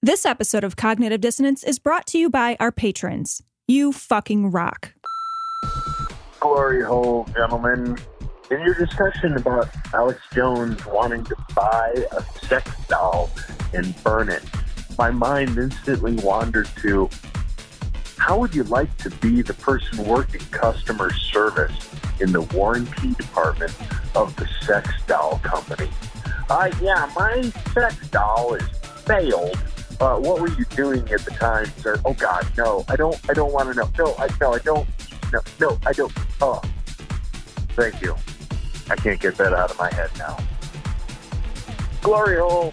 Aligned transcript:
This 0.00 0.24
episode 0.24 0.62
of 0.62 0.76
Cognitive 0.76 1.20
Dissonance 1.20 1.64
is 1.64 1.80
brought 1.80 2.06
to 2.06 2.18
you 2.18 2.30
by 2.30 2.56
our 2.60 2.70
patrons. 2.70 3.42
You 3.66 3.90
fucking 3.92 4.52
rock. 4.52 4.92
Glory 6.38 6.84
hole, 6.84 7.26
gentlemen. 7.34 7.98
In 8.48 8.60
your 8.60 8.74
discussion 8.74 9.36
about 9.36 9.68
Alex 9.92 10.20
Jones 10.32 10.86
wanting 10.86 11.24
to 11.24 11.34
buy 11.52 11.92
a 12.12 12.22
sex 12.46 12.70
doll 12.86 13.28
and 13.74 13.92
burn 14.04 14.28
it, 14.28 14.44
my 14.96 15.10
mind 15.10 15.58
instantly 15.58 16.14
wandered 16.22 16.68
to 16.82 17.10
how 18.18 18.38
would 18.38 18.54
you 18.54 18.62
like 18.62 18.96
to 18.98 19.10
be 19.10 19.42
the 19.42 19.54
person 19.54 20.06
working 20.06 20.42
customer 20.52 21.12
service 21.12 21.90
in 22.20 22.30
the 22.30 22.42
warranty 22.42 23.14
department 23.14 23.74
of 24.14 24.36
the 24.36 24.46
sex 24.64 24.90
doll 25.08 25.40
company? 25.42 25.90
Uh, 26.48 26.70
yeah, 26.80 27.10
my 27.16 27.42
sex 27.74 28.08
doll 28.10 28.54
is 28.54 28.68
failed. 29.04 29.58
Uh, 30.00 30.16
what 30.16 30.40
were 30.40 30.48
you 30.50 30.64
doing 30.66 31.00
at 31.10 31.24
the 31.24 31.30
time, 31.32 31.66
sir? 31.78 32.00
Oh 32.04 32.14
God, 32.14 32.46
no, 32.56 32.84
I 32.88 32.96
don't, 32.96 33.18
I 33.28 33.32
don't 33.32 33.52
want 33.52 33.68
to 33.70 33.74
know. 33.74 33.90
No, 33.98 34.14
I, 34.18 34.28
no, 34.40 34.54
I 34.54 34.58
don't. 34.58 34.88
No, 35.32 35.40
no, 35.60 35.78
I 35.84 35.92
don't. 35.92 36.12
Oh, 36.40 36.62
thank 37.70 38.00
you. 38.00 38.14
I 38.90 38.96
can't 38.96 39.20
get 39.20 39.36
that 39.36 39.52
out 39.52 39.70
of 39.70 39.78
my 39.78 39.92
head 39.92 40.10
now. 40.16 40.38
Glory 42.00 42.38
hole. 42.38 42.70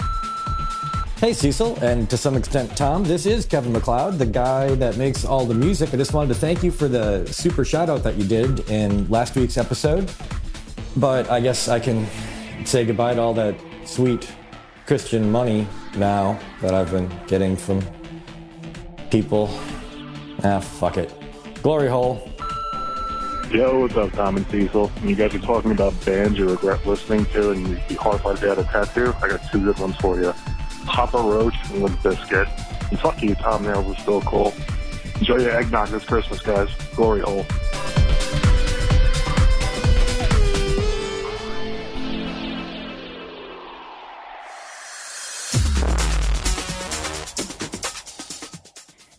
Hey 1.18 1.34
Cecil, 1.34 1.78
and 1.82 2.08
to 2.10 2.18
some 2.18 2.36
extent 2.36 2.78
Tom, 2.78 3.04
this 3.04 3.26
is 3.26 3.46
Kevin 3.46 3.72
MacLeod, 3.72 4.20
the 4.20 4.26
guy 4.26 4.76
that 4.76 4.98
makes 4.98 5.26
all 5.26 5.46
the 5.46 5.54
music. 5.54 5.94
I 5.94 5.98
just 5.98 6.14
wanted 6.14 6.28
to 6.34 6.40
thank 6.40 6.62
you 6.62 6.70
for 6.70 6.88
the 6.88 7.26
super 7.26 7.66
shout 7.66 7.90
out 7.90 8.04
that 8.04 8.16
you 8.16 8.26
did 8.26 8.70
in 8.70 9.10
last 9.10 9.36
week's 9.36 9.58
episode. 9.58 10.12
But 10.98 11.30
I 11.32 11.40
guess 11.40 11.68
I 11.70 11.80
can 11.80 12.06
say 12.66 12.86
goodbye 12.86 13.16
to 13.16 13.22
all 13.22 13.34
that 13.34 13.56
sweet 13.86 14.30
Christian 14.86 15.32
money 15.32 15.68
now 15.98 16.40
that 16.62 16.74
I've 16.76 16.92
been 16.92 17.10
getting 17.28 17.58
from 17.58 17.82
people. 19.10 19.50
Ah, 20.44 20.60
fuck 20.60 20.98
it. 20.98 21.12
Glory 21.64 21.88
hole. 21.88 22.30
Yo, 23.52 23.80
what's 23.80 23.96
up, 23.96 24.12
Tom 24.12 24.38
and 24.38 24.46
Cecil? 24.48 24.92
You 25.04 25.16
guys 25.16 25.34
are 25.34 25.40
talking 25.40 25.72
about 25.72 25.94
bands 26.06 26.38
you 26.38 26.48
regret 26.50 26.86
listening 26.86 27.26
to 27.28 27.52
and 27.52 27.68
you'd 27.68 27.88
be 27.88 27.96
horrified 27.96 28.38
to 28.38 28.52
add 28.52 28.60
a 28.60 28.64
tattoo, 28.64 29.14
I 29.24 29.30
got 29.30 29.52
two 29.52 29.64
good 29.64 29.80
ones 29.80 29.96
for 29.98 30.20
you. 30.20 30.34
Papa 30.86 31.18
Roach 31.18 31.56
and 31.72 31.82
Limp 31.82 31.98
Bizkit. 32.00 32.90
And 32.92 33.00
fuck 33.00 33.22
you, 33.24 33.34
Tom 33.36 33.64
Nails 33.64 33.96
is 33.96 34.02
still 34.02 34.22
cool. 34.22 34.54
Enjoy 35.20 35.38
your 35.38 35.52
eggnog 35.52 35.90
this 35.90 36.06
Christmas, 36.06 36.42
guys. 36.42 36.70
Glory 36.96 37.22
hole. 37.22 37.46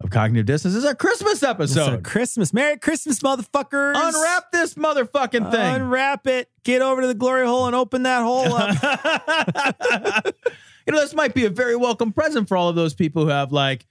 of 0.00 0.10
Cognitive 0.10 0.46
Dissonance. 0.46 0.74
This 0.74 0.84
is 0.84 0.88
our 0.88 0.94
Christmas 0.94 1.42
episode. 1.42 1.94
It's 1.94 2.00
a 2.00 2.02
Christmas. 2.02 2.52
Merry 2.52 2.76
Christmas, 2.76 3.20
motherfuckers. 3.20 3.94
Unwrap 3.96 4.52
this 4.52 4.74
motherfucking 4.74 5.50
thing. 5.50 5.74
Unwrap 5.76 6.26
it. 6.26 6.50
Get 6.64 6.82
over 6.82 7.00
to 7.00 7.06
the 7.06 7.14
glory 7.14 7.46
hole 7.46 7.66
and 7.66 7.74
open 7.74 8.02
that 8.02 8.22
hole 8.22 8.52
up. 8.52 8.76
you 10.86 10.92
know, 10.92 11.00
this 11.00 11.14
might 11.14 11.34
be 11.34 11.44
a 11.46 11.50
very 11.50 11.76
welcome 11.76 12.12
present 12.12 12.46
for 12.48 12.56
all 12.56 12.68
of 12.68 12.76
those 12.76 12.94
people 12.94 13.22
who 13.24 13.30
have 13.30 13.52
like 13.52 13.86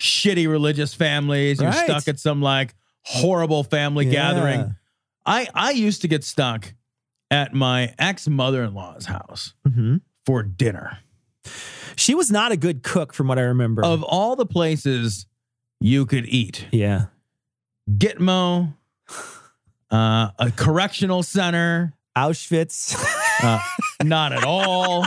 shitty 0.00 0.48
religious 0.48 0.94
families. 0.94 1.60
You're 1.60 1.70
Right. 1.70 1.84
stuck 1.84 2.08
at 2.08 2.18
some 2.18 2.40
like 2.40 2.74
horrible 3.02 3.62
family 3.64 4.06
Yeah. 4.06 4.12
gathering. 4.12 4.76
I 5.26 5.46
I 5.54 5.72
used 5.72 6.00
to 6.02 6.08
get 6.08 6.24
stuck 6.24 6.72
at 7.30 7.52
my 7.52 7.94
ex 7.98 8.26
mother 8.26 8.64
in 8.64 8.72
law's 8.74 9.04
house 9.06 9.52
Mhm. 9.68 10.00
for 10.24 10.42
dinner. 10.42 10.98
She 11.96 12.14
was 12.14 12.30
not 12.30 12.50
a 12.50 12.56
good 12.56 12.82
cook 12.82 13.12
from 13.12 13.28
what 13.28 13.38
I 13.38 13.42
remember. 13.42 13.84
Of 13.84 14.02
all 14.02 14.36
the 14.36 14.46
places 14.46 15.26
you 15.80 16.06
could 16.06 16.26
eat, 16.26 16.66
yeah. 16.70 17.06
Gitmo, 17.90 18.74
uh, 19.90 20.28
a 20.38 20.52
correctional 20.54 21.22
center, 21.22 21.94
Auschwitz. 22.16 22.94
uh, 23.42 23.60
not 24.04 24.32
at 24.32 24.44
all. 24.44 25.06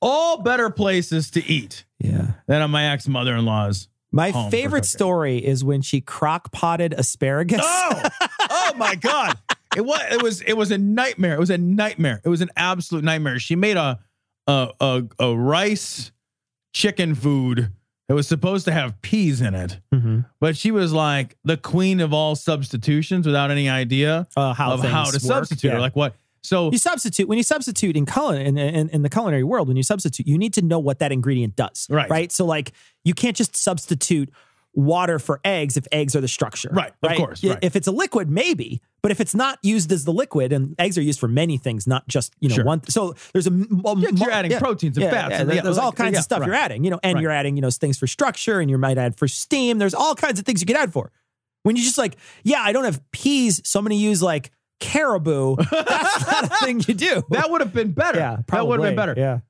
All 0.00 0.42
better 0.42 0.70
places 0.70 1.30
to 1.32 1.44
eat 1.44 1.84
yeah. 1.98 2.32
than 2.46 2.62
on 2.62 2.70
my 2.70 2.92
ex 2.92 3.08
mother 3.08 3.34
in 3.34 3.44
law's. 3.44 3.88
My 4.10 4.32
favorite 4.50 4.86
story 4.86 5.44
is 5.44 5.64
when 5.64 5.82
she 5.82 6.00
crock 6.00 6.50
potted 6.50 6.94
asparagus. 6.94 7.60
Oh, 7.62 8.02
oh 8.50 8.72
my 8.76 8.94
God. 8.94 9.36
It 9.76 9.84
was 9.84 10.00
it 10.10 10.22
was 10.22 10.40
it 10.42 10.54
was 10.54 10.70
a 10.70 10.78
nightmare. 10.78 11.34
It 11.34 11.40
was 11.40 11.50
a 11.50 11.58
nightmare. 11.58 12.20
It 12.24 12.28
was 12.28 12.40
an 12.40 12.50
absolute 12.56 13.04
nightmare. 13.04 13.38
She 13.38 13.54
made 13.54 13.76
a 13.76 13.98
a 14.46 14.70
a, 14.80 15.02
a 15.18 15.36
rice 15.36 16.10
chicken 16.72 17.14
food 17.14 17.70
that 18.08 18.14
was 18.14 18.26
supposed 18.26 18.64
to 18.64 18.72
have 18.72 19.00
peas 19.02 19.40
in 19.40 19.54
it, 19.54 19.78
Mhm. 19.94 20.24
but 20.40 20.56
she 20.56 20.70
was 20.70 20.92
like 20.92 21.36
the 21.44 21.56
queen 21.56 22.00
of 22.00 22.12
all 22.12 22.34
substitutions 22.34 23.26
without 23.26 23.50
any 23.50 23.68
idea 23.68 24.26
Uh, 24.36 24.54
how 24.54 24.72
of 24.72 24.80
how 24.82 25.04
to 25.04 25.12
work. 25.12 25.20
substitute. 25.22 25.68
Yeah. 25.72 25.78
Like 25.78 25.94
what? 25.94 26.14
So 26.42 26.70
you 26.72 26.78
substitute 26.78 27.28
when 27.28 27.36
you 27.36 27.44
substitute 27.44 27.96
in 27.96 28.06
culin 28.06 28.44
in, 28.46 28.56
in, 28.56 28.88
in 28.88 29.02
the 29.02 29.10
culinary 29.10 29.42
world 29.44 29.68
when 29.68 29.76
you 29.76 29.82
substitute 29.82 30.26
you 30.26 30.38
need 30.38 30.54
to 30.54 30.62
know 30.62 30.78
what 30.78 31.00
that 31.00 31.12
ingredient 31.12 31.56
does 31.56 31.86
Right. 31.90 32.08
right 32.08 32.32
so 32.32 32.46
like 32.46 32.72
you 33.04 33.12
can't 33.12 33.36
just 33.36 33.56
substitute 33.56 34.30
water 34.78 35.18
for 35.18 35.40
eggs 35.44 35.76
if 35.76 35.86
eggs 35.90 36.14
are 36.14 36.20
the 36.20 36.28
structure 36.28 36.70
Right, 36.72 36.92
of 37.02 37.16
course, 37.16 37.42
right. 37.42 37.58
if 37.62 37.74
it's 37.74 37.88
a 37.88 37.90
liquid 37.92 38.30
maybe 38.30 38.80
but 39.02 39.10
if 39.10 39.20
it's 39.20 39.34
not 39.34 39.58
used 39.62 39.90
as 39.90 40.04
the 40.04 40.12
liquid 40.12 40.52
and 40.52 40.76
eggs 40.78 40.96
are 40.96 41.02
used 41.02 41.18
for 41.18 41.26
many 41.26 41.58
things 41.58 41.86
not 41.86 42.06
just 42.06 42.32
you 42.38 42.48
know 42.48 42.54
Sure. 42.54 42.64
one 42.64 42.82
so 42.88 43.14
there's 43.32 43.48
a 43.48 43.50
a 43.50 43.98
Yeah, 43.98 44.08
you're 44.14 44.30
adding 44.30 44.56
proteins 44.58 44.96
and 44.96 45.04
yeah, 45.04 45.10
fats 45.10 45.30
yeah, 45.32 45.40
and- 45.40 45.48
there- 45.48 45.56
yeah, 45.56 45.62
there's 45.62 45.78
all 45.78 45.86
like- 45.88 45.96
kinds 45.96 46.12
yeah, 46.12 46.18
of 46.20 46.24
stuff 46.24 46.40
right. 46.40 46.46
you're 46.46 46.54
adding 46.54 46.84
you 46.84 46.90
know 46.90 47.00
and 47.02 47.14
Right. 47.16 47.22
you're 47.22 47.32
adding 47.32 47.56
you 47.56 47.60
know 47.62 47.70
things 47.70 47.98
for 47.98 48.06
structure 48.06 48.60
and 48.60 48.70
you 48.70 48.78
might 48.78 48.98
add 48.98 49.16
for 49.16 49.26
steam 49.26 49.78
there's 49.78 49.94
all 49.94 50.14
kinds 50.14 50.38
of 50.38 50.46
things 50.46 50.60
you 50.60 50.66
could 50.66 50.76
add 50.76 50.92
for 50.92 51.10
when 51.64 51.74
you 51.74 51.82
just 51.82 51.98
like 51.98 52.16
yeah 52.44 52.60
I 52.62 52.70
don't 52.72 52.84
have 52.84 53.00
peas 53.10 53.60
so 53.64 53.80
I'm 53.80 53.84
going 53.84 53.98
to 53.98 54.02
use 54.02 54.22
like 54.22 54.52
caribou 54.78 55.56
that's 55.72 56.26
not 56.30 56.44
a 56.44 56.64
thing 56.64 56.80
you 56.86 56.94
do 56.94 57.22
that 57.30 57.50
would 57.50 57.60
have 57.62 57.72
been 57.72 57.90
better. 57.90 58.18
yeah, 58.20 58.36
that 58.46 58.64
would 58.64 58.78
have 58.78 58.88
been 58.88 58.94
better. 58.96 59.14
Yeah, 59.16 59.40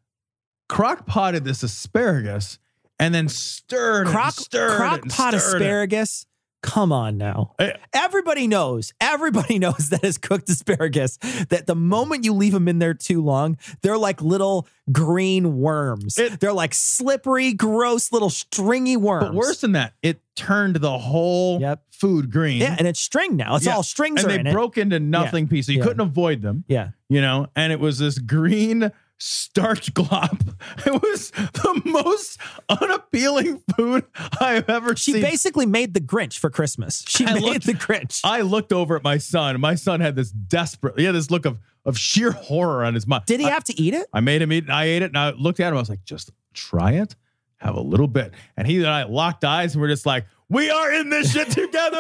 Crock 0.70 1.04
potted 1.06 1.44
this 1.44 1.62
asparagus 1.62 2.58
and 2.98 3.14
then 3.14 3.28
stirred 3.28 4.02
it 4.02 4.06
and 4.08 4.16
crock 4.16 4.34
stirred 4.34 4.76
crock 4.76 5.02
and 5.02 5.10
pot 5.10 5.34
stirred 5.34 5.60
it. 5.62 5.64
asparagus. 5.64 6.24
Come 6.60 6.90
on 6.90 7.18
now. 7.18 7.54
Eh. 7.60 7.70
Everybody 7.94 8.48
knows. 8.48 8.92
Everybody 9.00 9.58
knows 9.60 9.90
that 9.90 10.02
is 10.02 10.18
cooked 10.18 10.48
asparagus. 10.50 11.16
That 11.50 11.66
the 11.68 11.76
moment 11.76 12.24
you 12.24 12.32
leave 12.32 12.52
them 12.52 12.66
in 12.66 12.80
there 12.80 12.94
too 12.94 13.22
long, 13.22 13.56
they're 13.82 13.96
like 13.96 14.20
little 14.20 14.66
green 14.90 15.58
worms. 15.58 16.18
It- 16.18 16.40
they're 16.40 16.52
like 16.52 16.74
slippery, 16.74 17.52
gross 17.52 18.10
little 18.10 18.28
stringy 18.28 18.96
worms. 18.96 19.26
But 19.26 19.34
worse 19.34 19.60
than 19.60 19.72
that, 19.72 19.92
it 20.02 20.20
turned 20.34 20.76
the 20.76 20.98
whole 20.98 21.60
Yep. 21.60 21.84
food 21.92 22.32
green. 22.32 22.60
yeah, 22.60 22.74
and 22.76 22.88
it's 22.88 22.98
string 23.00 23.36
now. 23.36 23.54
It's 23.54 23.64
Yeah. 23.66 23.76
all 23.76 23.84
strings 23.84 24.24
and 24.24 24.30
they 24.32 24.40
in 24.40 24.52
broke 24.52 24.76
into 24.78 24.98
nothing 24.98 25.46
pieces. 25.46 25.70
You 25.74 25.78
Yeah. 25.78 25.84
couldn't 25.84 26.00
avoid 26.00 26.42
them. 26.42 26.64
Yeah, 26.66 26.88
you 27.08 27.20
know. 27.20 27.46
And 27.54 27.72
it 27.72 27.78
was 27.78 28.00
this 28.00 28.18
green 28.18 28.90
starch 29.18 29.92
glop. 29.94 30.54
It 30.86 30.92
was 31.02 31.30
the 31.30 31.82
most 31.84 32.38
unappealing 32.68 33.62
food 33.76 34.04
I've 34.40 34.68
ever 34.68 34.96
she 34.96 35.12
seen. 35.12 35.22
basically 35.22 35.66
made 35.66 35.94
the 35.94 36.00
Grinch 36.00 36.38
for 36.38 36.50
Christmas. 36.50 37.04
She 37.08 37.26
I 37.26 37.34
made 37.34 37.42
looked- 37.42 37.66
the 37.66 37.74
Grinch. 37.74 38.20
I 38.24 38.40
looked 38.42 38.72
over 38.72 38.96
at 38.96 39.02
my 39.02 39.18
son. 39.18 39.60
My 39.60 39.74
son 39.74 40.00
had 40.00 40.16
this 40.16 40.30
desperate, 40.30 40.98
yeah, 40.98 41.12
this 41.12 41.30
look 41.30 41.46
of 41.46 41.58
of 41.84 41.96
sheer 41.98 42.32
horror 42.32 42.84
on 42.84 42.94
his 42.94 43.06
mind. 43.06 43.24
Did 43.26 43.40
he 43.40 43.46
I, 43.46 43.50
have 43.50 43.64
to 43.64 43.80
eat 43.80 43.94
it? 43.94 44.06
I 44.12 44.20
made 44.20 44.42
him 44.42 44.52
eat. 44.52 44.64
and 44.64 44.72
I 44.72 44.84
ate 44.84 45.02
it, 45.02 45.06
and 45.06 45.16
I 45.18 45.30
looked 45.30 45.58
at 45.60 45.68
him. 45.68 45.76
I 45.76 45.80
was 45.80 45.88
like, 45.88 46.04
just 46.04 46.30
try 46.52 46.92
it, 46.92 47.14
have 47.56 47.76
a 47.76 47.80
little 47.80 48.08
bit. 48.08 48.34
And 48.58 48.66
he 48.66 48.76
and 48.78 48.86
I 48.88 49.04
locked 49.04 49.42
eyes, 49.44 49.74
and 49.74 49.80
we're 49.80 49.88
just 49.88 50.04
like, 50.04 50.26
we 50.50 50.70
are 50.70 50.92
in 50.92 51.10
this 51.10 51.32
shit 51.32 51.50
together. 51.50 51.98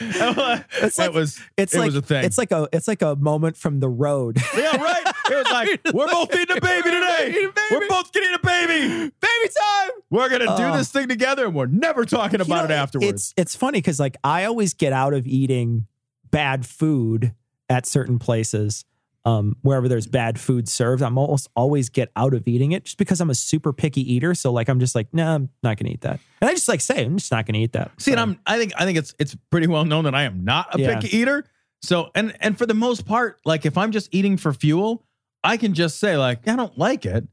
It's 0.82 0.98
it 0.98 1.02
like- 1.06 1.14
was 1.14 1.40
It's 1.56 1.74
it 1.74 1.78
like 1.78 1.86
was 1.86 1.96
a 1.96 2.02
thing. 2.02 2.24
It's 2.24 2.36
like 2.36 2.50
a 2.52 2.68
it's 2.72 2.86
like 2.86 3.00
a 3.02 3.16
moment 3.16 3.56
from 3.56 3.80
the 3.80 3.88
road. 3.88 4.36
yeah, 4.56 4.76
right. 4.76 5.06
It 5.30 5.34
was 5.34 5.50
like 5.50 5.80
we're 5.94 6.06
both 6.08 6.34
eating 6.34 6.56
a 6.56 6.60
baby 6.60 6.90
today. 6.90 7.28
A 7.30 7.32
baby. 7.32 7.52
We're 7.70 7.88
both 7.88 8.12
getting 8.12 8.34
a 8.34 8.38
baby. 8.46 8.88
Baby 9.20 9.52
time. 9.58 9.90
We're 10.10 10.28
gonna 10.28 10.56
do 10.56 10.64
Uh, 10.64 10.76
this 10.76 10.90
thing 10.92 11.08
together, 11.08 11.46
and 11.46 11.54
we're 11.54 11.66
never 11.66 12.04
talking 12.04 12.40
about 12.42 12.68
know, 12.68 12.74
it 12.74 12.78
afterwards. 12.78 13.08
It's 13.10 13.34
it's 13.36 13.56
funny 13.56 13.78
because 13.78 13.98
like 13.98 14.16
I 14.22 14.44
always 14.44 14.74
get 14.74 14.92
out 14.92 15.14
of 15.14 15.26
eating 15.26 15.86
bad 16.30 16.66
food 16.66 17.34
at 17.70 17.86
certain 17.86 18.18
places. 18.18 18.84
Um, 19.26 19.56
wherever 19.60 19.86
there's 19.86 20.06
bad 20.06 20.40
food 20.40 20.66
served, 20.66 21.02
I'm 21.02 21.18
almost 21.18 21.48
always 21.54 21.90
get 21.90 22.10
out 22.16 22.32
of 22.32 22.48
eating 22.48 22.72
it 22.72 22.84
just 22.86 22.96
because 22.96 23.20
I'm 23.20 23.28
a 23.28 23.34
super 23.34 23.70
picky 23.72 24.00
eater. 24.14 24.34
So 24.34 24.50
like 24.50 24.68
I'm 24.70 24.80
just 24.80 24.94
like, 24.94 25.12
no, 25.12 25.24
nah, 25.24 25.34
I'm 25.34 25.50
not 25.62 25.76
gonna 25.76 25.90
eat 25.90 26.00
that. 26.02 26.20
And 26.40 26.48
I 26.48 26.54
just 26.54 26.68
like 26.68 26.80
say, 26.80 27.04
I'm 27.04 27.18
just 27.18 27.30
not 27.30 27.44
gonna 27.44 27.58
eat 27.58 27.72
that. 27.74 27.90
See, 27.98 28.12
and 28.12 28.20
I'm 28.20 28.40
I 28.46 28.56
think 28.58 28.72
I 28.78 28.84
think 28.86 28.96
it's 28.96 29.14
it's 29.18 29.36
pretty 29.50 29.66
well 29.66 29.84
known 29.84 30.04
that 30.04 30.14
I 30.14 30.22
am 30.22 30.44
not 30.44 30.74
a 30.74 30.80
Yeah. 30.80 30.98
picky 31.00 31.18
eater. 31.18 31.44
So 31.82 32.10
and 32.14 32.34
and 32.40 32.56
for 32.56 32.64
the 32.66 32.74
most 32.74 33.04
part, 33.06 33.40
like 33.44 33.66
if 33.66 33.76
I'm 33.76 33.92
just 33.92 34.08
eating 34.12 34.36
for 34.38 34.52
fuel, 34.54 35.04
I 35.44 35.56
can 35.58 35.74
just 35.74 35.98
say 36.00 36.16
like 36.16 36.46
I 36.48 36.56
don't 36.56 36.76
like 36.78 37.04
it, 37.04 37.26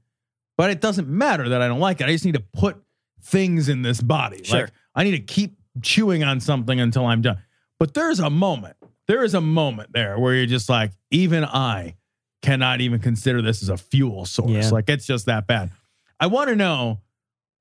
but 0.57 0.69
it 0.69 0.81
doesn't 0.81 1.07
matter 1.07 1.49
that 1.49 1.61
I 1.61 1.67
don't 1.67 1.79
like 1.79 2.01
it. 2.01 2.05
I 2.07 2.11
just 2.11 2.25
need 2.25 2.35
to 2.35 2.43
put 2.53 2.81
things 3.21 3.69
in 3.69 3.81
this 3.81 4.01
body. 4.01 4.43
Sure. 4.43 4.61
Like 4.61 4.69
I 4.95 5.03
need 5.03 5.11
to 5.11 5.19
keep 5.19 5.57
chewing 5.81 6.23
on 6.23 6.39
something 6.39 6.79
until 6.79 7.05
I'm 7.05 7.21
done. 7.21 7.37
But 7.79 7.93
there's 7.93 8.19
a 8.19 8.29
moment. 8.29 8.75
There 9.07 9.23
is 9.23 9.33
a 9.33 9.41
moment 9.41 9.91
there 9.93 10.19
where 10.19 10.33
you're 10.35 10.45
just 10.45 10.69
like, 10.69 10.91
even 11.11 11.45
I 11.45 11.95
cannot 12.41 12.81
even 12.81 12.99
consider 12.99 13.41
this 13.41 13.61
as 13.63 13.69
a 13.69 13.77
fuel 13.77 14.25
source. 14.25 14.49
Yeah. 14.49 14.69
Like 14.69 14.89
it's 14.89 15.05
just 15.05 15.25
that 15.27 15.47
bad. 15.47 15.71
I 16.19 16.27
want 16.27 16.49
to 16.49 16.55
know 16.55 17.01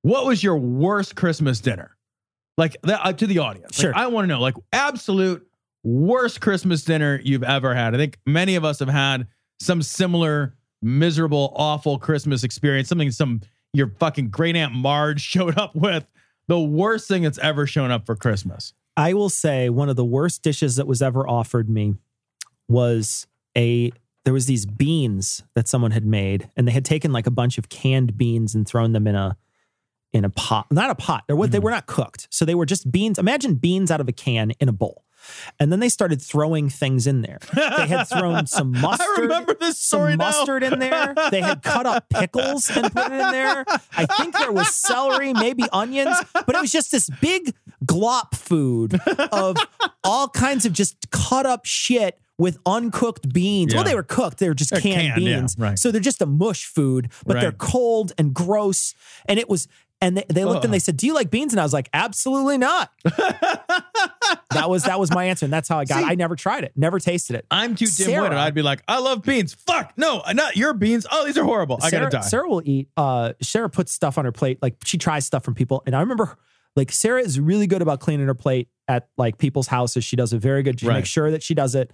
what 0.03 0.27
was 0.27 0.43
your 0.43 0.57
worst 0.57 1.17
Christmas 1.17 1.61
dinner? 1.61 1.97
Like 2.57 2.77
that 2.83 3.01
uh, 3.05 3.13
to 3.13 3.27
the 3.27 3.39
audience. 3.39 3.79
Like, 3.79 3.83
Sure. 3.83 3.93
I 3.95 4.07
want 4.07 4.25
to 4.25 4.29
know, 4.29 4.41
like, 4.41 4.55
absolute 4.73 5.47
worst 5.85 6.41
Christmas 6.41 6.85
dinner 6.85 7.21
you've 7.23 7.43
ever 7.43 7.75
had. 7.75 7.95
I 7.95 7.99
think 7.99 8.19
many 8.27 8.57
of 8.57 8.65
us 8.65 8.79
have 8.79 8.89
had 8.89 9.27
some 9.61 9.83
similar 9.83 10.55
miserable, 10.83 11.53
awful 11.57 11.99
Christmas 11.99 12.45
experience. 12.45 12.89
Something 12.89 13.11
some 13.11 13.41
your 13.73 13.89
fucking 13.99 14.31
great 14.31 14.57
aunt 14.57 14.73
Marge 14.73 15.21
showed 15.33 15.59
up 15.59 15.75
with. 15.75 16.07
The 16.49 16.59
worst 16.61 17.09
thing 17.09 17.23
that's 17.23 17.39
ever 17.39 17.67
shown 17.67 17.91
up 17.91 18.07
for 18.07 18.15
Christmas. 18.15 18.73
I 18.97 19.15
will 19.15 19.29
say 19.29 19.69
one 19.69 19.89
of 19.89 19.97
the 19.97 20.05
worst 20.05 20.43
dishes 20.43 20.77
that 20.77 20.87
was 20.87 21.03
ever 21.03 21.29
offered 21.29 21.69
me 21.69 21.95
was 22.69 23.27
a 23.57 23.93
there 24.25 24.33
was 24.33 24.47
these 24.47 24.67
beans 24.67 25.45
that 25.55 25.69
someone 25.69 25.93
had 25.93 26.05
made 26.05 26.51
and 26.57 26.67
they 26.67 26.73
had 26.73 26.85
taken 26.85 27.13
like 27.13 27.27
a 27.27 27.31
bunch 27.31 27.59
of 27.59 27.69
canned 27.69 28.17
beans 28.17 28.55
and 28.55 28.67
thrown 28.67 28.93
them 28.93 29.07
in 29.07 29.15
a 29.15 29.37
in 30.13 30.25
a 30.25 30.31
pot 30.31 30.67
not 30.71 30.91
a 30.91 30.95
pot 30.95 31.25
they 31.29 31.35
were, 31.35 31.47
they 31.47 31.59
hmm. 31.59 31.65
were 31.65 31.71
not 31.71 31.87
cooked. 31.87 32.27
So 32.31 32.45
they 32.45 32.55
were 32.55 32.67
just 32.67 32.91
beans 32.91 33.19
imagine 33.19 33.55
beans 33.55 33.91
out 33.91 34.01
of 34.01 34.09
a 34.09 34.13
can 34.13 34.51
in 34.53 34.69
a 34.69 34.73
bowl 34.73 35.05
and 35.59 35.71
then 35.73 35.81
they 35.81 35.89
started 35.89 36.21
throwing 36.23 36.69
things 36.69 37.07
in 37.07 37.23
there 37.23 37.39
they 37.55 37.87
had 37.87 38.05
thrown 38.05 38.47
some 38.57 38.73
mustard 38.73 39.07
I 39.19 39.21
remember 39.23 39.55
this 39.55 39.79
story 39.79 40.17
mustard 40.17 40.63
in 40.63 40.79
there. 40.79 41.15
They 41.31 41.41
had 41.41 41.63
cut 41.63 41.87
up 41.87 42.09
pickles 42.11 42.71
and 42.71 42.93
put 42.93 43.07
it 43.07 43.13
in 43.13 43.31
there. 43.31 43.65
I 43.97 44.07
think 44.07 44.37
there 44.39 44.53
was 44.53 44.75
celery, 44.75 45.33
maybe 45.33 45.65
onions, 45.73 46.17
but 46.33 46.55
it 46.55 46.61
was 46.61 46.73
just 46.73 46.91
this 46.91 47.09
big 47.21 47.55
glop 47.85 48.35
food 48.35 49.01
of 49.33 49.57
all 50.05 50.29
kinds 50.29 50.67
of 50.67 50.73
just 50.73 51.11
cut 51.11 51.47
up 51.47 51.65
shit 51.65 52.19
with 52.39 52.59
uncooked 52.67 53.33
beans. 53.33 53.75
Well, 53.75 53.85
they 53.85 53.95
were 53.95 54.03
cooked. 54.03 54.39
They 54.39 54.49
were 54.49 54.55
just 54.55 54.71
They're 54.71 54.81
canned, 54.81 55.15
canned, 55.15 55.23
yeah, 55.23 55.39
beans. 55.41 55.57
right. 55.59 55.79
So 55.79 55.91
they're 55.91 56.01
just 56.01 56.21
a 56.21 56.27
mush 56.27 56.67
food, 56.67 57.11
but 57.25 57.41
they're 57.41 57.53
cold 57.53 58.13
and 58.19 58.35
gross. 58.35 58.95
And 59.27 59.39
it 59.39 59.49
was, 59.49 59.69
and 60.01 60.17
they, 60.19 60.25
they 60.29 60.45
looked 60.45 60.65
and 60.65 60.73
they 60.75 60.79
said, 60.79 60.97
"Do 60.97 61.07
you 61.07 61.15
like 61.15 61.31
beans?" 61.31 61.53
And 61.53 61.61
I 61.61 61.63
was 61.65 61.73
like, 61.73 61.89
"Absolutely 61.93 62.59
not." 62.59 62.91
that 63.05 64.67
was 64.69 64.85
that 64.85 64.99
was 64.99 65.11
my 65.13 65.25
answer, 65.25 65.47
and 65.47 65.53
that's 65.53 65.69
how 65.69 65.79
I 65.79 65.85
got. 65.85 66.03
it. 66.03 66.07
I 66.09 66.15
never 66.15 66.37
tried 66.37 66.65
it, 66.65 66.73
never 66.77 66.99
tasted 66.99 67.37
it. 67.37 67.47
I'm 67.51 67.75
too 67.75 67.87
dim-witted. 67.87 68.37
I'd 68.37 68.55
be 68.55 68.63
like, 68.63 68.83
I 68.89 68.99
love 69.01 69.23
beans. 69.23 69.55
Fuck 69.55 69.95
no, 69.97 70.23
not 70.35 70.57
your 70.57 70.75
beans. 70.75 71.07
Oh, 71.11 71.25
these 71.27 71.39
are 71.39 71.45
horrible. 71.45 71.79
I 71.83 71.91
Sarah, 71.91 72.05
gotta 72.05 72.17
die. 72.19 72.29
Sarah 72.29 72.49
will 72.49 72.63
eat. 72.65 72.89
Uh, 72.97 73.33
Sarah 73.43 73.71
puts 73.71 73.93
stuff 73.93 74.19
on 74.19 74.25
her 74.25 74.33
plate. 74.33 74.59
Like 74.63 74.77
she 74.85 74.99
tries 74.99 75.27
stuff 75.27 75.45
from 75.45 75.55
people, 75.55 75.83
and 75.87 75.95
I 75.97 76.01
remember, 76.01 76.37
like 76.75 76.93
Sarah 76.93 77.21
is 77.23 77.41
really 77.41 77.67
good 77.67 77.83
about 77.83 78.01
cleaning 78.01 78.27
her 78.27 78.35
plate 78.35 78.69
at 78.89 79.09
like 79.17 79.39
people's 79.39 79.67
houses. 79.69 80.05
She 80.05 80.17
does 80.17 80.33
a 80.33 80.39
very 80.39 80.63
good. 80.63 80.81
She 80.81 80.87
Right. 80.87 80.97
makes 80.97 81.09
sure 81.09 81.31
that 81.31 81.43
she 81.43 81.55
does 81.55 81.75
it. 81.75 81.91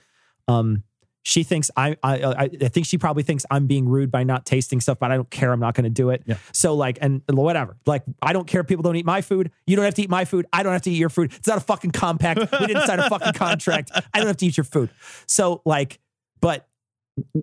Um, 0.48 0.82
she 1.22 1.44
thinks 1.44 1.70
I, 1.76 1.96
I, 2.02 2.20
uh, 2.20 2.34
I, 2.36 2.50
I 2.62 2.68
think 2.68 2.86
she 2.86 2.98
probably 2.98 3.22
thinks 3.22 3.46
I'm 3.50 3.66
being 3.66 3.88
rude 3.88 4.10
by 4.10 4.24
not 4.24 4.44
tasting 4.44 4.80
stuff, 4.80 4.98
but 4.98 5.12
I 5.12 5.16
don't 5.16 5.30
care. 5.30 5.52
I'm 5.52 5.60
not 5.60 5.74
going 5.74 5.84
to 5.84 5.90
do 5.90 6.10
it. 6.10 6.22
Yeah. 6.26 6.36
So 6.52 6.74
like, 6.74 6.98
and 7.00 7.22
whatever. 7.28 7.76
Like, 7.86 8.02
I 8.20 8.32
don't 8.32 8.46
care. 8.46 8.64
People 8.64 8.82
don't 8.82 8.96
eat 8.96 9.06
my 9.06 9.20
food. 9.20 9.50
You 9.66 9.76
don't 9.76 9.84
have 9.84 9.94
to 9.94 10.02
eat 10.02 10.10
my 10.10 10.24
food. 10.24 10.46
I 10.52 10.62
don't 10.62 10.72
have 10.72 10.82
to 10.82 10.90
eat 10.90 10.98
your 10.98 11.10
food. 11.10 11.32
It's 11.34 11.46
not 11.46 11.58
a 11.58 11.62
fucking 11.62 11.92
compact. 11.92 12.40
We 12.60 12.66
didn't 12.66 12.86
sign 12.86 12.98
a 12.98 13.08
fucking 13.08 13.34
contract. 13.34 13.92
I 13.94 14.18
don't 14.18 14.26
have 14.26 14.36
to 14.38 14.46
eat 14.46 14.56
your 14.56 14.64
food. 14.64 14.90
So 15.26 15.62
like, 15.64 16.00
but 16.40 16.66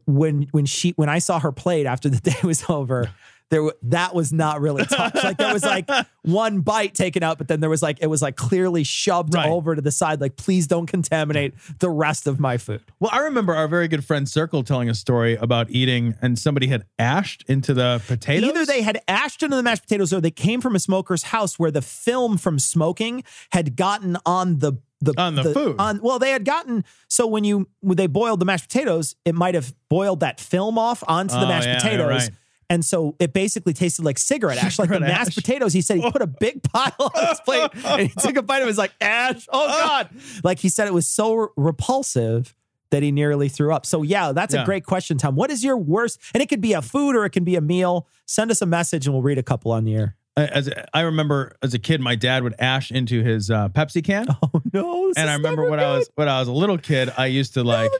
when 0.05 0.47
when 0.51 0.65
she 0.65 0.91
when 0.91 1.09
I 1.09 1.19
saw 1.19 1.39
her 1.39 1.51
plate 1.51 1.85
after 1.85 2.09
the 2.09 2.19
day 2.31 2.37
was 2.43 2.63
over, 2.69 3.09
there 3.49 3.63
that 3.83 4.13
was 4.13 4.31
not 4.31 4.61
really 4.61 4.85
touched. 4.85 5.15
Like 5.23 5.37
there 5.37 5.53
was 5.53 5.63
like 5.63 5.89
one 6.23 6.61
bite 6.61 6.93
taken 6.93 7.23
out, 7.23 7.37
but 7.37 7.47
then 7.47 7.59
there 7.59 7.69
was 7.69 7.81
like 7.81 7.97
it 8.01 8.07
was 8.07 8.21
like 8.21 8.35
clearly 8.35 8.83
shoved 8.83 9.33
Right. 9.33 9.49
over 9.49 9.75
to 9.75 9.81
the 9.81 9.91
side. 9.91 10.21
Like 10.21 10.35
please 10.35 10.67
don't 10.67 10.85
contaminate 10.85 11.53
the 11.79 11.89
rest 11.89 12.27
of 12.27 12.39
my 12.39 12.57
food. 12.57 12.81
Well, 12.99 13.09
I 13.13 13.19
remember 13.19 13.55
our 13.55 13.67
very 13.67 13.87
good 13.87 14.05
friend 14.05 14.29
Circle 14.29 14.63
telling 14.63 14.89
a 14.89 14.95
story 14.95 15.35
about 15.35 15.69
eating, 15.71 16.15
and 16.21 16.37
somebody 16.37 16.67
had 16.67 16.85
ashed 16.99 17.43
into 17.47 17.73
the 17.73 18.01
potatoes. 18.07 18.49
Either 18.49 18.65
they 18.65 18.81
had 18.81 19.01
ashed 19.07 19.41
into 19.43 19.55
the 19.55 19.63
mashed 19.63 19.83
potatoes 19.83 20.13
or 20.13 20.21
they 20.21 20.31
came 20.31 20.61
from 20.61 20.75
a 20.75 20.79
smoker's 20.79 21.23
house 21.23 21.57
where 21.57 21.71
the 21.71 21.81
film 21.81 22.37
from 22.37 22.59
smoking 22.59 23.23
had 23.51 23.75
gotten 23.75 24.17
on 24.25 24.59
the 24.59 24.73
the 25.01 25.13
On 25.17 25.33
the 25.33 25.53
food. 25.53 25.77
On 25.79 26.01
well, 26.03 26.19
they 26.19 26.31
had 26.31 26.43
gotten 26.43 26.83
so 27.07 27.25
when 27.25 27.45
you 27.45 27.69
when 27.79 27.95
they 27.95 28.05
boiled 28.07 28.41
the 28.41 28.45
mashed 28.45 28.67
potatoes, 28.67 29.15
it 29.23 29.33
might 29.33 29.55
have 29.55 29.73
boiled 29.89 30.19
that 30.19 30.41
film 30.41 30.77
off 30.77 31.01
onto 31.07 31.33
the 31.35 31.45
Oh, 31.45 31.47
mashed 31.47 31.67
yeah, 31.67 31.75
potatoes. 31.79 32.09
right. 32.09 32.29
And 32.69 32.85
so 32.85 33.15
it 33.19 33.33
basically 33.33 33.73
tasted 33.73 34.05
like 34.05 34.17
cigarette 34.19 34.63
ash, 34.63 34.77
like 34.77 34.89
the 34.89 34.99
mashed 34.99 35.29
ash. 35.29 35.35
potatoes. 35.35 35.73
He 35.73 35.81
said 35.81 35.97
he 35.97 36.11
put 36.11 36.21
a 36.21 36.27
big 36.27 36.61
pile 36.71 36.91
on 36.99 37.27
his 37.27 37.39
plate 37.41 37.69
and 37.83 38.01
he 38.01 38.09
took 38.09 38.37
a 38.37 38.43
bite 38.43 38.57
of 38.59 38.63
it. 38.63 38.67
was 38.67 38.77
like 38.77 38.93
ash. 39.01 39.47
Oh 39.51 39.67
God! 39.83 40.09
Like 40.43 40.59
he 40.59 40.69
said, 40.69 40.87
it 40.87 40.93
was 40.93 41.07
so 41.07 41.33
re- 41.33 41.47
repulsive 41.57 42.53
that 42.91 43.03
he 43.03 43.11
nearly 43.11 43.49
threw 43.49 43.73
up. 43.73 43.85
So 43.85 44.01
yeah, 44.03 44.31
that's 44.31 44.53
Yeah. 44.53 44.61
a 44.63 44.65
great 44.65 44.85
question, 44.85 45.17
Tom. 45.17 45.35
What 45.35 45.49
is 45.51 45.63
your 45.63 45.77
worst? 45.77 46.19
And 46.33 46.41
it 46.43 46.49
could 46.49 46.61
be 46.61 46.73
a 46.73 46.81
food 46.81 47.15
or 47.15 47.25
it 47.25 47.31
can 47.31 47.43
be 47.43 47.55
a 47.55 47.61
meal. 47.61 48.07
Send 48.25 48.51
us 48.51 48.61
a 48.61 48.65
message 48.65 49.05
and 49.07 49.13
we'll 49.13 49.21
read 49.23 49.37
a 49.37 49.43
couple 49.43 49.71
on 49.71 49.83
the 49.83 49.95
air. 49.95 50.15
As 50.45 50.69
I 50.93 51.01
remember 51.01 51.55
as 51.61 51.73
a 51.73 51.79
kid, 51.79 52.01
my 52.01 52.15
dad 52.15 52.43
would 52.43 52.55
ash 52.59 52.91
into 52.91 53.23
his 53.23 53.49
uh, 53.51 53.69
Pepsi 53.69 54.03
can, 54.03 54.27
Oh 54.43 54.61
no! 54.73 55.13
and 55.15 55.29
I 55.29 55.33
remember 55.33 55.69
when 55.69 55.79
I 55.79 55.97
was 55.97 56.09
when 56.15 56.27
I 56.29 56.39
was 56.39 56.47
a 56.47 56.51
little 56.53 56.77
kid, 56.77 57.11
I 57.17 57.27
used 57.27 57.53
to 57.55 57.63
like 57.63 57.91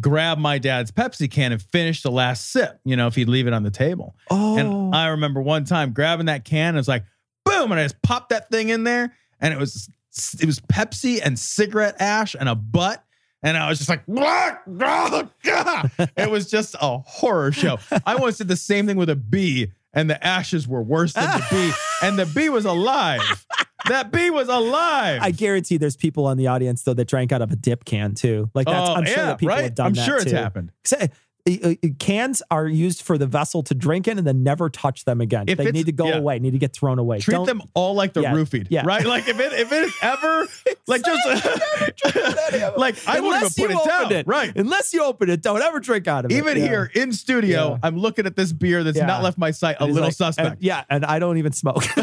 grab 0.00 0.38
my 0.38 0.58
dad's 0.58 0.90
Pepsi 0.90 1.30
can 1.30 1.52
and 1.52 1.60
finish 1.62 2.02
the 2.02 2.10
last 2.10 2.50
sip. 2.50 2.80
You 2.84 2.96
know, 2.96 3.06
if 3.06 3.14
he'd 3.14 3.28
leave 3.28 3.46
it 3.46 3.52
on 3.52 3.62
the 3.62 3.70
table. 3.70 4.14
Oh, 4.30 4.56
And 4.58 4.94
I 4.94 5.08
remember 5.08 5.40
one 5.40 5.64
time 5.64 5.92
grabbing 5.92 6.26
that 6.26 6.44
can, 6.44 6.68
and 6.68 6.76
it 6.76 6.80
was 6.80 6.88
like 6.88 7.04
boom, 7.44 7.70
and 7.72 7.80
I 7.80 7.84
just 7.84 8.00
popped 8.02 8.30
that 8.30 8.50
thing 8.50 8.68
in 8.68 8.84
there, 8.84 9.14
and 9.40 9.54
it 9.54 9.58
was 9.58 9.88
it 10.40 10.46
was 10.46 10.60
Pepsi 10.60 11.20
and 11.24 11.38
cigarette 11.38 11.96
ash 12.00 12.34
and 12.38 12.48
a 12.48 12.54
butt. 12.54 13.04
And 13.40 13.56
I 13.56 13.68
was 13.68 13.78
just 13.78 13.88
like, 13.88 14.02
"What? 14.06 14.62
Oh, 14.80 15.28
God." 15.44 15.90
it 16.16 16.28
was 16.28 16.50
just 16.50 16.74
a 16.80 16.98
horror 16.98 17.52
show. 17.52 17.78
I 18.04 18.16
once 18.16 18.38
did 18.38 18.48
the 18.48 18.56
same 18.56 18.88
thing 18.88 18.96
with 18.96 19.08
a 19.10 19.14
bee, 19.14 19.70
and 19.98 20.08
the 20.10 20.24
ashes 20.26 20.66
were 20.68 20.82
worse 20.82 21.12
than 21.12 21.24
the 21.24 21.46
bee, 21.50 21.72
and 22.06 22.18
the 22.18 22.26
bee 22.26 22.48
was 22.48 22.64
alive. 22.64 23.46
That 23.88 24.10
bee 24.12 24.30
was 24.30 24.48
alive. 24.48 25.20
I 25.22 25.30
guarantee 25.30 25.76
there's 25.76 25.96
people 25.96 26.26
on 26.26 26.36
the 26.36 26.48
audience 26.48 26.82
though 26.82 26.94
that 26.94 27.06
drank 27.08 27.32
out 27.32 27.42
of 27.42 27.50
a 27.52 27.56
dip 27.56 27.84
can 27.84 28.14
too. 28.14 28.50
Like 28.54 28.66
that's 28.66 28.90
Oh, 28.90 28.94
I'm 28.94 29.04
sure 29.06 29.16
yeah, 29.16 29.24
that 29.26 29.38
people 29.38 29.54
right? 29.54 29.64
have 29.64 29.74
done 29.74 29.86
I'm 29.86 29.92
that 29.94 30.04
sure 30.04 30.16
it's 30.16 30.30
too. 30.30 30.36
happened. 30.36 30.72
Uh, 31.48 31.68
uh, 31.70 31.88
Cans 31.98 32.42
are 32.50 32.66
used 32.66 33.02
for 33.02 33.16
the 33.18 33.26
vessel 33.26 33.62
to 33.64 33.74
drink 33.74 34.06
in 34.08 34.18
and 34.18 34.26
then 34.26 34.42
never 34.42 34.68
touch 34.70 35.04
them 35.04 35.20
again. 35.20 35.44
If 35.48 35.58
they 35.58 35.70
need 35.72 35.86
to 35.86 35.92
go 35.92 36.08
yeah. 36.08 36.16
away, 36.16 36.38
need 36.38 36.52
to 36.52 36.58
get 36.58 36.72
thrown 36.72 36.98
away. 36.98 37.20
Treat 37.20 37.34
Don't- 37.34 37.46
them 37.46 37.62
all 37.74 37.94
like 37.94 38.12
the 38.12 38.22
Yeah, 38.22 38.32
roofied, 38.32 38.66
yeah. 38.70 38.82
right? 38.84 39.04
Like 39.06 39.28
if 39.28 39.38
it 39.40 39.52
if 39.54 39.72
it 39.72 39.84
is 39.86 39.94
ever 40.02 40.46
like 40.86 41.02
just 41.04 41.26
like 42.76 42.96
I 43.08 43.20
wouldn't 43.20 43.58
even 43.58 43.76
put 43.76 43.82
it 43.84 43.88
down, 43.88 44.12
it. 44.12 44.26
right? 44.26 44.52
Unless 44.56 44.92
you 44.92 45.02
open 45.04 45.30
it, 45.30 45.42
don't 45.42 45.62
ever 45.62 45.80
drink 45.80 46.06
out 46.06 46.24
of 46.24 46.30
it. 46.30 46.34
Even 46.36 46.56
here 46.56 46.90
in 46.94 47.12
studio. 47.12 47.78
I'm 47.82 47.96
looking 47.98 48.26
at 48.26 48.36
this 48.36 48.52
beer 48.52 48.84
that's 48.84 48.98
not 48.98 49.22
left 49.22 49.38
my 49.38 49.50
sight. 49.50 49.76
A 49.80 49.86
little 49.86 50.02
like- 50.04 50.12
suspect. 50.14 50.48
and- 50.48 50.62
yeah, 50.62 50.84
and 50.90 51.04
I 51.04 51.18
don't 51.18 51.38
even 51.38 51.52
smoke. 51.52 51.82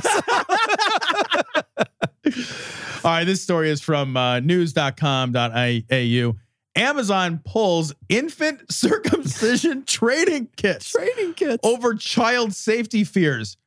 All 3.04 3.12
right, 3.12 3.24
this 3.24 3.42
story 3.42 3.70
is 3.70 3.82
from 3.82 4.18
uh, 4.18 4.40
news.com.au. 4.40 6.36
Amazon 6.76 7.42
pulls 7.46 7.94
infant 8.10 8.62
circumcision 8.72 9.84
training 9.86 10.50
kits 10.56 10.90
Training 10.92 11.34
kits. 11.34 11.60
over 11.64 11.94
child 11.96 12.54
safety 12.54 13.04
fears. 13.04 13.58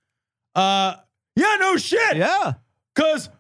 Uh, 0.55 0.95
yeah, 1.37 1.57
no 1.61 1.77
shit. 1.77 2.17
yeah. 2.17 2.55
Cause 2.95 3.31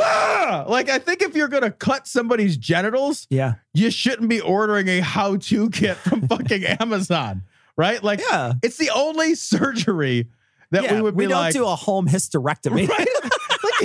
ah, 0.00 0.64
like 0.68 0.88
I 0.88 0.98
think 0.98 1.22
if 1.22 1.36
you're 1.36 1.48
gonna 1.48 1.70
cut 1.70 2.06
somebody's 2.08 2.56
genitals, 2.56 3.26
Yeah. 3.30 3.54
you 3.74 3.90
shouldn't 3.90 4.28
be 4.28 4.40
ordering 4.40 4.88
a 4.88 5.00
how-to 5.00 5.70
kit 5.70 5.96
from 5.98 6.22
fucking 6.28 6.64
Amazon, 6.64 7.42
right? 7.76 8.02
Like 8.02 8.20
Yeah. 8.20 8.54
it's 8.62 8.76
the 8.78 8.90
only 8.90 9.34
surgery 9.34 10.28
that 10.70 10.84
yeah. 10.84 10.94
we 10.94 11.02
would 11.02 11.16
be 11.16 11.26
we 11.26 11.30
don't 11.30 11.40
like, 11.40 11.52
do 11.54 11.66
a 11.66 11.76
home 11.76 12.08
hysterectomy. 12.08 12.88
right? 12.98 13.06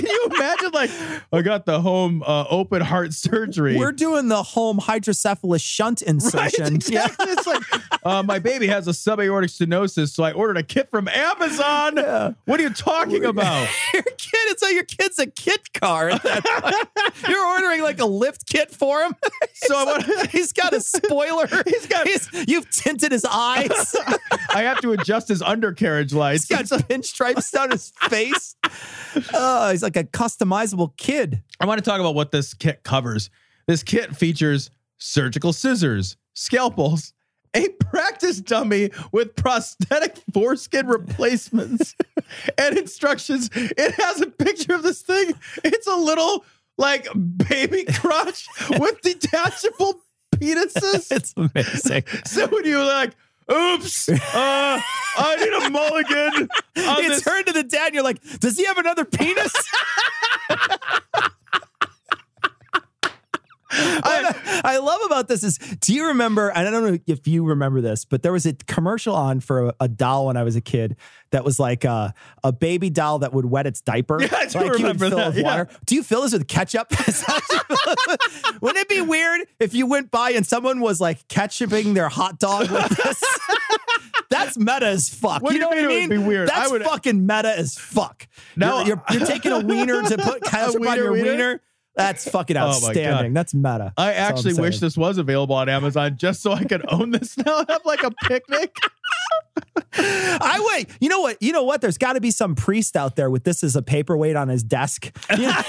Like 0.02 0.06
Can 0.06 0.10
you 0.10 0.36
imagine? 0.36 0.70
Like, 0.72 0.90
I 1.32 1.42
got 1.42 1.66
the 1.66 1.80
home 1.80 2.22
uh, 2.26 2.44
open 2.50 2.80
heart 2.82 3.12
surgery. 3.14 3.76
We're 3.76 3.92
doing 3.92 4.28
the 4.28 4.42
home 4.42 4.78
hydrocephalus 4.78 5.62
shunt 5.62 6.02
Right, 6.06 6.08
insertion. 6.10 6.74
exactly. 6.76 7.30
It's 7.32 7.46
like 7.46 7.62
uh, 8.04 8.22
my 8.22 8.38
baby 8.38 8.66
has 8.68 8.88
a 8.88 8.92
subaortic 8.92 9.50
stenosis, 9.56 10.10
so 10.10 10.22
I 10.24 10.32
ordered 10.32 10.56
a 10.56 10.62
kit 10.62 10.90
from 10.90 11.08
Amazon. 11.08 11.96
Yeah. 11.96 12.32
What 12.44 12.60
are 12.60 12.62
you 12.62 12.70
talking 12.70 13.24
about? 13.24 13.68
your 13.94 14.02
kid, 14.02 14.16
it's 14.50 14.62
like 14.62 14.74
your 14.74 14.84
kid's 14.84 15.18
a 15.18 15.26
kit 15.26 15.72
car. 15.72 16.10
at 16.10 16.22
that 16.22 16.44
point. 16.44 17.30
You're 17.30 17.44
ordering 17.46 17.82
like 17.82 18.00
a 18.00 18.06
lift 18.06 18.46
kit 18.46 18.70
for 18.70 19.00
him. 19.02 19.14
So 19.54 19.76
I 19.76 19.84
want. 19.84 20.30
He's 20.30 20.52
got 20.52 20.72
a 20.72 20.80
spoiler. 20.80 21.46
He's 21.66 21.86
got- 21.86 22.06
you've 22.48 22.70
tinted 22.70 23.12
his 23.12 23.24
eyes. 23.24 23.94
I 24.54 24.62
have 24.62 24.80
to 24.80 24.92
adjust 24.92 25.28
his 25.28 25.42
undercarriage 25.42 26.12
lights. 26.12 26.46
He's 26.48 26.56
got 26.56 26.68
some 26.68 26.80
pinstripes 26.80 27.50
down 27.50 27.70
his 27.70 27.92
face. 28.08 28.56
Oh, 29.34 29.70
he's 29.70 29.82
like 29.82 29.96
a 29.96 30.04
customizable 30.04 30.96
kid. 30.96 31.42
I 31.60 31.66
want 31.66 31.78
to 31.78 31.84
talk 31.84 32.00
about 32.00 32.14
what 32.14 32.30
this 32.30 32.54
kit 32.54 32.82
covers. 32.82 33.30
This 33.66 33.82
kit 33.82 34.16
features 34.16 34.70
surgical 34.98 35.52
scissors, 35.52 36.16
scalpels, 36.34 37.12
a 37.54 37.68
practice 37.68 38.40
dummy 38.40 38.90
with 39.12 39.34
prosthetic 39.34 40.18
foreskin 40.32 40.86
replacements, 40.86 41.96
and 42.58 42.78
instructions. 42.78 43.50
It 43.54 43.94
has 43.94 44.20
a 44.20 44.26
picture 44.26 44.74
of 44.74 44.82
this 44.82 45.02
thing. 45.02 45.32
It's 45.64 45.86
a 45.86 45.96
little 45.96 46.44
like 46.78 47.08
baby 47.48 47.84
crotch 47.94 48.46
with 48.70 49.00
detachable 49.02 50.00
penises. 50.36 51.10
It's 51.10 51.34
amazing. 51.36 52.04
So 52.24 52.46
when 52.46 52.64
you're 52.64 52.84
like, 52.84 53.14
oops, 53.50 54.08
uh, 54.08 54.18
I 54.34 55.36
need 55.36 55.66
a 55.66 55.70
mulligan. 55.70 56.48
you 56.76 57.08
this 57.08 57.22
turn 57.22 57.44
to 57.44 57.52
the 57.52 57.62
dad 57.62 57.86
and 57.86 57.94
you're 57.94 58.04
like, 58.04 58.22
does 58.40 58.56
he 58.56 58.64
have 58.66 58.78
another 58.78 59.04
penis? 59.04 59.52
What 64.00 64.36
I 64.64 64.78
love 64.78 65.00
about 65.06 65.28
this 65.28 65.44
is, 65.44 65.58
do 65.58 65.94
you 65.94 66.08
remember? 66.08 66.52
I 66.56 66.64
don't 66.64 66.72
know 66.72 66.98
if 67.06 67.26
you 67.28 67.44
remember 67.44 67.80
this, 67.80 68.04
but 68.04 68.22
there 68.22 68.32
was 68.32 68.44
a 68.46 68.52
commercial 68.54 69.14
on 69.14 69.40
for 69.40 69.68
a, 69.68 69.74
a 69.80 69.88
doll 69.88 70.26
when 70.26 70.36
I 70.36 70.42
was 70.42 70.56
a 70.56 70.60
kid 70.60 70.96
that 71.30 71.44
was 71.44 71.60
like 71.60 71.84
a, 71.84 72.12
a 72.42 72.50
baby 72.52 72.90
doll 72.90 73.20
that 73.20 73.32
would 73.32 73.46
wet 73.46 73.66
its 73.66 73.80
diaper. 73.80 74.20
Yeah, 74.30 74.36
I 74.36 74.46
do 74.46 74.58
like 74.58 74.66
you 74.66 74.72
remember 74.74 75.08
fill 75.08 75.18
that, 75.18 75.26
with 75.28 75.36
yeah. 75.38 75.42
water. 75.44 75.68
Do 75.86 75.94
you 75.94 76.02
fill 76.02 76.22
this 76.22 76.32
with 76.32 76.46
ketchup? 76.46 76.90
Wouldn't 78.60 78.78
it 78.82 78.88
be 78.88 79.00
weird 79.00 79.46
if 79.58 79.72
you 79.74 79.86
went 79.86 80.10
by 80.10 80.30
and 80.32 80.46
someone 80.46 80.80
was 80.80 81.00
like 81.00 81.26
ketchuping 81.28 81.94
their 81.94 82.08
hot 82.08 82.38
dog 82.38 82.70
with 82.70 82.88
this? 82.96 83.22
That's 84.30 84.56
meta 84.58 84.86
as 84.86 85.08
fuck. 85.08 85.42
What 85.42 85.52
you 85.52 85.58
you 85.58 85.60
know 85.60 85.68
what 85.68 85.78
I 85.78 85.86
mean? 85.86 86.08
would 86.08 86.16
be 86.16 86.18
weird? 86.18 86.50
I 86.50 86.60
That's 86.60 86.70
would- 86.72 86.82
fucking 86.84 87.26
meta 87.26 87.56
as 87.56 87.76
fuck. 87.76 88.28
Now- 88.56 88.84
you're, 88.84 89.02
you're, 89.10 89.18
you're 89.20 89.26
taking 89.28 89.52
a 89.52 89.60
wiener 89.60 90.02
to 90.02 90.18
put 90.18 90.42
ketchup 90.42 90.86
on 90.86 90.96
your 90.96 91.12
wiener? 91.12 91.30
wiener. 91.30 91.60
That's 92.00 92.28
fucking 92.28 92.56
Oh 92.58 92.68
outstanding. 92.68 93.32
God. 93.32 93.38
That's 93.38 93.54
meta. 93.54 93.92
I 93.96 94.12
That's 94.12 94.30
actually 94.30 94.54
wish 94.60 94.78
this 94.80 94.96
was 94.96 95.18
available 95.18 95.54
on 95.54 95.68
Amazon 95.68 96.16
just 96.16 96.42
so 96.42 96.52
I 96.52 96.64
could 96.64 96.84
own 96.92 97.10
this 97.10 97.36
now 97.36 97.60
and 97.60 97.68
have 97.70 97.84
like 97.84 98.02
a 98.02 98.10
picnic. 98.24 98.74
I 99.94 100.72
wait. 100.72 100.88
You 101.00 101.08
know 101.08 101.20
what? 101.20 101.36
You 101.42 101.52
know 101.52 101.64
what? 101.64 101.80
There's 101.80 101.98
got 101.98 102.14
to 102.14 102.20
be 102.20 102.30
some 102.30 102.54
priest 102.54 102.96
out 102.96 103.16
there 103.16 103.28
with 103.30 103.44
this 103.44 103.62
as 103.64 103.76
a 103.76 103.82
paperweight 103.82 104.36
on 104.36 104.48
his 104.48 104.62
desk. 104.62 105.10
You 105.36 105.48
know- 105.48 105.62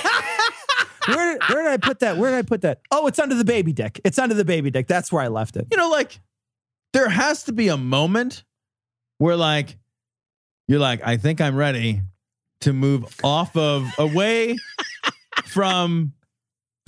where, 1.07 1.37
where 1.49 1.63
did 1.63 1.71
I 1.71 1.77
put 1.77 1.99
that? 1.99 2.17
Where 2.17 2.29
did 2.29 2.37
I 2.37 2.41
put 2.43 2.61
that? 2.61 2.79
Oh, 2.91 3.07
it's 3.07 3.17
under 3.17 3.33
the 3.33 3.43
baby 3.43 3.73
dick. 3.73 3.99
It's 4.03 4.19
under 4.19 4.35
the 4.35 4.45
baby 4.45 4.69
dick. 4.69 4.87
That's 4.87 5.11
where 5.11 5.23
I 5.23 5.29
left 5.29 5.55
it. 5.57 5.67
You 5.71 5.77
know, 5.77 5.89
like 5.89 6.19
there 6.93 7.09
has 7.09 7.43
to 7.45 7.53
be 7.53 7.69
a 7.69 7.77
moment 7.77 8.43
where 9.17 9.35
like 9.35 9.77
you're 10.67 10.79
like, 10.79 11.01
I 11.03 11.17
think 11.17 11.41
I'm 11.41 11.55
ready 11.55 12.01
to 12.61 12.71
move 12.73 13.15
off 13.23 13.57
of 13.57 13.87
away 13.97 14.57
from 15.45 16.13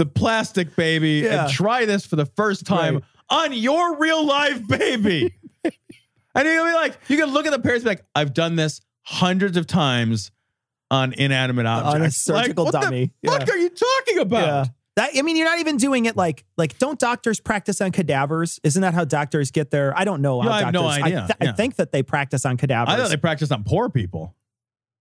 the 0.04 0.10
plastic 0.10 0.76
baby 0.76 1.22
Yeah. 1.24 1.46
and 1.46 1.54
try 1.54 1.86
this 1.86 2.06
for 2.06 2.16
the 2.16 2.26
first 2.26 2.66
time 2.66 2.96
Right. 2.96 3.04
on 3.30 3.54
your 3.54 3.98
real 3.98 4.26
life 4.26 4.68
baby. 4.68 5.34
and 5.64 5.74
you're 6.36 6.58
gonna 6.58 6.70
be 6.72 6.76
like, 6.76 6.98
you 7.08 7.18
can 7.18 7.30
look 7.32 7.46
at 7.46 7.52
the 7.52 7.60
parents 7.60 7.86
like, 7.86 8.04
I've 8.16 8.34
done 8.34 8.56
this 8.56 8.82
hundreds 9.04 9.58
of 9.58 9.68
times 9.68 10.32
on 10.92 11.14
inanimate 11.14 11.66
objects. 11.66 11.96
On 11.96 12.02
a 12.02 12.04
Like, 12.06 12.12
surgical 12.46 12.66
what 12.66 12.74
dummy. 12.74 13.12
The 13.24 13.32
fuck 13.32 13.48
Yeah. 13.48 13.54
are 13.54 13.58
you 13.58 13.70
talking 13.70 14.20
about? 14.20 14.46
Yeah. 14.48 14.66
That 14.96 15.10
I 15.18 15.24
mean, 15.24 15.36
you're 15.38 15.48
not 15.48 15.60
even 15.60 15.78
doing 15.78 16.06
it 16.06 16.16
like 16.16 16.46
like. 16.56 16.78
Don't 16.78 17.00
doctors 17.00 17.40
practice 17.40 17.82
on 17.82 17.92
cadavers? 17.92 18.60
Isn't 18.64 18.84
that 18.84 18.94
how 18.94 19.06
doctors 19.06 19.50
get 19.50 19.72
their? 19.72 19.98
I 19.98 20.04
don't 20.06 20.22
know. 20.22 20.40
How 20.40 20.50
Yeah, 20.50 20.54
I 20.56 20.64
have 20.66 20.74
no 20.74 20.86
idea. 20.88 21.24
I, 21.24 21.34
th- 21.36 21.50
I 21.50 21.52
think 21.54 21.78
that 21.78 21.92
they 21.92 22.04
practice 22.04 22.46
on 22.46 22.58
cadavers. 22.58 22.94
I 22.94 22.98
thought 22.98 23.10
they 23.10 23.18
practice 23.18 23.52
on 23.52 23.64
poor 23.64 23.90
people. 23.90 24.36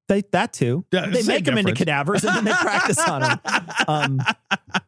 They, 0.09 0.23
that 0.33 0.53
too. 0.53 0.85
Yeah, 0.93 1.07
they 1.07 1.23
make 1.23 1.45
them 1.45 1.57
into 1.59 1.73
cadavers 1.73 2.25
and 2.25 2.37
then 2.37 2.45
they 2.45 2.53
practice 2.53 2.99
on 2.99 3.21
them. 3.23 3.41
Um, 3.89 4.21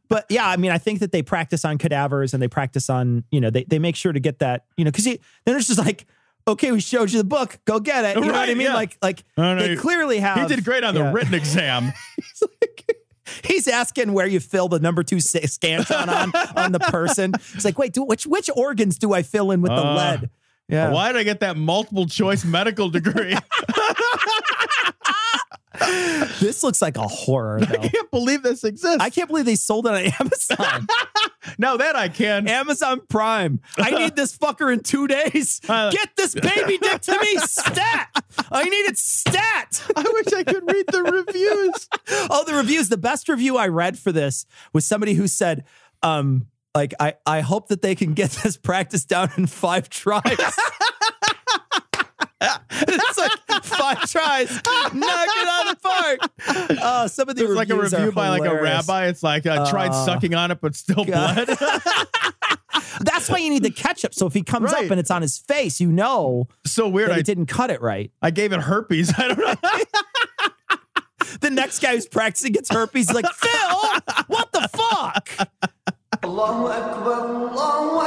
but 0.09 0.27
yeah, 0.29 0.47
I 0.47 0.57
mean, 0.57 0.71
I 0.71 0.79
think 0.79 1.01
that 1.01 1.13
they 1.13 1.23
practice 1.23 1.65
on 1.65 1.79
cadavers 1.79 2.35
and 2.35 2.43
they 2.43 2.49
practice 2.49 2.91
on, 2.91 3.25
you 3.31 3.41
know, 3.41 3.49
they, 3.51 3.65
they 3.65 3.79
make 3.79 3.97
sure 3.97 4.13
to 4.13 4.21
get 4.21 4.41
that, 4.41 4.65
you 4.77 4.85
know, 4.85 4.91
because 4.91 5.05
then 5.05 5.19
it's 5.57 5.67
just 5.69 5.79
like, 5.79 6.07
okay, 6.47 6.73
we 6.73 6.81
showed 6.81 7.11
you 7.11 7.19
the 7.19 7.25
book, 7.25 7.59
go 7.65 7.81
get 7.81 8.05
it. 8.05 8.17
You 8.17 8.27
know 8.27 8.33
what 8.33 8.49
I 8.49 8.55
mean? 8.55 8.67
yeah. 8.67 8.75
Like, 8.75 8.99
like 9.03 9.25
No, 9.39 9.55
no, 9.55 9.63
they 9.63 9.71
he- 9.71 9.77
clearly 9.77 10.19
have. 10.19 10.39
He 10.49 10.55
did 10.55 10.65
great 10.65 10.85
on 10.85 10.95
the 10.95 11.01
yeah. 11.01 11.13
written 11.13 11.33
exam. 11.35 11.93
He's 13.43 13.67
asking 13.67 14.13
where 14.13 14.27
you 14.27 14.39
fill 14.41 14.69
the 14.69 14.79
number 14.79 15.03
two 15.03 15.17
scantron 15.17 16.09
on 16.09 16.33
on 16.57 16.73
the 16.73 16.79
person. 16.79 17.33
It's 17.55 17.65
like, 17.65 17.79
wait, 17.79 17.93
do, 17.95 18.05
which 18.05 18.27
which 18.27 18.51
organs 18.55 18.99
do 18.99 19.15
I 19.15 19.23
fill 19.23 19.51
in 19.51 19.63
with 19.63 19.71
the 19.71 19.77
Uh, 19.83 19.95
lead? 19.95 20.31
Yeah. 20.69 20.91
Why 20.91 21.11
did 21.13 21.19
I 21.19 21.25
get 21.25 21.41
that 21.41 21.57
multiple 21.57 22.07
choice 22.07 22.45
medical 22.45 22.91
degree? 22.91 23.35
This 26.41 26.63
looks 26.63 26.83
like 26.83 26.97
a 26.97 27.07
horror, 27.07 27.61
I 27.63 27.89
can't 27.89 28.11
believe 28.11 28.43
this 28.43 28.65
exists. 28.65 28.99
I 29.01 29.09
can't 29.09 29.29
believe 29.29 29.45
they 29.47 29.55
sold 29.57 29.87
it 29.87 29.93
on 29.93 30.13
Amazon. 30.21 30.87
now 31.59 31.77
that 31.77 31.97
I 31.97 32.09
can. 32.09 32.49
Amazon 32.49 33.01
Prime. 33.09 33.61
I 33.79 33.91
need 33.91 34.17
this 34.17 34.37
fucker 34.37 34.73
in 34.73 34.81
two 34.81 35.07
days. 35.07 35.61
Uh, 35.75 35.91
Get 35.91 36.11
this 36.17 36.35
baby 36.35 36.79
dick 36.79 37.01
to 37.01 37.19
me 37.21 37.37
stat. 37.39 38.09
I 38.53 38.65
need 38.65 38.87
it 38.87 38.99
stat. 38.99 39.83
I 39.97 40.03
wish 40.03 40.33
I 40.33 40.45
could 40.45 40.71
read 40.71 40.85
the 40.89 41.03
reviews. 41.03 41.89
Oh, 42.31 42.45
the 42.45 42.55
reviews. 42.55 42.89
The 42.91 42.99
best 42.99 43.29
review 43.29 43.57
I 43.57 43.69
read 43.69 43.99
for 43.99 44.13
this 44.13 44.47
was 44.73 44.85
somebody 44.85 45.15
who 45.15 45.27
said, 45.27 45.65
um, 46.03 46.47
like, 46.75 46.93
I, 47.01 47.15
I 47.27 47.41
hope 47.41 47.69
that 47.69 47.83
they 47.83 47.95
can 47.95 48.13
get 48.15 48.31
this 48.43 48.57
practice 48.57 49.05
down 49.05 49.31
in 49.37 49.47
five 49.47 49.89
tries. 49.89 50.23
It's 52.71 53.19
like 53.19 53.65
tries, 54.21 54.51
knock 54.95 55.29
it 55.29 55.49
out 55.49 55.71
of 55.71 55.83
the 55.83 55.89
park. 55.89 56.31
Uh, 56.85 57.09
some 57.09 57.29
of 57.29 57.37
the 57.37 57.45
There's 57.45 57.57
like 57.57 57.71
a 57.71 57.75
reviews 57.75 57.95
are 57.95 57.99
review 57.99 58.13
by 58.13 58.29
like 58.29 58.45
a 58.45 58.55
rabbi. 58.61 59.07
It's 59.07 59.23
like 59.23 59.47
I 59.47 59.69
tried 59.71 59.91
Uh, 59.91 60.05
sucking 60.05 60.35
on 60.35 60.51
it, 60.51 60.61
but 60.61 60.75
still 60.77 61.05
God. 61.05 61.47
bled. 61.47 61.59
That's 63.01 63.29
why 63.29 63.39
you 63.39 63.51
need 63.51 63.63
the 63.65 63.71
ketchup. 63.71 64.15
So 64.15 64.27
if 64.27 64.35
he 64.35 64.43
comes 64.43 64.73
Right. 64.73 64.85
up 64.85 64.91
and 64.91 65.01
it's 65.01 65.11
on 65.11 65.23
his 65.23 65.39
face, 65.39 65.81
you 65.81 65.91
know 65.91 66.49
so 66.67 66.89
weird. 66.89 67.11
that 67.11 67.19
I, 67.19 67.23
didn't 67.23 67.47
cut 67.47 67.71
it 67.71 67.81
right. 67.83 68.11
I 68.23 68.31
gave 68.31 68.53
it 68.53 68.61
herpes. 68.61 69.13
I 69.19 69.29
don't 69.29 69.39
know. 69.39 69.55
The 71.41 71.51
next 71.51 71.81
guy 71.81 71.95
who's 71.95 72.07
practicing 72.07 72.53
gets 72.53 72.71
herpes. 72.73 73.09
He's 73.09 73.15
like, 73.15 73.27
Phil, 73.33 73.79
what 74.29 74.53
the 74.53 74.69
fuck? 74.73 75.49
Oh 76.23 78.01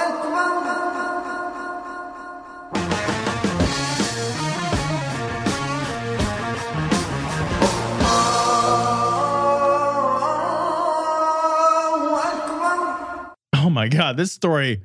my 13.78 13.88
God. 13.88 14.18
This 14.18 14.32
story, 14.32 14.82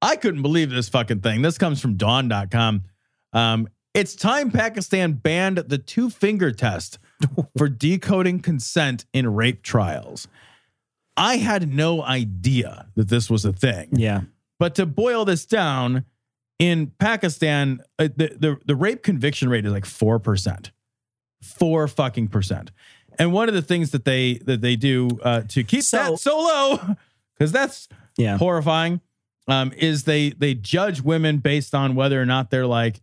I 0.00 0.16
couldn't 0.16 0.40
believe 0.40 0.70
this 0.70 0.88
fucking 0.88 1.20
thing. 1.20 1.42
This 1.42 1.58
comes 1.58 1.82
from 1.82 1.98
dawn.com. 1.98 2.84
Um, 3.34 3.68
it's 3.92 4.16
time 4.16 4.50
Pakistan 4.50 5.12
banned 5.12 5.58
the 5.58 5.76
two 5.76 6.08
finger 6.08 6.50
test 6.50 6.98
for 7.58 7.68
decoding 7.68 8.40
consent 8.40 9.04
in 9.12 9.34
rape 9.34 9.62
trials. 9.62 10.28
I 11.14 11.36
had 11.36 11.68
no 11.70 12.02
idea 12.02 12.86
that 12.96 13.10
this 13.10 13.28
was 13.28 13.44
a 13.44 13.52
thing. 13.52 13.90
Yeah. 13.92 14.22
But 14.58 14.76
to 14.76 14.86
boil 14.86 15.26
this 15.26 15.44
down, 15.44 16.06
in 16.58 16.92
Pakistan, 16.98 17.82
uh, 17.98 18.08
the, 18.16 18.28
the, 18.38 18.56
the 18.64 18.76
rape 18.76 19.02
conviction 19.02 19.50
rate 19.50 19.66
is 19.66 19.72
like 19.72 19.84
4%. 19.84 20.70
Four 21.42 21.86
fucking 21.86 22.28
percent. 22.28 22.70
And 23.18 23.30
one 23.32 23.48
of 23.48 23.54
the 23.54 23.60
things 23.62 23.90
that 23.90 24.06
they 24.06 24.34
that 24.46 24.62
they 24.62 24.76
do 24.76 25.08
uh, 25.22 25.42
to 25.48 25.64
keep 25.64 25.82
So- 25.82 26.12
that 26.12 26.18
so 26.18 26.38
low, 26.38 26.78
because 27.34 27.52
that's 27.52 27.88
Yeah. 28.16 28.36
horrifying, 28.38 29.00
um, 29.48 29.72
is 29.76 30.04
they 30.04 30.30
they 30.30 30.54
judge 30.54 31.00
women 31.00 31.38
based 31.38 31.74
on 31.74 31.94
whether 31.94 32.20
or 32.20 32.26
not 32.26 32.50
they're 32.50 32.66
like 32.66 33.00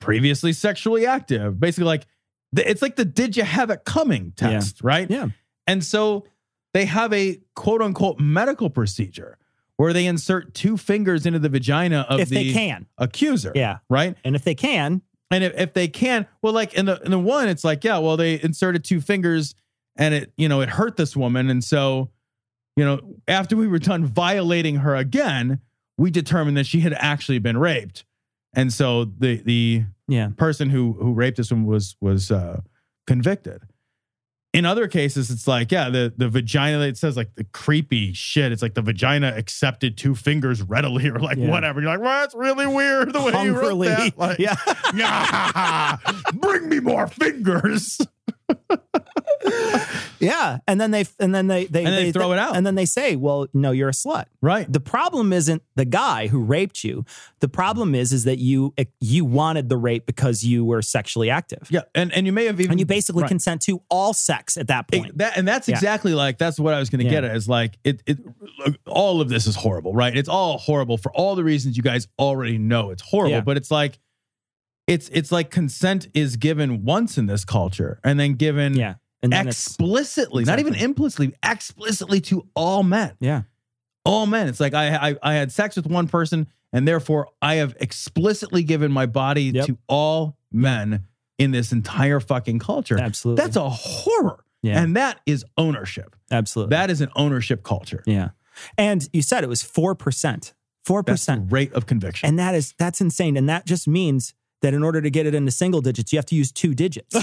previously 0.00 0.52
sexually 0.52 1.06
active. 1.06 1.58
Basically, 1.60 1.84
like 1.86 2.06
the- 2.52 2.68
it's 2.68 2.82
like 2.82 2.96
the 2.96 3.04
"Did 3.04 3.36
you 3.36 3.44
have 3.44 3.70
it 3.70 3.84
coming?" 3.84 4.32
test, 4.36 4.82
right? 4.82 5.08
Yeah. 5.10 5.28
And 5.66 5.84
so 5.84 6.26
they 6.74 6.84
have 6.86 7.12
a 7.12 7.40
quote 7.54 7.82
unquote 7.82 8.18
medical 8.18 8.68
procedure 8.70 9.38
where 9.76 9.92
they 9.92 10.06
insert 10.06 10.54
two 10.54 10.76
fingers 10.76 11.24
into 11.26 11.38
the 11.38 11.48
vagina 11.48 12.06
of 12.08 12.20
If 12.20 12.28
the 12.28 12.34
they 12.36 12.52
can. 12.52 12.86
accuser. 12.98 13.52
Yeah. 13.54 13.78
Right. 13.88 14.16
And 14.24 14.36
if 14.36 14.44
they 14.44 14.54
can, 14.54 15.02
And 15.30 15.42
if, 15.42 15.54
if 15.58 15.72
they 15.72 15.88
can, 15.88 16.26
well, 16.42 16.52
like 16.52 16.74
in 16.74 16.84
the 16.86 17.00
in 17.02 17.10
the 17.10 17.18
one, 17.18 17.48
it's 17.48 17.64
like, 17.64 17.82
yeah, 17.84 17.98
well, 17.98 18.16
they 18.16 18.40
inserted 18.40 18.84
two 18.84 19.00
fingers 19.00 19.54
and 19.96 20.14
it 20.14 20.32
you 20.36 20.48
know 20.48 20.60
it 20.60 20.68
hurt 20.68 20.96
this 20.96 21.16
woman 21.16 21.48
and 21.50 21.62
so 21.64 22.10
you 22.76 22.84
know 22.84 23.00
after 23.28 23.56
we 23.56 23.66
were 23.66 23.78
done 23.78 24.04
violating 24.04 24.76
her 24.76 24.94
again 24.96 25.60
we 25.98 26.10
determined 26.10 26.56
that 26.56 26.66
she 26.66 26.80
had 26.80 26.94
actually 26.94 27.38
been 27.38 27.56
raped. 27.58 28.04
And 28.54 28.72
so 28.72 29.04
the 29.04 29.36
the 29.44 29.84
Yeah. 30.08 30.30
person 30.36 30.70
who 30.70 30.94
who 30.94 31.12
raped 31.12 31.36
this 31.36 31.50
woman 31.50 31.66
was 31.66 31.96
was 32.00 32.30
uh 32.30 32.60
convicted. 33.06 33.62
In 34.54 34.66
other 34.66 34.86
cases 34.88 35.30
it's 35.30 35.46
like 35.46 35.70
yeah 35.72 35.88
the 35.90 36.12
the 36.16 36.28
vagina 36.28 36.80
it 36.84 36.96
says 36.98 37.16
like 37.16 37.34
the 37.36 37.44
creepy 37.44 38.12
shit. 38.14 38.52
It's 38.52 38.62
like 38.62 38.74
the 38.74 38.82
vagina 38.82 39.32
accepted 39.36 39.96
two 39.96 40.14
fingers 40.14 40.60
readily 40.62 41.08
or 41.08 41.18
like 41.18 41.38
Yeah. 41.38 41.50
whatever. 41.50 41.80
You're 41.80 41.90
like 41.90 42.00
well 42.00 42.20
that's 42.22 42.34
really 42.34 42.66
weird 42.66 43.12
the 43.12 43.20
way 43.22 43.44
you 43.44 43.54
wrote 43.58 43.78
that. 43.84 44.18
Like, 44.18 44.38
yeah. 44.38 44.56
"Nah, 44.94 45.96
bring 46.34 46.68
me 46.68 46.80
more 46.80 47.06
fingers 47.06 47.98
Yeah. 50.20 50.58
And 50.68 50.80
then 50.80 50.92
they 50.92 51.04
and 51.18 51.34
then 51.34 51.48
they 51.48 51.64
they, 51.66 51.84
And 51.84 51.92
they 51.94 52.12
throw 52.12 52.32
it 52.32 52.38
out. 52.38 52.54
And 52.56 52.64
then 52.64 52.76
they 52.76 52.84
say, 52.84 53.16
Well, 53.16 53.48
no, 53.52 53.72
you're 53.72 53.88
a 53.88 53.92
slut. 53.92 54.26
right 54.40 54.72
The 54.72 54.78
problem 54.78 55.32
isn't 55.32 55.62
the 55.74 55.84
guy 55.84 56.28
who 56.28 56.38
raped 56.40 56.84
you. 56.84 57.04
The 57.40 57.48
problem 57.48 57.94
is 57.96 58.12
is 58.12 58.22
that 58.24 58.38
you 58.38 58.72
eh, 58.78 58.84
you 59.00 59.24
wanted 59.24 59.68
the 59.68 59.76
rape 59.76 60.06
because 60.06 60.44
you 60.44 60.64
were 60.64 60.80
sexually 60.80 61.28
active. 61.28 61.66
yeah 61.70 61.80
and 61.94 62.12
and 62.12 62.24
you 62.26 62.32
may 62.32 62.44
have 62.44 62.60
even 62.60 62.72
And 62.72 62.80
you 62.80 62.86
basically 62.86 63.22
Right. 63.22 63.28
consent 63.28 63.62
to 63.62 63.82
all 63.90 64.12
sex 64.14 64.56
at 64.56 64.68
that 64.68 64.86
It- 64.92 65.18
that 65.18 65.36
and 65.36 65.46
that's 65.48 65.68
Yeah. 65.68 65.74
exactly 65.74 66.14
like 66.14 66.38
that's 66.38 66.58
what 66.60 66.72
I 66.72 66.78
was 66.78 66.88
going 66.88 67.00
to 67.00 67.04
Yeah. 67.06 67.10
get 67.10 67.24
at 67.24 67.34
is 67.36 67.48
like 67.48 67.78
it 67.82 68.02
it 68.06 68.18
all 68.86 69.20
of 69.20 69.28
this 69.28 69.46
is 69.48 69.56
horrible, 69.56 69.92
right? 69.92 70.16
It's 70.16 70.28
all 70.28 70.58
horrible 70.58 70.98
for 70.98 71.10
all 71.12 71.34
the 71.34 71.44
reasons 71.44 71.76
you 71.76 71.82
guys 71.82 72.06
already 72.18 72.58
know 72.58 72.90
it's 72.90 73.02
horrible, 73.02 73.32
Yeah. 73.38 73.40
but 73.40 73.56
it's 73.56 73.72
like 73.72 73.98
it's 74.92 75.08
it's 75.10 75.32
like 75.32 75.50
consent 75.50 76.08
is 76.14 76.36
given 76.36 76.84
once 76.84 77.18
in 77.18 77.26
this 77.26 77.44
culture 77.44 77.98
and 78.04 78.18
then 78.20 78.34
given 78.34 78.74
yeah. 78.74 78.94
And 79.24 79.32
then 79.32 79.46
explicitly, 79.46 80.42
not 80.44 80.58
even 80.58 80.74
implicitly, 80.74 81.32
explicitly 81.44 82.20
to 82.22 82.46
all 82.56 82.82
men. 82.82 83.12
yeah. 83.20 83.42
All 84.04 84.26
men. 84.26 84.48
It's 84.48 84.58
like 84.58 84.74
I 84.74 85.10
I, 85.10 85.16
I 85.22 85.34
had 85.34 85.52
sex 85.52 85.76
with 85.76 85.86
one 85.86 86.08
person 86.08 86.48
and 86.72 86.88
therefore 86.88 87.28
I 87.40 87.56
have 87.56 87.76
explicitly 87.80 88.64
given 88.64 88.90
my 88.90 89.06
body 89.06 89.44
Yep. 89.44 89.66
to 89.66 89.78
all 89.88 90.36
men 90.50 91.04
in 91.38 91.52
this 91.52 91.70
entire 91.72 92.18
fucking 92.20 92.58
culture. 92.58 92.98
Absolutely. 92.98 93.42
That's 93.44 93.56
a 93.56 93.68
horror. 93.70 94.44
Yeah. 94.62 94.82
And 94.82 94.96
that 94.96 95.20
is 95.26 95.44
ownership. 95.56 96.14
Absolutely. 96.30 96.70
That 96.76 96.90
is 96.90 97.00
an 97.00 97.10
ownership 97.16 97.62
culture. 97.62 98.02
yeah. 98.06 98.30
And 98.76 99.08
you 99.12 99.22
said 99.22 99.44
it 99.44 99.48
was 99.48 99.62
4%. 99.62 100.52
4%. 100.86 101.04
That's 101.06 101.28
rate 101.50 101.72
of 101.74 101.86
conviction. 101.86 102.28
And 102.28 102.38
that 102.38 102.54
is 102.56 102.74
that's 102.78 103.00
insane. 103.00 103.36
And 103.36 103.48
that 103.48 103.66
just 103.66 103.86
means 103.88 104.34
that 104.62 104.72
in 104.74 104.82
order 104.82 105.02
to 105.02 105.10
get 105.10 105.26
it 105.26 105.34
into 105.34 105.50
single 105.50 105.80
digits, 105.80 106.12
you 106.12 106.18
have 106.18 106.26
to 106.26 106.34
use 106.34 106.50
two 106.50 106.74
digits. 106.74 107.14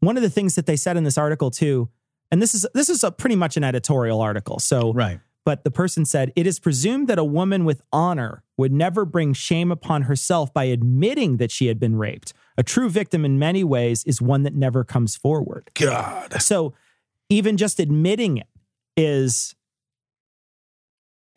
One 0.00 0.16
of 0.16 0.22
the 0.22 0.30
things 0.30 0.54
that 0.54 0.66
they 0.66 0.76
said 0.76 0.96
in 0.96 1.04
this 1.04 1.18
article 1.18 1.50
too, 1.50 1.88
and 2.30 2.40
this 2.42 2.54
is 2.54 2.66
this 2.74 2.88
is 2.88 3.02
a 3.02 3.10
pretty 3.10 3.36
much 3.36 3.56
an 3.56 3.64
editorial 3.64 4.20
article. 4.20 4.58
So 4.58 4.92
right. 4.92 5.18
but 5.44 5.64
the 5.64 5.70
person 5.70 6.04
said 6.04 6.32
it 6.36 6.46
is 6.46 6.60
presumed 6.60 7.08
that 7.08 7.18
a 7.18 7.24
woman 7.24 7.64
with 7.64 7.82
honor 7.92 8.44
would 8.56 8.72
never 8.72 9.04
bring 9.04 9.32
shame 9.32 9.72
upon 9.72 10.02
herself 10.02 10.52
by 10.52 10.64
admitting 10.64 11.38
that 11.38 11.50
she 11.50 11.66
had 11.66 11.80
been 11.80 11.96
raped. 11.96 12.32
A 12.56 12.62
true 12.62 12.88
victim 12.90 13.24
in 13.24 13.38
many 13.38 13.64
ways 13.64 14.04
is 14.04 14.20
one 14.20 14.42
that 14.42 14.54
never 14.54 14.84
comes 14.84 15.16
forward. 15.16 15.70
God. 15.74 16.40
So 16.42 16.74
even 17.28 17.56
just 17.56 17.80
admitting 17.80 18.36
it 18.36 18.48
is 18.96 19.54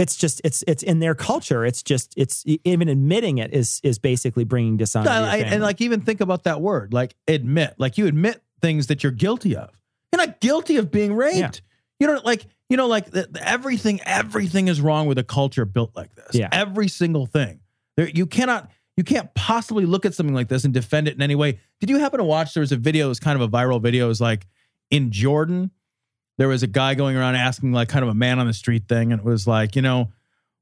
it's 0.01 0.15
just 0.15 0.41
it's 0.43 0.63
it's 0.67 0.84
in 0.84 1.00
their 1.00 1.15
culture 1.15 1.65
it's 1.65 1.84
just 1.84 2.13
it's 2.17 2.43
even 2.63 2.88
admitting 2.89 3.38
it 3.38 3.53
is 3.53 3.79
is 3.84 4.00
basically 4.00 4.43
bringing 4.43 4.77
dishonor 4.77 5.05
to 5.08 5.13
your 5.13 5.27
I- 5.27 5.38
and 5.53 5.62
like 5.62 5.79
even 5.81 6.01
think 6.01 6.22
about 6.22 6.43
that 6.43 6.60
word, 6.62 6.91
like 6.93 7.15
admit. 7.27 7.75
Like 7.77 7.98
you 7.98 8.08
admit 8.08 8.41
things 8.62 8.88
that 8.88 9.03
you're 9.03 9.12
guilty 9.12 9.55
of. 9.55 9.70
You're 10.12 10.25
not 10.25 10.39
guilty 10.41 10.77
of 10.77 10.91
being 10.91 11.13
raped. 11.13 11.62
Yeah. 11.99 12.08
You 12.08 12.08
know, 12.08 12.21
like 12.26 12.45
you 12.69 12.78
know, 12.78 12.88
like 12.88 13.12
the, 13.12 13.28
the- 13.30 13.47
everything, 13.47 13.99
everything 14.06 14.67
is 14.67 14.82
wrong 14.82 15.06
with 15.08 15.17
a 15.17 15.23
culture 15.23 15.65
built 15.65 15.95
like 15.95 16.13
this. 16.15 16.34
Yeah. 16.34 16.49
Every 16.52 16.88
single 16.88 17.26
thing. 17.26 17.60
There, 17.97 18.08
you 18.10 18.26
cannot, 18.26 18.71
you 18.97 19.04
can't 19.04 19.34
possibly 19.36 19.86
look 19.86 20.06
at 20.06 20.13
something 20.15 20.34
like 20.34 20.47
this 20.47 20.63
and 20.63 20.73
defend 20.73 21.08
it 21.10 21.15
in 21.15 21.21
any 21.21 21.36
way. 21.36 21.60
Did 21.82 21.89
you 21.89 21.99
happen 21.99 22.19
to 22.19 22.23
watch? 22.23 22.54
There 22.54 22.62
was 22.62 22.71
a 22.71 22.78
video. 22.78 23.08
It 23.08 23.10
was 23.10 23.19
kind 23.19 23.39
of 23.39 23.41
a 23.41 23.49
viral 23.52 23.82
video. 23.82 24.06
It 24.06 24.08
was 24.10 24.21
like 24.21 24.47
in 24.89 25.12
Jordan, 25.12 25.71
there 26.41 26.47
was 26.47 26.63
a 26.63 26.67
guy 26.67 26.95
going 26.95 27.15
around 27.15 27.36
asking 27.36 27.71
like 27.71 27.88
kind 27.88 28.01
of 28.01 28.10
a 28.10 28.15
man 28.15 28.39
on 28.39 28.47
the 28.47 28.54
street 28.54 28.88
thing, 28.89 29.12
and 29.12 29.19
it 29.19 29.23
was 29.23 29.45
like, 29.45 29.75
you 29.75 29.82
know, 29.84 30.12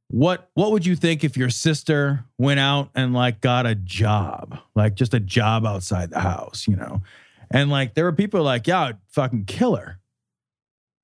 what 0.10 0.50
what 0.54 0.74
would 0.74 0.86
you 0.86 0.94
think 0.94 1.24
if 1.24 1.38
your 1.38 1.50
sister 1.50 2.26
went 2.38 2.60
out 2.60 2.90
and 2.96 3.14
like 3.14 3.40
got 3.40 3.66
a 3.66 3.76
job, 3.76 4.60
like 4.76 4.96
just 4.96 5.14
a 5.14 5.22
job 5.22 5.66
outside 5.66 6.10
the 6.10 6.20
house, 6.20 6.68
you 6.68 6.76
know? 6.76 7.02
And 7.50 7.70
like 7.70 7.94
there 7.94 8.04
were 8.04 8.12
people 8.12 8.44
like, 8.44 8.68
yeah, 8.68 8.88
I'd 8.88 8.98
fucking 9.08 9.46
kill 9.46 9.78
her. 9.78 10.02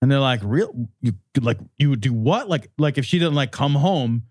And 0.01 0.11
they're 0.11 0.19
like, 0.19 0.41
real 0.43 0.89
you 0.99 1.13
like 1.39 1.59
you 1.77 1.89
would 1.91 2.01
do 2.01 2.11
what? 2.11 2.49
Like 2.49 2.69
like 2.77 2.97
if 2.97 3.05
she 3.05 3.17
didn't 3.17 3.35
like 3.35 3.53
come 3.53 3.75
home 3.75 4.23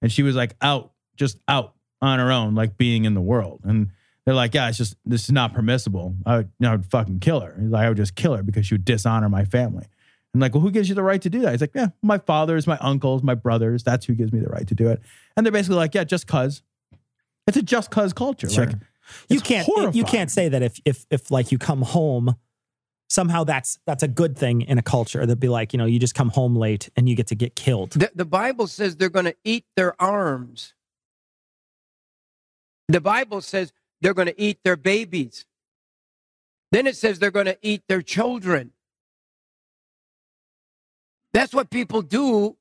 and 0.00 0.12
she 0.12 0.22
was 0.22 0.36
like 0.36 0.54
out, 0.62 0.92
just 1.16 1.40
out 1.48 1.74
on 2.00 2.20
her 2.20 2.30
own, 2.30 2.54
like 2.54 2.76
being 2.76 3.04
in 3.04 3.14
the 3.14 3.20
world. 3.20 3.62
And 3.64 3.90
they're 4.28 4.34
like, 4.34 4.52
yeah, 4.52 4.68
it's 4.68 4.76
just 4.76 4.94
this 5.06 5.24
is 5.24 5.32
not 5.32 5.54
permissible. 5.54 6.14
I 6.26 6.36
would, 6.36 6.50
you 6.58 6.66
know, 6.66 6.72
I 6.72 6.76
would 6.76 6.84
fucking 6.84 7.20
kill 7.20 7.40
her. 7.40 7.56
He's 7.58 7.70
like, 7.70 7.86
I 7.86 7.88
would 7.88 7.96
just 7.96 8.14
kill 8.14 8.36
her 8.36 8.42
because 8.42 8.66
she 8.66 8.74
would 8.74 8.84
dishonor 8.84 9.30
my 9.30 9.46
family. 9.46 9.86
I'm 10.34 10.40
like, 10.40 10.52
well, 10.52 10.60
who 10.60 10.70
gives 10.70 10.90
you 10.90 10.94
the 10.94 11.02
right 11.02 11.22
to 11.22 11.30
do 11.30 11.40
that? 11.40 11.52
He's 11.52 11.62
like, 11.62 11.74
yeah, 11.74 11.88
my 12.02 12.18
fathers, 12.18 12.66
my 12.66 12.76
uncles, 12.82 13.22
my 13.22 13.34
brothers. 13.34 13.84
That's 13.84 14.04
who 14.04 14.12
gives 14.12 14.30
me 14.30 14.40
the 14.40 14.50
right 14.50 14.68
to 14.68 14.74
do 14.74 14.90
it. 14.90 15.00
And 15.34 15.46
they're 15.46 15.50
basically 15.50 15.76
like, 15.76 15.94
yeah, 15.94 16.04
just 16.04 16.26
cause. 16.26 16.62
It's 17.46 17.56
a 17.56 17.62
just 17.62 17.90
cause 17.90 18.12
culture. 18.12 18.50
Sure. 18.50 18.66
Like, 18.66 18.74
you 19.30 19.40
can't 19.40 19.94
you 19.94 20.04
can't 20.04 20.30
say 20.30 20.50
that 20.50 20.60
if 20.60 20.78
if 20.84 21.06
if 21.08 21.30
like 21.30 21.50
you 21.50 21.56
come 21.56 21.80
home 21.80 22.36
somehow 23.08 23.44
that's 23.44 23.78
that's 23.86 24.02
a 24.02 24.08
good 24.08 24.36
thing 24.36 24.60
in 24.60 24.76
a 24.76 24.82
culture 24.82 25.20
that'd 25.20 25.40
be 25.40 25.48
like 25.48 25.72
you 25.72 25.78
know 25.78 25.86
you 25.86 25.98
just 25.98 26.14
come 26.14 26.28
home 26.28 26.54
late 26.54 26.90
and 26.94 27.08
you 27.08 27.16
get 27.16 27.28
to 27.28 27.34
get 27.34 27.56
killed 27.56 27.92
The, 27.92 28.10
the 28.14 28.26
Bible 28.26 28.66
says 28.66 28.96
they're 28.96 29.08
going 29.08 29.24
to 29.24 29.36
eat 29.44 29.64
their 29.76 29.94
arms. 29.98 30.74
The 32.88 33.00
Bible 33.00 33.40
says 33.40 33.72
they're 34.00 34.14
going 34.14 34.28
to 34.28 34.40
eat 34.40 34.58
their 34.64 34.76
babies. 34.76 35.44
Then 36.70 36.86
it 36.86 36.96
says 36.96 37.18
they're 37.18 37.30
going 37.30 37.46
to 37.46 37.58
eat 37.62 37.82
their 37.88 38.02
children. 38.02 38.72
That's 41.32 41.54
what 41.54 41.70
people 41.70 42.02
do 42.02 42.56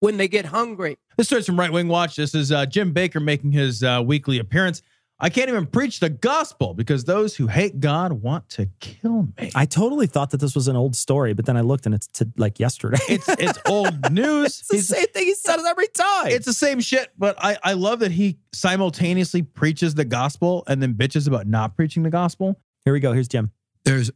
when 0.00 0.16
they 0.16 0.28
get 0.28 0.46
hungry. 0.46 0.98
This 1.16 1.28
starts 1.28 1.46
from 1.46 1.58
Right 1.58 1.72
Wing 1.72 1.88
Watch. 1.88 2.16
This 2.16 2.34
is 2.34 2.52
uh, 2.52 2.66
Jim 2.66 2.92
Bakker 2.92 3.22
making 3.22 3.52
his 3.52 3.82
uh, 3.82 4.02
weekly 4.04 4.38
appearance. 4.38 4.82
I 5.18 5.30
can't 5.30 5.48
even 5.48 5.64
preach 5.66 6.00
the 6.00 6.10
gospel 6.10 6.74
because 6.74 7.04
those 7.04 7.36
who 7.36 7.46
hate 7.46 7.80
God 7.80 8.12
want 8.12 8.50
to 8.50 8.66
kill 8.80 9.28
me. 9.38 9.50
i 9.54 9.64
totally 9.64 10.06
thought 10.06 10.30
that 10.30 10.40
this 10.40 10.54
was 10.54 10.68
an 10.68 10.76
old 10.76 10.94
story 10.94 11.32
but 11.32 11.46
then 11.46 11.56
i 11.56 11.62
looked 11.62 11.86
and 11.86 11.94
it's 11.94 12.06
to 12.08 12.28
like 12.36 12.60
yesterday 12.60 12.98
it's 13.08 13.26
it's 13.30 13.58
old 13.66 14.12
news. 14.12 14.58
it's 14.58 14.68
the 14.68 14.76
He's- 14.76 14.88
same 14.88 15.06
thing 15.06 15.24
he 15.26 15.34
says 15.34 15.64
every 15.66 15.88
time 15.88 16.26
it's 16.28 16.44
the 16.44 16.52
same 16.52 16.80
shit, 16.80 17.08
but 17.16 17.34
I, 17.42 17.56
I 17.62 17.72
love 17.72 18.00
that 18.00 18.12
he 18.12 18.36
simultaneously 18.52 19.40
preaches 19.42 19.94
the 19.94 20.04
gospel 20.04 20.64
and 20.66 20.82
then 20.82 20.92
bitches 20.94 21.26
about 21.26 21.46
not 21.46 21.76
preaching 21.76 22.02
the 22.02 22.10
gospel. 22.10 22.60
here 22.84 22.92
we 22.92 23.00
go 23.00 23.12
here's 23.14 23.28
jim 23.28 23.50
there's 23.84 24.10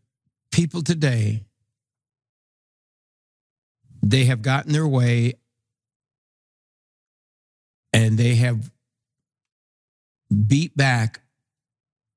people 0.52 0.82
today 0.82 1.44
they 4.02 4.24
have 4.24 4.42
gotten 4.42 4.72
their 4.72 4.86
way 4.88 5.34
and 7.92 8.18
they 8.18 8.34
have 8.36 8.70
beat 10.46 10.76
back 10.76 11.20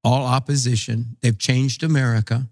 all 0.04 0.26
opposition 0.26 1.17
they've 1.21 1.38
changed 1.39 1.84
america 1.84 2.49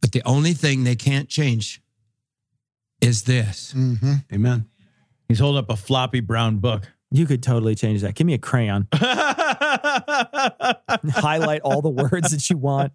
but 0.00 0.12
the 0.12 0.22
only 0.24 0.52
thing 0.54 0.84
they 0.84 0.96
can't 0.96 1.28
change 1.28 1.80
is 3.00 3.22
this 3.24 3.72
Mm-hmm. 3.76 4.14
Amen. 4.32 4.66
He's 5.28 5.38
holding 5.38 5.58
up 5.60 5.70
a 5.70 5.76
floppy 5.76 6.20
brown 6.20 6.56
book. 6.58 6.90
you 7.12 7.24
could 7.26 7.42
totally 7.42 7.74
change 7.74 8.00
that 8.02 8.14
give 8.14 8.26
me 8.26 8.34
a 8.34 8.38
crayon 8.38 8.88
highlight 11.12 11.60
all 11.62 11.82
the 11.82 11.90
words 11.90 12.30
that 12.30 12.48
you 12.50 12.56
want 12.56 12.92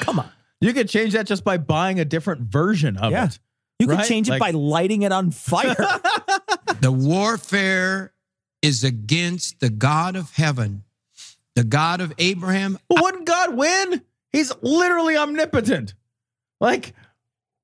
come 0.00 0.18
on 0.20 0.30
You 0.60 0.72
could 0.72 0.88
change 0.88 1.12
that 1.14 1.26
just 1.26 1.44
by 1.44 1.56
buying 1.58 1.98
a 2.00 2.04
different 2.04 2.42
version 2.42 2.96
of 2.96 3.12
Yeah. 3.12 3.26
it. 3.26 3.38
you 3.78 3.86
could 3.86 3.96
Right? 3.98 4.06
change 4.08 4.28
it 4.28 4.32
Like- 4.32 4.40
by 4.40 4.50
lighting 4.50 5.02
it 5.02 5.12
on 5.12 5.30
fire 5.30 5.74
the 6.80 6.92
warfare 6.92 8.12
is 8.62 8.84
against 8.84 9.60
the 9.60 9.70
god 9.70 10.16
of 10.16 10.32
heaven 10.34 10.82
the 11.54 11.64
god 11.64 12.00
of 12.00 12.12
abraham 12.18 12.78
But 12.88 13.00
wouldn't 13.02 13.26
God 13.26 13.56
win? 13.56 14.02
He's 14.32 14.52
literally 14.62 15.16
omnipotent. 15.16 15.94
Like, 16.60 16.94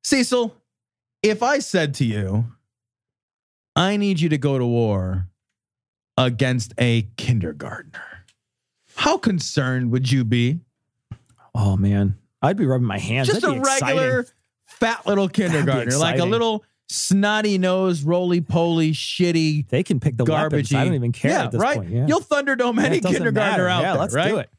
Cecil, 0.03 0.55
if 1.23 1.43
I 1.43 1.61
said 1.61 1.95
to 1.95 2.05
you, 2.05 2.47
I 3.77 3.97
need 3.97 4.19
you 4.21 4.29
to 4.31 4.39
go 4.39 4.59
to 4.59 4.67
war 4.67 5.29
against 6.19 6.73
a 6.79 7.03
kindergartner, 7.17 8.25
how 8.97 9.17
concerned 9.19 9.91
would 9.93 10.11
you 10.11 10.25
be? 10.25 10.61
oh 11.55 11.75
man 11.77 12.17
i'd 12.43 12.57
be 12.57 12.67
rubbing 12.67 12.87
my 12.87 12.99
hands 12.99 13.29
Just 13.29 13.39
a 13.39 13.47
That'd 13.47 13.63
be 13.63 13.69
exciting. 13.69 13.97
regular 13.99 14.27
fat 14.67 15.07
little 15.07 15.29
kindergartner, 15.29 15.97
like 15.97 16.19
a 16.19 16.25
little 16.25 16.65
snotty 16.89 17.59
nose, 17.59 18.03
roly 18.03 18.41
poly, 18.41 18.93
shitty, 18.93 19.69
They 19.69 19.83
can 19.83 20.01
pick 20.01 20.17
the 20.17 20.25
garbagey. 20.25 20.77
I 20.77 20.85
don't 20.85 20.95
even 20.95 21.13
care 21.13 21.31
yeah, 21.33 21.45
at 21.45 21.53
this 21.53 21.61
right? 21.61 21.79
point. 21.79 21.91
Yeah. 21.91 22.07
You'll 22.07 22.21
Thunderdome 22.21 22.81
any 22.83 23.01
doesn't 23.01 23.17
kindergartner 23.17 23.65
matter. 23.65 23.69
out 23.69 23.83
yeah, 23.83 23.93
there, 23.93 24.01
let's 24.01 24.15
right? 24.15 24.29
do 24.29 24.39
it. 24.39 24.51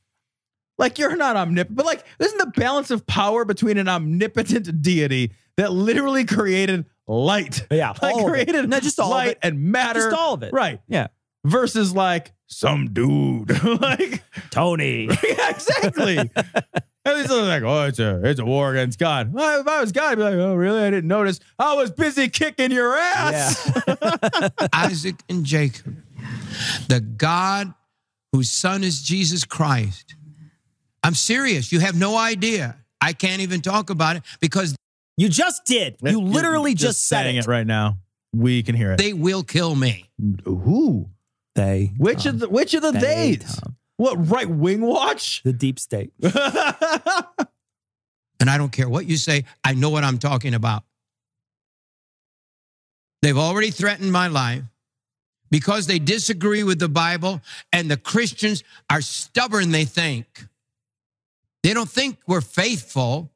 Like 0.77 0.99
you're 0.99 1.15
not 1.15 1.35
omnipotent, 1.35 1.75
but 1.75 1.85
like 1.85 2.05
isn't 2.19 2.37
the 2.37 2.51
balance 2.59 2.91
of 2.91 3.07
power 3.07 3.45
between 3.45 3.77
an 3.77 3.87
omnipotent 3.87 4.81
deity 4.81 5.31
that 5.55 5.71
literally 5.71 6.23
created 6.23 6.85
light, 7.07 7.65
Yeah, 7.71 7.93
like 8.01 8.13
all 8.13 8.27
of 8.27 8.33
it. 8.35 8.47
created 8.47 8.71
just 8.83 8.99
all 8.99 9.07
of 9.07 9.11
light 9.11 9.37
and 9.41 9.59
matter, 9.71 10.01
Just 10.11 10.15
all 10.21 10.33
of 10.35 10.43
it. 10.43 10.53
right? 10.53 10.79
Yeah. 10.87 11.07
Versus 11.45 11.95
like 11.95 12.33
some 12.47 12.93
dude, 12.93 13.63
like 13.81 14.21
Tony. 14.51 15.05
yeah, 15.05 15.49
exactly. 15.49 16.29
and 17.15 17.21
he's 17.21 17.29
like, 17.31 17.63
oh, 17.63 17.85
it's 17.85 17.99
a 17.99 18.21
it's 18.25 18.39
a 18.39 18.45
war 18.45 18.71
against 18.71 18.99
God. 18.99 19.33
Well, 19.33 19.61
if 19.61 19.67
I 19.67 19.81
was 19.81 19.91
God, 19.91 20.11
I'd 20.11 20.15
be 20.15 20.23
like, 20.23 20.33
oh, 20.35 20.55
really? 20.55 20.81
I 20.81 20.89
didn't 20.89 21.07
notice. 21.07 21.39
I 21.59 21.73
was 21.75 21.91
busy 21.91 22.29
kicking 22.29 22.71
your 22.71 22.95
ass. 22.95 23.71
Isaac 24.73 25.15
and 25.29 25.45
Jacob, 25.45 25.95
the 26.87 26.99
God 26.99 27.73
whose 28.33 28.49
son 28.51 28.83
is 28.83 29.01
Jesus 29.01 29.43
Christ. 29.45 30.15
I'm 31.03 31.15
serious. 31.15 31.71
You 31.71 31.79
have 31.79 31.95
no 31.97 32.17
idea. 32.17 32.75
I 32.99 33.13
can't 33.13 33.41
even 33.41 33.61
talk 33.61 33.89
about 33.89 34.15
it 34.17 34.23
because 34.41 34.75
You 35.15 35.29
just 35.29 35.63
did. 35.65 35.97
You 36.03 36.19
literally 36.19 36.73
just, 36.73 37.07
said 37.07 37.23
saying 37.23 37.35
it. 37.37 37.45
it 37.45 37.47
right 37.47 37.65
now. 37.67 37.99
We 38.33 38.61
can 38.63 38.75
hear 38.75 38.91
it. 38.91 38.97
they 38.97 39.13
will 39.13 39.43
kill 39.43 39.75
me. 39.75 40.09
Who? 40.43 41.09
They. 41.55 41.93
Which 41.97 42.23
Tom. 42.23 42.33
of 42.35 42.39
the 42.41 42.49
which 42.49 42.73
of 42.73 42.81
the 42.81 42.91
They, 42.91 42.99
days? 43.37 43.55
Tom. 43.61 43.75
What 43.97 44.29
right 44.29 44.49
wing 44.49 44.81
watch? 44.81 45.43
The 45.43 45.53
deep 45.53 45.79
state. 45.79 46.13
And 48.39 48.49
I 48.49 48.57
don't 48.57 48.71
care 48.71 48.89
what 48.89 49.05
you 49.05 49.17
say, 49.17 49.45
I 49.63 49.73
know 49.73 49.89
what 49.89 50.03
I'm 50.03 50.19
talking 50.19 50.53
about. 50.53 50.83
They've 53.21 53.37
already 53.37 53.71
threatened 53.71 54.11
my 54.11 54.27
life 54.27 54.63
because 55.49 55.87
they 55.87 55.97
disagree 55.97 56.63
with 56.63 56.77
the 56.77 56.89
Bible, 56.89 57.41
and 57.71 57.89
the 57.89 57.97
Christians 57.97 58.63
are 58.89 59.01
stubborn, 59.01 59.71
they 59.71 59.85
think. 59.85 60.45
They 61.63 61.73
don't 61.73 61.89
think 61.89 62.17
we're 62.27 62.41
faithful, 62.41 63.31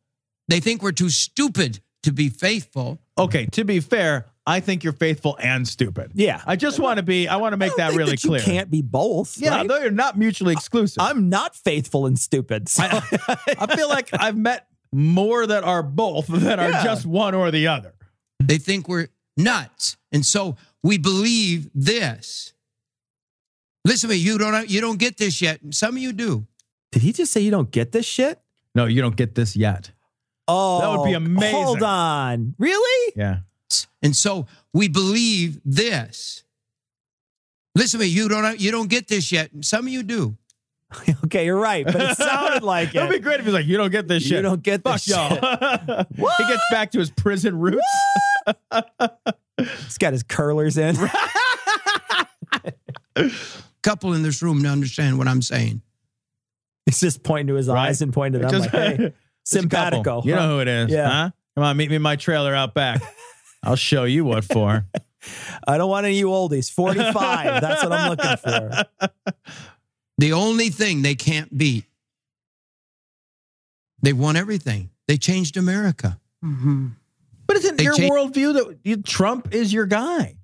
they 0.47 0.60
think 0.60 0.84
we're 0.84 0.91
too 0.91 1.10
stupid 1.10 1.80
to 2.04 2.12
be 2.12 2.30
faithful. 2.30 3.00
okay, 3.17 3.45
to 3.47 3.63
be 3.63 3.80
fair, 3.80 4.26
I 4.45 4.60
think 4.60 4.84
you're 4.84 4.93
faithful 4.93 5.38
and 5.39 5.67
stupid. 5.67 6.12
Yeah. 6.15 6.41
I 6.45 6.56
just 6.56 6.80
want 6.80 6.97
to 6.97 7.04
be. 7.04 7.27
I 7.27 7.36
want 7.38 7.54
to 7.54 7.58
I 7.58 7.60
make 7.60 7.69
don't 7.71 7.77
that 7.77 7.88
think 7.89 7.99
really 7.99 8.12
that 8.12 8.23
you 8.23 8.30
clear. 8.32 8.41
can't 8.41 8.71
be 8.71 8.82
both. 8.82 9.38
yeah, 9.38 9.58
right? 9.58 9.67
they're 9.67 9.91
not 9.91 10.17
mutually 10.17 10.54
exclusive. 10.54 11.01
I'm 11.01 11.30
not 11.30 11.56
faithful 11.56 12.06
and 12.08 12.17
stupid. 12.17 12.67
So. 12.67 12.84
I, 12.84 13.38
I 13.60 13.75
feel 13.75 13.88
like 13.88 14.10
I've 14.13 14.38
met 14.38 14.67
more 14.91 15.45
that 15.45 15.63
are 15.63 15.84
both 15.84 16.27
than 16.27 16.60
are 16.60 16.71
just 16.84 17.06
one 17.06 17.36
or 17.36 17.51
the 17.51 17.67
other. 17.67 17.93
They 18.39 18.58
think 18.58 18.88
we're 18.88 19.10
nuts. 19.38 19.97
And 20.12 20.25
so 20.25 20.58
we 20.84 20.97
believe 20.97 21.69
this. 21.75 22.54
Listen 23.86 24.10
to 24.10 24.15
me, 24.15 24.19
you 24.19 24.38
don't 24.38 24.69
you 24.69 24.82
don't 24.82 24.99
get 24.99 25.17
this 25.17 25.41
yet. 25.41 25.60
Some 25.71 25.95
of 25.95 26.01
you 26.01 26.13
do. 26.13 26.47
Did 26.91 27.04
he 27.04 27.13
just 27.13 27.32
say 27.32 27.41
you 27.41 27.51
don't 27.51 27.71
get 27.71 27.91
this 27.91 28.06
shit? 28.06 28.39
No, 28.75 28.86
you 28.86 29.01
don't 29.01 29.15
get 29.15 29.36
this 29.36 29.56
yet. 29.56 29.91
Oh, 30.47 30.82
that 30.82 30.99
would 30.99 31.06
be 31.06 31.13
amazing. 31.13 31.56
Hold 31.56 31.84
on. 31.84 32.56
Really? 32.58 33.13
Yeah. 33.15 33.39
And 34.01 34.15
so 34.15 34.47
we 34.73 34.88
believe 34.88 35.60
this. 35.65 36.43
Listen 37.75 37.99
to 37.99 38.05
me, 38.05 38.12
you 38.12 38.27
don't 38.27 38.60
you 38.60 38.71
don't 38.71 38.89
get 38.89 39.07
this 39.07 39.31
yet. 39.31 39.49
Some 39.62 39.86
of 39.88 39.93
you 39.93 40.03
do. 40.03 40.38
okay, 41.25 41.45
you're 41.45 41.57
right, 41.60 41.86
but 41.86 41.95
it 42.01 42.17
sounded 42.17 42.63
like 42.63 42.93
It'd 42.95 43.10
be 43.10 43.19
great 43.19 43.39
if 43.39 43.45
he's 43.45 43.53
like, 43.53 43.65
you 43.65 43.77
don't 43.77 43.91
get 43.91 44.07
this 44.10 44.23
shit. 44.23 44.34
You 44.38 44.41
don't 44.41 44.62
get 44.62 44.84
Fuck 44.84 44.95
this 44.95 45.07
y'all. 45.07 45.29
shit. 45.29 45.39
he 46.15 46.43
gets 46.47 46.63
back 46.71 46.91
to 46.91 46.99
his 46.99 47.10
prison 47.12 47.57
roots. 47.60 47.81
He's 49.57 49.97
got 49.97 50.12
his 50.13 50.23
curlers 50.23 50.77
in. 50.77 50.95
Couple 53.84 54.13
in 54.13 54.21
this 54.21 54.41
room 54.43 54.62
to 54.63 54.69
understand 54.69 55.17
what 55.17 55.27
I'm 55.27 55.41
saying. 55.41 55.81
He's 56.86 56.99
just 56.99 57.23
pointing 57.23 57.47
to 57.47 57.55
his 57.55 57.67
Right. 57.67 57.88
eyes 57.88 58.01
and 58.01 58.12
pointing 58.13 58.41
to 58.41 58.47
them 58.47 58.60
Just- 58.62 58.73
like, 58.73 58.97
hey, 58.97 59.13
simpatico. 59.43 60.21
You 60.23 60.36
know 60.36 60.55
who 60.55 60.60
it 60.60 60.67
is. 60.67 60.91
Yeah. 60.91 61.10
Huh? 61.10 61.29
Come 61.55 61.63
on, 61.63 61.77
meet 61.77 61.89
me 61.89 61.95
in 61.95 62.01
my 62.01 62.15
trailer 62.15 62.53
out 62.53 62.73
back. 62.73 63.01
I'll 63.63 63.76
show 63.76 64.04
you 64.06 64.26
what 64.26 64.43
for. 64.43 64.86
I 65.67 65.78
don't 65.78 65.89
want 65.89 66.06
any 66.06 66.15
of 66.15 66.19
you 66.19 66.28
oldies. 66.28 66.71
45. 66.71 67.62
That's 67.62 67.84
what 67.84 67.91
I'm 67.91 68.10
looking 68.10 68.38
for. 68.38 69.10
The 70.17 70.34
only 70.34 70.69
thing 70.69 71.02
they 71.04 71.15
can't 71.15 71.56
beat. 71.56 71.86
They've 74.02 74.17
won 74.17 74.36
everything. 74.36 74.89
They 75.08 75.17
changed 75.17 75.58
America. 75.58 76.19
Mm-hmm. 76.43 76.88
But 77.45 77.58
it's 77.58 77.65
in 77.67 77.76
They 77.76 77.84
your 77.84 77.93
change- 77.93 78.12
worldview 78.12 78.54
that 78.54 78.80
you, 78.84 78.97
Trump 78.97 79.54
is 79.54 79.71
your 79.71 79.86
guy. 79.86 80.38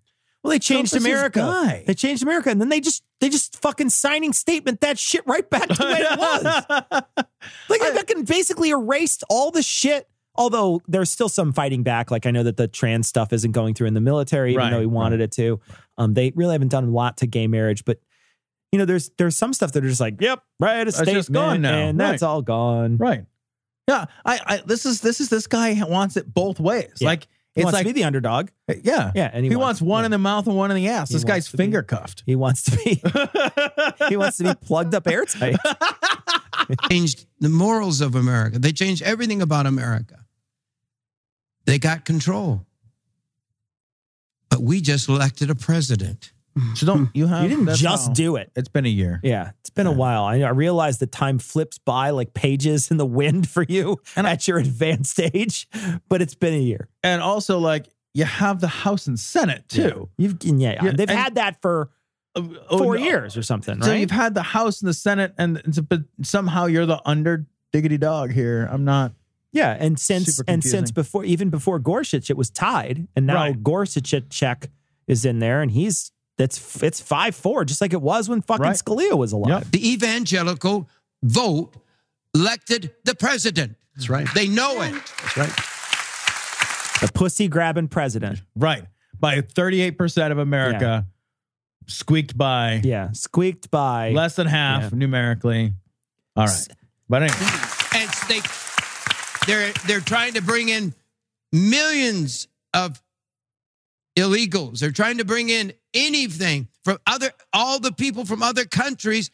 Well, 0.43 0.51
they 0.51 0.59
changed 0.59 0.91
Trump 0.91 1.05
America. 1.05 1.83
They 1.85 1.93
changed 1.93 2.21
America, 2.23 2.49
and 2.49 2.61
then 2.61 2.69
they 2.69 2.79
just 2.79 3.03
they 3.19 3.29
just 3.29 3.59
fucking 3.61 3.89
signing 3.89 4.31
statement 4.33 4.81
that 4.81 4.99
shit 4.99 5.25
right 5.25 5.49
back 5.49 5.67
to 5.67 5.73
the 5.73 5.83
way 5.85 5.99
it 5.99 6.19
was. 6.19 7.03
Like 7.69 7.79
they 7.81 7.91
fucking 7.93 8.23
basically 8.25 8.69
erased 8.69 9.23
all 9.29 9.51
the 9.51 9.61
shit. 9.63 10.07
Although 10.37 10.81
there's 10.87 11.09
still 11.11 11.29
some 11.29 11.51
fighting 11.53 11.83
back. 11.83 12.11
Like 12.11 12.25
I 12.25 12.31
know 12.31 12.43
that 12.43 12.57
the 12.57 12.67
trans 12.67 13.07
stuff 13.07 13.33
isn't 13.33 13.51
going 13.53 13.73
through 13.73 13.87
in 13.87 13.93
the 13.93 14.01
military, 14.01 14.51
even 14.51 14.59
Right, 14.63 14.69
though 14.71 14.79
he 14.79 14.85
wanted 14.85 15.19
it 15.21 15.31
to. 15.33 15.59
Um, 15.97 16.13
they 16.13 16.31
really 16.35 16.53
haven't 16.53 16.67
done 16.69 16.85
a 16.85 16.91
lot 16.91 17.17
to 17.17 17.27
gay 17.27 17.47
marriage, 17.47 17.83
but 17.85 17.99
you 18.71 18.79
know, 18.79 18.85
there's 18.85 19.09
there's 19.17 19.35
some 19.37 19.53
stuff 19.53 19.71
that 19.71 19.83
are 19.83 19.87
just 19.89 20.01
like, 20.01 20.21
yep, 20.21 20.43
right, 20.59 20.81
a 20.81 20.85
just 20.85 20.97
statement, 20.97 21.31
gone 21.31 21.61
now. 21.61 21.77
and 21.77 21.99
that's 21.99 22.21
Right. 22.21 22.27
all 22.27 22.41
gone. 22.41 22.97
right. 22.97 23.25
Yeah. 23.87 24.05
I, 24.25 24.39
I 24.45 24.61
this 24.65 24.85
is 24.85 24.99
this 25.01 25.21
is 25.21 25.29
this 25.29 25.47
guy 25.47 25.81
wants 25.87 26.17
it 26.17 26.31
both 26.33 26.59
ways. 26.59 26.91
Yeah. 26.99 27.07
Like 27.07 27.23
He 27.55 27.61
it's 27.61 27.65
wants 27.65 27.73
like 27.75 27.87
to 27.87 27.93
be 27.93 27.99
the 27.99 28.03
underdog. 28.03 28.49
yeah. 28.83 29.11
Yeah, 29.15 29.31
and 29.33 29.45
He, 29.45 29.55
wants, 29.55 29.81
one 29.81 30.01
yeah. 30.01 30.05
in 30.07 30.11
the 30.11 30.17
mouth 30.17 30.45
and 30.45 30.55
one 30.57 30.69
in 30.69 30.75
the 30.75 30.89
ass. 30.89 31.07
He 31.09 31.15
this 31.15 31.23
guy's 31.23 31.45
to 31.49 31.53
be- 31.57 31.63
finger 31.63 31.81
cuffed. 31.81 32.23
He 32.25 32.35
wants 32.35 32.63
to 32.63 32.75
be. 32.77 33.01
he 34.09 34.17
wants 34.17 34.37
to 34.37 34.43
be 34.43 34.53
plugged 34.55 34.93
up 34.93 35.07
airtight. 35.07 35.55
changed 36.89 37.25
the 37.39 37.49
morals 37.49 38.01
of 38.01 38.15
America. 38.15 38.59
They 38.59 38.71
changed 38.71 39.01
everything 39.03 39.41
about 39.41 39.65
America. 39.65 40.25
They 41.65 41.79
got 41.79 42.05
control. 42.05 42.65
But 44.49 44.61
we 44.61 44.81
just 44.81 45.09
elected 45.09 45.49
a 45.49 45.55
president. 45.55 46.31
So 46.73 46.87
don't 46.87 47.09
you 47.13 47.27
have 47.27 47.43
You 47.43 47.49
didn't 47.49 47.75
just 47.75 48.07
how- 48.07 48.13
do 48.13 48.35
it. 48.35 48.51
It's 48.55 48.69
been 48.69 48.85
a 48.85 48.89
year. 48.89 49.19
Yeah, 49.21 49.51
it's 49.59 49.69
been 49.69 49.85
a 49.85 49.91
while. 49.91 50.23
I, 50.23 50.39
I 50.39 50.49
realize 50.49 50.97
that 50.99 51.11
time 51.11 51.37
flips 51.37 51.77
by 51.77 52.09
like 52.09 52.33
pages 52.33 52.89
in 52.89 52.97
the 52.97 53.05
wind 53.05 53.47
for 53.55 53.63
you 53.69 53.99
and 54.15 54.25
at 54.25 54.47
your 54.47 54.57
advanced 54.57 55.19
age, 55.19 55.67
but 56.09 56.19
it's 56.21 56.33
been 56.33 56.55
a 56.55 56.59
year. 56.59 56.87
And 57.03 57.21
also 57.21 57.59
like 57.59 57.87
you 58.15 58.23
have 58.25 58.59
the 58.59 58.67
House 58.69 59.05
and 59.05 59.19
Senate 59.19 59.65
too. 59.69 60.09
You've 60.17 60.37
yeah, 60.43 60.83
Yeah, 60.83 60.91
they've 60.93 61.07
and- 61.07 61.19
had 61.19 61.35
that 61.35 61.61
for 61.61 61.91
Oh, 62.69 62.77
four 62.77 62.97
no. 62.97 63.03
years 63.03 63.35
or 63.37 63.41
something, 63.43 63.81
So 63.81 63.89
right? 63.91 63.99
you've 63.99 64.11
had 64.11 64.33
the 64.33 64.43
House 64.43 64.81
and 64.81 64.89
the 64.89 64.93
Senate, 64.93 65.33
and 65.37 65.61
but 65.89 66.01
somehow 66.21 66.65
you're 66.65 66.85
the 66.85 67.01
under 67.05 67.45
diggity 67.71 67.97
dog 67.97 68.31
here. 68.31 68.67
I'm 68.71 68.85
not. 68.85 69.11
yeah, 69.51 69.75
and 69.79 69.99
since 69.99 70.35
Super 70.37 70.51
and 70.51 70.63
since 70.63 70.91
before 70.91 71.23
even 71.25 71.49
before 71.49 71.79
Gorsuch, 71.79 72.29
it 72.29 72.37
was 72.37 72.49
tied, 72.49 73.07
and 73.15 73.25
now 73.27 73.35
Right. 73.35 73.63
Gorsuch 73.63 74.13
check 74.29 74.69
is 75.07 75.25
in 75.25 75.39
there, 75.39 75.61
and 75.61 75.71
he's 75.71 76.11
that's 76.37 76.83
it's 76.83 77.01
five 77.01 77.35
four, 77.35 77.65
just 77.65 77.81
like 77.81 77.93
it 77.93 78.01
was 78.01 78.29
when 78.29 78.41
fucking 78.41 78.63
Right. 78.63 78.75
Scalia 78.75 79.17
was 79.17 79.31
alive. 79.31 79.49
Yep. 79.63 79.71
The 79.71 79.91
evangelical 79.93 80.87
vote 81.23 81.73
elected 82.35 82.93
the 83.05 83.15
president. 83.15 83.75
That's 83.95 84.09
right. 84.09 84.27
They 84.35 84.47
know 84.47 84.81
it. 84.81 84.91
That's 84.93 85.37
right. 85.37 85.55
The 87.01 87.11
pussy 87.13 87.47
grabbing 87.47 87.87
president. 87.87 88.41
Right. 88.55 88.83
By 89.19 89.41
38% 89.41 90.31
of 90.31 90.37
America 90.37 91.05
squeaked 91.87 92.37
by 92.37 92.81
Yeah, 92.83 93.11
squeaked 93.13 93.71
by. 93.71 94.11
less 94.11 94.35
than 94.35 94.47
half 94.47 94.83
Yeah. 94.83 94.89
numerically. 94.93 95.73
All 96.35 96.45
right. 96.45 96.67
But 97.09 97.23
anyway, 97.23 97.37
And 97.95 98.09
they 98.29 98.41
they're 99.47 99.71
they're 99.87 100.01
trying 100.01 100.33
to 100.33 100.41
bring 100.41 100.69
in 100.69 100.93
millions 101.51 102.47
of 102.73 103.01
illegals. 104.17 104.79
They're 104.79 104.91
trying 104.91 105.17
to 105.19 105.25
bring 105.25 105.49
in 105.49 105.73
anything 105.93 106.67
from 106.83 106.97
other 107.07 107.31
all 107.53 107.79
the 107.79 107.91
people 107.93 108.25
from 108.25 108.43
other 108.43 108.65
countries 108.65 109.31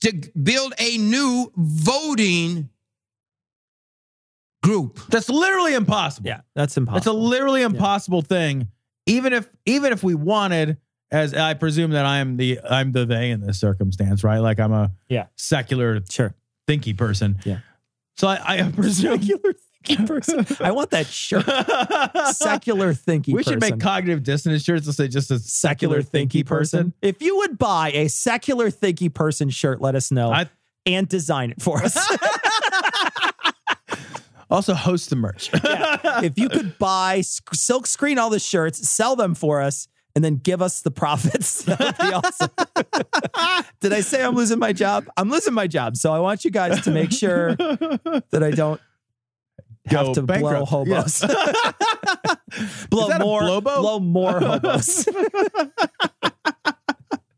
to 0.00 0.12
build 0.42 0.74
a 0.78 0.96
new 0.98 1.52
voting 1.56 2.70
group. 4.62 5.00
that's 5.08 5.28
literally 5.28 5.74
impossible. 5.74 6.28
yeah, 6.28 6.40
that's 6.54 6.76
impossible. 6.76 6.98
It's 6.98 7.06
a 7.06 7.12
literally 7.12 7.62
impossible 7.62 8.22
thing. 8.22 8.68
Even 9.06 9.32
if 9.32 9.48
even 9.66 9.92
if 9.92 10.02
we 10.04 10.14
wanted, 10.14 10.76
as 11.12 11.34
I 11.34 11.54
presume 11.54 11.92
that 11.92 12.06
I 12.06 12.18
am 12.18 12.36
the 12.38 12.58
I'm 12.68 12.90
the 12.92 13.04
they 13.06 13.30
in 13.30 13.40
this 13.40 13.60
circumstance, 13.60 14.24
right? 14.24 14.38
Like 14.38 14.58
I'm 14.58 14.72
a 14.72 14.90
Yeah. 15.08 15.26
secular 15.36 16.00
sure. 16.10 16.34
thinky 16.66 16.96
person. 16.96 17.38
Yeah. 17.44 17.58
So 18.16 18.26
I, 18.28 18.40
I 18.58 18.62
presume 18.72 19.20
Secular 19.22 19.54
thinking 19.84 20.06
person. 20.06 20.46
I 20.60 20.70
want 20.72 20.90
that 20.90 21.06
shirt. 21.06 21.44
Secular 22.36 22.92
thinky 22.94 23.32
we 23.34 23.42
should 23.42 23.60
make 23.60 23.78
cognitive 23.80 24.22
dissonance 24.22 24.62
shirts 24.64 24.86
that 24.86 24.92
say 24.94 25.08
just 25.08 25.30
a 25.30 25.38
secular, 25.38 26.02
thinky 26.02 26.44
person. 26.44 26.92
If 27.02 27.20
you 27.22 27.36
would 27.38 27.58
buy 27.58 27.90
a 27.92 28.08
secular 28.08 28.70
thinky 28.70 29.12
person 29.12 29.50
shirt, 29.50 29.80
let 29.80 29.94
us 29.94 30.10
know 30.10 30.30
I- 30.32 30.48
and 30.86 31.08
design 31.08 31.50
it 31.52 31.60
for 31.62 31.82
us. 31.82 31.96
Also, 34.50 34.74
host 34.74 35.08
the 35.08 35.16
merch. 35.16 35.48
if 36.22 36.36
you 36.38 36.50
could 36.50 36.76
buy 36.78 37.22
silk 37.22 37.86
screen 37.86 38.18
all 38.18 38.28
the 38.28 38.38
shirts, 38.38 38.86
sell 38.86 39.16
them 39.16 39.34
for 39.34 39.62
us, 39.62 39.88
and 40.14 40.24
then 40.24 40.36
give 40.36 40.60
us 40.60 40.82
the 40.82 40.90
profits, 40.90 41.62
that 41.64 41.78
would 41.80 41.98
be 41.98 42.12
awesome. 42.12 43.64
Did 43.80 43.92
I 43.92 44.00
say 44.00 44.22
I'm 44.22 44.34
losing 44.34 44.58
my 44.58 44.72
job? 44.72 45.06
I'm 45.16 45.30
losing 45.30 45.54
my 45.54 45.66
job. 45.66 45.96
So 45.96 46.12
I 46.12 46.18
want 46.18 46.44
you 46.44 46.50
guys 46.50 46.82
to 46.82 46.90
make 46.90 47.12
sure 47.12 47.54
that 47.56 48.42
I 48.42 48.50
don't 48.50 48.80
have 49.86 50.06
Go 50.06 50.14
to 50.14 50.22
blow 50.22 50.26
bankrupt. 50.26 50.68
hobos. 50.68 51.20
blow 52.90 53.02
Is 53.02 53.08
that 53.08 53.20
a 53.20 53.24
more, 53.24 53.60
blow 53.60 54.00
more 54.00 54.38
hobos. 54.40 55.08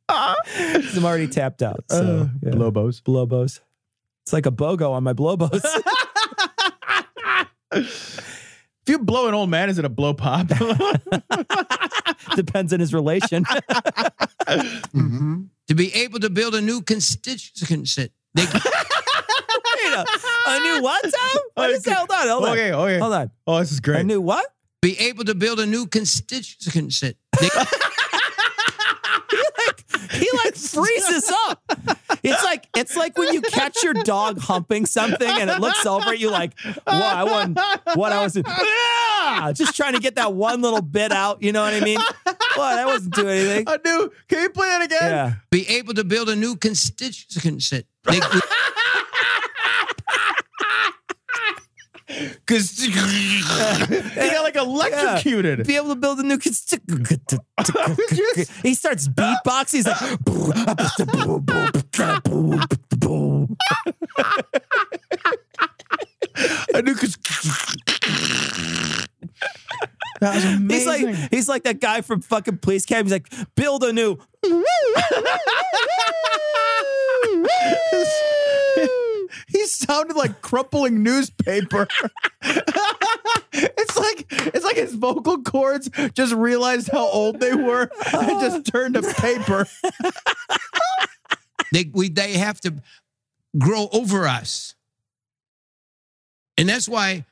I'm 0.08 1.04
already 1.04 1.28
tapped 1.28 1.62
out. 1.62 1.84
So 1.90 2.22
uh, 2.22 2.28
yeah. 2.42 2.54
Lobos. 2.54 3.00
blobos. 3.00 3.60
It's 4.22 4.32
like 4.32 4.46
a 4.46 4.52
bogo 4.52 4.90
on 4.92 5.02
my 5.04 5.12
blobos. 5.12 5.62
If 8.86 8.90
you 8.90 8.98
blow 8.98 9.28
an 9.28 9.34
old 9.34 9.48
man, 9.48 9.70
is 9.70 9.78
it 9.78 9.86
a 9.86 9.88
blow 9.88 10.12
pop? 10.12 10.48
Depends 12.36 12.72
on 12.74 12.80
his 12.80 12.92
relation. 12.92 13.44
Mm-hmm. 14.46 15.44
To 15.68 15.74
be 15.74 15.94
able 15.94 16.20
to 16.20 16.28
build 16.28 16.54
a 16.54 16.60
new 16.60 16.82
constituency. 16.82 18.10
They, 18.34 18.42
Wait, 18.44 18.52
a, 18.54 20.04
a 20.48 20.60
new 20.60 20.82
what, 20.82 21.02
Tom? 21.02 21.42
What 21.54 21.70
is 21.70 21.82
that? 21.84 21.96
Hold 21.96 22.10
on, 22.10 22.28
hold 22.28 22.44
on. 22.44 22.50
okay, 22.50 22.72
okay. 22.72 22.98
Hold 22.98 23.12
on. 23.14 23.30
Oh, 23.46 23.60
this 23.60 23.72
is 23.72 23.80
great. 23.80 24.00
A 24.00 24.04
new 24.04 24.20
what? 24.20 24.46
be 24.82 24.98
able 24.98 25.24
to 25.24 25.34
build 25.34 25.60
a 25.60 25.66
new 25.66 25.86
constituency. 25.86 27.16
They, 27.40 27.48
He 30.18 30.28
like 30.44 30.54
freezes 30.56 31.32
up. 31.48 31.62
It's 32.24 32.42
like 32.42 32.66
it's 32.74 32.96
like 32.96 33.18
when 33.18 33.34
you 33.34 33.42
catch 33.42 33.82
your 33.82 33.92
dog 33.92 34.38
humping 34.38 34.86
something 34.86 35.28
and 35.28 35.50
it 35.50 35.60
looks 35.60 35.84
over 35.84 36.10
at 36.10 36.18
you 36.18 36.30
like, 36.30 36.52
wow, 36.64 36.72
I 36.86 37.24
wasn't 37.24 37.60
what 37.94 38.12
I 38.12 38.22
was. 38.22 38.40
Ah! 38.46 39.52
Just 39.54 39.76
trying 39.76 39.92
to 39.92 40.00
get 40.00 40.14
that 40.16 40.32
one 40.32 40.62
little 40.62 40.82
bit 40.82 41.12
out. 41.12 41.42
You 41.42 41.52
know 41.52 41.62
what 41.62 41.74
I 41.74 41.80
mean? 41.80 41.98
What? 42.24 42.78
I 42.78 42.86
wasn't 42.86 43.14
doing 43.14 43.38
anything. 43.38 43.68
I 43.68 43.76
do. 43.76 44.10
Can 44.28 44.42
you 44.42 44.48
play 44.50 44.68
that 44.68 44.82
again? 44.82 44.98
Yeah. 45.02 45.34
be 45.50 45.68
able 45.68 45.94
to 45.94 46.04
build 46.04 46.30
a 46.30 46.36
new 46.36 46.56
constituency. 46.56 47.84
Because 52.06 52.86
you 52.86 52.94
got 52.94 54.44
like 54.44 54.56
electrocuted. 54.56 55.66
Be 55.66 55.76
able 55.76 55.90
to 55.90 55.96
build 55.96 56.20
a 56.20 56.22
new. 56.22 56.38
he 58.62 58.74
starts 58.74 59.08
beatboxing. 59.08 59.72
He's 59.72 59.86
like. 59.86 59.98
I 66.74 66.80
knew 66.80 66.94
because 66.94 67.16
that 70.20 70.34
was 70.34 70.44
amazing. 70.44 70.68
He's 70.68 70.86
like 70.86 71.30
he's 71.30 71.48
like 71.48 71.64
that 71.64 71.80
guy 71.80 72.00
from 72.00 72.20
fucking 72.20 72.58
Police 72.58 72.84
Academy. 72.84 73.10
He's 73.10 73.12
like, 73.12 73.54
build 73.54 73.84
a 73.84 73.92
new. 73.92 74.18
he 79.48 79.66
sounded 79.66 80.16
like 80.16 80.40
crumpling 80.42 81.02
newspaper. 81.02 81.86
it's 82.42 83.96
like 83.96 84.26
it's 84.30 84.64
like 84.64 84.76
his 84.76 84.94
vocal 84.94 85.42
cords 85.42 85.90
just 86.14 86.32
realized 86.34 86.88
how 86.90 87.06
old 87.08 87.40
they 87.40 87.54
were 87.54 87.90
and 88.12 88.40
just 88.40 88.66
turned 88.66 88.94
to 88.94 89.02
paper. 89.02 89.66
They, 91.72 91.90
we, 91.92 92.08
they 92.08 92.34
have 92.34 92.60
to 92.62 92.74
grow 93.58 93.88
over 93.92 94.26
us. 94.26 94.74
And 96.56 96.68
that's 96.68 96.88
why 96.88 97.24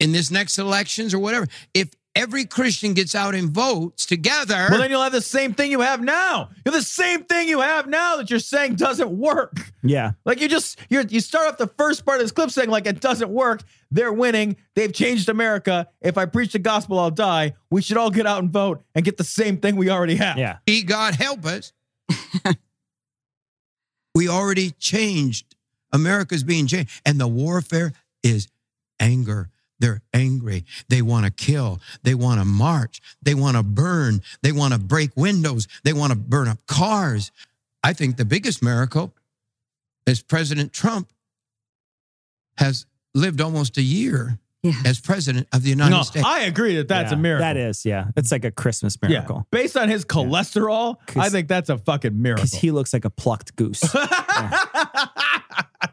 in 0.00 0.12
this 0.12 0.30
next 0.30 0.58
elections 0.58 1.12
or 1.12 1.18
whatever, 1.18 1.46
if 1.74 1.90
every 2.14 2.44
Christian 2.44 2.94
gets 2.94 3.14
out 3.14 3.34
and 3.34 3.50
votes 3.50 4.06
together, 4.06 4.66
Well, 4.70 4.80
then 4.80 4.90
you'll 4.90 5.02
have 5.02 5.12
the 5.12 5.20
same 5.20 5.54
thing 5.54 5.70
you 5.70 5.80
have 5.80 6.02
now. 6.02 6.48
You 6.64 6.72
have 6.72 6.74
the 6.74 6.82
same 6.82 7.24
thing 7.24 7.48
you 7.48 7.60
have 7.60 7.86
now 7.86 8.16
that 8.16 8.30
you're 8.30 8.38
saying 8.38 8.74
doesn't 8.74 9.10
work. 9.10 9.56
Yeah. 9.82 10.12
Like 10.24 10.40
you 10.40 10.48
just 10.48 10.78
you 10.88 11.04
you 11.08 11.20
start 11.20 11.48
off 11.48 11.58
the 11.58 11.68
first 11.78 12.04
part 12.04 12.18
of 12.18 12.24
this 12.24 12.32
clip 12.32 12.50
saying 12.50 12.70
like 12.70 12.86
it 12.86 13.00
doesn't 13.00 13.30
work. 13.30 13.62
They're 13.90 14.12
winning. 14.12 14.56
They've 14.74 14.92
changed 14.92 15.28
America. 15.28 15.88
If 16.00 16.18
I 16.18 16.26
preach 16.26 16.52
the 16.52 16.58
gospel, 16.58 16.98
I'll 16.98 17.10
die. 17.10 17.54
We 17.70 17.82
should 17.82 17.96
all 17.96 18.10
get 18.10 18.26
out 18.26 18.42
and 18.42 18.50
vote 18.50 18.82
and 18.94 19.04
get 19.04 19.16
the 19.16 19.24
same 19.24 19.58
thing 19.58 19.76
we 19.76 19.88
already 19.90 20.16
have. 20.16 20.38
Yeah. 20.38 20.58
He, 20.66 20.82
God 20.82 21.14
help 21.14 21.46
us. 21.46 21.72
we 24.18 24.28
already 24.28 24.72
changed. 24.72 25.54
America's 25.92 26.42
being 26.42 26.66
changed. 26.66 26.90
And 27.06 27.20
the 27.20 27.28
warfare 27.28 27.92
is 28.24 28.48
anger. 28.98 29.48
They're 29.78 30.02
angry. 30.12 30.64
They 30.88 31.02
want 31.02 31.24
to 31.26 31.30
kill. 31.30 31.80
They 32.02 32.14
want 32.14 32.40
to 32.40 32.44
march. 32.44 33.00
They 33.22 33.34
want 33.34 33.56
to 33.56 33.62
burn. 33.62 34.22
They 34.42 34.50
want 34.50 34.72
to 34.74 34.80
break 34.80 35.16
windows. 35.16 35.68
They 35.84 35.92
want 35.92 36.10
to 36.10 36.18
burn 36.18 36.48
up 36.48 36.58
cars. 36.66 37.30
I 37.84 37.92
think 37.92 38.16
the 38.16 38.24
biggest 38.24 38.60
miracle 38.60 39.14
is 40.04 40.20
President 40.20 40.72
Trump 40.72 41.12
has 42.56 42.86
lived 43.14 43.40
almost 43.40 43.78
a 43.78 43.82
year 43.82 44.36
Yeah. 44.62 44.72
as 44.84 45.00
president 45.00 45.46
of 45.52 45.62
the 45.62 45.70
United 45.70 45.94
No, 45.94 46.02
States. 46.02 46.26
I 46.26 46.40
agree 46.40 46.74
that 46.76 46.88
that's 46.88 47.12
Yeah, 47.12 47.18
a 47.18 47.20
miracle. 47.20 47.46
That 47.46 47.56
is, 47.56 47.84
yeah. 47.86 48.06
It's 48.16 48.32
like 48.32 48.44
a 48.44 48.50
Christmas 48.50 48.96
Yeah. 49.00 49.08
miracle. 49.08 49.46
Based 49.52 49.76
on 49.76 49.88
his 49.88 50.04
cholesterol, 50.04 50.96
I 51.16 51.28
think 51.28 51.46
that's 51.46 51.68
a 51.70 51.78
fucking 51.78 52.20
miracle. 52.20 52.44
Because 52.44 52.58
he 52.60 52.72
looks 52.72 52.92
like 52.92 53.04
a 53.04 53.10
plucked 53.10 53.54
goose. 53.56 53.80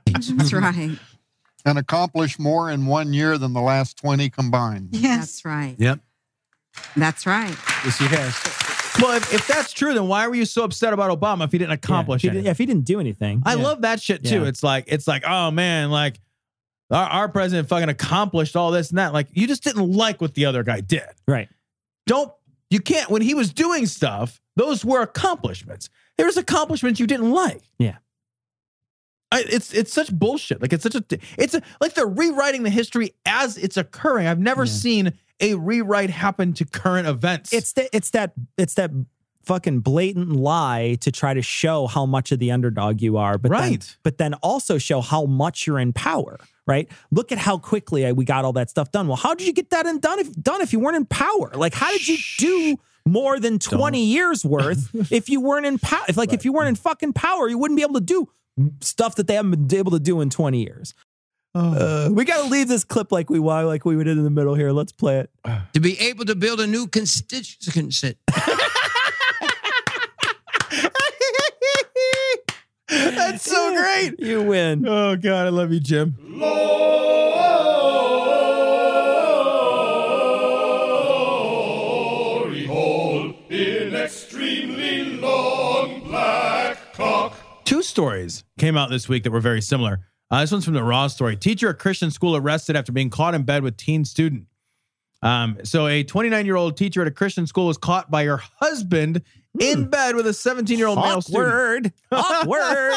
That's 0.06 0.54
right. 0.54 0.98
and 1.66 1.78
accomplish 1.78 2.40
more 2.40 2.72
in 2.72 2.86
one 2.86 3.14
year 3.14 3.38
than 3.38 3.54
the 3.54 3.62
last 3.62 3.98
20 3.98 4.30
combined. 4.30 4.90
Yes. 4.92 5.20
That's 5.20 5.46
right. 5.46 5.76
Yep. 5.78 6.00
That's 6.96 7.26
right. 7.26 7.56
yes, 7.86 7.98
he 7.98 8.06
has. 8.08 9.02
well, 9.02 9.16
if, 9.18 9.34
if 9.34 9.48
that's 9.48 9.72
true, 9.72 9.94
then 9.94 10.08
why 10.08 10.28
were 10.28 10.36
you 10.36 10.46
so 10.46 10.64
upset 10.64 10.92
about 10.94 11.18
Obama 11.18 11.46
if 11.46 11.52
he 11.52 11.58
didn't 11.58 11.72
accomplish 11.74 12.24
yeah, 12.24 12.30
if 12.30 12.34
he, 12.34 12.38
anything? 12.40 12.44
didn't, 12.44 12.46
yeah, 12.46 12.52
if 12.52 12.58
he 12.58 12.66
didn't 12.66 12.86
do 12.86 13.00
anything. 13.00 13.44
I 13.46 13.56
yeah. 13.56 13.64
love 13.64 13.82
that 13.82 14.02
shit 14.02 14.24
too. 14.26 14.42
Yeah. 14.42 14.48
It's 14.48 14.64
like 14.64 14.86
it's 14.88 15.08
like 15.08 15.24
oh 15.26 15.52
man, 15.52 15.92
like 15.92 16.20
our, 16.92 17.06
our 17.08 17.30
president 17.30 17.68
fucking 17.70 17.90
accomplished 17.90 18.56
all 18.56 18.72
this 18.72 18.90
and 18.90 18.98
that. 19.00 19.14
Like 19.14 19.28
you 19.32 19.48
just 19.48 19.64
didn't 19.64 19.92
like 19.92 20.22
what 20.22 20.34
the 20.34 20.46
other 20.46 20.64
guy 20.64 20.82
did. 20.82 21.04
Right. 21.28 21.50
Don't 22.08 22.32
you 22.70 22.80
can't 22.80 23.10
when 23.10 23.22
he 23.22 23.34
was 23.34 23.54
doing 23.54 23.86
stuff. 23.86 24.42
Those 24.56 24.86
were 24.86 25.02
accomplishments. 25.02 25.90
There 26.18 26.26
was 26.26 26.38
accomplishments 26.38 27.00
you 27.00 27.08
didn't 27.08 27.32
like. 27.32 27.62
Yeah. 27.78 27.98
I, 29.32 29.44
it's 29.50 29.74
it's 29.74 29.92
such 29.92 30.12
bullshit. 30.14 30.62
Like 30.62 30.72
it's 30.72 30.84
such 30.84 30.96
a 30.96 31.04
it's 31.38 31.54
a, 31.56 31.62
like 31.82 31.94
they're 31.94 32.06
rewriting 32.08 32.64
the 32.64 32.70
history 32.70 33.12
as 33.26 33.58
it's 33.58 33.76
occurring. 33.78 34.28
I've 34.28 34.40
never 34.40 34.64
Yeah. 34.66 34.72
seen 34.72 35.14
a 35.42 35.56
rewrite 35.56 36.10
happen 36.12 36.54
to 36.54 36.66
current 36.66 37.08
events. 37.08 37.52
It's 37.52 37.74
that 37.74 37.90
it's 37.92 38.12
that 38.12 38.34
it's 38.58 38.76
that 38.76 38.92
fucking 39.46 39.80
blatant 39.80 40.32
lie 40.32 40.98
to 41.02 41.12
try 41.12 41.34
to 41.34 41.42
show 41.42 41.88
how 41.88 42.06
much 42.06 42.32
of 42.32 42.40
the 42.40 42.52
underdog 42.52 43.02
you 43.02 43.18
are, 43.18 43.38
but 43.38 43.52
then, 43.52 43.60
Right. 43.62 43.98
but 44.04 44.18
then 44.18 44.34
also 44.36 44.78
show 44.78 45.02
how 45.02 45.26
much 45.26 45.66
you're 45.68 45.80
in 45.80 45.94
power. 45.94 46.40
Right. 46.68 46.90
Look 47.12 47.32
at 47.32 47.38
how 47.38 47.58
quickly 47.60 48.12
we 48.12 48.26
got 48.26 48.44
all 48.44 48.54
that 48.54 48.70
stuff 48.72 48.92
done. 48.92 49.08
Well, 49.08 49.18
how 49.18 49.36
did 49.36 49.46
you 49.46 49.54
get 49.54 49.70
that 49.70 49.86
in 49.86 50.00
done 50.00 50.18
if 50.20 50.32
done 50.34 50.62
if 50.62 50.74
you 50.74 50.80
weren't 50.80 50.98
in 50.98 51.06
power? 51.06 51.52
Like, 51.54 51.76
how 51.76 51.92
did 51.92 52.08
you 52.08 52.18
do 52.40 52.78
more 53.06 53.40
than 53.40 53.60
twenty 53.60 54.04
years 54.04 54.44
worth 54.44 54.90
if 55.12 55.30
you 55.30 55.42
weren't 55.42 55.68
in 55.68 55.78
power? 55.78 56.02
If 56.10 56.18
like 56.18 56.34
if 56.34 56.44
you 56.44 56.52
weren't 56.52 56.70
in 56.70 56.76
fucking 56.76 57.14
power, 57.14 57.48
you 57.48 57.60
wouldn't 57.60 57.78
be 57.78 57.84
able 57.84 57.94
to 57.94 58.02
do 58.02 58.30
stuff 58.82 59.14
that 59.18 59.28
they 59.28 59.36
haven't 59.36 59.68
been 59.68 59.78
able 59.78 59.92
to 59.92 60.00
do 60.00 60.22
in 60.22 60.32
twenty 60.32 60.64
years. 60.64 60.96
Uh, 61.54 62.10
we 62.12 62.26
got 62.26 62.42
to 62.44 62.50
leave 62.50 62.68
this 62.68 62.84
clip 62.84 63.12
like 63.14 63.30
we 63.30 63.40
why 63.40 63.62
like 63.62 63.86
we 63.86 63.96
did 63.98 64.18
in 64.18 64.24
the 64.24 64.30
middle 64.32 64.56
here. 64.56 64.72
Let's 64.72 64.92
play 64.92 65.20
it. 65.20 65.30
to 65.74 65.80
be 65.80 65.98
able 66.00 66.26
to 66.26 66.36
build 66.36 66.60
a 66.60 66.68
new 66.68 66.88
constituency. 66.88 68.16
That's 73.26 73.44
so 73.44 73.76
great. 73.76 74.20
You 74.20 74.44
win. 74.44 74.88
Oh 74.88 75.16
God, 75.16 75.48
I 75.48 75.50
love 75.50 75.72
you, 75.74 75.80
Jim. 75.80 76.16
Glory 81.36 82.66
hole 82.66 83.34
in 83.50 83.96
extremely 83.96 85.18
long 85.18 86.02
black 86.04 86.94
cock. 86.94 87.36
Two 87.66 87.82
stories 87.82 88.44
came 88.60 88.78
out 88.78 88.90
this 88.90 89.10
week 89.10 89.24
that 89.24 89.32
were 89.32 89.40
very 89.40 89.62
similar. 89.62 90.06
Uh, 90.30 90.42
this 90.42 90.52
one's 90.52 90.66
from 90.66 90.74
the 90.76 90.84
Raw 90.84 91.08
story. 91.08 91.36
Teacher 91.36 91.70
at 91.70 91.80
Christian 91.80 92.12
school 92.12 92.36
arrested 92.36 92.76
after 92.76 92.92
being 92.92 93.10
caught 93.10 93.34
in 93.36 93.44
bed 93.44 93.64
with 93.64 93.78
teen 93.78 94.06
student. 94.06 94.46
Um, 95.22 95.58
so 95.64 95.88
a 95.88 96.04
29 96.04 96.46
year 96.46 96.56
old 96.56 96.78
teacher 96.78 97.02
at 97.02 97.08
a 97.08 97.12
Christian 97.12 97.48
school 97.48 97.68
was 97.68 97.78
caught 97.78 98.12
by 98.12 98.26
her 98.26 98.38
husband 98.60 99.24
in 99.60 99.90
bed 99.90 100.16
with 100.16 100.28
a 100.28 100.34
17 100.34 100.78
year 100.78 100.88
old 100.88 101.00
male 101.00 101.22
student. 101.22 101.94
Awkward. 102.12 102.94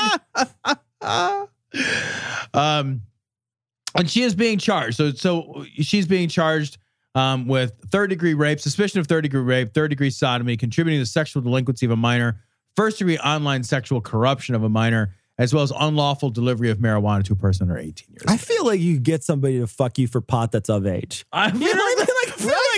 Awkward. 1.00 1.48
um, 2.54 3.02
and 3.94 4.10
she 4.10 4.22
is 4.22 4.34
being 4.34 4.58
charged. 4.58 4.96
So, 4.96 5.12
so 5.12 5.64
she's 5.74 6.06
being 6.06 6.28
charged 6.28 6.78
um, 7.14 7.46
with 7.46 7.72
third 7.90 8.10
degree 8.10 8.34
rape, 8.34 8.60
suspicion 8.60 9.00
of 9.00 9.06
third 9.06 9.22
degree 9.22 9.40
rape, 9.40 9.74
third 9.74 9.88
degree 9.88 10.10
sodomy, 10.10 10.56
contributing 10.56 11.00
to 11.00 11.06
sexual 11.06 11.42
delinquency 11.42 11.86
of 11.86 11.92
a 11.92 11.96
minor, 11.96 12.40
first 12.76 12.98
degree 12.98 13.18
online 13.18 13.64
sexual 13.64 14.00
corruption 14.00 14.54
of 14.54 14.62
a 14.62 14.68
minor, 14.68 15.14
as 15.38 15.54
well 15.54 15.62
as 15.62 15.72
unlawful 15.78 16.30
delivery 16.30 16.70
of 16.70 16.78
marijuana 16.78 17.24
to 17.24 17.32
a 17.32 17.36
person 17.36 17.68
under 17.68 17.80
18 17.80 18.08
years. 18.10 18.22
I 18.26 18.36
feel 18.36 18.64
like 18.66 18.80
you 18.80 18.98
get 18.98 19.24
somebody 19.24 19.58
to 19.60 19.66
fuck 19.66 19.98
you 19.98 20.06
for 20.06 20.20
pot 20.20 20.52
that's 20.52 20.68
of 20.68 20.86
age. 20.86 21.24
I 21.32 21.46
You 21.46 21.58
know 21.58 21.66
what 21.66 21.98
I 21.98 22.04
mean? 22.04 22.17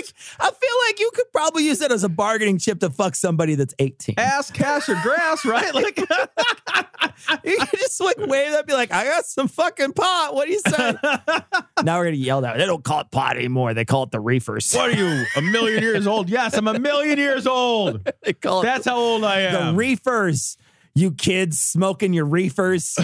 Like, 0.01 0.13
I 0.39 0.45
feel 0.45 0.53
like 0.55 0.61
I 0.61 0.65
feel 0.71 0.89
like 0.89 0.99
you 0.99 1.11
could 1.13 1.31
probably 1.31 1.65
use 1.65 1.79
that 1.79 1.91
as 1.91 2.03
a 2.03 2.09
bargaining 2.09 2.57
chip 2.57 2.79
to 2.79 2.89
fuck 2.89 3.15
somebody 3.15 3.55
that's 3.55 3.73
18. 3.79 4.15
ass, 4.17 4.51
cash, 4.51 4.89
or 4.89 4.95
grass, 5.01 5.45
right? 5.45 5.73
Like, 5.73 5.97
You 7.43 7.57
could 7.57 7.79
just 7.79 7.99
like 8.01 8.17
wave 8.17 8.51
that, 8.51 8.65
be 8.67 8.73
like, 8.73 8.91
I 8.91 9.05
got 9.05 9.25
some 9.25 9.47
fucking 9.47 9.93
pot. 9.93 10.33
What 10.33 10.47
do 10.47 10.53
you 10.53 10.59
say? 10.59 10.95
now 11.83 11.99
we're 11.99 12.05
gonna 12.05 12.11
yell 12.11 12.41
that. 12.41 12.57
They 12.57 12.65
don't 12.65 12.83
call 12.83 13.01
it 13.01 13.11
pot 13.11 13.37
anymore. 13.37 13.73
They 13.73 13.85
call 13.85 14.03
it 14.03 14.11
the 14.11 14.19
reefers. 14.19 14.73
what 14.73 14.89
are 14.89 14.97
you, 14.97 15.25
a 15.35 15.41
million 15.41 15.83
years 15.83 16.07
old? 16.07 16.29
Yes, 16.29 16.55
I'm 16.55 16.67
a 16.67 16.79
million 16.79 17.17
years 17.17 17.45
old. 17.47 18.07
they 18.23 18.33
call 18.33 18.61
it 18.61 18.65
That's 18.65 18.85
how 18.85 18.97
old 18.97 19.23
I 19.23 19.41
am. 19.41 19.67
the 19.67 19.77
reefers. 19.77 20.57
You 20.95 21.11
kids 21.11 21.59
smoking 21.59 22.13
your 22.13 22.25
reefers. 22.25 22.97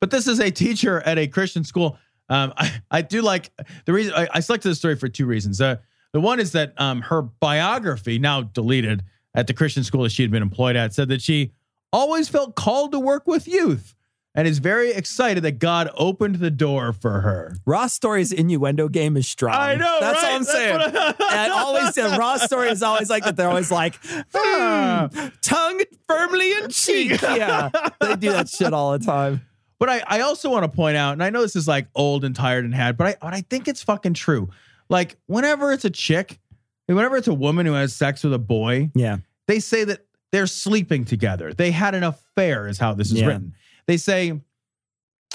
but 0.00 0.10
this 0.10 0.26
is 0.26 0.38
a 0.40 0.50
teacher 0.50 1.00
at 1.00 1.18
a 1.18 1.26
Christian 1.26 1.64
school. 1.64 1.98
Um, 2.28 2.52
I, 2.56 2.80
I 2.90 3.02
do 3.02 3.22
like 3.22 3.50
the 3.84 3.92
reason 3.92 4.12
I, 4.14 4.28
I 4.32 4.40
selected 4.40 4.68
this 4.68 4.78
story 4.78 4.96
for 4.96 5.08
two 5.08 5.26
reasons. 5.26 5.60
Uh, 5.60 5.76
the 6.16 6.20
one 6.22 6.40
is 6.40 6.52
that 6.52 6.72
um, 6.80 7.02
her 7.02 7.20
biography, 7.20 8.18
now 8.18 8.40
deleted 8.40 9.02
at 9.34 9.46
the 9.48 9.52
Christian 9.52 9.84
school 9.84 10.02
that 10.04 10.12
she 10.12 10.22
had 10.22 10.30
been 10.30 10.40
employed 10.40 10.74
at, 10.74 10.94
said 10.94 11.08
that 11.10 11.20
she 11.20 11.52
always 11.92 12.26
felt 12.26 12.54
called 12.54 12.92
to 12.92 12.98
work 12.98 13.26
with 13.26 13.46
youth 13.46 13.94
and 14.34 14.48
is 14.48 14.58
very 14.58 14.92
excited 14.92 15.42
that 15.44 15.58
God 15.58 15.90
opened 15.94 16.36
the 16.36 16.50
door 16.50 16.94
for 16.94 17.20
her. 17.20 17.56
Raw 17.66 17.86
Story's 17.86 18.32
innuendo 18.32 18.88
game 18.88 19.14
is 19.18 19.28
strong. 19.28 19.54
I 19.54 19.74
know, 19.74 19.98
That's 20.00 20.22
right? 20.22 20.30
all 20.30 20.36
I'm 20.36 20.44
That's 20.44 20.52
saying. 20.54 20.80
I- 21.20 21.44
and 21.44 21.52
always 21.52 21.92
said 21.92 22.16
Raw 22.18 22.38
Story 22.38 22.70
is 22.70 22.82
always 22.82 23.10
like 23.10 23.24
that. 23.24 23.36
They're 23.36 23.50
always 23.50 23.70
like, 23.70 23.98
hmm, 24.34 25.26
tongue 25.42 25.82
firmly 26.08 26.52
in 26.52 26.70
cheek. 26.70 27.20
Yeah. 27.22 27.68
They 28.00 28.16
do 28.16 28.30
that 28.32 28.48
shit 28.48 28.72
all 28.72 28.92
the 28.98 29.04
time. 29.04 29.42
But 29.78 29.90
I, 29.90 30.02
I 30.06 30.20
also 30.20 30.48
want 30.48 30.64
to 30.64 30.74
point 30.74 30.96
out, 30.96 31.12
and 31.12 31.22
I 31.22 31.28
know 31.28 31.42
this 31.42 31.56
is 31.56 31.68
like 31.68 31.88
old 31.94 32.24
and 32.24 32.34
tired 32.34 32.64
and 32.64 32.74
had, 32.74 32.96
but 32.96 33.06
I, 33.08 33.16
but 33.20 33.34
I 33.34 33.42
think 33.42 33.68
it's 33.68 33.82
fucking 33.82 34.14
true. 34.14 34.48
Like 34.88 35.16
whenever 35.26 35.72
it's 35.72 35.84
a 35.84 35.90
chick, 35.90 36.38
whenever 36.86 37.16
it's 37.16 37.28
a 37.28 37.34
woman 37.34 37.66
who 37.66 37.72
has 37.72 37.94
sex 37.94 38.22
with 38.24 38.32
a 38.34 38.38
boy, 38.38 38.90
Yeah. 38.94 39.18
they 39.48 39.60
say 39.60 39.84
that 39.84 40.06
they're 40.32 40.46
sleeping 40.46 41.04
together. 41.04 41.52
They 41.52 41.70
had 41.70 41.94
an 41.94 42.02
affair, 42.02 42.68
is 42.68 42.78
how 42.78 42.94
this 42.94 43.08
is 43.12 43.20
Yeah. 43.20 43.26
written. 43.26 43.54
They 43.86 43.96
say, 43.96 44.40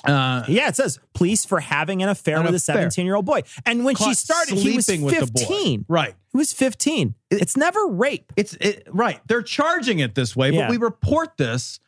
uh, 0.06 0.44
Yeah, 0.48 0.68
it 0.68 0.76
says 0.76 1.00
police 1.14 1.46
for 1.46 1.60
having 1.60 2.02
an 2.02 2.10
affair 2.10 2.38
An 2.38 2.46
with 2.46 2.56
a 2.56 2.60
17 2.60 3.06
year 3.06 3.16
old 3.16 3.26
boy. 3.26 3.42
And 3.66 3.86
when 3.86 3.96
she 3.96 4.04
caught 4.06 4.18
started, 4.18 4.58
he 4.58 4.76
was 4.76 4.86
sleeping 4.86 5.04
with 5.06 5.20
the 5.20 5.28
boy. 5.28 5.40
15. 5.40 5.86
Right. 5.88 6.16
He 6.32 6.38
was 6.38 6.54
15. 6.54 7.16
It's 7.30 7.56
never 7.58 7.86
rape. 7.88 8.32
It's 8.36 8.54
it, 8.56 8.88
right. 8.92 9.20
They're 9.28 9.42
charging 9.42 10.00
it 10.00 10.16
this 10.16 10.36
way, 10.36 10.52
Yeah. 10.52 10.62
but 10.62 10.70
we 10.72 10.78
report 10.78 11.38
this. 11.38 11.80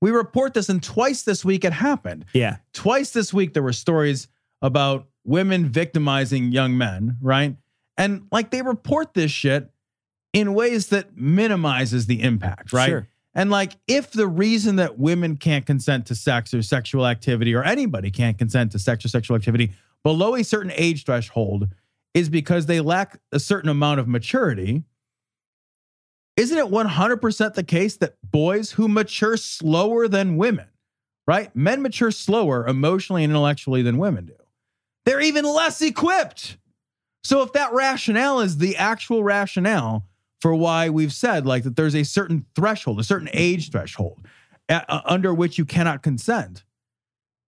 We 0.00 0.10
report 0.10 0.54
this, 0.54 0.68
and 0.68 0.82
twice 0.82 1.22
this 1.22 1.44
week 1.44 1.64
it 1.64 1.72
happened. 1.72 2.24
Yeah. 2.32 2.56
twice 2.72 3.10
this 3.10 3.32
week 3.32 3.54
there 3.54 3.62
were 3.62 3.72
stories 3.72 4.26
about 4.60 5.06
women 5.24 5.68
victimizing 5.68 6.52
young 6.52 6.76
men, 6.76 7.16
right? 7.20 7.56
And 7.96 8.26
like 8.32 8.50
they 8.50 8.62
report 8.62 9.14
this 9.14 9.30
shit 9.30 9.70
in 10.32 10.54
ways 10.54 10.88
that 10.88 11.16
minimizes 11.16 12.06
the 12.06 12.22
impact, 12.22 12.72
right? 12.72 12.88
Sure. 12.88 13.08
And 13.34 13.50
like 13.50 13.72
if 13.86 14.10
the 14.12 14.26
reason 14.26 14.76
that 14.76 14.98
women 14.98 15.36
can't 15.36 15.64
consent 15.64 16.06
to 16.06 16.14
sex 16.14 16.52
or 16.52 16.62
sexual 16.62 17.06
activity 17.06 17.54
or 17.54 17.62
anybody 17.62 18.10
can't 18.10 18.36
consent 18.36 18.72
to 18.72 18.78
sex 18.78 19.04
or 19.04 19.08
sexual 19.08 19.36
activity 19.36 19.72
below 20.02 20.34
a 20.34 20.44
certain 20.44 20.72
age 20.74 21.04
threshold 21.04 21.68
is 22.14 22.28
because 22.28 22.66
they 22.66 22.80
lack 22.80 23.18
a 23.30 23.40
certain 23.40 23.70
amount 23.70 24.00
of 24.00 24.08
maturity, 24.08 24.82
isn't 26.36 26.58
it 26.58 26.66
100% 26.66 27.54
the 27.54 27.62
case 27.62 27.96
that 27.96 28.16
boys 28.22 28.72
who 28.72 28.88
mature 28.88 29.36
slower 29.36 30.08
than 30.08 30.36
women, 30.36 30.68
right? 31.26 31.54
Men 31.56 31.80
mature 31.80 32.10
slower 32.10 32.66
emotionally 32.66 33.24
and 33.24 33.30
intellectually 33.30 33.80
than 33.82 33.96
women 33.96 34.26
do. 34.26 34.34
They're 35.04 35.20
even 35.20 35.44
less 35.44 35.82
equipped. 35.82 36.58
So 37.24 37.42
if 37.42 37.52
that 37.52 37.72
rationale 37.72 38.40
is 38.40 38.58
the 38.58 38.76
actual 38.76 39.22
rationale 39.24 40.06
for 40.40 40.54
why 40.54 40.88
we've 40.88 41.12
said 41.12 41.46
like 41.46 41.62
that 41.64 41.76
there's 41.76 41.94
a 41.94 42.02
certain 42.04 42.46
threshold, 42.54 42.98
a 43.00 43.04
certain 43.04 43.28
age 43.32 43.70
threshold 43.70 44.26
uh, 44.68 44.80
uh, 44.88 45.00
under 45.04 45.32
which 45.32 45.56
you 45.58 45.64
cannot 45.64 46.02
consent, 46.02 46.64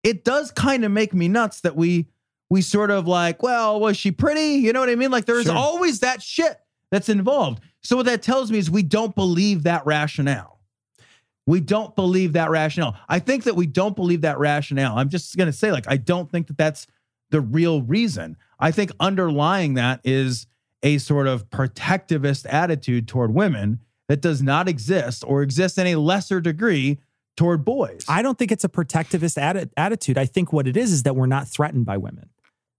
it 0.02 0.24
does 0.24 0.50
kind 0.52 0.84
of 0.84 0.92
make 0.92 1.12
me 1.14 1.28
nuts 1.28 1.60
that 1.62 1.76
we 1.76 2.06
we 2.50 2.60
sort 2.62 2.90
of 2.90 3.08
like, 3.08 3.42
well, 3.42 3.80
was 3.80 3.96
she 3.96 4.12
pretty? 4.12 4.54
You 4.56 4.72
know 4.72 4.80
what 4.80 4.90
I 4.90 4.94
mean? 4.94 5.10
Like 5.10 5.24
there's 5.24 5.46
Sure. 5.46 5.56
always 5.56 6.00
that 6.00 6.22
shit 6.22 6.56
that's 6.90 7.08
involved. 7.08 7.60
So 7.82 7.96
what 7.96 8.06
that 8.06 8.22
tells 8.22 8.50
me 8.52 8.58
is 8.58 8.70
we 8.70 8.82
don't 8.82 9.14
believe 9.14 9.64
that 9.64 9.84
rationale. 9.86 10.60
We 11.46 11.60
don't 11.60 11.94
believe 11.96 12.34
that 12.34 12.50
rationale. 12.50 12.96
I 13.08 13.18
think 13.18 13.44
that 13.44 13.56
we 13.56 13.66
don't 13.66 13.96
believe 13.96 14.20
that 14.22 14.38
rationale. 14.38 14.96
I'm 14.96 15.08
just 15.08 15.36
going 15.36 15.46
to 15.48 15.52
say, 15.52 15.72
like, 15.72 15.84
I 15.88 15.96
don't 15.96 16.30
think 16.30 16.46
that 16.46 16.56
that's 16.56 16.86
the 17.34 17.40
real 17.40 17.82
reason. 17.82 18.36
I 18.60 18.70
think 18.70 18.92
underlying 19.00 19.74
that 19.74 20.00
is 20.04 20.46
a 20.84 20.98
sort 20.98 21.26
of 21.26 21.50
protectivist 21.50 22.46
attitude 22.46 23.08
toward 23.08 23.34
women 23.34 23.80
that 24.08 24.20
does 24.20 24.40
not 24.40 24.68
exist 24.68 25.24
or 25.26 25.42
exists 25.42 25.76
in 25.76 25.88
a 25.88 25.96
lesser 25.96 26.40
degree 26.40 27.00
toward 27.36 27.64
boys. 27.64 28.04
I 28.08 28.22
don't 28.22 28.38
think 28.38 28.52
it's 28.52 28.62
a 28.62 28.68
protectivist 28.68 29.36
atti- 29.36 29.70
attitude. 29.76 30.16
I 30.16 30.26
think 30.26 30.52
what 30.52 30.68
it 30.68 30.76
is 30.76 30.92
is 30.92 31.02
that 31.02 31.16
we're 31.16 31.26
not 31.26 31.48
threatened 31.48 31.86
by 31.86 31.96
women. 31.96 32.28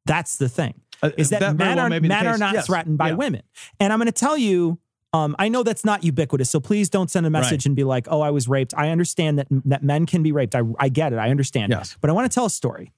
That's 0.05 0.37
the 0.37 0.47
thing. 0.47 0.75
Uh, 1.03 1.11
Is 1.17 1.31
that, 1.31 1.41
very 1.41 1.53
men 1.55 1.75
well 1.75 1.85
are 1.87 1.89
may 1.89 1.99
be 1.99 2.07
the 2.07 2.13
men 2.13 2.27
are 2.27 2.37
not 2.37 2.53
Yes. 2.53 2.67
threatened 2.67 2.97
by 2.97 3.09
Yeah. 3.09 3.15
women. 3.15 3.41
And 3.81 3.91
I'm 3.91 3.99
going 3.99 4.05
to 4.05 4.13
tell 4.13 4.37
you 4.37 4.79
um, 5.11 5.35
I 5.39 5.47
know 5.49 5.63
that's 5.63 5.85
not 5.85 6.03
ubiquitous, 6.03 6.49
so 6.49 6.59
please 6.59 6.89
don't 6.89 7.09
send 7.09 7.25
a 7.25 7.29
message 7.29 7.61
Right. 7.61 7.65
and 7.67 7.75
be 7.75 7.85
like, 7.85 8.05
"Oh, 8.11 8.19
I 8.19 8.31
was 8.31 8.49
raped." 8.49 8.73
I 8.75 8.89
understand 8.89 9.39
that 9.39 9.47
that 9.63 9.81
men 9.81 10.05
can 10.05 10.23
be 10.23 10.33
raped. 10.33 10.55
I, 10.55 10.61
I 10.77 10.89
get 10.89 11.13
it. 11.13 11.19
I 11.19 11.29
understand. 11.29 11.71
Yes. 11.71 11.95
But 12.01 12.09
I 12.09 12.13
want 12.13 12.29
to 12.29 12.35
tell 12.35 12.45
a 12.45 12.49
story. 12.49 12.91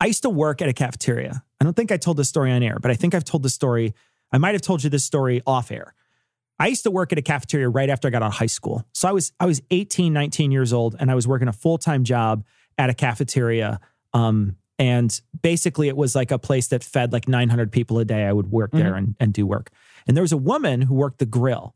I 0.00 0.06
used 0.06 0.22
to 0.22 0.30
work 0.30 0.62
at 0.62 0.68
a 0.68 0.72
cafeteria. 0.72 1.42
I 1.60 1.64
don't 1.64 1.74
think 1.74 1.90
I 1.90 1.96
told 1.96 2.16
this 2.16 2.28
story 2.28 2.52
on 2.52 2.62
air, 2.62 2.78
but 2.80 2.90
I 2.90 2.94
think 2.94 3.14
I've 3.14 3.24
told 3.24 3.42
this 3.42 3.54
story. 3.54 3.94
I 4.32 4.38
might 4.38 4.54
have 4.54 4.62
told 4.62 4.84
you 4.84 4.90
this 4.90 5.04
story 5.04 5.42
off 5.46 5.70
air. 5.70 5.94
I 6.60 6.66
used 6.68 6.82
to 6.84 6.90
work 6.90 7.12
at 7.12 7.18
a 7.18 7.22
cafeteria 7.22 7.68
right 7.68 7.88
after 7.88 8.08
I 8.08 8.10
got 8.10 8.22
out 8.22 8.28
of 8.28 8.34
high 8.34 8.46
school. 8.46 8.84
So 8.92 9.08
I 9.08 9.12
was 9.12 9.32
I 9.38 9.46
was 9.46 9.62
18, 9.70 10.12
19 10.12 10.50
years 10.50 10.72
old, 10.72 10.96
and 10.98 11.10
I 11.10 11.14
was 11.14 11.26
working 11.26 11.48
a 11.48 11.52
full-time 11.52 12.04
job 12.04 12.44
at 12.76 12.90
a 12.90 12.94
cafeteria. 12.94 13.80
Um, 14.12 14.56
and 14.78 15.20
basically 15.42 15.88
it 15.88 15.96
was 15.96 16.14
like 16.14 16.30
a 16.30 16.38
place 16.38 16.68
that 16.68 16.84
fed 16.84 17.12
like 17.12 17.28
900 17.28 17.72
people 17.72 17.98
a 17.98 18.04
day. 18.04 18.24
I 18.24 18.32
would 18.32 18.50
work 18.50 18.70
there 18.70 18.94
and, 18.94 19.16
and 19.18 19.32
do 19.32 19.44
work. 19.44 19.70
And 20.06 20.16
there 20.16 20.22
was 20.22 20.32
a 20.32 20.36
woman 20.36 20.82
who 20.82 20.94
worked 20.94 21.18
the 21.18 21.26
grill. 21.26 21.74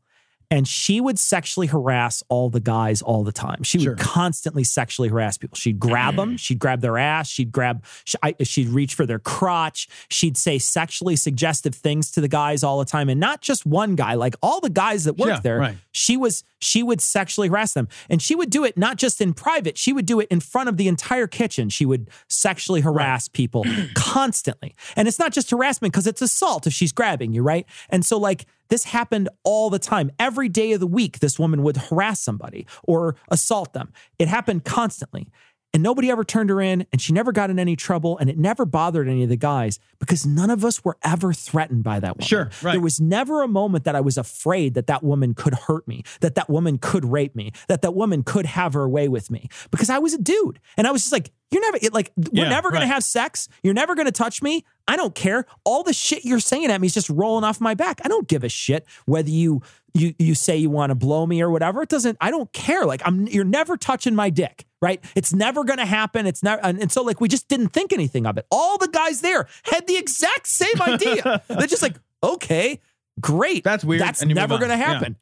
And 0.53 0.67
she 0.67 1.01
would 1.01 1.17
sexually 1.17 1.65
harass 1.65 2.21
all 2.29 2.51
the 2.51 2.59
guys 2.59 3.01
all 3.01 3.23
the 3.23 3.31
time. 3.31 3.63
She 3.63 3.79
Sure. 3.79 3.93
would 3.93 3.99
constantly 3.99 4.63
sexually 4.63 5.09
harass 5.09 5.35
people. 5.35 5.55
She'd 5.55 5.79
grab 5.79 6.15
them. 6.15 6.37
She'd 6.37 6.59
grab 6.59 6.81
their 6.81 6.99
ass. 6.99 7.27
She'd 7.27 7.51
grab. 7.51 7.83
She, 8.05 8.17
I, 8.21 8.35
she'd 8.43 8.69
reach 8.69 8.93
for 8.93 9.07
their 9.07 9.17
crotch. 9.17 9.87
She'd 10.09 10.37
say 10.37 10.59
sexually 10.59 11.15
suggestive 11.15 11.73
things 11.73 12.11
to 12.11 12.21
the 12.21 12.27
guys 12.27 12.63
all 12.63 12.77
the 12.77 12.85
time, 12.85 13.09
and 13.09 13.19
not 13.19 13.41
just 13.41 13.65
one 13.65 13.95
guy. 13.95 14.13
Like 14.13 14.35
all 14.43 14.59
the 14.61 14.69
guys 14.69 15.05
that 15.05 15.17
worked 15.17 15.29
Yeah, 15.31 15.39
there, 15.39 15.57
right. 15.57 15.77
she 15.91 16.17
was 16.17 16.43
she 16.59 16.83
would 16.83 17.01
sexually 17.01 17.47
harass 17.47 17.73
them, 17.73 17.87
and 18.07 18.21
she 18.21 18.35
would 18.35 18.51
do 18.51 18.63
it 18.63 18.77
not 18.77 18.97
just 18.97 19.21
in 19.21 19.33
private. 19.33 19.75
She 19.77 19.91
would 19.91 20.05
do 20.05 20.19
it 20.19 20.27
in 20.29 20.39
front 20.39 20.69
of 20.69 20.77
the 20.77 20.87
entire 20.87 21.25
kitchen. 21.27 21.69
She 21.69 21.85
would 21.85 22.09
sexually 22.29 22.81
harass 22.81 23.27
people 23.27 23.65
constantly, 23.95 24.75
and 24.95 25.07
it's 25.07 25.17
not 25.19 25.31
just 25.33 25.49
harassment 25.49 25.93
because 25.93 26.05
it's 26.07 26.21
assault 26.21 26.67
if 26.67 26.73
she's 26.73 26.91
grabbing 26.91 27.33
you, 27.33 27.41
right? 27.41 27.65
And 27.89 28.05
so 28.05 28.17
like 28.19 28.45
this 28.69 28.85
happened 28.85 29.29
all 29.43 29.69
the 29.69 29.79
time. 29.79 30.11
Every 30.19 30.49
day 30.49 30.73
of 30.73 30.79
the 30.79 30.87
week, 30.87 31.19
this 31.19 31.37
woman 31.37 31.63
would 31.63 31.77
harass 31.77 32.21
somebody 32.21 32.65
or 32.83 33.15
assault 33.29 33.73
them. 33.73 33.93
It 34.19 34.27
happened 34.27 34.65
constantly. 34.65 35.27
And 35.73 35.81
nobody 35.81 36.11
ever 36.11 36.23
turned 36.23 36.51
her 36.51 36.61
in, 36.61 36.85
and 36.91 37.01
she 37.01 37.13
never 37.13 37.31
got 37.31 37.49
in 37.49 37.57
any 37.57 37.75
trouble, 37.75 38.15
and 38.19 38.29
it 38.29 38.37
never 38.37 38.63
bothered 38.63 39.07
any 39.07 39.23
of 39.23 39.29
the 39.29 39.35
guys 39.35 39.79
because 39.97 40.23
none 40.23 40.51
of 40.51 40.63
us 40.63 40.85
were 40.85 40.97
ever 41.03 41.33
threatened 41.33 41.83
by 41.83 41.99
that 41.99 42.17
woman. 42.17 42.27
Sure, 42.27 42.49
right. 42.61 42.73
There 42.73 42.81
was 42.81 43.01
never 43.01 43.41
a 43.41 43.47
moment 43.47 43.83
that 43.85 43.95
I 43.95 44.01
was 44.01 44.15
afraid 44.17 44.75
that 44.75 44.85
that 44.85 45.01
woman 45.01 45.33
could 45.33 45.55
hurt 45.55 45.87
me, 45.87 46.03
that 46.19 46.35
that 46.35 46.47
woman 46.47 46.77
could 46.77 47.05
rape 47.05 47.35
me, 47.35 47.53
that 47.69 47.81
that 47.81 47.95
woman 47.95 48.21
could 48.21 48.45
have 48.45 48.73
her 48.73 48.87
way 48.87 49.07
with 49.07 49.31
me 49.31 49.49
because 49.71 49.89
I 49.89 49.97
was 49.97 50.13
a 50.13 50.19
dude. 50.19 50.59
And 50.77 50.85
I 50.85 50.91
was 50.91 51.01
just 51.01 51.11
like, 51.11 51.31
you're 51.49 51.61
never, 51.61 51.77
it, 51.81 51.91
like, 51.93 52.11
we're 52.17 52.43
Yeah, 52.43 52.49
never 52.49 52.69
going 52.69 52.81
right. 52.81 52.87
to 52.87 52.93
have 52.93 53.03
sex. 53.03 53.47
You're 53.63 53.73
never 53.73 53.95
going 53.95 54.05
to 54.05 54.11
touch 54.11 54.41
me. 54.43 54.65
I 54.87 54.95
don't 54.95 55.15
care. 55.15 55.45
All 55.63 55.81
the 55.81 55.93
shit 55.93 56.23
you're 56.25 56.39
saying 56.39 56.65
at 56.65 56.81
me 56.81 56.87
is 56.87 56.93
just 56.93 57.09
rolling 57.09 57.43
off 57.43 57.59
my 57.61 57.73
back. 57.73 57.99
I 58.03 58.09
don't 58.09 58.27
give 58.27 58.43
a 58.43 58.49
shit 58.49 58.85
whether 59.05 59.29
you 59.29 59.61
you 59.93 60.13
you 60.17 60.35
say 60.35 60.57
you 60.57 60.69
want 60.69 60.89
to 60.89 60.95
blow 60.95 61.25
me 61.25 61.41
or 61.41 61.49
whatever. 61.49 61.81
It 61.81 61.89
doesn't. 61.89 62.17
I 62.19 62.31
don't 62.31 62.51
care. 62.53 62.85
Like 62.85 63.01
I'm. 63.05 63.27
You're 63.27 63.43
never 63.43 63.77
touching 63.77 64.15
my 64.15 64.29
dick. 64.29 64.65
Right? 64.81 65.03
It's 65.15 65.33
never 65.33 65.63
going 65.63 65.79
to 65.79 65.85
happen. 65.85 66.25
It's 66.27 66.43
not 66.43 66.59
And, 66.61 66.81
and 66.81 66.91
so 66.91 67.03
like 67.03 67.21
we 67.21 67.29
just 67.29 67.47
didn't 67.47 67.69
think 67.69 67.93
anything 67.93 68.25
of 68.25 68.37
it. 68.37 68.45
All 68.51 68.77
the 68.77 68.89
guys 68.89 69.21
there 69.21 69.47
had 69.63 69.87
the 69.87 69.95
exact 69.95 70.47
same 70.47 70.81
idea. 70.81 71.41
They're 71.47 71.67
just 71.67 71.81
like, 71.81 71.95
okay. 72.21 72.81
Great. 73.21 73.63
That's 73.63 73.83
weird, 73.85 74.01
That's 74.01 74.25
never 74.25 74.57
going 74.57 74.71
to 74.71 74.77
happen. 74.77 75.17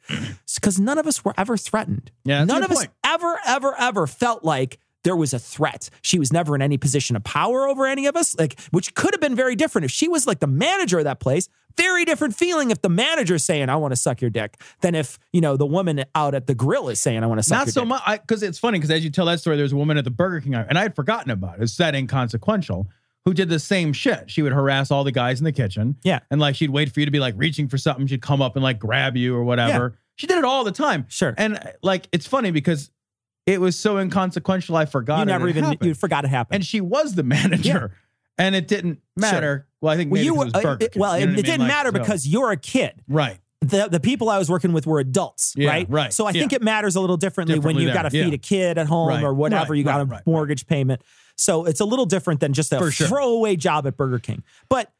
Because 0.55 0.79
none 0.79 0.97
of 0.97 1.05
us 1.07 1.25
were 1.25 1.33
ever 1.37 1.57
threatened. 1.57 2.09
Yeah, 2.23 2.45
None 2.45 2.63
of 2.63 2.71
us 2.71 2.87
ever, 3.03 3.37
ever, 3.45 3.75
ever 3.77 4.07
felt 4.07 4.45
like 4.45 4.79
there 5.03 5.15
was 5.15 5.33
a 5.33 5.39
threat. 5.39 5.89
She 6.01 6.19
was 6.19 6.31
never 6.31 6.55
in 6.55 6.61
any 6.61 6.77
position 6.77 7.15
of 7.15 7.23
power 7.23 7.67
over 7.67 7.85
any 7.87 8.05
of 8.05 8.15
us, 8.15 8.37
like 8.37 8.59
which 8.71 8.93
could 8.93 9.13
have 9.13 9.21
been 9.21 9.35
very 9.35 9.55
different 9.55 9.85
if 9.85 9.91
she 9.91 10.07
was 10.07 10.27
like 10.27 10.39
the 10.39 10.47
manager 10.47 10.99
of 10.99 11.05
that 11.05 11.19
place. 11.19 11.47
Very 11.77 12.03
different 12.03 12.35
feeling 12.35 12.69
if 12.69 12.81
the 12.81 12.89
manager's 12.89 13.45
saying, 13.45 13.69
"I 13.69 13.77
want 13.77 13.93
to 13.93 13.95
suck 13.95 14.19
your 14.19 14.29
dick," 14.29 14.59
than 14.81 14.93
if 14.93 15.17
you 15.31 15.39
know 15.39 15.55
the 15.55 15.65
woman 15.65 16.03
out 16.15 16.35
at 16.35 16.45
the 16.45 16.53
grill 16.53 16.89
is 16.89 16.99
saying, 16.99 17.23
"I 17.23 17.27
want 17.27 17.39
to 17.39 17.43
suck 17.43 17.59
Not 17.59 17.67
your 17.67 17.71
so 17.71 17.81
dick." 17.81 17.87
much 17.89 18.21
because 18.21 18.43
it's 18.43 18.59
funny 18.59 18.77
because 18.77 18.91
as 18.91 19.03
you 19.05 19.09
tell 19.09 19.25
that 19.27 19.39
story, 19.39 19.55
there's 19.55 19.71
a 19.71 19.77
woman 19.77 19.97
at 19.97 20.03
the 20.03 20.11
Burger 20.11 20.41
King, 20.41 20.55
and 20.55 20.77
I 20.77 20.81
had 20.81 20.95
forgotten 20.95 21.31
about 21.31 21.59
it. 21.59 21.63
It's 21.63 21.77
that 21.77 21.95
inconsequential. 21.95 22.87
Who 23.25 23.33
did 23.33 23.49
the 23.49 23.59
same 23.59 23.93
shit? 23.93 24.29
She 24.31 24.41
would 24.41 24.51
harass 24.51 24.91
all 24.91 25.03
the 25.03 25.11
guys 25.11 25.39
in 25.39 25.45
the 25.45 25.51
kitchen. 25.51 25.95
Yeah. 26.03 26.19
and 26.29 26.41
like 26.41 26.55
she'd 26.55 26.71
wait 26.71 26.91
for 26.91 26.99
you 26.99 27.05
to 27.05 27.11
be 27.11 27.19
like 27.19 27.35
reaching 27.37 27.67
for 27.67 27.77
something. 27.77 28.07
She'd 28.07 28.21
come 28.21 28.41
up 28.41 28.55
and 28.55 28.63
like 28.63 28.79
grab 28.79 29.15
you 29.15 29.35
or 29.35 29.43
whatever. 29.43 29.97
She 30.15 30.27
did 30.27 30.39
it 30.39 30.43
all 30.43 30.63
the 30.63 30.71
time. 30.71 31.05
Sure. 31.07 31.33
And 31.37 31.59
like 31.81 32.07
it's 32.11 32.27
funny 32.27 32.51
because 32.51 32.91
it 33.45 33.59
was 33.61 33.77
so 33.77 33.97
inconsequential. 33.97 34.75
I 34.75 34.85
forgot. 34.85 35.19
You 35.19 35.25
never 35.25 35.47
even 35.49 35.63
happened. 35.63 35.87
you 35.87 35.93
forgot 35.93 36.25
it 36.25 36.29
happened. 36.29 36.55
And 36.55 36.65
she 36.65 36.81
was 36.81 37.15
the 37.15 37.23
manager, 37.37 37.91
yeah. 38.39 38.45
and 38.45 38.55
it 38.55 38.67
didn't 38.67 38.99
matter. 39.15 39.67
Well, 39.81 39.91
I 39.93 39.97
think 39.97 40.11
well, 40.11 40.21
you 40.23 40.35
were, 40.35 40.47
it 40.47 40.55
uh, 40.65 40.77
it- 40.79 40.95
well, 40.95 41.17
you 41.17 41.23
it, 41.23 41.27
know 41.27 41.31
I 41.31 41.33
it 41.33 41.35
mean? 41.37 41.45
didn't 41.45 41.59
Like, 41.61 41.67
matter 41.67 41.89
so- 41.89 41.99
because 41.99 42.27
you're 42.27 42.51
a 42.51 42.57
kid. 42.57 43.01
right. 43.07 43.39
the 43.61 43.87
the 43.89 43.99
people 43.99 44.29
I 44.29 44.37
was 44.37 44.49
working 44.49 44.73
with 44.73 44.85
were 44.87 44.99
adults, 44.99 45.53
Yeah, 45.55 45.69
right? 45.69 45.87
right, 45.89 46.13
So 46.13 46.25
I 46.25 46.31
think 46.33 46.51
yeah. 46.51 46.57
it 46.57 46.61
matters 46.63 46.95
a 46.95 47.01
little 47.01 47.17
differently, 47.17 47.53
when 47.55 47.61
Differently 47.75 47.83
you 47.85 47.93
got 47.93 48.03
to 48.03 48.09
feed 48.09 48.33
a 48.33 48.37
kid 48.37 48.77
at 48.77 48.87
home 48.87 49.09
Right, 49.09 49.23
or 49.23 49.33
whatever. 49.33 49.71
right, 49.73 49.77
you 49.77 49.83
got 49.83 50.07
right, 50.09 50.21
a 50.25 50.29
mortgage 50.29 50.65
payment. 50.67 51.01
So 51.37 51.65
it's 51.65 51.79
a 51.79 51.85
little 51.85 52.05
different 52.05 52.39
than 52.39 52.53
just 52.53 52.71
a 52.73 52.77
For 52.79 52.91
sure. 52.91 53.07
throwaway 53.07 53.55
job 53.55 53.85
at 53.87 53.97
Burger 53.97 54.19
King. 54.19 54.43
But 54.69 54.91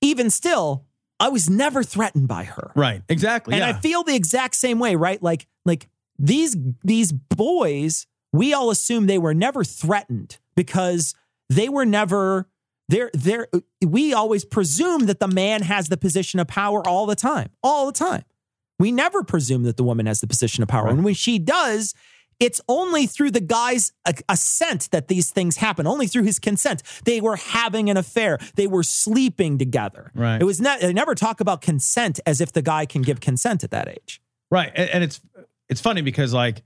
even 0.00 0.30
still, 0.30 0.84
I 1.20 1.28
was 1.28 1.50
never 1.50 1.82
threatened 1.82 2.28
by 2.28 2.44
her. 2.44 2.70
Right. 2.76 3.02
Exactly. 3.08 3.54
And. 3.54 3.64
I 3.64 3.72
feel 3.72 4.04
the 4.04 4.14
exact 4.14 4.54
same 4.54 4.78
way, 4.78 4.94
right? 4.96 5.20
Like 5.22 5.46
like 5.64 5.88
these 6.18 6.56
these 6.82 7.12
boys, 7.12 8.06
we 8.32 8.52
all 8.52 8.70
assume 8.70 9.06
they 9.06 9.18
were 9.18 9.34
never 9.34 9.64
threatened 9.64 10.38
because 10.56 11.14
they 11.48 11.68
were 11.68 11.86
never 11.86 12.48
they're 12.88 13.10
they're 13.14 13.48
we 13.84 14.12
always 14.12 14.44
presume 14.44 15.06
that 15.06 15.20
the 15.20 15.28
man 15.28 15.62
has 15.62 15.88
the 15.88 15.96
position 15.96 16.40
of 16.40 16.48
power 16.48 16.86
all 16.86 17.06
the 17.06 17.16
time. 17.16 17.50
All 17.62 17.86
the 17.86 17.92
time. 17.92 18.24
We 18.78 18.92
never 18.92 19.22
presume 19.22 19.64
that 19.64 19.76
the 19.76 19.84
woman 19.84 20.06
has 20.06 20.20
the 20.20 20.26
position 20.26 20.62
of 20.62 20.68
power. 20.68 20.84
Right. 20.84 20.94
And 20.94 21.04
when 21.04 21.14
she 21.14 21.38
does, 21.38 21.94
it's 22.38 22.60
only 22.68 23.06
through 23.06 23.32
the 23.32 23.40
guy's 23.40 23.92
uh, 24.04 24.12
assent 24.28 24.90
that 24.92 25.08
these 25.08 25.30
things 25.30 25.56
happen. 25.56 25.86
Only 25.86 26.06
through 26.06 26.22
his 26.22 26.38
consent. 26.38 26.82
They 27.04 27.20
were 27.20 27.36
having 27.36 27.90
an 27.90 27.96
affair. 27.96 28.38
They 28.54 28.68
were 28.68 28.84
sleeping 28.84 29.58
together. 29.58 30.12
Right. 30.14 30.40
It 30.40 30.44
was 30.44 30.60
ne- 30.60 30.78
they 30.80 30.92
never 30.92 31.14
talk 31.14 31.40
about 31.40 31.60
consent 31.60 32.20
as 32.24 32.40
if 32.40 32.52
the 32.52 32.62
guy 32.62 32.86
can 32.86 33.02
give 33.02 33.20
consent 33.20 33.64
at 33.64 33.72
that 33.72 33.88
age. 33.88 34.20
Right. 34.50 34.70
And, 34.74 34.88
and 34.90 35.04
it's 35.04 35.20
it's 35.68 35.80
funny 35.80 36.00
because 36.02 36.32
like 36.32 36.62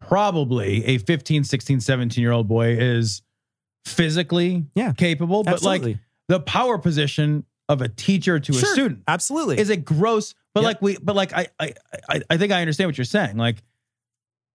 probably 0.00 0.84
a 0.86 0.98
15, 0.98 1.44
16, 1.44 1.80
17 1.80 2.22
year 2.22 2.32
old 2.32 2.48
boy 2.48 2.76
is 2.78 3.22
physically 3.86 4.66
Yeah. 4.74 4.92
capable, 4.92 5.42
but 5.42 5.54
Absolutely. 5.54 5.92
like 5.94 6.00
the 6.28 6.40
power 6.40 6.78
position 6.78 7.44
of 7.68 7.80
a 7.82 7.88
teacher 7.88 8.38
to 8.40 8.52
a 8.52 8.54
student 8.56 9.02
Absolutely. 9.06 9.58
is 9.58 9.70
a 9.70 9.76
gross 9.76 10.34
but 10.54 10.60
Yep. 10.62 10.66
like 10.68 10.82
we 10.82 10.96
but 11.02 11.16
like 11.16 11.32
I, 11.32 11.46
I 11.58 11.72
I 12.08 12.20
I 12.30 12.36
think 12.36 12.52
I 12.52 12.60
understand 12.60 12.88
what 12.88 12.98
you're 12.98 13.04
saying. 13.06 13.36
Like 13.38 13.62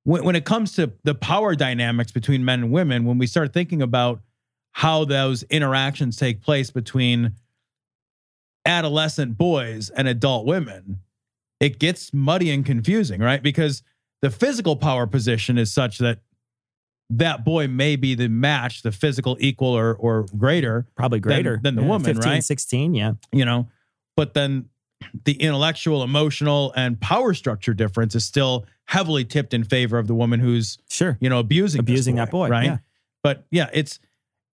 when 0.04 0.24
when 0.24 0.36
it 0.36 0.46
comes 0.46 0.74
to 0.74 0.92
the 1.04 1.16
power 1.16 1.56
dynamics 1.56 2.12
between 2.12 2.46
men 2.46 2.64
and 2.64 2.72
women, 2.72 3.06
when 3.06 3.18
we 3.18 3.26
start 3.26 3.54
thinking 3.54 3.82
about 3.82 4.22
how 4.74 5.06
those 5.06 5.42
interactions 5.44 6.18
take 6.18 6.42
place 6.42 6.70
between 6.70 7.34
adolescent 8.66 9.38
boys 9.38 9.90
and 9.90 10.08
adult 10.08 10.46
women, 10.46 11.00
it 11.60 11.80
gets 11.80 12.14
muddy 12.14 12.52
and 12.52 12.66
confusing, 12.66 13.22
right? 13.22 13.42
Because 13.42 13.84
the 14.22 14.30
physical 14.30 14.76
power 14.76 15.08
position 15.08 15.58
is 15.58 15.72
such 15.72 15.98
that 16.00 16.20
that 17.10 17.46
boy 17.46 17.68
may 17.68 17.96
be 17.96 18.16
the 18.16 18.28
match, 18.28 18.82
the 18.82 18.92
physical 18.92 19.38
equal 19.40 19.70
or 19.70 19.96
or 19.96 20.26
greater, 20.38 20.86
Probably 20.96 21.20
greater 21.20 21.60
than 21.62 21.76
the 21.76 21.82
Yeah, 21.82 21.88
woman, 21.88 22.16
15, 22.16 22.32
right? 22.32 22.44
16, 22.44 22.94
yeah. 22.94 23.14
you 23.32 23.46
know, 23.46 23.68
but 24.16 24.34
then 24.34 24.70
the 25.26 25.34
intellectual, 25.34 26.04
emotional, 26.04 26.74
and 26.76 27.00
power 27.00 27.34
structure 27.34 27.74
difference 27.74 28.16
is 28.16 28.26
still 28.26 28.66
heavily 28.86 29.24
tipped 29.24 29.54
in 29.54 29.64
favor 29.64 29.98
of 30.00 30.08
the 30.08 30.16
woman 30.16 30.40
who's, 30.40 30.80
Sure. 30.90 31.18
you 31.22 31.30
know, 31.30 31.40
abusing 31.40 31.80
Abusing 31.80 32.16
that 32.16 32.32
boy, 32.32 32.50
right? 32.50 32.66
yeah. 32.66 32.78
But 33.24 33.46
yeah, 33.52 33.70
it's 33.74 34.00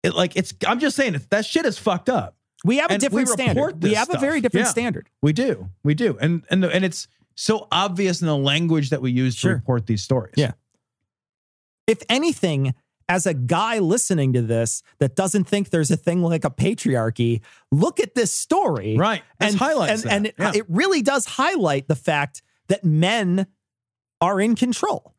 it 0.02 0.14
like 0.14 0.36
it's. 0.36 0.52
I'm 0.66 0.78
just 0.80 0.96
saying 0.96 1.12
that 1.12 1.30
that 1.30 1.44
shit 1.46 1.64
is 1.64 1.78
fucked 1.78 2.08
up. 2.08 2.36
We 2.64 2.76
have 2.78 2.90
a 2.90 2.94
And 2.94 3.00
different 3.00 3.28
we 3.28 3.32
standard. 3.32 3.82
We 3.82 3.94
have 3.94 4.12
a 4.14 4.18
very 4.18 4.40
different 4.40 4.66
Yeah. 4.66 4.70
standard. 4.70 5.08
We 5.20 5.32
do, 5.32 5.70
we 5.82 5.94
do, 5.94 6.16
and 6.20 6.44
and 6.50 6.62
the, 6.62 6.70
and 6.70 6.84
it's 6.84 7.08
so 7.34 7.66
obvious 7.72 8.20
in 8.20 8.26
the 8.26 8.36
language 8.36 8.90
that 8.90 9.00
we 9.02 9.10
use 9.10 9.40
to 9.40 9.48
report 9.48 9.86
these 9.86 10.02
stories. 10.02 10.34
Yeah. 10.36 10.52
If 11.86 12.02
anything, 12.08 12.74
as 13.08 13.26
a 13.26 13.34
guy 13.34 13.78
listening 13.78 14.32
to 14.34 14.42
this 14.42 14.82
that 14.98 15.16
doesn't 15.16 15.44
think 15.44 15.70
there's 15.70 15.90
a 15.90 15.96
thing 15.96 16.22
like 16.22 16.44
a 16.44 16.50
patriarchy, 16.50 17.40
look 17.70 18.00
at 18.00 18.14
this 18.14 18.32
story. 18.32 18.96
Right. 18.96 19.22
This 19.40 19.50
and 19.50 19.58
highlights 19.58 20.02
and, 20.02 20.12
and 20.12 20.26
it, 20.28 20.34
Yeah. 20.38 20.52
it 20.54 20.64
really 20.68 21.02
does 21.02 21.26
highlight 21.26 21.88
the 21.88 21.96
fact 21.96 22.42
that 22.68 22.84
men 22.84 23.46
are 24.20 24.40
in 24.40 24.54
control. 24.54 25.14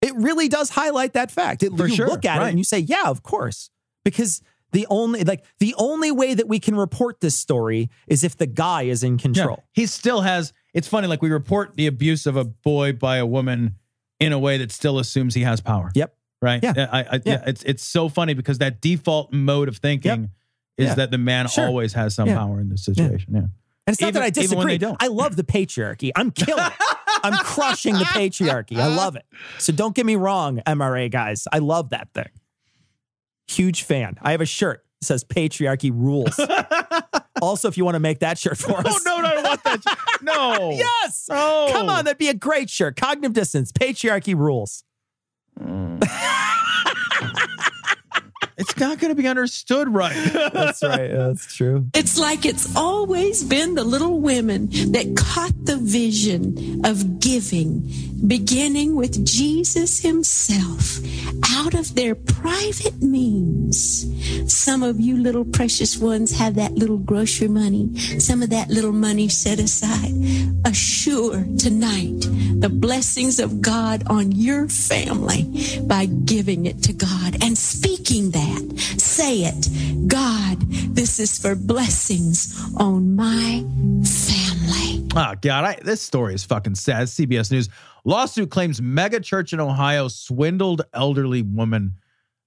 It 0.00 0.14
really 0.16 0.48
does 0.48 0.70
highlight 0.70 1.12
that 1.12 1.30
fact. 1.30 1.62
It, 1.62 1.72
you 1.72 1.88
sure, 1.88 2.08
look 2.08 2.24
at 2.24 2.42
it 2.42 2.48
and 2.48 2.58
you 2.58 2.64
say, 2.64 2.80
yeah, 2.80 3.04
of 3.06 3.22
course. 3.22 3.70
Because 4.04 4.42
the 4.72 4.86
only 4.90 5.22
like 5.24 5.44
the 5.60 5.74
only 5.78 6.10
way 6.10 6.34
that 6.34 6.48
we 6.48 6.58
can 6.58 6.74
report 6.74 7.20
this 7.20 7.36
story 7.36 7.90
is 8.06 8.24
if 8.24 8.36
the 8.36 8.46
guy 8.46 8.82
is 8.82 9.02
in 9.02 9.14
Yeah. 9.14 9.22
control. 9.22 9.64
He 9.72 9.86
still 9.86 10.22
has. 10.22 10.52
It's 10.74 10.88
funny, 10.88 11.06
like 11.06 11.20
we 11.22 11.30
report 11.30 11.76
the 11.76 11.86
abuse 11.86 12.26
of 12.26 12.36
a 12.36 12.44
boy 12.44 12.92
by 12.94 13.18
a 13.18 13.26
woman 13.26 13.76
in 14.18 14.32
a 14.32 14.38
way 14.38 14.56
that 14.58 14.72
still 14.72 14.98
assumes 14.98 15.34
he 15.34 15.42
has 15.42 15.60
power. 15.60 15.90
Yep. 15.94 16.14
Right. 16.40 16.62
Yeah. 16.62 16.88
I, 16.90 17.00
I, 17.00 17.04
yeah. 17.12 17.20
Yeah. 17.24 17.42
It's 17.46 17.62
it's 17.64 17.84
so 17.84 18.08
funny 18.08 18.34
because 18.34 18.58
that 18.58 18.80
default 18.80 19.32
mode 19.32 19.68
of 19.68 19.76
thinking 19.76 20.30
is 20.78 20.86
Yeah. 20.88 20.94
that 20.94 21.10
the 21.10 21.18
man 21.18 21.46
Sure. 21.48 21.66
always 21.66 21.92
has 21.92 22.14
some 22.14 22.28
Yeah. 22.28 22.38
power 22.38 22.60
in 22.60 22.68
this 22.70 22.84
situation. 22.84 23.34
Yeah. 23.34 23.40
And 23.86 23.94
it's 23.94 24.00
not 24.00 24.08
Even- 24.08 24.20
that 24.22 24.26
I 24.26 24.30
disagree. 24.30 24.64
they 24.72 24.78
don't. 24.78 24.96
I 25.02 25.08
love 25.08 25.36
the 25.36 25.44
patriarchy. 25.44 26.10
I'm 26.16 26.30
killing. 26.30 26.64
I'm 27.24 27.34
crushing 27.44 27.94
the 27.94 28.04
patriarchy. 28.04 28.78
I 28.78 28.86
love 28.88 29.14
it. 29.16 29.24
So 29.58 29.72
don't 29.72 29.94
get 29.94 30.06
me 30.06 30.16
wrong, 30.16 30.60
MRA 30.66 31.08
guys. 31.10 31.46
I 31.52 31.58
love 31.58 31.90
that 31.90 32.08
thing. 32.14 32.28
Huge 33.48 33.82
fan. 33.82 34.18
I 34.22 34.32
have 34.32 34.40
a 34.40 34.46
shirt 34.46 34.84
that 35.00 35.06
says 35.06 35.24
patriarchy 35.24 35.90
rules. 35.92 36.38
also, 37.42 37.68
if 37.68 37.76
you 37.76 37.84
want 37.84 37.96
to 37.96 38.00
make 38.00 38.20
that 38.20 38.38
shirt 38.38 38.58
for 38.58 38.72
oh, 38.76 38.80
us. 38.80 38.86
Oh 38.86 38.98
no, 39.04 39.20
no, 39.20 39.28
I 39.28 39.34
don't 39.34 39.44
want 39.44 39.64
that. 39.64 39.98
No. 40.22 40.70
Yes. 40.70 41.28
Oh. 41.30 41.68
Come 41.72 41.88
on, 41.88 42.04
that'd 42.04 42.16
be 42.16 42.28
a 42.28 42.34
great 42.34 42.70
shirt. 42.70 42.94
Cognitive 42.96 43.32
distance, 43.32 43.72
patriarchy 43.72 44.36
rules. 44.36 44.84
Mm. 45.60 46.00
It's 48.56 48.76
not 48.76 48.98
going 48.98 49.14
to 49.14 49.20
be 49.20 49.28
understood 49.28 49.88
right. 49.88 50.14
That's 50.52 50.82
right. 50.82 51.10
That's 51.10 51.54
true. 51.54 51.86
It's 51.94 52.18
like 52.18 52.44
it's 52.44 52.76
always 52.76 53.42
been 53.42 53.74
the 53.74 53.84
little 53.84 54.20
women 54.20 54.68
that 54.92 55.14
caught 55.16 55.52
the 55.64 55.76
vision 55.76 56.84
of 56.84 57.20
giving, 57.20 57.90
beginning 58.26 58.94
with 58.94 59.24
Jesus 59.24 60.00
himself 60.00 60.98
out 61.54 61.74
of 61.74 61.94
their 61.94 62.14
private 62.14 63.02
means. 63.02 64.06
Some 64.52 64.82
of 64.82 65.00
you 65.00 65.16
little 65.16 65.44
precious 65.44 65.96
ones 65.96 66.38
have 66.38 66.54
that 66.56 66.72
little 66.72 66.98
grocery 66.98 67.48
money, 67.48 67.96
some 68.18 68.42
of 68.42 68.50
that 68.50 68.68
little 68.68 68.92
money 68.92 69.28
set 69.28 69.58
aside. 69.58 70.12
Assure 70.64 71.44
tonight 71.58 72.20
the 72.60 72.68
blessings 72.68 73.38
of 73.40 73.60
God 73.60 74.04
on 74.06 74.32
your 74.32 74.68
family 74.68 75.80
by 75.82 76.06
giving 76.06 76.66
it 76.66 76.82
to 76.84 76.92
God 76.92 77.42
and 77.42 77.56
speaking 77.56 78.30
that. 78.30 78.41
Say 78.98 79.40
it. 79.44 80.08
God, 80.08 80.60
this 80.94 81.18
is 81.18 81.38
for 81.38 81.54
blessings 81.54 82.60
on 82.76 83.16
my 83.16 83.64
family. 84.04 85.06
Oh 85.14 85.34
God, 85.40 85.64
I, 85.64 85.78
this 85.82 86.00
story 86.00 86.34
is 86.34 86.44
fucking 86.44 86.74
sad. 86.74 87.08
CBS 87.08 87.50
News 87.50 87.68
lawsuit 88.04 88.50
claims 88.50 88.80
mega 88.80 89.20
church 89.20 89.52
in 89.52 89.60
Ohio 89.60 90.08
swindled 90.08 90.82
elderly 90.92 91.42
woman. 91.42 91.96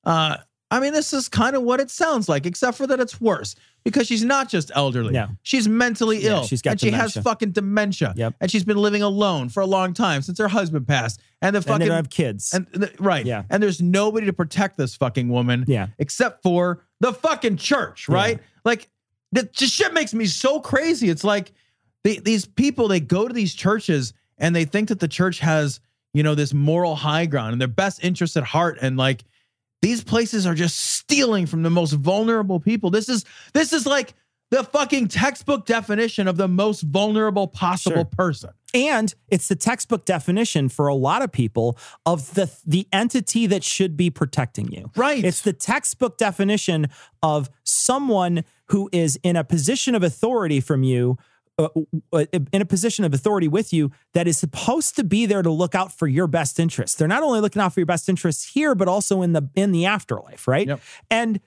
Uh, 0.04 0.38
I 0.76 0.80
mean, 0.82 0.94
this 0.94 1.14
is 1.14 1.30
kind 1.30 1.56
of 1.56 1.64
what 1.64 1.80
it 1.80 1.90
sounds 1.90 2.28
like, 2.28 2.46
except 2.46 2.78
for 2.78 2.86
that 2.88 3.00
it's 3.00 3.22
worse 3.22 3.56
because 3.84 4.08
she's 4.08 4.24
not 4.24 4.50
just 4.50 4.72
elderly. 4.76 5.14
Yeah. 5.14 5.28
she's 5.44 5.68
mentally 5.68 6.24
Yeah, 6.24 6.32
ill. 6.38 6.44
she's 6.46 6.62
got 6.62 6.72
and 6.72 6.80
she 6.82 6.92
has 6.92 7.14
fucking 7.16 7.52
dementia. 7.52 8.14
Yep. 8.16 8.36
and 8.42 8.52
she's 8.52 8.64
been 8.64 8.78
living 8.78 9.02
alone 9.02 9.50
for 9.50 9.62
a 9.62 9.66
long 9.66 9.94
time 9.94 10.22
since 10.22 10.38
her 10.40 10.48
husband 10.48 10.88
passed. 10.88 11.22
And 11.42 11.54
the 11.56 11.60
And 11.60 11.66
fucking 11.66 11.80
they 11.80 11.86
don't 11.88 11.96
have 11.96 12.10
kids. 12.10 12.54
and 12.54 12.68
the, 12.74 12.92
right, 13.00 13.26
Yeah. 13.26 13.44
And 13.50 13.62
there's 13.62 13.82
nobody 13.82 14.26
to 14.26 14.34
protect 14.34 14.78
this 14.78 14.96
fucking 14.96 15.30
woman, 15.30 15.66
Yeah. 15.68 15.88
except 16.00 16.42
for 16.44 16.84
the 17.00 17.14
fucking 17.14 17.58
church, 17.58 18.10
right? 18.10 18.40
Like, 18.64 18.90
the, 19.32 19.44
just 19.44 19.74
shit 19.74 19.94
makes 19.94 20.14
me 20.14 20.26
so 20.26 20.60
crazy. 20.60 21.10
It's 21.10 21.24
like 21.24 21.52
they, 22.04 22.18
these 22.18 22.46
people 22.46 22.88
they 22.88 23.00
go 23.00 23.28
to 23.28 23.34
these 23.34 23.54
churches 23.54 24.14
and 24.38 24.56
they 24.56 24.66
think 24.66 24.90
that 24.90 25.00
the 25.00 25.08
church 25.08 25.40
has 25.40 25.80
you 26.14 26.24
know 26.24 26.34
this 26.36 26.54
moral 26.54 26.96
high 26.96 27.26
ground 27.26 27.52
and 27.52 27.60
their 27.62 27.68
best 27.68 28.04
interest 28.04 28.38
at 28.38 28.44
heart, 28.44 28.78
and 28.82 28.96
like 28.98 29.24
these 29.82 30.04
places 30.04 30.46
are 30.46 30.56
just 30.56 30.78
stealing 30.80 31.46
from 31.46 31.64
the 31.64 31.70
most 31.70 31.94
vulnerable 31.94 32.60
people. 32.60 32.90
This 32.90 33.10
is 33.10 33.26
this 33.54 33.74
is 33.74 33.86
like 33.86 34.14
the 34.52 34.64
fucking 34.64 35.08
textbook 35.08 35.66
definition 35.66 36.28
of 36.28 36.38
the 36.38 36.48
most 36.48 36.82
vulnerable 36.82 37.48
possible 37.48 37.98
Sure. 37.98 38.06
person. 38.06 38.50
And 38.74 39.14
it's 39.30 39.48
the 39.48 39.56
textbook 39.56 40.06
definition 40.06 40.70
for 40.70 40.88
a 40.88 40.96
lot 40.96 41.22
of 41.22 41.32
people 41.32 41.78
of 42.06 42.34
the 42.34 42.52
the 42.66 42.88
entity 42.92 43.48
that 43.48 43.64
should 43.64 43.96
be 43.96 44.10
protecting 44.10 44.72
you. 44.72 44.92
Right. 44.96 45.24
It's 45.24 45.42
the 45.42 45.54
textbook 45.54 46.18
definition 46.18 46.88
of 47.24 47.50
someone 47.64 48.44
who 48.70 48.90
is 48.92 49.20
in 49.24 49.36
a 49.36 49.44
position 49.44 49.96
of 49.96 50.04
authority 50.04 50.60
from 50.60 50.84
you 50.84 51.18
uh, 51.58 51.70
uh, 52.12 52.26
in 52.52 52.62
a 52.62 52.66
position 52.66 53.06
of 53.06 53.14
authority 53.14 53.48
with 53.48 53.72
you 53.72 53.92
that 54.14 54.28
is 54.28 54.38
supposed 54.38 54.96
to 54.98 55.04
be 55.04 55.26
there 55.26 55.42
to 55.42 55.50
look 55.50 55.74
out 55.76 55.92
for 55.92 56.08
your 56.08 56.28
best 56.28 56.60
interests. 56.60 56.98
They're 56.98 57.08
not 57.08 57.24
only 57.24 57.40
looking 57.40 57.62
out 57.62 57.74
for 57.74 57.80
your 57.80 57.86
best 57.88 58.10
interests 58.10 58.52
here, 58.54 58.76
but 58.76 58.88
also 58.88 59.22
in 59.22 59.34
the 59.34 59.50
in 59.56 59.72
the 59.72 59.86
afterlife, 59.86 60.48
right? 60.48 60.68
Yep. 60.68 60.82
And 61.10 61.40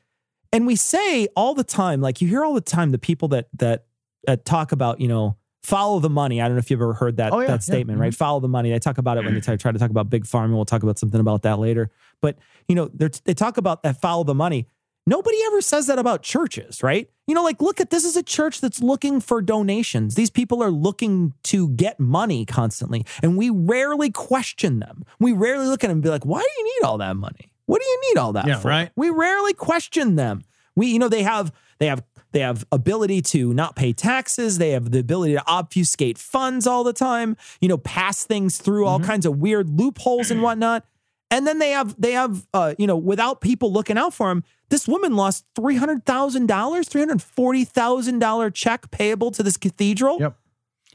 and 0.52 0.66
we 0.66 0.76
say 0.76 1.28
all 1.36 1.54
the 1.54 1.64
time, 1.64 2.00
like 2.00 2.20
you 2.22 2.28
hear 2.28 2.44
all 2.44 2.54
the 2.54 2.60
time, 2.60 2.90
the 2.90 2.98
people 2.98 3.28
that 3.28 3.48
that 3.58 3.84
uh, 4.26 4.36
talk 4.44 4.72
about, 4.72 5.00
you 5.00 5.08
know, 5.08 5.36
follow 5.62 6.00
the 6.00 6.08
money. 6.08 6.40
I 6.40 6.46
don't 6.46 6.54
know 6.56 6.60
if 6.60 6.70
you've 6.70 6.80
ever 6.80 6.94
heard 6.94 7.18
that 7.18 7.32
Oh, 7.32 7.40
yeah, 7.40 7.48
that 7.48 7.52
yeah. 7.54 7.58
statement, 7.58 7.98
right? 7.98 8.14
Follow 8.14 8.40
the 8.40 8.48
money. 8.48 8.70
They 8.70 8.78
talk 8.78 8.96
about 8.96 9.18
it 9.18 9.24
when 9.24 9.34
they 9.34 9.40
try 9.40 9.56
try 9.56 9.72
to 9.72 9.78
talk 9.78 9.90
about 9.90 10.08
big 10.08 10.24
pharma. 10.24 10.44
and 10.46 10.54
We'll 10.54 10.64
talk 10.64 10.82
about 10.82 10.98
something 10.98 11.20
about 11.20 11.42
that 11.42 11.58
later. 11.58 11.90
But 12.22 12.38
you 12.66 12.74
know, 12.74 12.90
they're, 12.94 13.10
they 13.24 13.34
talk 13.34 13.58
about 13.58 13.82
that 13.82 14.00
follow 14.00 14.24
the 14.24 14.34
money. 14.34 14.66
Nobody 15.08 15.38
ever 15.46 15.62
says 15.62 15.86
that 15.86 15.98
about 15.98 16.22
churches, 16.22 16.82
right? 16.82 17.08
You 17.26 17.34
know, 17.34 17.42
like 17.42 17.62
look 17.62 17.80
at 17.80 17.88
this 17.88 18.04
is 18.04 18.14
a 18.14 18.22
church 18.22 18.60
that's 18.60 18.82
looking 18.82 19.20
for 19.20 19.40
donations. 19.40 20.14
These 20.14 20.28
people 20.28 20.62
are 20.62 20.70
looking 20.70 21.32
to 21.44 21.70
get 21.70 21.98
money 21.98 22.44
constantly, 22.44 23.06
and 23.22 23.38
we 23.38 23.48
rarely 23.48 24.10
question 24.10 24.80
them. 24.80 25.04
We 25.18 25.32
rarely 25.32 25.66
look 25.66 25.82
at 25.82 25.88
them 25.88 25.96
and 25.96 26.02
be 26.02 26.10
like, 26.10 26.26
"Why 26.26 26.40
do 26.40 26.48
you 26.58 26.64
need 26.64 26.86
all 26.86 26.98
that 26.98 27.16
money? 27.16 27.52
What 27.64 27.80
do 27.80 27.88
you 27.88 28.00
need 28.08 28.18
all 28.18 28.34
that 28.34 28.46
Yeah, 28.46 28.58
for?" 28.58 28.68
right. 28.68 28.90
We 28.96 29.08
rarely 29.08 29.54
question 29.54 30.16
them. 30.16 30.44
We, 30.76 30.88
you 30.88 30.98
know, 30.98 31.08
they 31.08 31.22
have 31.22 31.52
they 31.78 31.86
have 31.86 32.02
they 32.32 32.40
have 32.40 32.66
ability 32.70 33.22
to 33.22 33.54
not 33.54 33.76
pay 33.76 33.94
taxes. 33.94 34.58
They 34.58 34.70
have 34.70 34.90
the 34.90 34.98
ability 34.98 35.32
to 35.34 35.42
obfuscate 35.46 36.18
funds 36.18 36.66
all 36.66 36.84
the 36.84 36.92
time. 36.92 37.38
You 37.62 37.68
know, 37.68 37.78
pass 37.78 38.24
things 38.24 38.58
through 38.58 38.84
all 38.84 38.98
mm-hmm. 38.98 39.06
kinds 39.06 39.24
of 39.24 39.38
weird 39.38 39.70
loopholes 39.70 40.30
and 40.30 40.42
whatnot. 40.42 40.84
And 41.30 41.46
then 41.46 41.58
they 41.58 41.70
have 41.70 41.94
they 42.00 42.12
have 42.12 42.46
uh, 42.54 42.74
you 42.78 42.86
know, 42.86 42.96
without 42.96 43.40
people 43.40 43.72
looking 43.72 43.98
out 43.98 44.14
for 44.14 44.28
them, 44.28 44.44
this 44.70 44.88
woman 44.88 45.14
lost 45.14 45.44
three 45.54 45.76
hundred 45.76 46.06
thousand 46.06 46.46
dollars, 46.46 46.88
three 46.88 47.02
hundred 47.02 47.20
forty 47.22 47.64
thousand 47.64 48.18
dollar 48.20 48.50
check 48.50 48.90
payable 48.90 49.30
to 49.32 49.42
this 49.42 49.56
cathedral. 49.56 50.18
Yep. 50.20 50.36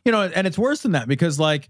You 0.05 0.11
know, 0.11 0.23
and 0.23 0.47
it's 0.47 0.57
worse 0.57 0.81
than 0.81 0.93
that 0.93 1.07
because 1.07 1.39
like 1.39 1.69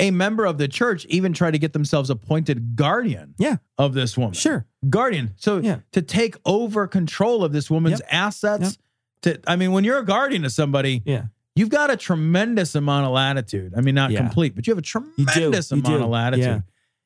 a 0.00 0.10
member 0.10 0.46
of 0.46 0.58
the 0.58 0.66
church 0.68 1.04
even 1.06 1.32
tried 1.32 1.52
to 1.52 1.58
get 1.58 1.74
themselves 1.74 2.08
appointed 2.10 2.74
guardian 2.74 3.34
Yeah, 3.38 3.56
of 3.78 3.92
this 3.94 4.16
woman. 4.18 4.32
sure. 4.32 4.66
Guardian. 4.88 5.34
So 5.36 5.58
Yeah. 5.58 5.80
to 5.92 6.02
take 6.02 6.34
over 6.44 6.86
control 6.88 7.44
of 7.44 7.52
this 7.52 7.70
woman's 7.70 8.00
Yep. 8.00 8.08
assets. 8.10 8.78
To 9.22 9.38
I 9.46 9.54
mean, 9.56 9.70
when 9.72 9.84
you're 9.84 9.98
a 9.98 10.04
guardian 10.04 10.44
of 10.44 10.50
somebody, 10.52 11.02
Yeah. 11.04 11.24
you've 11.54 11.68
got 11.68 11.90
a 11.90 11.96
tremendous 11.96 12.74
amount 12.74 13.06
of 13.06 13.12
latitude. 13.12 13.74
I 13.76 13.80
mean, 13.82 13.94
not 13.94 14.10
Yeah. 14.10 14.20
complete, 14.20 14.56
but 14.56 14.66
you 14.66 14.72
have 14.72 14.78
a 14.78 14.82
tremendous 14.82 15.70
amount 15.70 16.02
of 16.02 16.08
latitude. 16.08 16.44
Yeah. 16.46 16.60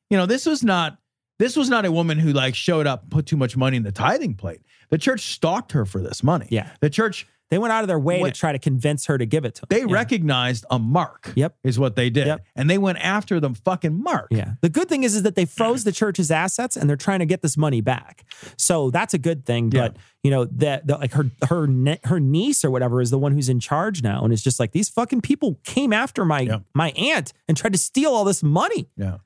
You 0.09 0.17
know, 0.17 0.25
this 0.25 0.45
was 0.45 0.63
not 0.63 0.97
this 1.39 1.55
was 1.55 1.69
not 1.69 1.85
a 1.85 1.91
woman 1.91 2.17
who 2.17 2.33
like 2.33 2.55
showed 2.55 2.87
up 2.87 3.03
and 3.03 3.11
put 3.11 3.25
too 3.27 3.37
much 3.37 3.55
money 3.55 3.77
in 3.77 3.83
the 3.83 3.91
tithing 3.91 4.33
plate. 4.35 4.61
The 4.89 4.97
church 4.97 5.21
stalked 5.33 5.73
her 5.73 5.85
for 5.85 5.99
this 6.01 6.23
money. 6.23 6.47
Yeah. 6.49 6.71
The 6.81 6.89
church 6.89 7.27
They 7.49 7.57
went 7.59 7.71
out 7.71 7.81
of 7.83 7.87
their 7.87 7.99
way 7.99 8.21
Wait. 8.21 8.33
to 8.33 8.37
try 8.39 8.51
to 8.51 8.59
convince 8.59 9.05
her 9.05 9.17
to 9.17 9.25
give 9.25 9.45
it 9.45 9.55
to 9.55 9.61
them. 9.61 9.67
they 9.69 9.79
Yeah. 9.89 9.93
recognized 9.93 10.65
a 10.69 10.77
mark. 10.79 11.31
Yep. 11.37 11.55
Is 11.63 11.79
what 11.79 11.95
they 11.95 12.09
did. 12.09 12.27
Yep. 12.27 12.41
And 12.57 12.69
they 12.69 12.77
went 12.77 12.97
after 12.97 13.39
the 13.39 13.51
fucking 13.51 14.01
mark. 14.03 14.27
Yeah. 14.31 14.55
The 14.61 14.67
good 14.67 14.89
thing 14.89 15.03
is, 15.03 15.15
is 15.15 15.23
that 15.23 15.35
they 15.35 15.45
froze 15.45 15.85
the 15.85 15.93
church's 15.93 16.29
assets 16.29 16.75
and 16.75 16.89
they're 16.89 16.97
trying 16.97 17.19
to 17.19 17.25
get 17.25 17.41
this 17.41 17.55
money 17.55 17.79
back. 17.79 18.25
So 18.57 18.89
that's 18.91 19.13
a 19.13 19.17
good 19.17 19.45
thing. 19.45 19.71
Yeah. 19.71 19.81
But 19.89 19.97
you 20.23 20.31
know 20.31 20.43
that 20.45 20.89
like 20.89 21.13
her 21.13 21.29
her 21.47 21.67
ne- 21.67 21.99
her 22.03 22.19
niece 22.19 22.65
or 22.65 22.71
whatever 22.71 22.99
is 22.99 23.11
the 23.11 23.19
one 23.19 23.31
who's 23.31 23.47
in 23.47 23.61
charge 23.61 24.03
now, 24.03 24.23
and 24.25 24.33
it's 24.33 24.41
just 24.41 24.59
like 24.59 24.71
these 24.73 24.89
fucking 24.89 25.21
people 25.21 25.57
came 25.63 25.93
after 25.93 26.25
my 26.25 26.41
Yeah. 26.41 26.57
my 26.73 26.89
aunt 26.91 27.31
and 27.47 27.55
tried 27.55 27.71
to 27.73 27.79
steal 27.79 28.11
all 28.11 28.25
this 28.25 28.43
money. 28.43 28.89
Yeah. 28.97 29.17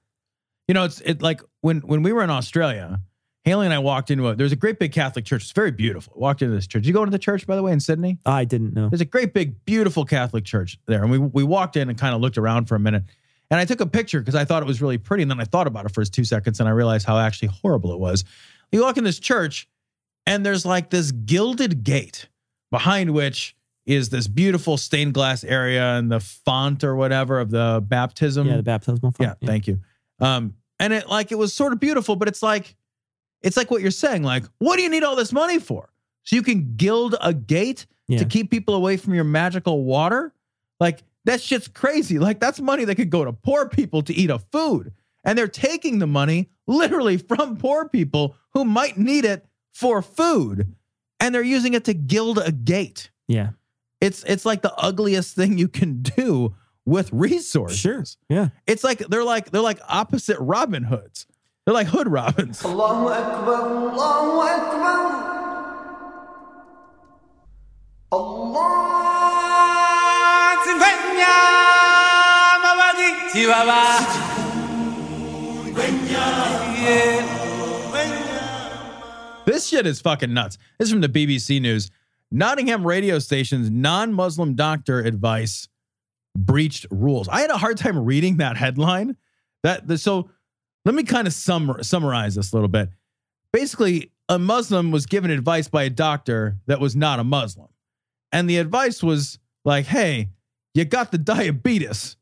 You 0.68 0.74
know, 0.74 0.84
it's 0.84 1.02
it 1.02 1.22
like 1.22 1.42
when 1.62 1.80
when 1.80 2.04
we 2.04 2.14
were 2.14 2.24
in 2.24 2.30
Australia, 2.30 3.00
Haley 3.44 3.66
and 3.66 3.74
I 3.74 3.80
walked 3.80 4.12
into 4.12 4.28
a 4.28 4.36
there's 4.36 4.52
a 4.52 4.58
great 4.58 4.80
big 4.80 4.92
Catholic 4.92 5.26
church. 5.26 5.44
It's 5.44 5.52
very 5.52 5.72
beautiful. 5.72 6.14
Walked 6.16 6.42
into 6.42 6.56
this 6.56 6.68
church. 6.68 6.84
Did 6.84 6.88
you 6.88 6.94
go 6.94 7.02
into 7.02 7.12
the 7.12 7.20
church, 7.20 7.48
by 7.48 7.56
the 7.56 7.64
way, 7.64 7.72
in 7.72 7.80
Sydney? 7.80 8.18
I 8.26 8.46
didn't 8.46 8.74
know. 8.74 8.90
There's 8.90 9.02
a 9.02 9.06
great 9.06 9.34
big, 9.34 9.66
beautiful 9.66 10.06
Catholic 10.06 10.46
church 10.46 10.78
there. 10.86 11.02
And 11.02 11.12
we 11.12 11.18
we 11.18 11.44
walked 11.44 11.76
in 11.76 11.90
and 11.90 11.98
kind 11.98 12.14
of 12.14 12.22
looked 12.22 12.38
around 12.38 12.66
for 12.66 12.76
a 12.76 12.80
minute. 12.80 13.04
And 13.50 13.60
I 13.60 13.66
took 13.66 13.82
a 13.82 13.86
picture 13.86 14.20
because 14.22 14.36
I 14.36 14.46
thought 14.46 14.64
it 14.64 14.66
was 14.66 14.82
really 14.82 14.98
pretty. 14.98 15.24
And 15.24 15.32
then 15.32 15.42
I 15.42 15.44
thought 15.44 15.68
about 15.68 15.86
it 15.86 15.94
for 15.94 16.06
two 16.06 16.24
seconds 16.24 16.60
and 16.60 16.70
I 16.70 16.72
realized 16.72 17.06
how 17.06 17.18
actually 17.18 17.50
horrible 17.50 17.92
it 17.94 18.00
was. 18.00 18.24
You 18.72 18.82
walk 18.82 18.98
in 18.98 19.04
this 19.04 19.20
church 19.20 19.68
and 20.26 20.46
there's 20.46 20.66
like 20.66 20.90
this 20.90 21.12
gilded 21.12 21.84
gate 21.84 22.30
behind 22.70 23.12
which 23.12 23.56
is 23.86 24.10
this 24.10 24.28
beautiful 24.28 24.78
stained 24.78 25.14
glass 25.14 25.44
area 25.44 25.98
and 25.98 26.10
the 26.12 26.20
font 26.20 26.84
or 26.84 26.96
whatever 26.96 27.40
of 27.40 27.50
the 27.50 27.84
baptism. 27.86 28.48
Yeah, 28.48 28.58
the 28.58 28.64
baptismal. 28.64 29.12
font. 29.12 29.38
Yeah, 29.42 29.48
thank 29.48 29.68
you. 29.68 29.82
Um, 30.22 30.54
and 30.80 30.94
it 30.94 31.08
like 31.10 31.32
it 31.32 31.38
was 31.38 31.54
sort 31.54 31.74
of 31.74 31.80
beautiful, 31.80 32.16
but 32.16 32.28
it's 32.28 32.42
like 32.44 32.76
it's 33.42 33.58
like 33.58 33.72
what 33.72 33.82
you're 33.82 33.92
saying. 33.92 34.24
Like, 34.24 34.46
what 34.60 34.78
do 34.78 34.84
you 34.84 34.90
need 34.90 35.04
all 35.04 35.16
this 35.16 35.32
money 35.34 35.60
for? 35.60 35.90
So 36.24 36.36
you 36.36 36.44
can 36.44 36.76
gild 36.78 37.16
a 37.22 37.34
gate 37.34 37.88
Yeah. 38.08 38.20
to 38.20 38.26
keep 38.26 38.52
people 38.52 38.76
away 38.76 38.98
from 38.98 39.14
your 39.16 39.24
magical 39.24 39.84
water? 39.84 40.34
Like 40.80 41.04
that 41.26 41.42
shit's 41.42 41.68
crazy. 41.68 42.20
Like 42.20 42.40
that's 42.40 42.60
money 42.60 42.86
that 42.86 42.96
could 42.96 43.10
go 43.10 43.26
to 43.26 43.34
poor 43.34 43.68
people 43.68 44.02
to 44.04 44.14
eat 44.14 44.30
a 44.30 44.40
food. 44.40 44.94
And 45.24 45.38
they're 45.38 45.48
taking 45.48 46.00
the 46.00 46.08
money 46.08 46.50
literally 46.68 47.18
from 47.18 47.58
poor 47.58 47.88
people 47.90 48.36
who 48.54 48.66
might 48.66 48.98
need 48.98 49.26
it 49.26 49.46
for 49.74 50.02
food. 50.02 50.76
And 51.20 51.34
they're 51.34 51.44
using 51.44 51.74
it 51.76 51.86
to 51.86 51.94
gild 51.94 52.40
a 52.40 52.52
gate. 52.52 53.10
Yeah. 53.28 53.52
It's 54.02 54.24
it's 54.24 54.46
like 54.46 54.62
the 54.64 54.74
ugliest 54.76 55.36
thing 55.36 55.58
you 55.60 55.68
can 55.68 56.02
do 56.02 56.56
with 56.86 57.12
resources. 57.12 57.80
Sure. 57.80 58.04
Yeah. 58.30 58.50
It's 58.68 58.84
like 58.84 59.00
they're 59.00 59.24
like 59.24 59.52
they're 59.52 59.62
like 59.62 59.80
opposite 59.88 60.38
Robin 60.40 60.84
Hoods. 60.84 61.28
They're 61.66 61.74
like 61.74 61.88
hood 61.88 62.08
robins. 62.08 62.62
This 79.46 79.68
shit 79.68 79.88
is 79.88 80.02
fucking 80.02 80.34
nuts. 80.34 80.58
This 80.78 80.88
is 80.88 80.92
from 80.92 81.02
the 81.02 81.10
BBC 81.10 81.62
News. 81.62 81.90
Nottingham 82.32 82.86
radio 82.86 83.20
station's 83.20 83.70
non-Muslim 83.70 84.56
doctor 84.56 85.00
advice 85.00 85.68
breached 86.36 86.86
rules. 86.92 87.28
I 87.28 87.42
had 87.42 87.50
a 87.50 87.58
hard 87.58 87.78
time 87.78 88.00
reading 88.00 88.38
that 88.38 88.58
headline. 88.58 89.18
That 89.64 90.00
so 90.00 90.30
let 90.86 90.96
me 90.96 91.04
kind 91.04 91.28
of 91.28 91.34
sum, 91.34 91.78
summarize 91.82 92.36
this 92.36 92.52
a 92.52 92.56
little 92.56 92.70
bit. 92.70 92.90
Basically, 93.54 94.12
a 94.30 94.40
Muslim 94.40 94.92
was 94.92 95.06
given 95.06 95.30
advice 95.30 95.68
by 95.68 95.84
a 95.84 95.90
doctor 95.90 96.58
that 96.68 96.80
was 96.80 96.96
not 96.96 97.20
a 97.20 97.24
Muslim. 97.24 97.68
And 98.32 98.50
the 98.50 98.58
advice 98.58 99.04
was 99.04 99.40
like, 99.66 99.86
hey, 99.86 100.30
you 100.74 100.86
got 100.86 101.12
the 101.12 101.18
diabetes. 101.18 102.16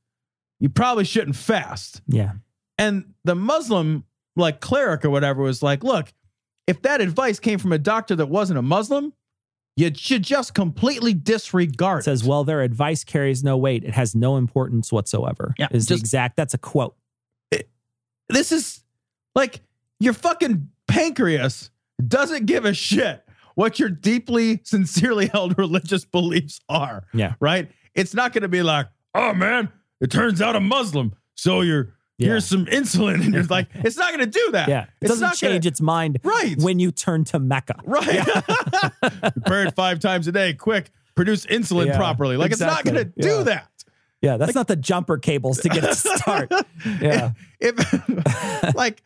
You 0.59 0.69
probably 0.69 1.05
shouldn't 1.05 1.35
fast. 1.35 2.01
Yeah. 2.07 2.33
And 2.77 3.13
the 3.23 3.35
Muslim, 3.35 4.05
like 4.35 4.59
cleric 4.59 5.05
or 5.05 5.09
whatever, 5.09 5.43
was 5.43 5.61
like, 5.61 5.83
look, 5.83 6.11
if 6.67 6.81
that 6.81 6.99
advice 6.99 7.39
came 7.39 7.59
from 7.59 7.71
a 7.71 7.77
doctor 7.77 8.15
that 8.15 8.27
wasn't 8.27 8.59
a 8.59 8.63
Muslim, 8.63 9.13
you 9.79 9.91
should 9.95 10.23
just 10.23 10.53
completely 10.53 11.13
disregard 11.13 12.01
It 12.01 12.03
says, 12.05 12.23
well, 12.23 12.43
their 12.43 12.61
advice 12.61 13.03
carries 13.03 13.43
no 13.43 13.55
weight. 13.57 13.83
It 13.83 13.93
has 13.93 14.15
no 14.15 14.35
importance 14.37 14.91
whatsoever. 14.91 15.53
Yeah, 15.57 15.67
Is 15.71 15.85
the 15.85 15.93
just- 15.95 16.03
exact, 16.03 16.35
that's 16.37 16.53
a 16.53 16.57
quote. 16.57 16.95
this 18.29 18.51
is 18.51 18.81
like 19.35 19.61
your 19.99 20.13
fucking 20.13 20.69
pancreas 20.87 21.69
doesn't 22.07 22.45
give 22.45 22.65
a 22.65 22.73
shit 22.73 23.23
what 23.55 23.79
your 23.79 23.89
deeply 23.89 24.59
sincerely 24.63 25.27
held 25.33 25.57
religious 25.57 26.05
beliefs 26.05 26.59
are 26.69 27.03
Yeah. 27.13 27.33
right 27.39 27.69
it's 27.95 28.13
not 28.13 28.33
going 28.33 28.43
to 28.43 28.47
be 28.49 28.63
like 28.63 28.87
oh 29.15 29.33
man 29.33 29.69
it 30.01 30.09
turns 30.11 30.41
out 30.41 30.55
i'm 30.55 30.67
muslim 30.67 31.13
so 31.35 31.61
you're 31.61 31.93
Yeah. 32.19 32.27
here's 32.27 32.45
some 32.45 32.65
insulin 32.67 33.15
and 33.25 33.33
you're 33.33 33.43
like 33.45 33.67
it's 33.73 33.97
not 33.97 34.09
going 34.13 34.19
to 34.19 34.25
do 34.39 34.51
that 34.51 34.67
Yeah. 34.69 34.83
It 34.83 34.89
it's 35.01 35.09
doesn't 35.11 35.21
not 35.27 35.35
change 35.37 35.63
gonna, 35.63 35.69
its 35.71 35.81
mind 35.81 36.19
Right. 36.23 36.55
when 36.59 36.77
you 36.79 36.91
turn 36.91 37.23
to 37.25 37.39
Mecca. 37.39 37.79
right 37.85 38.23
prepare 39.33 39.63
it 39.67 39.75
five 39.75 39.99
times 39.99 40.27
a 40.27 40.31
day 40.31 40.53
quick 40.53 40.91
produce 41.15 41.45
insulin 41.47 41.87
Yeah, 41.87 41.97
properly 41.97 42.37
like 42.37 42.51
exactly. 42.51 42.77
it's 42.79 42.85
not 42.85 42.93
going 42.93 43.13
to 43.13 43.21
do 43.21 43.37
Yeah. 43.37 43.43
that 43.43 43.71
Yeah. 44.21 44.37
That's 44.37 44.55
not 44.55 44.67
the 44.67 44.75
jumper 44.75 45.17
cables 45.17 45.59
to 45.61 45.69
get 45.69 45.83
it 45.83 45.87
to 45.87 45.95
start. 45.95 46.51
Yeah. 47.01 47.31
if 47.59 48.75
like 48.75 49.01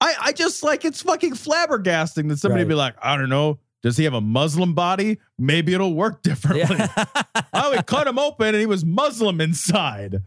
I 0.00 0.14
I 0.20 0.32
just 0.32 0.62
like 0.62 0.84
it's 0.84 1.02
fucking 1.02 1.32
flabbergasting 1.34 2.28
that 2.28 2.38
somebody 2.38 2.62
Right. 2.64 2.68
be 2.68 2.74
like, 2.74 2.94
I 3.02 3.16
don't 3.16 3.28
know, 3.28 3.58
does 3.82 3.96
he 3.96 4.04
have 4.04 4.14
a 4.14 4.20
Muslim 4.20 4.74
body? 4.74 5.18
Maybe 5.38 5.74
it'll 5.74 5.94
work 5.94 6.22
differently. 6.22 6.76
Yeah. 6.78 7.04
oh, 7.52 7.70
we 7.76 7.82
cut 7.82 8.06
him 8.06 8.18
open 8.18 8.48
and 8.48 8.56
he 8.56 8.66
was 8.66 8.84
Muslim 8.84 9.40
inside. 9.40 10.22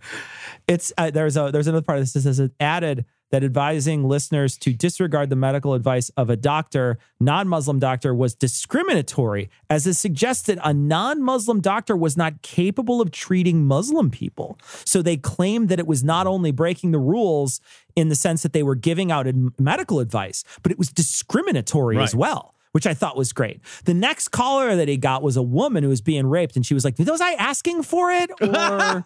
It's 0.68 0.94
uh, 0.98 1.12
there's 1.12 1.38
a 1.38 1.50
there's 1.52 1.68
another 1.68 1.84
part 1.84 1.98
of 1.98 2.04
this 2.04 2.14
that 2.14 2.22
says 2.22 2.40
it 2.40 2.52
added 2.60 3.06
that 3.32 3.44
advising 3.44 4.04
listeners 4.04 4.58
to 4.58 4.74
disregard 4.74 5.30
the 5.30 5.36
medical 5.36 5.74
advice 5.74 6.10
of 6.18 6.30
a 6.30 6.36
doctor, 6.36 6.98
non 7.20 7.48
Muslim 7.48 7.80
doctor, 7.80 8.14
was 8.14 8.36
discriminatory, 8.36 9.50
as 9.70 9.88
it 9.88 9.96
suggested 9.96 10.60
a 10.64 10.74
non 10.74 11.22
Muslim 11.24 11.62
doctor 11.62 11.96
was 11.96 12.16
not 12.16 12.42
capable 12.42 13.02
of 13.02 13.12
treating 13.12 13.66
Muslim 13.66 14.12
people. 14.12 14.60
So 14.86 15.02
they 15.02 15.18
claimed 15.18 15.70
that 15.70 15.80
it 15.80 15.88
was 15.88 16.04
not 16.04 16.28
only 16.28 16.52
breaking 16.52 16.92
the 16.92 17.00
rules 17.00 17.62
in 17.96 18.10
the 18.10 18.16
sense 18.16 18.44
that 18.44 18.54
they 18.54 18.64
were 18.64 18.76
giving 18.76 19.12
out 19.12 19.28
medical 19.58 20.00
advice, 20.00 20.44
but 20.62 20.72
it 20.72 20.78
was 20.78 20.90
discriminatory 20.90 21.98
as 22.00 22.16
well. 22.16 22.56
Which 22.74 22.88
I 22.88 22.94
thought 22.94 23.18
was 23.18 23.34
great. 23.34 23.60
The 23.84 23.94
next 23.94 24.30
caller 24.30 24.78
that 24.78 24.88
he 24.88 24.96
got 24.96 25.22
was 25.22 25.36
a 25.36 25.42
woman 25.42 25.84
who 25.84 25.90
was 25.90 26.00
being 26.00 26.26
raped, 26.26 26.56
and 26.56 26.66
she 26.66 26.74
was 26.74 26.86
like, 26.86 26.98
"Was 26.98 27.20
I 27.20 27.34
asking 27.34 27.84
for 27.84 28.12
it?" 28.12 28.32
Or 28.42 29.04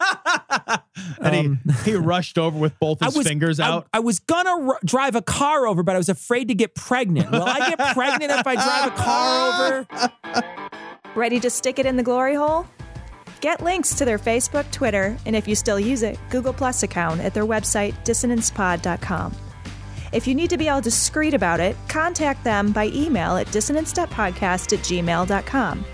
and 1.19 1.59
he, 1.83 1.91
he 1.91 1.95
rushed 1.95 2.37
over 2.37 2.57
with 2.57 2.77
both 2.79 2.99
his 2.99 3.15
Um, 3.15 3.17
was 3.17 3.27
fingers 3.27 3.59
I- 3.59 3.67
out. 3.67 3.87
I, 3.91 3.99
was 4.01 4.19
gonna 4.19 4.67
r- 4.69 4.79
drive 4.85 5.15
a 5.15 5.21
car 5.23 5.65
over, 5.65 5.81
but 5.81 5.95
I 5.95 5.97
was 5.97 6.09
afraid 6.09 6.47
to 6.49 6.53
get 6.55 6.75
pregnant. 6.75 7.31
Will 7.31 7.41
I 7.43 7.69
get 7.75 7.93
pregnant 7.95 8.31
if 8.31 8.45
I 8.45 8.53
drive 8.55 8.91
a 8.93 8.95
car 8.95 9.87
over? 10.33 10.45
Ready 11.15 11.39
to 11.39 11.49
stick 11.49 11.79
it 11.79 11.85
in 11.87 11.95
the 11.97 12.03
glory 12.03 12.35
hole? 12.35 12.67
Get 13.41 13.61
links 13.63 13.95
to 13.95 14.05
their 14.05 14.19
Facebook, 14.19 14.69
Twitter, 14.71 15.17
and 15.25 15.35
if 15.35 15.47
you 15.47 15.55
still 15.55 15.79
use 15.79 16.03
it, 16.03 16.19
Google 16.29 16.53
Plus 16.53 16.83
account 16.83 17.19
at 17.21 17.33
their 17.33 17.45
website, 17.45 17.93
dissonancepod.com. 18.03 19.35
If 20.15 20.27
you 20.27 20.33
need 20.33 20.49
to 20.51 20.57
be 20.57 20.69
all 20.69 20.79
discreet 20.79 21.33
about 21.33 21.59
it, 21.59 21.75
contact 21.89 22.41
them 22.45 22.71
by 22.71 22.87
email 22.87 23.35
at 23.35 23.51
dissonance.podcast 23.51 24.71
at 24.71 24.79
gmail.com. 24.79 25.85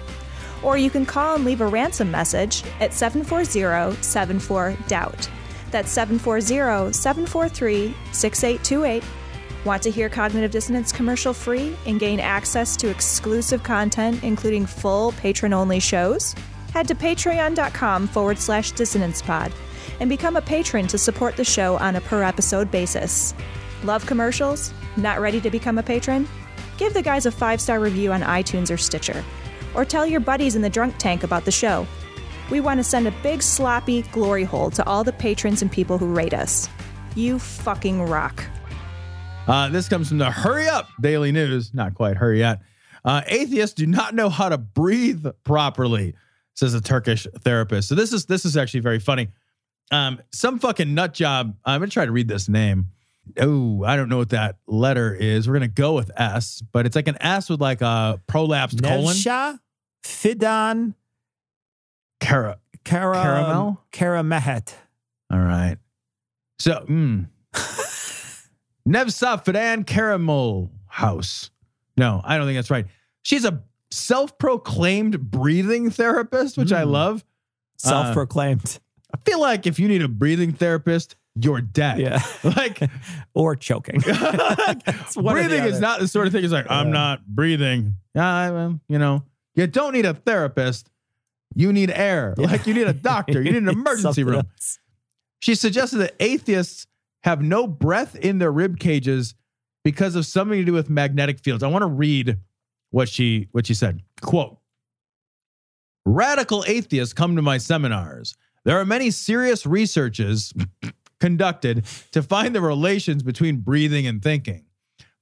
Or 0.62 0.78
you 0.78 0.92
can 0.92 1.08
call 1.08 1.38
and 1.38 1.44
leave 1.44 1.62
a 1.62 1.66
ransom 1.66 2.12
message 2.12 2.64
at 2.80 2.94
740 2.94 4.00
74 4.04 4.78
Doubt. 4.88 5.28
That's 5.72 5.92
740 5.92 6.94
743 6.94 7.96
6828. 8.12 9.04
Want 9.66 9.82
to 9.82 9.90
hear 9.90 10.08
Cognitive 10.08 10.52
Dissonance 10.52 10.92
commercial 10.92 11.34
free 11.34 11.76
and 11.88 12.00
gain 12.00 12.20
access 12.20 12.78
to 12.78 12.90
exclusive 12.90 13.64
content, 13.64 14.24
including 14.24 14.68
full 14.68 15.14
patron 15.14 15.52
only 15.52 15.80
shows? 15.80 16.36
Head 16.74 16.88
to 16.90 16.96
patreon.com 16.96 18.08
forward 18.08 18.38
slash 18.38 18.72
dissonance 18.74 19.20
pod 19.20 19.52
and 20.00 20.12
become 20.12 20.36
a 20.36 20.42
patron 20.42 20.86
to 20.88 21.00
support 21.00 21.36
the 21.38 21.44
show 21.44 21.78
on 21.78 21.96
a 21.96 22.02
per 22.02 22.22
episode 22.22 22.70
basis. 22.70 23.34
Love 23.84 24.06
commercials? 24.06 24.74
Not 24.96 25.20
ready 25.20 25.42
to 25.42 25.50
become 25.50 25.78
a 25.80 25.84
patron? 25.84 26.28
Give 26.78 26.94
the 26.94 27.02
guys 27.02 27.26
a 27.26 27.32
five 27.32 27.60
star 27.60 27.80
review 27.80 28.12
on 28.12 28.22
iTunes 28.22 28.72
or 28.72 28.78
Stitcher. 28.78 29.24
Or 29.74 29.86
tell 29.86 30.06
your 30.06 30.20
buddies 30.20 30.56
in 30.56 30.62
the 30.62 30.70
drunk 30.70 30.96
tank 30.98 31.24
about 31.24 31.46
the 31.46 31.52
show. 31.52 31.88
We 32.52 32.60
want 32.60 32.80
to 32.80 32.84
send 32.84 33.08
a 33.08 33.14
big 33.24 33.42
sloppy 33.42 34.04
glory 34.04 34.44
hole 34.44 34.70
to 34.72 34.86
all 34.86 35.04
the 35.04 35.14
patrons 35.14 35.62
and 35.62 35.72
people 35.72 35.98
who 35.98 36.14
rate 36.14 36.34
us. 36.34 36.70
You 37.16 37.40
fucking 37.40 38.04
rock. 38.04 38.44
Uh, 39.48 39.70
this 39.70 39.90
comes 39.90 40.10
from 40.10 40.20
the 40.20 40.30
Hurry 40.30 40.68
Up 40.68 40.90
Daily 41.00 41.32
News. 41.32 41.74
Not 41.74 41.96
quite 41.96 42.18
hurry 42.18 42.40
yet. 42.40 42.62
Uh, 43.04 43.22
atheists 43.26 43.74
do 43.74 43.88
not 43.88 44.14
know 44.14 44.30
how 44.30 44.50
to 44.50 44.58
breathe 44.58 45.26
properly, 45.44 46.14
says 46.54 46.76
a 46.76 46.82
Turkish 46.82 47.26
therapist. 47.40 47.90
So 47.90 47.96
this 47.96 48.14
is 48.14 48.28
this 48.28 48.46
is 48.46 48.58
actually 48.58 48.82
very 48.82 49.00
funny. 49.00 49.30
Um, 49.92 50.22
some 50.32 50.60
fucking 50.60 50.94
nut 50.94 51.14
job. 51.14 51.56
I'm 51.66 51.82
gonna 51.82 51.90
try 51.90 52.06
to 52.06 52.12
read 52.12 52.28
this 52.28 52.48
name. 52.48 52.88
Oh, 53.40 53.84
I 53.84 53.96
don't 53.96 54.10
know 54.10 54.18
what 54.18 54.30
that 54.30 54.58
letter 54.68 55.14
is. 55.16 55.48
We're 55.48 55.54
gonna 55.56 55.68
go 55.68 55.94
with 55.94 56.12
S, 56.18 56.62
but 56.72 56.86
it's 56.86 56.96
like 56.96 57.08
an 57.08 57.18
S 57.22 57.50
with 57.50 57.62
like 57.62 57.82
a 57.82 58.20
prolapsed 58.28 58.84
colon. 58.84 59.16
Nevsha 59.16 59.60
Fidan 60.04 60.96
Cara. 62.20 62.60
Kara, 62.84 63.14
Caramel? 63.22 63.82
Karamehet. 63.92 64.74
All 65.32 65.40
right. 65.40 65.78
So, 66.60 66.84
mm. 66.90 67.28
Nevsa 68.88 69.44
Fidan 69.44 69.86
Caramel 69.86 70.72
House. 70.88 71.52
No, 71.98 72.22
I 72.24 72.38
don't 72.38 72.48
think 72.48 72.58
that's 72.58 72.72
right. 72.72 72.86
She's 73.24 73.46
a 73.46 73.62
self-proclaimed 73.92 75.20
breathing 75.32 75.90
therapist, 75.92 76.58
which 76.58 76.72
I 76.72 76.84
Mm. 76.84 76.92
love. 76.92 77.26
Self 77.78 78.14
proclaimed. 78.14 78.80
I 79.14 79.18
feel 79.26 79.40
like 79.40 79.68
if 79.68 79.80
you 79.80 79.88
need 79.88 80.02
a 80.02 80.08
breathing 80.08 80.54
therapist, 80.54 81.16
you're 81.36 81.62
dead. 81.62 82.00
yeah. 82.00 82.22
Like 82.44 82.82
or 83.34 83.56
choking. 83.56 84.02
It's 84.06 85.16
one 85.16 85.38
or 85.38 85.44
the 85.44 85.50
breathing 85.50 85.66
is 85.66 85.80
not 85.80 86.00
the 86.00 86.08
sort 86.08 86.28
of 86.28 86.34
thing. 86.34 86.44
It's 86.44 86.54
like 86.54 86.70
I'm 86.70 86.92
not 86.92 87.26
breathing. 87.26 87.96
Yeah, 88.16 88.28
I, 88.28 88.68
you 88.88 89.00
know, 89.00 89.24
you 89.56 89.68
don't 89.68 89.94
need 89.94 90.06
a 90.06 90.14
therapist. 90.14 90.90
You 91.56 91.72
need 91.74 91.92
air. 91.92 92.34
Yeah. 92.38 92.48
Like 92.48 92.68
you 92.68 92.74
need 92.74 92.88
a 92.88 92.94
doctor. 92.94 93.42
You 93.42 93.52
need 93.52 93.64
an 93.64 93.70
emergency 93.70 94.24
room. 94.24 94.36
else. 94.38 94.80
She 95.40 95.56
suggested 95.56 95.98
that 95.98 96.16
atheists 96.20 96.88
have 97.24 97.42
no 97.42 97.68
breath 97.68 98.16
in 98.16 98.40
their 98.40 98.52
rib 98.52 98.80
cages 98.80 99.36
because 99.84 100.16
of 100.16 100.26
something 100.26 100.58
to 100.60 100.66
do 100.66 100.74
with 100.74 100.90
magnetic 100.90 101.40
fields. 101.40 101.64
I 101.64 101.68
want 101.68 101.82
to 101.84 101.88
read 101.88 102.38
what 102.92 103.10
she 103.10 103.48
what 103.52 103.68
she 103.68 103.74
said. 103.74 104.02
Quote: 104.22 104.58
Radical 106.06 106.64
atheists 106.68 107.14
come 107.14 107.36
to 107.36 107.42
my 107.42 107.58
seminars. 107.58 108.36
There 108.64 108.80
are 108.80 108.86
many 108.86 109.12
serious 109.12 109.66
researches 109.66 110.54
conducted 111.22 111.86
to 112.12 112.22
find 112.22 112.54
the 112.54 112.60
relations 112.60 113.24
between 113.24 113.58
breathing 113.58 114.06
and 114.06 114.22
thinking. 114.22 114.66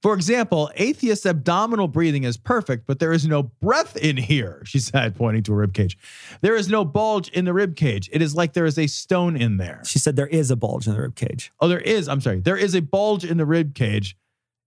For 0.02 0.14
example, 0.14 0.70
atheist 0.76 1.26
abdominal 1.26 1.86
breathing 1.86 2.24
is 2.24 2.38
perfect, 2.38 2.86
but 2.86 3.00
there 3.00 3.12
is 3.12 3.26
no 3.26 3.42
breath 3.42 3.98
in 3.98 4.16
here, 4.16 4.62
she 4.64 4.78
said, 4.78 5.14
pointing 5.14 5.42
to 5.42 5.52
a 5.52 5.56
rib 5.56 5.74
cage. 5.74 5.98
There 6.40 6.56
is 6.56 6.70
no 6.70 6.86
bulge 6.86 7.28
in 7.28 7.44
the 7.44 7.52
rib 7.52 7.76
cage. 7.76 8.08
It 8.10 8.22
is 8.22 8.34
like 8.34 8.54
there 8.54 8.64
is 8.64 8.78
a 8.78 8.86
stone 8.86 9.36
in 9.36 9.58
there. 9.58 9.82
She 9.84 9.98
said 9.98 10.16
there 10.16 10.26
is 10.26 10.50
a 10.50 10.56
bulge 10.56 10.86
in 10.86 10.94
the 10.94 11.02
rib 11.02 11.16
cage. 11.16 11.52
Oh, 11.60 11.68
there 11.68 11.80
is. 11.80 12.08
I'm 12.08 12.22
sorry. 12.22 12.40
There 12.40 12.56
is 12.56 12.74
a 12.74 12.80
bulge 12.80 13.26
in 13.26 13.36
the 13.36 13.44
rib 13.44 13.74
cage. 13.74 14.16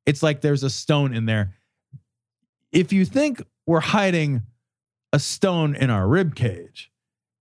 It's 0.06 0.22
like 0.22 0.42
there's 0.42 0.62
a 0.62 0.70
stone 0.70 1.16
in 1.16 1.26
there. 1.26 1.56
If 2.72 2.94
you 2.94 3.04
think 3.04 3.42
we're 3.66 3.80
hiding 3.80 4.44
a 5.12 5.18
stone 5.20 5.76
in 5.76 5.90
our 5.90 6.08
rib 6.08 6.36
cage, 6.36 6.92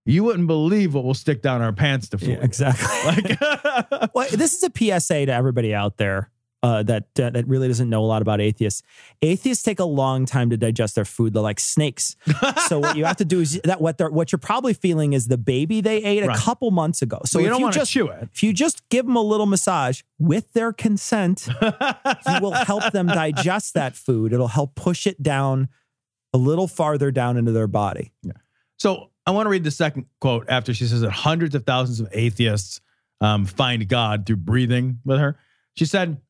you 0.04 0.24
wouldn't 0.24 0.48
believe 0.48 0.94
what 0.94 1.04
we'll 1.04 1.14
stick 1.14 1.42
down 1.42 1.62
our 1.62 1.72
pants 1.72 2.08
to 2.10 2.18
fool. 2.18 2.30
Yeah, 2.30 2.42
exactly. 2.42 2.88
Like, 3.40 4.14
well, 4.14 4.28
this 4.30 4.54
is 4.54 4.62
a 4.62 4.70
PSA 5.00 5.26
to 5.26 5.32
everybody 5.32 5.74
out 5.74 5.96
there 5.96 6.30
uh, 6.62 6.82
that 6.84 7.04
uh, 7.18 7.30
that 7.30 7.46
really 7.48 7.66
doesn't 7.66 7.90
know 7.90 8.04
a 8.04 8.06
lot 8.06 8.22
about 8.22 8.40
atheists. 8.40 8.82
Atheists 9.20 9.64
take 9.64 9.80
a 9.80 9.84
long 9.84 10.26
time 10.26 10.50
to 10.50 10.56
digest 10.56 10.94
their 10.94 11.04
food. 11.04 11.32
They're 11.32 11.42
like 11.42 11.58
snakes. 11.58 12.14
so 12.68 12.78
what 12.78 12.96
you 12.96 13.04
have 13.04 13.16
to 13.16 13.24
do 13.24 13.40
is 13.40 13.60
that 13.64 13.80
what 13.80 13.98
they're 13.98 14.10
what 14.10 14.30
you're 14.30 14.38
probably 14.38 14.72
feeling 14.72 15.12
is 15.12 15.26
the 15.26 15.38
baby 15.38 15.80
they 15.80 16.02
ate 16.04 16.22
a 16.22 16.34
couple 16.36 16.70
months 16.70 17.02
ago. 17.02 17.20
So 17.24 17.38
Well, 17.38 17.46
you 17.46 17.52
if 17.52 17.58
don't 17.58 17.66
you 17.68 17.72
just 17.72 17.90
chew 17.90 18.08
it. 18.08 18.28
if 18.32 18.42
you 18.42 18.52
just 18.52 18.88
give 18.88 19.06
them 19.06 19.16
a 19.16 19.22
little 19.22 19.46
massage 19.46 20.02
with 20.18 20.52
their 20.52 20.72
consent, 20.72 21.48
you 21.60 22.40
will 22.40 22.52
help 22.52 22.92
them 22.92 23.08
digest 23.08 23.74
that 23.74 23.96
food. 23.96 24.32
It'll 24.32 24.48
help 24.48 24.74
push 24.76 25.06
it 25.06 25.22
down 25.22 25.68
a 26.32 26.38
little 26.38 26.68
farther 26.68 27.10
down 27.10 27.36
into 27.36 27.52
their 27.52 27.66
body. 27.66 28.12
Yeah. 28.22 28.32
So 28.78 29.10
I 29.26 29.30
want 29.30 29.46
to 29.46 29.50
read 29.50 29.64
the 29.64 29.70
second 29.70 30.06
quote 30.20 30.46
after 30.48 30.74
she 30.74 30.86
says 30.86 31.00
that 31.02 31.10
hundreds 31.10 31.54
of 31.54 31.64
thousands 31.64 32.00
of 32.00 32.08
atheists 32.12 32.80
um, 33.20 33.46
find 33.46 33.86
God 33.88 34.26
through 34.26 34.36
breathing 34.36 34.98
with 35.04 35.18
her. 35.20 35.38
She 35.76 35.84
said, 35.84 36.20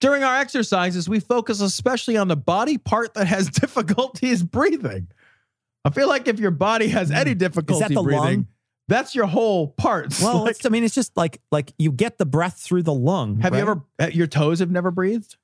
During 0.00 0.22
our 0.22 0.36
exercises, 0.36 1.08
we 1.08 1.20
focus 1.20 1.60
especially 1.60 2.16
on 2.16 2.28
the 2.28 2.36
body 2.36 2.78
part 2.78 3.14
that 3.14 3.26
has 3.26 3.48
difficulties 3.60 4.42
breathing. 4.42 5.08
I 5.84 5.90
feel 5.90 6.08
like 6.08 6.28
if 6.28 6.38
your 6.40 6.50
body 6.52 6.88
has 6.88 7.10
any 7.10 7.34
difficulty 7.34 7.84
Hmm. 7.86 7.94
the 7.94 8.02
breathing, 8.02 8.20
lung? 8.22 8.46
that's 8.88 9.14
your 9.14 9.26
whole 9.26 9.68
part. 9.68 10.14
Well, 10.22 10.42
Like, 10.44 10.52
it's, 10.52 10.64
I 10.64 10.70
mean, 10.70 10.84
it's 10.84 10.94
just 10.94 11.14
like 11.16 11.40
like 11.50 11.72
you 11.78 11.92
get 11.92 12.16
the 12.18 12.26
breath 12.26 12.58
through 12.58 12.84
the 12.84 12.94
lung. 12.94 13.40
have 13.40 13.52
you 13.54 13.60
ever, 13.60 13.82
uh, 14.00 14.06
your 14.12 14.26
toes 14.28 14.60
have 14.60 14.70
never 14.70 14.90
breathed? 14.90 15.36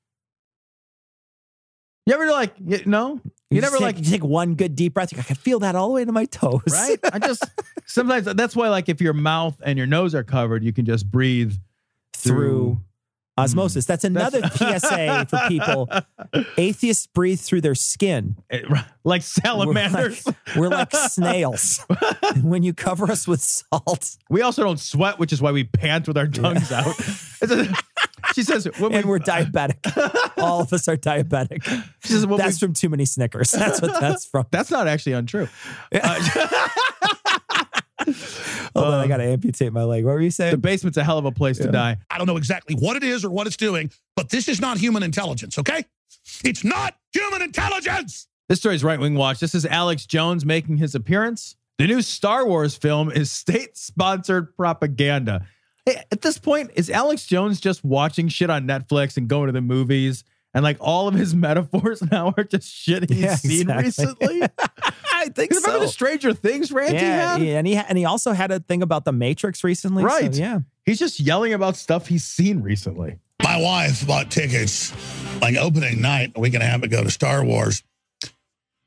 You 2.05 2.15
ever 2.15 2.31
like, 2.31 2.53
you, 2.65 2.79
no? 2.87 3.21
You, 3.51 3.61
just 3.61 3.71
never 3.73 3.77
take, 3.77 3.95
like, 3.95 4.05
you 4.05 4.11
take 4.11 4.23
one 4.23 4.55
good 4.55 4.75
deep 4.75 4.93
breath. 4.93 5.17
I 5.17 5.23
can 5.23 5.35
feel 5.35 5.59
that 5.59 5.75
all 5.75 5.87
the 5.87 5.93
way 5.95 6.05
to 6.05 6.11
my 6.11 6.25
toes. 6.25 6.61
right? 6.71 6.99
I 7.11 7.17
just 7.19 7.43
sometimes 7.87 8.25
that's 8.25 8.55
why 8.55 8.69
like 8.69 8.89
if 8.89 9.01
your 9.01 9.13
mouth 9.13 9.59
and 9.65 9.77
your 9.77 9.87
nose 9.87 10.13
are 10.13 10.23
covered, 10.23 10.63
you 10.63 10.71
can 10.71 10.85
just 10.85 11.09
breathe 11.09 11.53
through 12.13 12.79
osmosis. 13.37 13.85
Hmm. 13.85 13.91
That's 13.91 14.03
another 14.03 14.41
PSA 14.49 15.25
for 15.29 15.39
people. 15.47 15.89
Atheists 16.57 17.07
breathe 17.07 17.39
through 17.39 17.61
their 17.61 17.75
skin. 17.75 18.35
Eh, 18.49 18.57
it- 18.57 18.85
like 19.03 19.21
salamanders. 19.21 20.23
We're 20.55 20.69
like, 20.69 20.91
we're 20.91 20.99
like 20.99 21.09
snails. 21.09 21.85
when 22.41 22.63
you 22.63 22.73
cover 22.73 23.09
us 23.09 23.27
with 23.27 23.41
salt, 23.41 24.17
we 24.29 24.41
also 24.41 24.63
don't 24.63 24.79
sweat, 24.79 25.19
which 25.19 25.31
is 25.33 25.41
why 25.41 25.51
we 25.51 25.63
pant 25.63 26.07
with 26.07 26.17
our 26.17 26.27
tongues 26.27 26.71
out. 26.71 26.95
She 28.35 28.43
says 28.43 28.65
when 28.77 28.93
and 28.93 29.05
we, 29.05 29.09
we're 29.09 29.19
diabetic. 29.19 29.79
all 30.37 30.61
of 30.61 30.71
us 30.71 30.87
are 30.87 30.95
diabetic. 30.95 31.63
she 32.03 32.09
says 32.09 32.27
when 32.27 32.37
we- 32.37 32.43
That's 32.43 32.59
from 32.59 32.73
too 32.73 32.87
many 32.87 33.05
Snickers. 33.05 33.49
That's 33.49 33.81
what 33.81 33.99
that's 33.99 34.25
from. 34.25 34.45
that's 34.51 34.69
not 34.69 34.87
actually 34.87 35.13
untrue. 35.13 35.49
Uh, 35.91 36.19
Hold 38.75 38.85
on, 38.85 38.93
I 38.93 39.03
um, 39.03 39.07
got 39.07 39.17
to 39.17 39.23
amputate 39.23 39.73
my 39.73 39.83
leg. 39.83 40.05
What 40.05 40.13
were 40.13 40.21
you 40.21 40.31
saying? 40.31 40.51
The 40.51 40.57
basement's 40.57 40.97
a 40.97 41.03
hell 41.03 41.17
of 41.17 41.25
a 41.25 41.31
place 41.31 41.57
to 41.57 41.71
die. 41.71 41.97
I 42.09 42.17
don't 42.17 42.27
know 42.27 42.37
exactly 42.37 42.75
what 42.75 42.95
it 42.97 43.03
is 43.03 43.25
or 43.25 43.29
what 43.29 43.47
it's 43.47 43.57
doing, 43.57 43.91
but 44.15 44.29
this 44.29 44.47
is 44.47 44.61
not 44.61 44.77
human 44.77 45.03
intelligence, 45.03 45.57
okay? 45.57 45.85
It's 46.43 46.63
not 46.63 46.95
human 47.13 47.41
intelligence. 47.41 48.27
This 48.49 48.59
story's 48.59 48.83
right 48.83 48.99
wing 48.99 49.13
watch. 49.15 49.39
This 49.39 49.53
is 49.55 49.65
Alex 49.65 50.05
Jones 50.07 50.43
making 50.43 50.77
his 50.77 50.95
appearance. 50.95 51.55
The 51.77 51.85
new 51.87 52.01
Star 52.01 52.45
Wars 52.47 52.75
film 52.75 53.11
is 53.11 53.31
state 53.31 53.77
sponsored 53.77 54.55
propaganda. 54.57 55.45
Hey, 55.85 56.01
at 56.11 56.21
this 56.21 56.37
point, 56.37 56.71
is 56.75 56.89
Alex 56.89 57.25
Jones 57.27 57.61
just 57.61 57.83
watching 57.85 58.27
shit 58.27 58.49
on 58.49 58.67
Netflix 58.67 59.17
and 59.17 59.27
going 59.27 59.47
to 59.47 59.53
the 59.53 59.61
movies? 59.61 60.23
And 60.53 60.63
like 60.63 60.77
all 60.79 61.07
of 61.07 61.13
his 61.13 61.35
metaphors 61.35 62.01
now 62.11 62.33
are 62.35 62.43
just 62.43 62.67
shit 62.73 63.07
he's 63.09 63.19
Yeah, 63.19 63.35
seen 63.35 63.69
exactly. 63.69 63.83
recently. 63.85 64.41
I 65.13 65.29
think 65.29 65.51
Remember 65.51 65.69
so. 65.77 65.79
the 65.81 65.87
Stranger 65.87 66.33
Things 66.33 66.71
rant 66.71 66.89
he 66.93 66.95
yeah, 67.05 67.33
had? 67.37 67.41
yeah, 67.43 67.57
and 67.59 67.67
he 67.67 67.75
and 67.75 67.97
he 67.97 68.05
also 68.05 68.31
had 68.31 68.49
a 68.51 68.59
thing 68.59 68.81
about 68.81 69.05
the 69.05 69.11
Matrix 69.11 69.63
recently. 69.63 70.01
so 70.01 70.07
Right. 70.07 70.33
yeah. 70.33 70.59
He's 70.85 70.97
just 70.97 71.19
yelling 71.19 71.53
about 71.53 71.75
stuff 71.75 72.07
he's 72.07 72.23
seen 72.23 72.61
recently. 72.63 73.19
My 73.43 73.61
wife 73.61 74.07
bought 74.07 74.31
tickets 74.31 74.91
like 75.39 75.55
opening 75.55 76.01
night 76.01 76.31
a 76.35 76.39
week 76.39 76.55
and 76.55 76.63
a 76.63 76.65
half 76.65 76.81
ago 76.81 77.03
to 77.03 77.11
Star 77.11 77.43
Wars. 77.45 77.83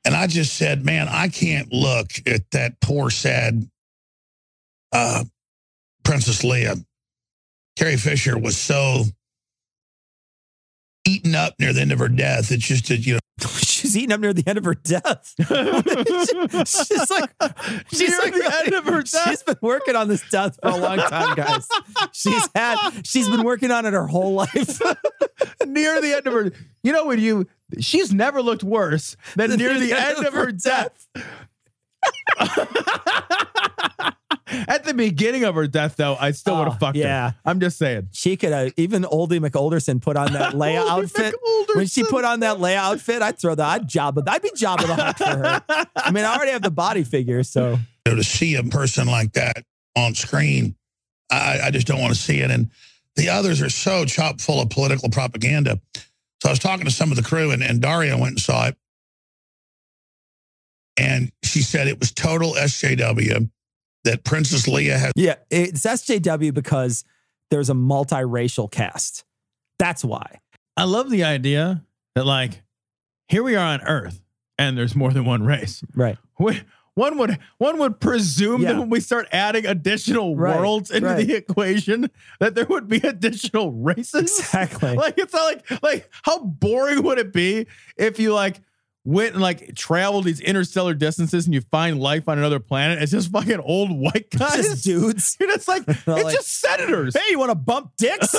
And 0.04 0.14
I 0.14 0.26
just 0.26 0.54
said, 0.54 0.84
man, 0.84 1.08
I 1.08 1.28
can't 1.28 1.72
look 1.72 2.10
at 2.26 2.50
that 2.50 2.80
poor, 2.80 3.08
sad 3.10 3.68
uh, 4.92 5.24
Princess 6.04 6.42
Leia. 6.42 6.84
Carrie 7.76 7.96
Fisher 7.96 8.36
was 8.36 8.56
so 8.56 9.04
eaten 11.06 11.34
up 11.34 11.54
near 11.58 11.72
the 11.72 11.80
end 11.80 11.92
of 11.92 12.00
her 12.00 12.08
death. 12.08 12.50
It's 12.50 12.66
just, 12.66 12.88
that, 12.88 13.06
you 13.06 13.14
know, 13.14 13.18
She's 13.92 14.04
eating 14.04 14.12
up 14.12 14.20
near 14.20 14.32
the 14.32 14.46
end 14.46 14.56
of 14.56 14.64
her 14.64 14.74
death. 14.74 15.34
she's 15.38 17.10
like, 17.10 17.30
she's 17.92 18.08
Near 18.08 18.18
like 18.20 18.32
the 18.32 18.62
end 18.64 18.74
of 18.74 18.86
her 18.86 19.02
death. 19.02 19.28
She's 19.28 19.42
been 19.42 19.58
working 19.60 19.96
on 19.96 20.08
this 20.08 20.26
death 20.30 20.58
for 20.62 20.70
a 20.70 20.76
long 20.76 20.96
time, 20.96 21.36
guys. 21.36 21.68
She's 22.12 22.48
had, 22.54 23.06
she's 23.06 23.28
been 23.28 23.42
working 23.42 23.70
on 23.70 23.84
it 23.84 23.92
her 23.92 24.06
whole 24.06 24.32
life. 24.32 24.80
near 25.66 26.00
the 26.00 26.16
end 26.16 26.26
of 26.26 26.32
her. 26.32 26.52
You 26.82 26.92
know 26.92 27.04
when 27.04 27.20
you 27.20 27.46
she's 27.80 28.14
never 28.14 28.40
looked 28.40 28.64
worse 28.64 29.14
than 29.36 29.50
near 29.58 29.78
the 29.78 29.92
end 29.92 30.24
of 30.24 30.32
her 30.32 30.52
death. 30.52 31.06
At 34.68 34.84
the 34.84 34.94
beginning 34.94 35.44
of 35.44 35.54
her 35.54 35.66
death, 35.66 35.96
though, 35.96 36.16
I 36.18 36.30
still 36.32 36.56
would 36.58 36.68
Oh, 36.68 36.70
have 36.72 36.80
fucked 36.80 36.96
yeah. 36.96 37.30
her. 37.30 37.36
I'm 37.44 37.60
just 37.60 37.78
saying. 37.78 38.08
She 38.12 38.36
could 38.36 38.52
have 38.52 38.72
even 38.76 39.02
Oldie 39.02 39.40
McOlderson 39.40 40.00
put 40.00 40.16
on 40.16 40.32
that 40.34 40.52
Leia 40.54 40.84
Oldie 40.84 41.02
outfit. 41.04 41.34
When 41.74 41.86
she 41.86 42.04
put 42.04 42.24
on 42.24 42.40
that 42.40 42.58
Leia 42.58 42.76
outfit, 42.76 43.22
I'd 43.22 43.38
throw 43.38 43.54
that. 43.54 43.66
I'd 43.66 43.88
job 43.88 44.18
it. 44.18 44.24
I'd 44.28 44.42
be 44.42 44.50
jobbing 44.54 44.86
the 44.88 44.94
hunt 44.94 45.18
for 45.18 45.24
her. 45.24 45.62
I 45.96 46.10
mean, 46.10 46.24
I 46.24 46.34
already 46.36 46.52
have 46.52 46.62
the 46.62 46.70
body 46.70 47.04
figure, 47.04 47.42
so 47.42 47.72
you 48.06 48.12
know, 48.12 48.16
to 48.16 48.24
see 48.24 48.54
a 48.56 48.62
person 48.62 49.06
like 49.06 49.32
that 49.34 49.64
on 49.96 50.14
screen, 50.14 50.74
I, 51.30 51.60
I 51.64 51.70
just 51.70 51.86
don't 51.86 52.00
want 52.00 52.14
to 52.14 52.20
see 52.20 52.40
it. 52.40 52.50
And 52.50 52.70
the 53.16 53.28
others 53.28 53.60
are 53.62 53.70
so 53.70 54.04
chock 54.04 54.40
full 54.40 54.60
of 54.60 54.70
political 54.70 55.08
propaganda. 55.08 55.80
So 56.42 56.48
I 56.48 56.50
was 56.50 56.58
talking 56.58 56.84
to 56.86 56.90
some 56.90 57.10
of 57.10 57.16
the 57.16 57.22
crew, 57.22 57.50
and, 57.52 57.62
and 57.62 57.80
Daria 57.80 58.16
went 58.16 58.32
and 58.32 58.40
saw 58.40 58.66
it. 58.68 58.76
And 60.98 61.32
she 61.42 61.62
said 61.62 61.88
it 61.88 61.98
was 61.98 62.12
total 62.12 62.52
SJW, 62.54 63.48
that 64.04 64.24
Princess 64.24 64.66
Leia 64.66 64.98
has 64.98 65.12
yeah, 65.16 65.36
it's 65.50 65.84
SJW 65.84 66.52
because 66.54 67.04
there's 67.50 67.70
a 67.70 67.74
multiracial 67.74 68.70
cast. 68.70 69.24
That's 69.78 70.04
why. 70.04 70.38
I 70.76 70.84
love 70.84 71.10
the 71.10 71.24
idea 71.24 71.84
that 72.14 72.24
like 72.26 72.62
here 73.28 73.42
we 73.42 73.56
are 73.56 73.66
on 73.74 73.82
Earth 73.82 74.20
and 74.58 74.76
there's 74.76 74.94
more 74.94 75.12
than 75.12 75.24
one 75.24 75.44
race. 75.44 75.82
Right. 75.94 76.18
We, 76.38 76.60
one 76.94 77.16
would 77.18 77.38
one 77.58 77.78
would 77.78 78.00
presume 78.00 78.62
Yeah. 78.62 78.72
that 78.72 78.78
when 78.80 78.90
we 78.90 79.00
start 79.00 79.26
adding 79.32 79.64
additional 79.66 80.36
Right, 80.36 80.58
worlds 80.58 80.90
into 80.90 81.08
right. 81.08 81.26
the 81.26 81.34
equation, 81.34 82.10
that 82.40 82.54
there 82.54 82.66
would 82.66 82.88
be 82.88 82.98
additional 82.98 83.72
races. 83.72 84.38
Exactly. 84.40 84.94
like 84.96 85.14
it's 85.18 85.32
not 85.32 85.44
like 85.70 85.82
like 85.82 86.10
how 86.22 86.44
boring 86.44 87.02
would 87.02 87.18
it 87.18 87.32
be 87.32 87.66
if 87.96 88.18
you 88.18 88.34
like 88.34 88.60
went 89.04 89.32
and 89.32 89.42
like 89.42 89.74
traveled 89.74 90.24
these 90.24 90.40
interstellar 90.40 90.94
distances 90.94 91.46
and 91.46 91.54
you 91.54 91.60
find 91.60 91.98
life 92.00 92.28
on 92.28 92.38
another 92.38 92.60
planet? 92.60 93.02
It's 93.02 93.12
just 93.12 93.30
fucking 93.32 93.58
old 93.60 93.90
white 93.90 94.30
guys. 94.38 94.56
Just 94.56 94.84
dudes. 94.84 95.36
You're 95.40 95.50
just 95.50 95.68
like 95.68 95.82
it's 95.88 96.06
Like, 96.06 96.34
just 96.34 96.60
senators. 96.60 97.16
Hey, 97.16 97.30
you 97.30 97.38
want 97.38 97.50
to 97.50 97.56
bump 97.56 97.92
dicks? 97.96 98.34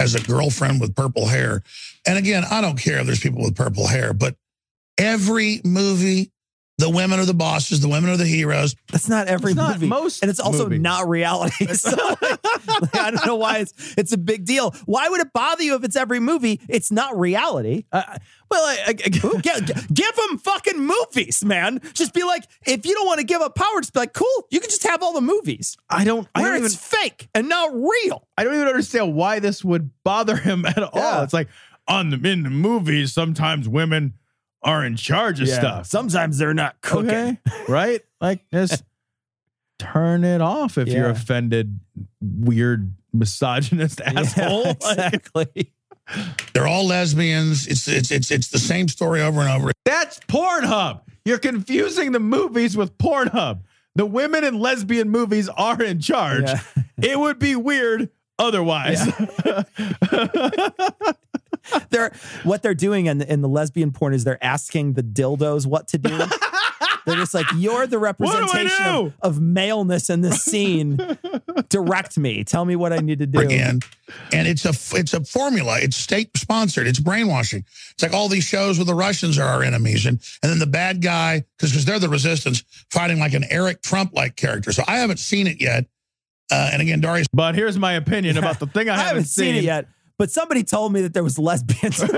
as 0.00 0.14
a 0.14 0.20
girlfriend 0.22 0.80
with 0.80 0.96
purple 0.96 1.26
hair. 1.26 1.62
And 2.06 2.16
again, 2.16 2.44
I 2.50 2.60
don't 2.60 2.78
care 2.78 2.98
if 3.00 3.06
there's 3.06 3.20
people 3.20 3.42
with 3.42 3.54
purple 3.54 3.86
hair, 3.86 4.14
but 4.14 4.34
every 4.96 5.60
movie, 5.64 6.32
the 6.80 6.90
women 6.90 7.20
are 7.20 7.24
the 7.24 7.34
bosses, 7.34 7.80
the 7.80 7.88
women 7.88 8.10
are 8.10 8.16
the 8.16 8.26
heroes. 8.26 8.74
That's 8.90 9.08
not 9.08 9.28
every 9.28 9.52
It's 9.52 9.56
not 9.56 9.74
movie. 9.74 9.86
most 9.86 10.22
and 10.22 10.30
it's 10.30 10.40
also 10.40 10.64
movies. 10.64 10.80
not 10.80 11.08
reality. 11.08 11.66
So, 11.74 11.90
like, 12.20 12.20
like, 12.80 12.96
I 12.96 13.10
don't 13.12 13.26
know 13.26 13.36
why 13.36 13.58
it's 13.58 13.72
it's 13.96 14.12
a 14.12 14.18
big 14.18 14.44
deal. 14.44 14.72
Why 14.86 15.08
would 15.08 15.20
it 15.20 15.32
bother 15.32 15.62
you 15.62 15.74
if 15.76 15.84
it's 15.84 15.96
every 15.96 16.20
movie? 16.20 16.60
It's 16.68 16.90
not 16.90 17.18
reality. 17.18 17.84
Uh, 17.92 18.02
well, 18.50 18.62
I, 18.64 18.78
I, 18.88 18.94
I- 19.06 19.16
Who 19.18 19.40
gi- 19.40 19.60
gi- 19.64 19.72
give 19.92 20.16
them 20.16 20.38
fucking 20.38 20.78
movies, 20.80 21.44
man. 21.44 21.80
Just 21.94 22.12
be 22.14 22.24
like, 22.24 22.44
if 22.66 22.84
you 22.84 22.94
don't 22.94 23.06
want 23.06 23.18
to 23.20 23.24
give 23.26 23.40
up 23.40 23.54
power, 23.54 23.80
just 23.80 23.92
be 23.94 24.00
like, 24.00 24.12
cool. 24.12 24.46
You 24.50 24.58
can 24.60 24.68
just 24.70 24.82
have 24.84 25.02
all 25.02 25.12
the 25.12 25.20
movies 25.20 25.76
I 25.88 26.04
don't. 26.04 26.26
I 26.34 26.40
where 26.42 26.54
don't 26.54 26.64
it's 26.64 26.74
even. 26.74 27.00
fake 27.00 27.28
and 27.34 27.48
not 27.48 27.72
real. 27.74 28.26
I 28.36 28.44
don't 28.44 28.54
even 28.54 28.66
understand 28.68 29.14
why 29.14 29.38
this 29.38 29.64
would 29.64 29.90
bother 30.04 30.36
him 30.36 30.64
at 30.66 30.82
all. 30.82 31.22
It's 31.22 31.32
like 31.34 31.48
on 31.86 32.10
the 32.10 32.16
in 32.28 32.42
the 32.42 32.50
movies, 32.50 33.12
sometimes 33.12 33.68
women 33.68 34.14
are 34.62 34.84
in 34.84 34.96
charge 34.96 35.40
of 35.40 35.48
stuff. 35.48 35.86
Sometimes 35.86 36.38
they're 36.38 36.54
not 36.54 36.80
cooking. 36.80 37.10
Okay, 37.10 37.38
right? 37.68 38.02
Like 38.20 38.48
just 38.52 38.84
turn 39.78 40.24
it 40.24 40.40
off 40.40 40.76
if 40.78 40.88
you're 40.88 41.08
offended, 41.08 41.80
weird 42.20 42.92
misogynist 43.12 44.00
asshole. 44.04 44.64
Yeah, 44.64 44.70
exactly. 44.72 45.72
They're 46.52 46.66
all 46.66 46.86
lesbians. 46.86 47.66
It's 47.66 47.86
it's 47.88 48.10
it's 48.10 48.30
it's 48.30 48.48
the 48.48 48.58
same 48.58 48.88
story 48.88 49.22
over 49.22 49.40
and 49.40 49.50
over. 49.50 49.72
that's 49.84 50.18
Pornhub. 50.20 51.02
You're 51.24 51.38
confusing 51.38 52.12
the 52.12 52.20
movies 52.20 52.76
with 52.76 52.96
Pornhub. 52.98 53.60
The 53.94 54.06
women 54.06 54.44
in 54.44 54.58
lesbian 54.58 55.10
movies 55.10 55.48
are 55.48 55.82
in 55.82 56.00
charge. 56.00 56.44
Yeah. 56.44 56.60
It 57.02 57.18
would 57.18 57.38
be 57.38 57.56
weird 57.56 58.08
otherwise. 58.38 59.00
they're 61.90 62.12
what 62.42 62.62
they're 62.62 62.74
doing 62.74 63.06
in 63.06 63.18
the, 63.18 63.32
in 63.32 63.40
the 63.40 63.48
lesbian 63.48 63.92
porn 63.92 64.14
is 64.14 64.24
they're 64.24 64.42
asking 64.44 64.94
the 64.94 65.02
dildos 65.02 65.66
what 65.66 65.88
to 65.88 65.98
do. 65.98 66.16
they're 67.06 67.16
just 67.16 67.34
like, 67.34 67.46
you're 67.56 67.86
the 67.86 67.98
representation 67.98 68.86
of, 68.86 69.06
do? 69.06 69.14
of 69.22 69.40
maleness 69.40 70.10
in 70.10 70.20
this 70.20 70.42
scene. 70.42 70.98
Direct 71.68 72.18
me. 72.18 72.44
Tell 72.44 72.64
me 72.64 72.76
what 72.76 72.92
I 72.92 72.98
need 72.98 73.20
to 73.20 73.26
do. 73.26 73.40
Again, 73.40 73.80
and 74.32 74.48
it's 74.48 74.64
a 74.64 74.72
it's 74.96 75.14
a 75.14 75.24
formula. 75.24 75.78
It's 75.80 75.96
state 75.96 76.36
sponsored. 76.36 76.86
It's 76.86 76.98
brainwashing. 76.98 77.64
It's 77.92 78.02
like 78.02 78.12
all 78.12 78.28
these 78.28 78.44
shows 78.44 78.78
where 78.78 78.84
the 78.84 78.94
Russians 78.94 79.38
are 79.38 79.46
our 79.46 79.62
enemies, 79.62 80.06
and 80.06 80.20
and 80.42 80.50
then 80.50 80.58
the 80.58 80.66
bad 80.66 81.00
guy 81.02 81.44
because 81.56 81.70
because 81.70 81.84
they're 81.84 81.98
the 81.98 82.08
resistance 82.08 82.64
fighting 82.90 83.18
like 83.18 83.34
an 83.34 83.44
Eric 83.50 83.82
Trump 83.82 84.12
like 84.14 84.36
character. 84.36 84.72
So 84.72 84.82
I 84.86 84.98
haven't 84.98 85.18
seen 85.18 85.46
it 85.46 85.60
yet. 85.60 85.86
Uh, 86.52 86.70
and 86.72 86.82
again, 86.82 87.00
Darius 87.00 87.28
but 87.32 87.54
here's 87.54 87.78
my 87.78 87.92
opinion 87.92 88.36
about 88.36 88.58
the 88.58 88.66
thing 88.66 88.88
I, 88.88 88.94
I 88.94 89.04
haven't 89.04 89.24
seen 89.24 89.54
it 89.54 89.62
yet, 89.62 89.86
but 90.20 90.30
somebody 90.30 90.62
told 90.62 90.92
me 90.92 91.00
that 91.00 91.14
there 91.14 91.24
was 91.24 91.38
lesbians. 91.38 91.96
so, 92.06 92.10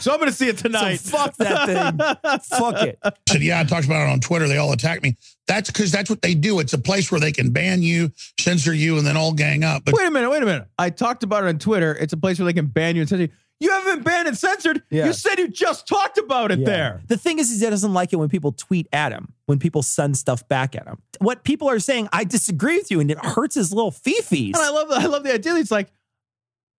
So 0.00 0.12
I'm 0.12 0.18
going 0.18 0.26
to 0.28 0.32
see 0.32 0.48
it 0.48 0.58
tonight. 0.58 0.96
so 0.96 1.16
fuck 1.16 1.36
that 1.36 1.66
thing. 1.68 2.38
fuck 2.58 2.82
it. 2.82 2.98
said, 3.28 3.42
"Yeah, 3.42 3.60
I 3.60 3.64
talked 3.64 3.86
about 3.86 4.08
it 4.08 4.10
on 4.12 4.18
Twitter. 4.18 4.48
They 4.48 4.56
all 4.56 4.72
attacked 4.72 5.04
me. 5.04 5.16
That's 5.46 5.70
because 5.70 5.92
that's 5.92 6.10
what 6.10 6.20
they 6.20 6.34
do. 6.34 6.58
It's 6.58 6.72
a 6.72 6.78
place 6.78 7.12
where 7.12 7.20
they 7.20 7.30
can 7.30 7.50
ban 7.50 7.84
you, 7.84 8.10
censor 8.40 8.74
you, 8.74 8.98
and 8.98 9.06
then 9.06 9.16
all 9.16 9.32
gang 9.32 9.62
up. 9.62 9.84
But 9.84 9.94
Wait 9.94 10.04
a 10.04 10.10
minute, 10.10 10.30
wait 10.30 10.42
a 10.42 10.46
minute. 10.46 10.66
I 10.76 10.90
talked 10.90 11.22
about 11.22 11.44
it 11.44 11.48
on 11.48 11.60
Twitter. 11.60 11.94
It's 11.94 12.12
a 12.12 12.16
place 12.16 12.40
where 12.40 12.46
they 12.46 12.52
can 12.52 12.66
ban 12.66 12.96
you 12.96 13.02
and 13.02 13.08
censor 13.08 13.22
you. 13.22 13.28
You 13.60 13.70
haven't 13.70 13.94
been 13.94 14.02
banned 14.02 14.26
and 14.26 14.36
censored. 14.36 14.82
Yeah. 14.90 15.06
You 15.06 15.12
said 15.12 15.38
you 15.38 15.46
just 15.46 15.86
talked 15.86 16.18
about 16.18 16.50
it 16.50 16.58
Yeah. 16.58 16.66
there. 16.66 17.00
The 17.06 17.16
thing 17.16 17.38
is, 17.38 17.52
is 17.52 17.60
he 17.60 17.70
doesn't 17.70 17.94
like 17.94 18.12
it 18.12 18.16
when 18.16 18.28
people 18.28 18.50
tweet 18.50 18.88
at 18.92 19.12
him, 19.12 19.34
when 19.46 19.60
people 19.60 19.84
send 19.84 20.16
stuff 20.16 20.48
back 20.48 20.74
at 20.74 20.88
him. 20.88 21.00
What 21.20 21.44
people 21.44 21.70
are 21.70 21.78
saying, 21.78 22.08
I 22.12 22.24
disagree 22.24 22.78
with 22.78 22.90
you, 22.90 22.98
and 22.98 23.08
it 23.08 23.24
hurts 23.24 23.54
his 23.54 23.72
little 23.72 23.92
fifis. 23.92 24.48
And 24.48 24.56
I 24.56 24.70
love 24.70 24.88
I 24.90 25.06
love 25.06 25.22
the 25.22 25.32
idea. 25.32 25.54
It's 25.54 25.70
like, 25.70 25.92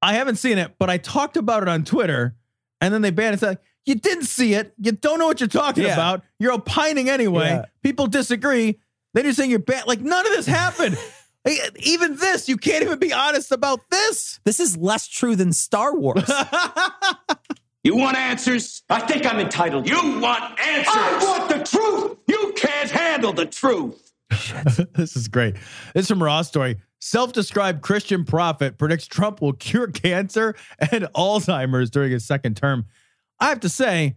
I 0.03 0.13
haven't 0.13 0.35
seen 0.35 0.57
it, 0.57 0.75
but 0.77 0.89
I 0.89 0.97
talked 0.97 1.37
about 1.37 1.63
it 1.63 1.69
on 1.69 1.83
Twitter, 1.85 2.35
and 2.81 2.93
then 2.93 3.01
they 3.01 3.09
banned 3.11 3.31
it. 3.31 3.33
It's 3.35 3.43
like, 3.43 3.61
you 3.85 3.95
didn't 3.95 4.25
see 4.25 4.53
it. 4.53 4.73
You 4.77 4.91
don't 4.91 5.17
know 5.19 5.25
what 5.27 5.39
you're 5.39 5.47
talking 5.49 5.83
Yeah. 5.85 5.93
about. 5.93 6.21
You're 6.39 6.51
opining 6.51 7.09
anyway. 7.09 7.45
Yeah. 7.47 7.65
People 7.81 8.07
disagree. 8.07 8.79
Then 9.13 9.25
you're 9.25 9.33
saying 9.33 9.49
you're 9.49 9.59
banned. 9.59 9.87
Like 9.87 10.01
none 10.01 10.25
of 10.25 10.31
this 10.33 10.45
happened. 10.45 10.97
Even 11.83 12.15
this, 12.15 12.47
you 12.47 12.55
can't 12.55 12.83
even 12.83 12.99
be 12.99 13.11
honest 13.11 13.51
about 13.51 13.81
this. 13.91 14.39
This 14.45 14.61
is 14.61 14.77
less 14.77 15.07
true 15.09 15.35
than 15.35 15.51
Star 15.51 15.93
Wars. 15.95 16.23
You 17.83 17.97
want 17.97 18.15
answers? 18.15 18.81
I 18.89 19.01
think 19.01 19.25
I'm 19.25 19.39
entitled. 19.41 19.89
You 19.89 19.97
want 20.21 20.57
answers? 20.57 20.93
I 20.95 21.19
want 21.21 21.49
the 21.49 21.65
truth. 21.65 22.17
You 22.27 22.53
can't 22.55 22.89
handle 22.89 23.33
the 23.33 23.45
truth. 23.45 24.13
this 24.95 25.17
is 25.17 25.27
great. 25.27 25.55
This 25.93 26.03
is 26.03 26.07
from 26.07 26.23
Raw 26.23 26.43
Story. 26.43 26.77
Self-described 27.05 27.81
Christian 27.81 28.23
prophet 28.23 28.77
predicts 28.77 29.07
Trump 29.07 29.41
will 29.41 29.51
cure 29.51 29.87
cancer 29.91 30.55
and 30.79 31.03
Alzheimer's 31.13 31.89
during 31.89 32.13
his 32.13 32.23
second 32.23 32.55
term. 32.55 32.85
I 33.41 33.49
have 33.49 33.59
to 33.59 33.69
say, 33.69 34.15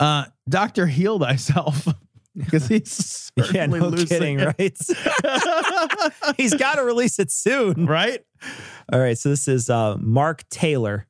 uh, 0.00 0.24
Doctor, 0.48 0.86
heal 0.86 1.18
thyself 1.18 1.86
because 2.36 2.66
he's 2.66 3.30
yeah, 3.52 3.66
no 3.66 3.88
losing 3.88 4.06
kidding, 4.06 4.40
it. 4.40 4.54
right? 4.58 6.34
He's 6.38 6.54
got 6.54 6.76
to 6.76 6.82
release 6.82 7.18
it 7.18 7.30
soon. 7.30 7.84
right? 7.84 8.24
All 8.90 9.00
right, 9.00 9.18
so 9.18 9.28
this 9.28 9.46
is 9.46 9.68
uh, 9.68 9.98
Mark 9.98 10.48
Taylor 10.48 11.06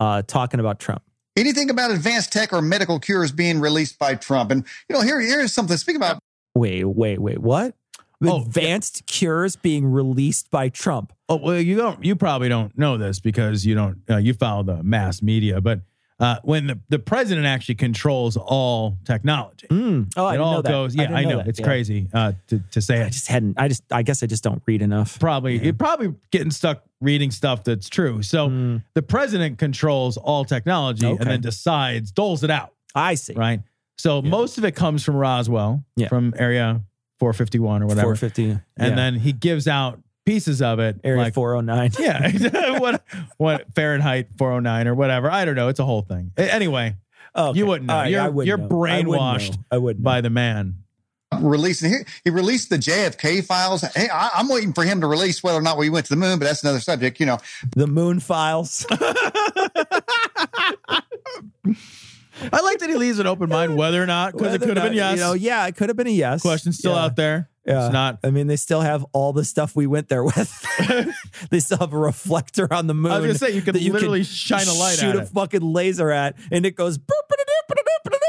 uh, 0.00 0.22
talking 0.22 0.58
about 0.58 0.80
Trump. 0.80 1.02
Anything 1.36 1.70
about 1.70 1.92
advanced 1.92 2.32
tech 2.32 2.52
or 2.52 2.60
medical 2.60 2.98
cures 2.98 3.30
being 3.30 3.60
released 3.60 4.00
by 4.00 4.16
Trump. 4.16 4.50
And, 4.50 4.64
you 4.88 4.96
know, 4.96 5.02
here, 5.02 5.20
here's 5.20 5.52
something. 5.52 5.76
Speak 5.76 5.94
about 5.94 6.18
Wait, 6.56 6.84
wait, 6.84 7.20
wait. 7.20 7.38
What? 7.38 7.76
Oh, 8.24 8.42
Advanced 8.42 9.06
cures 9.06 9.56
being 9.56 9.84
released 9.86 10.50
by 10.50 10.68
Trump. 10.70 11.12
Oh 11.28 11.36
well, 11.36 11.60
you 11.60 11.76
don't. 11.76 12.02
You 12.04 12.16
probably 12.16 12.48
don't 12.48 12.76
know 12.78 12.96
this 12.96 13.20
because 13.20 13.66
you 13.66 13.74
don't. 13.74 13.98
Uh, 14.08 14.16
you 14.16 14.32
follow 14.32 14.62
the 14.62 14.82
mass 14.82 15.20
media, 15.20 15.60
but 15.60 15.80
uh, 16.18 16.36
when 16.44 16.66
the, 16.66 16.80
the 16.88 16.98
president 16.98 17.44
actually 17.46 17.74
controls 17.74 18.38
all 18.38 18.96
technology, 19.04 19.66
Mm. 19.66 20.10
Oh, 20.16 20.24
I 20.24 20.34
it 20.36 20.40
all 20.40 20.54
know 20.54 20.62
that. 20.62 20.70
goes. 20.70 20.96
I 20.96 21.02
Yeah, 21.02 21.08
didn't 21.08 21.16
I 21.18 21.22
know 21.24 21.30
know, 21.30 21.44
it's 21.46 21.58
Yeah. 21.60 21.66
crazy 21.66 22.08
uh, 22.14 22.32
to 22.46 22.60
to 22.70 22.80
say 22.80 23.02
I 23.02 23.06
it. 23.06 23.10
just 23.12 23.28
hadn't. 23.28 23.60
I 23.60 23.68
just. 23.68 23.82
I 23.92 24.02
guess 24.02 24.22
I 24.22 24.26
just 24.26 24.42
don't 24.42 24.62
read 24.64 24.80
enough. 24.80 25.18
Probably 25.20 25.62
you're 25.62 25.74
probably 25.74 26.14
getting 26.30 26.50
stuck 26.50 26.84
reading 27.02 27.30
stuff 27.30 27.64
that's 27.64 27.90
true. 27.90 28.22
So 28.22 28.80
the 28.94 29.02
president 29.02 29.58
controls 29.58 30.16
all 30.16 30.46
technology 30.46 31.04
Mm. 31.04 31.10
Okay. 31.14 31.20
and 31.20 31.30
then 31.32 31.40
decides 31.42 32.12
doles 32.12 32.42
it 32.42 32.50
out. 32.50 32.72
I 32.94 33.14
see. 33.16 33.34
Right. 33.34 33.60
So 33.98 34.22
most 34.22 34.56
of 34.56 34.64
it 34.64 34.72
comes 34.72 35.02
from 35.04 35.16
Roswell, 35.16 35.84
Yeah. 35.96 36.08
from 36.08 36.32
Area 36.38 36.80
451 37.18 37.82
or 37.82 37.86
whatever, 37.86 38.14
450. 38.14 38.50
and 38.50 38.62
yeah. 38.78 38.94
then 38.94 39.14
he 39.14 39.32
gives 39.32 39.66
out 39.66 40.00
pieces 40.26 40.60
of 40.60 40.78
it, 40.80 41.00
Area 41.04 41.22
like 41.22 41.34
409. 41.34 41.92
Yeah. 41.98 42.78
what 42.78 43.02
what 43.38 43.66
Fahrenheit 43.74 44.28
409 44.38 44.88
or 44.88 44.94
whatever. 44.94 45.30
I 45.30 45.44
don't 45.44 45.54
know. 45.54 45.68
It's 45.68 45.80
a 45.80 45.84
whole 45.84 46.02
thing. 46.02 46.32
Anyway, 46.36 46.96
Okay. 47.34 47.58
you 47.58 47.66
wouldn't 47.66 47.86
know. 47.86 47.94
All 47.94 48.00
right, 48.00 48.10
you're 48.10 48.20
I 48.22 48.28
wouldn't 48.28 48.46
you're 48.48 48.56
know. 48.58 48.64
I 48.64 49.02
wouldn't 49.02 49.08
brainwashed. 49.08 49.58
I 49.70 49.78
wouldn't. 49.78 50.02
by 50.02 50.20
the 50.20 50.30
man. 50.30 50.76
releasing 51.40 51.90
he, 51.90 51.96
he 52.24 52.30
released 52.30 52.70
the 52.70 52.76
JFK 52.76 53.44
files. 53.44 53.82
Hey, 53.94 54.08
I, 54.08 54.30
I'm 54.34 54.48
waiting 54.48 54.72
for 54.72 54.84
him 54.84 55.00
to 55.00 55.06
release 55.06 55.42
whether 55.42 55.58
or 55.58 55.62
not 55.62 55.76
we 55.76 55.90
went 55.90 56.06
to 56.06 56.10
the 56.10 56.16
moon, 56.20 56.38
but 56.38 56.46
that's 56.46 56.62
another 56.62 56.80
subject. 56.80 57.20
You 57.20 57.26
know, 57.26 57.38
the 57.74 57.86
moon 57.86 58.20
files. 58.20 58.86
I 62.52 62.60
like 62.60 62.78
that 62.78 62.88
he 62.90 62.96
leaves 62.96 63.18
an 63.18 63.26
open 63.26 63.48
mind 63.48 63.76
whether 63.76 64.02
or 64.02 64.06
not, 64.06 64.32
because 64.32 64.54
it 64.54 64.60
could 64.60 64.76
have 64.76 64.86
been 64.86 64.94
yes. 64.94 65.16
You 65.16 65.20
know, 65.20 65.32
yeah, 65.32 65.66
it 65.66 65.76
could 65.76 65.88
have 65.88 65.96
been 65.96 66.06
a 66.06 66.10
yes. 66.10 66.42
Question's 66.42 66.78
still 66.78 66.92
Yeah. 66.92 67.04
out 67.04 67.16
there. 67.16 67.48
Yeah. 67.64 67.86
It's 67.86 67.92
not. 67.92 68.20
I 68.22 68.30
mean, 68.30 68.46
they 68.46 68.54
still 68.56 68.80
have 68.80 69.04
all 69.12 69.32
the 69.32 69.44
stuff 69.44 69.74
we 69.74 69.88
went 69.88 70.08
there 70.08 70.22
with. 70.22 70.64
they 71.50 71.58
still 71.58 71.78
have 71.78 71.92
a 71.92 71.98
reflector 71.98 72.72
on 72.72 72.86
the 72.86 72.94
moon. 72.94 73.10
I 73.10 73.18
was 73.18 73.26
gonna 73.26 73.38
say, 73.38 73.50
you 73.56 73.62
could 73.62 73.74
that 73.74 73.82
literally 73.82 74.22
shine 74.22 74.68
a 74.68 74.72
light 74.72 74.98
shoot 74.98 75.16
a 75.16 75.22
it. 75.22 75.28
fucking 75.30 75.62
laser 75.62 76.10
at, 76.10 76.36
and 76.52 76.64
it 76.64 76.76
goes 76.76 76.98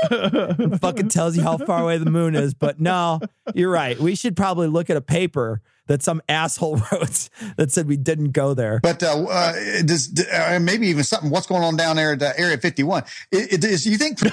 and 0.10 0.80
fucking 0.82 1.10
tells 1.10 1.36
you 1.36 1.44
how 1.44 1.58
far 1.58 1.84
away 1.84 1.98
the 1.98 2.10
moon 2.10 2.36
is. 2.36 2.54
But 2.54 2.80
no, 2.80 3.20
you're 3.54 3.70
right. 3.72 4.00
We 4.00 4.16
should 4.16 4.36
probably 4.36 4.68
look 4.68 4.90
at 4.90 4.98
a 4.98 5.02
paper 5.02 5.62
that 5.88 6.04
some 6.04 6.22
asshole 6.30 6.78
wrote 6.92 7.30
that 7.58 7.72
said 7.72 7.88
we 7.88 7.98
didn't 7.98 8.32
go 8.32 8.54
there. 8.54 8.80
but 8.84 9.02
uh, 9.04 9.24
uh, 9.30 9.54
does 9.86 10.14
uh, 10.34 10.60
maybe 10.62 10.88
even 10.88 11.04
something? 11.04 11.30
What's 11.30 11.48
going 11.48 11.64
on 11.64 11.76
down 11.76 11.96
there 11.96 12.14
at 12.14 12.22
uh, 12.22 12.34
Area 12.38 12.58
51? 12.58 13.04
It, 13.32 13.54
it 13.54 13.64
is 13.64 13.86
you 13.86 13.98
think? 13.98 14.20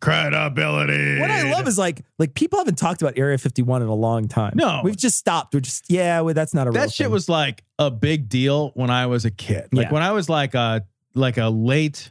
Credibility. 0.00 1.18
What 1.20 1.30
I 1.30 1.50
love 1.52 1.68
is 1.68 1.76
like 1.76 2.02
like 2.18 2.34
people 2.34 2.58
haven't 2.58 2.78
talked 2.78 3.02
about 3.02 3.18
Area 3.18 3.36
51 3.36 3.82
in 3.82 3.88
a 3.88 3.94
long 3.94 4.28
time. 4.28 4.52
No. 4.54 4.80
we've 4.82 4.96
just 4.96 5.18
stopped. 5.18 5.52
We're 5.52 5.60
just 5.60 5.84
yeah, 5.90 6.20
well, 6.22 6.32
that's 6.32 6.54
not 6.54 6.66
a 6.66 6.70
real 6.70 6.80
that 6.80 6.90
shit 6.92 7.06
thing. 7.06 7.12
was 7.12 7.28
like 7.28 7.64
a 7.78 7.90
big 7.90 8.28
deal 8.28 8.70
when 8.74 8.88
I 8.90 9.06
was 9.06 9.24
a 9.26 9.30
kid. 9.30 9.68
Like 9.72 9.86
Yeah. 9.88 9.92
when 9.92 10.02
I 10.02 10.12
was 10.12 10.28
like 10.30 10.54
a 10.54 10.86
like 11.14 11.36
a 11.36 11.48
late, 11.48 12.10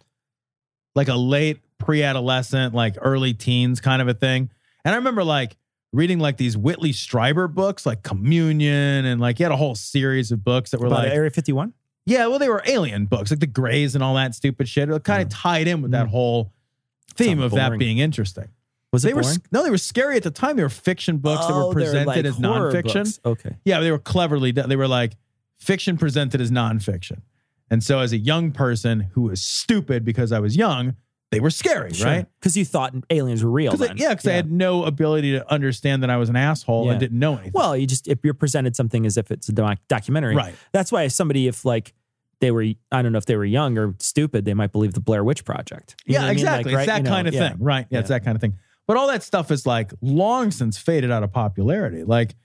like 0.93 1.07
a 1.07 1.15
late 1.15 1.61
pre-adolescent, 1.79 2.73
like 2.73 2.95
early 3.01 3.33
teens 3.33 3.81
kind 3.81 4.01
of 4.01 4.07
a 4.07 4.13
thing. 4.13 4.49
And 4.85 4.93
I 4.93 4.97
remember 4.97 5.23
like 5.23 5.57
reading 5.91 6.19
like 6.19 6.37
these 6.37 6.55
Whitley 6.55 6.91
Strieber 6.91 7.51
books, 7.53 7.85
like 7.85 8.03
Communion, 8.03 9.05
and 9.05 9.19
like 9.19 9.37
he 9.37 9.43
had 9.43 9.51
a 9.51 9.57
whole 9.57 9.75
series 9.75 10.31
of 10.31 10.43
books 10.43 10.71
that 10.71 10.79
were 10.79 10.87
about 10.87 11.05
like 11.05 11.13
Area 11.13 11.29
51. 11.29 11.73
Yeah, 12.05 12.27
well, 12.27 12.39
they 12.39 12.49
were 12.49 12.63
alien 12.65 13.05
books, 13.05 13.31
like 13.31 13.39
the 13.39 13.47
Greys 13.47 13.95
and 13.95 14.03
all 14.03 14.15
that 14.15 14.33
stupid 14.33 14.67
shit. 14.67 14.89
It 14.89 15.03
kind 15.03 15.21
of 15.21 15.27
mm. 15.29 15.41
tied 15.41 15.67
in 15.67 15.81
with 15.81 15.91
that 15.91 16.07
mm. 16.07 16.09
whole 16.09 16.53
theme 17.15 17.39
of 17.39 17.51
that 17.51 17.77
being 17.77 17.99
interesting. 17.99 18.49
Was 18.91 19.05
it 19.05 19.09
they 19.09 19.13
were 19.13 19.23
no, 19.51 19.63
they 19.63 19.69
were 19.69 19.77
scary 19.77 20.17
at 20.17 20.23
the 20.23 20.31
time. 20.31 20.55
They 20.55 20.63
were 20.63 20.69
fiction 20.69 21.17
books 21.17 21.45
that 21.45 21.53
Oh, 21.53 21.67
were 21.67 21.73
presented 21.73 22.07
like 22.07 22.25
as 22.25 22.37
nonfiction. 22.37 23.03
books. 23.03 23.19
Okay. 23.23 23.55
Yeah, 23.63 23.81
they 23.81 23.91
were 23.91 23.99
cleverly 23.99 24.51
done. 24.51 24.67
They 24.69 24.75
were 24.75 24.87
like 24.87 25.15
fiction 25.59 25.97
presented 25.97 26.41
as 26.41 26.49
nonfiction. 26.49 27.21
And 27.69 27.83
so, 27.83 27.99
as 27.99 28.13
a 28.13 28.17
young 28.17 28.51
person 28.51 29.11
who 29.13 29.23
was 29.23 29.41
stupid 29.41 30.03
because 30.03 30.31
I 30.31 30.39
was 30.39 30.55
young, 30.55 30.95
they 31.31 31.39
were 31.39 31.49
scary, 31.51 31.91
right? 32.03 32.25
Because 32.39 32.57
you 32.57 32.65
thought 32.65 32.93
aliens 33.11 33.43
were 33.43 33.51
real. 33.51 33.71
'Cause 33.71 33.81
I- 33.83 33.87
then. 33.89 33.97
yeah, 33.97 34.09
because 34.09 34.25
I 34.27 34.33
had 34.33 34.51
no 34.51 34.83
ability 34.83 35.31
to 35.33 35.51
understand 35.51 36.01
that 36.03 36.09
I 36.09 36.17
was 36.17 36.29
an 36.29 36.35
asshole 36.35 36.85
Yeah. 36.85 36.91
and 36.91 36.99
didn't 36.99 37.19
know 37.19 37.33
anything. 37.33 37.51
Well, 37.53 37.77
you 37.77 37.85
just 37.85 38.07
if 38.07 38.19
you're 38.23 38.33
presented 38.33 38.75
something 38.75 39.05
as 39.05 39.15
if 39.17 39.29
it's 39.31 39.47
a 39.49 39.51
doc- 39.51 39.79
documentary, 39.87 40.35
Right. 40.35 40.55
That's 40.71 40.91
why 40.91 41.03
if 41.03 41.11
somebody 41.11 41.47
if 41.47 41.65
like 41.65 41.93
they 42.41 42.51
were 42.51 42.63
I 42.91 43.01
don't 43.01 43.11
know 43.11 43.17
if 43.17 43.25
they 43.25 43.35
were 43.35 43.45
young 43.45 43.77
or 43.77 43.93
stupid, 43.99 44.45
they 44.45 44.53
might 44.53 44.71
believe 44.71 44.93
the 44.93 45.01
Blair 45.01 45.23
Witch 45.23 45.43
Project. 45.45 45.95
You 46.05 46.13
know 46.13 46.19
yeah, 46.21 46.25
what 46.25 46.31
I 46.31 46.33
mean? 46.33 46.45
Like, 46.45 46.51
exactly. 46.61 46.73
right? 46.75 46.81
It's 46.81 46.87
that 46.87 46.97
You 46.97 47.03
know, 47.03 47.09
kind 47.09 47.27
of 47.27 47.33
yeah. 47.33 47.49
thing, 47.49 47.57
right? 47.59 47.85
Yeah, 47.89 47.99
it's 47.99 48.09
that 48.09 48.23
kind 48.23 48.35
of 48.35 48.41
thing. 48.41 48.57
But 48.87 48.97
all 48.97 49.07
that 49.09 49.21
stuff 49.21 49.51
is 49.51 49.67
like 49.67 49.91
long 50.01 50.49
since 50.49 50.77
faded 50.79 51.11
out 51.11 51.21
of 51.21 51.31
popularity. 51.31 52.03
Like, 52.03 52.35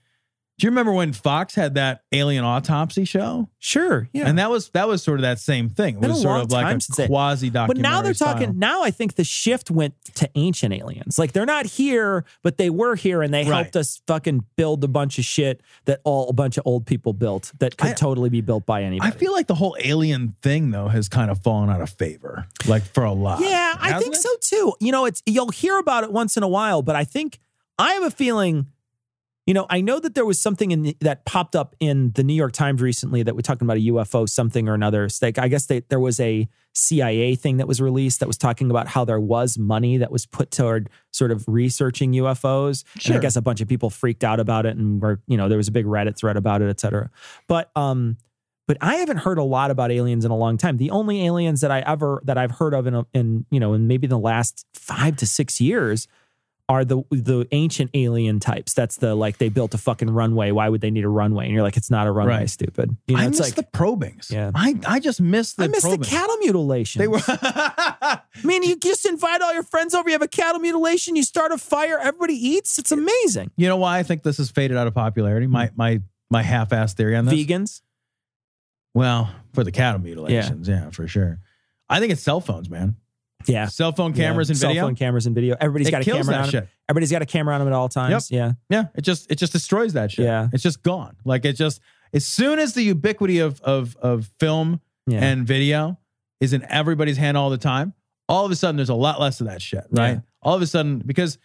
do 0.57 0.65
you 0.65 0.71
remember 0.71 0.93
when 0.93 1.11
Fox 1.11 1.53
had 1.53 1.75
that 1.75 2.03
alien 2.13 2.45
autopsy 2.45 3.03
show? 3.03 3.49
Sure, 3.59 4.07
yeah. 4.13 4.27
And 4.27 4.39
that 4.39 4.49
was 4.49 4.69
that 4.69 4.87
was 4.87 5.03
sort 5.03 5.19
of 5.19 5.23
that 5.23 5.39
same 5.39 5.69
thing. 5.69 5.95
It 6.01 6.07
was 6.07 6.21
sort 6.21 6.39
of 6.41 6.51
like 6.51 6.65
a 6.65 6.79
quasi 7.07 7.07
quasi 7.07 7.49
But 7.49 7.77
now 7.77 8.01
they're 8.01 8.13
talking. 8.13 8.57
Now 8.57 8.83
I 8.83 8.91
think 8.91 9.15
the 9.15 9.25
shift 9.25 9.69
went 9.69 9.95
to 10.15 10.29
ancient 10.35 10.73
aliens. 10.73 11.19
Like 11.19 11.33
they're 11.33 11.45
not 11.45 11.65
here, 11.65 12.23
but 12.41 12.57
they 12.57 12.69
were 12.69 12.95
here, 12.95 13.21
and 13.21 13.33
they 13.33 13.43
Right. 13.43 13.63
helped 13.63 13.75
us 13.75 14.01
fucking 14.07 14.45
build 14.55 14.83
a 14.83 14.87
bunch 14.87 15.19
of 15.19 15.25
shit 15.25 15.61
that 15.85 15.99
all 16.05 16.29
a 16.29 16.33
bunch 16.33 16.57
of 16.57 16.63
old 16.65 16.85
people 16.85 17.11
built 17.11 17.51
that 17.59 17.75
could 17.77 17.97
totally 17.97 18.29
be 18.29 18.39
built 18.41 18.65
by 18.65 18.83
anybody. 18.83 19.11
I 19.11 19.15
feel 19.15 19.33
like 19.33 19.47
the 19.47 19.55
whole 19.55 19.75
alien 19.83 20.35
thing 20.41 20.71
though 20.71 20.87
has 20.87 21.09
kind 21.09 21.29
of 21.29 21.41
fallen 21.43 21.69
out 21.69 21.81
of 21.81 21.89
favor, 21.89 22.45
like 22.65 22.83
for 22.83 23.03
a 23.03 23.11
lot. 23.11 23.41
Yeah, 23.41 23.75
I 23.77 23.99
think 23.99 24.15
it? 24.15 24.21
so 24.21 24.29
too. 24.39 24.73
You 24.79 24.91
know, 24.93 25.03
it's 25.05 25.21
you'll 25.25 25.49
hear 25.51 25.77
about 25.79 26.05
it 26.05 26.13
once 26.13 26.37
in 26.37 26.43
a 26.43 26.47
while, 26.47 26.81
but 26.81 26.95
I 26.95 27.03
think 27.03 27.39
I 27.77 27.91
have 27.93 28.03
a 28.03 28.11
feeling. 28.11 28.67
You 29.45 29.53
know, 29.53 29.67
I 29.69 29.81
know 29.81 29.99
that 29.99 30.15
there 30.15 30.25
was 30.25 30.41
something 30.41 30.71
in 30.71 30.81
the, 30.81 30.97
that 31.01 31.25
popped 31.25 31.55
up 31.55 31.75
in 31.79 32.11
the 32.13 32.23
New 32.23 32.33
York 32.33 32.51
Times 32.51 32.81
recently 32.81 33.21
that 33.21 33.35
we're 33.35 33.41
talking 33.41 33.67
about 33.67 33.77
a 33.77 33.81
UFO 33.81 34.27
something 34.27 34.67
or 34.67 34.73
another. 34.73 35.07
Like 35.21 35.37
I 35.37 35.47
guess 35.47 35.67
they, 35.67 35.81
there 35.81 35.99
was 35.99 36.19
a 36.19 36.47
CIA 36.73 37.35
thing 37.35 37.57
that 37.57 37.67
was 37.67 37.79
released 37.79 38.19
that 38.21 38.27
was 38.27 38.37
talking 38.37 38.71
about 38.71 38.87
how 38.87 39.05
there 39.05 39.19
was 39.19 39.57
money 39.57 39.97
that 39.97 40.11
was 40.11 40.25
put 40.25 40.49
toward 40.49 40.89
sort 41.11 41.31
of 41.31 41.45
researching 41.47 42.13
UFOs, 42.13 42.83
and 43.05 43.15
I 43.15 43.19
guess 43.19 43.35
a 43.35 43.41
bunch 43.41 43.61
of 43.61 43.67
people 43.67 43.89
freaked 43.91 44.23
out 44.23 44.39
about 44.39 44.65
it, 44.65 44.77
and 44.77 44.99
were 45.01 45.21
you 45.27 45.37
know 45.37 45.47
there 45.47 45.57
was 45.57 45.67
a 45.67 45.71
big 45.71 45.85
Reddit 45.85 46.17
thread 46.17 46.37
about 46.37 46.63
it, 46.63 46.69
et 46.69 46.79
cetera. 46.79 47.11
But 47.47 47.69
um, 47.75 48.17
but 48.67 48.77
I 48.81 48.95
haven't 48.95 49.17
heard 49.17 49.37
a 49.37 49.43
lot 49.43 49.69
about 49.69 49.91
aliens 49.91 50.25
in 50.25 50.31
a 50.31 50.35
long 50.35 50.57
time. 50.57 50.77
The 50.77 50.89
only 50.89 51.25
aliens 51.25 51.61
that 51.61 51.71
I 51.71 51.81
ever 51.81 52.21
that 52.25 52.37
I've 52.37 52.51
heard 52.51 52.73
of 52.73 52.87
in 52.87 52.95
a, 52.95 53.05
in 53.13 53.45
you 53.51 53.59
know 53.59 53.73
in 53.73 53.87
maybe 53.87 54.07
the 54.07 54.19
last 54.19 54.65
five 54.73 55.15
to 55.17 55.27
six 55.27 55.61
years 55.61 56.07
are 56.67 56.83
the 56.83 57.03
the 57.11 57.47
ancient 57.51 57.91
alien 57.93 58.39
types. 58.39 58.73
That's 58.73 58.97
the 58.97 59.13
like 59.13 59.37
they 59.37 59.49
built 59.49 59.73
a 59.73 59.77
fucking 59.77 60.09
runway. 60.09 60.51
Why 60.51 60.67
would 60.67 60.81
they 60.81 60.89
need 60.89 61.03
a 61.03 61.09
runway? 61.09 61.45
And 61.45 61.53
you're 61.53 61.61
like, 61.61 61.77
it's 61.77 61.91
not 61.91 62.07
a 62.07 62.11
runway, 62.11 62.33
Right. 62.33 62.49
stupid. 62.49 62.95
You 63.07 63.15
know, 63.15 63.21
I 63.21 63.27
it's 63.27 63.39
miss 63.39 63.47
like 63.47 63.55
the 63.55 63.63
probings. 63.63 64.31
Yeah. 64.31 64.51
I, 64.55 64.75
I 64.87 64.99
just 64.99 65.21
miss 65.21 65.53
the 65.53 65.65
I 65.65 65.67
miss 65.67 65.83
the 65.83 65.97
cattle 65.99 66.37
mutilation. 66.37 66.99
They 66.99 67.07
were 67.07 67.21
I 67.27 68.21
mean, 68.43 68.63
you 68.63 68.77
just 68.77 69.05
invite 69.05 69.41
all 69.41 69.53
your 69.53 69.63
friends 69.63 69.93
over. 69.93 70.09
You 70.09 70.13
have 70.13 70.21
a 70.21 70.27
cattle 70.27 70.59
mutilation. 70.59 71.15
You 71.15 71.23
start 71.23 71.51
a 71.51 71.57
fire. 71.57 71.99
Everybody 71.99 72.33
eats. 72.33 72.79
It's 72.79 72.91
amazing. 72.91 73.51
You 73.57 73.67
know 73.67 73.77
why 73.77 73.99
I 73.99 74.03
think 74.03 74.23
this 74.23 74.37
has 74.37 74.49
faded 74.49 74.77
out 74.77 74.87
of 74.87 74.95
popularity? 74.95 75.47
My 75.47 75.67
hmm. 75.67 75.75
my 75.75 76.01
my 76.31 76.41
half-ass 76.41 76.95
theory 76.95 77.15
on 77.15 77.25
this. 77.25 77.35
Vegans. 77.35 77.81
Well, 78.95 79.29
for 79.53 79.63
the 79.63 79.71
cattle 79.71 80.01
mutilations, 80.01 80.67
yeah, 80.67 80.89
for 80.89 81.07
sure. 81.07 81.39
I 81.89 81.99
think 81.99 82.11
it's 82.11 82.23
cell 82.23 82.41
phones, 82.41 82.69
man. 82.69 82.95
Yeah. 83.47 83.67
Cell 83.67 83.91
phone 83.91 84.13
cameras 84.13 84.49
Yeah. 84.49 84.53
and 84.53 84.59
video. 84.61 84.75
Cell 84.81 84.87
phone 84.87 84.95
cameras 84.95 85.25
and 85.25 85.35
video. 85.35 85.55
Everybody's 85.59 85.87
It 85.87 85.91
got 85.91 86.01
a 86.01 86.05
camera 86.05 86.35
on 86.35 86.45
shit. 86.45 86.51
them. 86.63 86.69
Everybody's 86.89 87.11
got 87.11 87.21
a 87.21 87.25
camera 87.25 87.53
on 87.55 87.59
them 87.59 87.67
at 87.67 87.73
all 87.73 87.89
times. 87.89 88.31
Yeah. 88.31 88.53
Yeah, 88.69 88.85
it 88.95 89.01
just 89.01 89.31
it 89.31 89.35
just 89.35 89.53
destroys 89.53 89.93
that 89.93 90.11
shit. 90.11 90.25
Yeah. 90.25 90.49
it's 90.53 90.63
just 90.63 90.83
gone. 90.83 91.15
Like 91.25 91.45
it 91.45 91.53
just 91.53 91.79
as 92.13 92.25
soon 92.25 92.59
as 92.59 92.73
the 92.73 92.83
ubiquity 92.83 93.39
of 93.39 93.59
of 93.61 93.95
of 93.97 94.29
film 94.39 94.81
Yeah. 95.07 95.23
and 95.23 95.45
video 95.47 95.97
is 96.39 96.53
in 96.53 96.65
everybody's 96.69 97.17
hand 97.17 97.37
all 97.37 97.49
the 97.49 97.57
time, 97.57 97.93
all 98.29 98.45
of 98.45 98.51
a 98.51 98.55
sudden 98.55 98.75
there's 98.75 98.89
a 98.89 98.95
lot 98.95 99.19
less 99.19 99.39
of 99.41 99.47
that 99.47 99.61
shit, 99.61 99.85
right? 99.91 100.11
Yeah. 100.15 100.19
All 100.41 100.55
of 100.55 100.61
a 100.61 100.67
sudden 100.67 100.99
because 100.99 101.37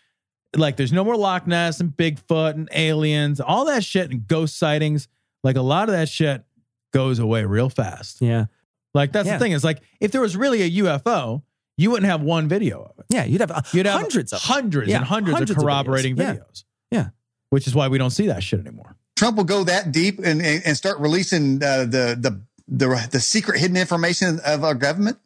like 0.57 0.77
there's 0.77 0.93
no 0.93 1.05
more 1.05 1.17
Loch 1.17 1.47
Ness 1.47 1.81
and 1.81 1.91
Bigfoot 1.91 2.55
and 2.55 2.69
aliens, 2.73 3.41
all 3.41 3.67
that 3.67 3.85
shit 3.85 4.11
and 4.11 4.27
ghost 4.27 4.59
sightings. 4.59 5.07
Like 5.45 5.57
a 5.57 5.63
lot 5.63 5.89
of 5.89 5.93
that 5.95 6.09
shit 6.09 6.43
goes 6.93 7.19
away 7.21 7.45
real 7.45 7.69
fast. 7.71 8.21
Yeah. 8.21 8.47
Like 8.93 9.13
that's 9.13 9.27
Yeah. 9.29 9.35
the 9.39 9.45
thing 9.45 9.53
is 9.53 9.63
like 9.63 9.81
if 10.01 10.11
there 10.11 10.21
was 10.21 10.37
really 10.37 10.63
a 10.63 10.83
UFO, 10.83 11.43
you 11.81 11.91
wouldn't 11.91 12.11
have 12.11 12.21
one 12.23 12.47
video 12.49 12.83
of 12.83 12.99
it. 12.99 13.07
Yeah. 13.09 13.25
You'd 13.25 13.41
have, 13.41 13.51
uh, 13.51 13.63
You'd 13.73 13.87
have 13.87 14.01
hundreds 14.01 14.33
of 14.33 14.41
hundreds 14.43 14.89
Yeah, 14.91 14.99
and 14.99 15.05
hundreds, 15.07 15.33
hundreds 15.35 15.51
of 15.53 15.57
of 15.57 15.63
videos. 15.63 15.67
corroborating 15.67 16.17
Yeah. 16.17 16.35
videos. 16.35 16.65
Yeah. 16.91 17.09
Which 17.49 17.67
is 17.67 17.75
why 17.75 17.89
we 17.89 17.99
don't 17.99 18.11
see 18.11 18.27
that 18.27 18.43
shit 18.43 18.61
anymore. 18.61 18.97
Trump 19.17 19.37
will 19.37 19.45
go 19.45 19.65
that 19.65 19.91
deep 19.93 20.19
and, 20.19 20.41
and, 20.43 20.63
and 20.65 20.77
start 20.77 20.99
releasing 20.99 21.63
uh, 21.63 21.85
the, 21.85 22.17
the 22.19 22.41
the 22.69 23.09
the 23.11 23.21
secret 23.21 23.59
hidden 23.59 23.77
information 23.77 24.41
of 24.47 24.63
our 24.63 24.75
government? 24.75 25.19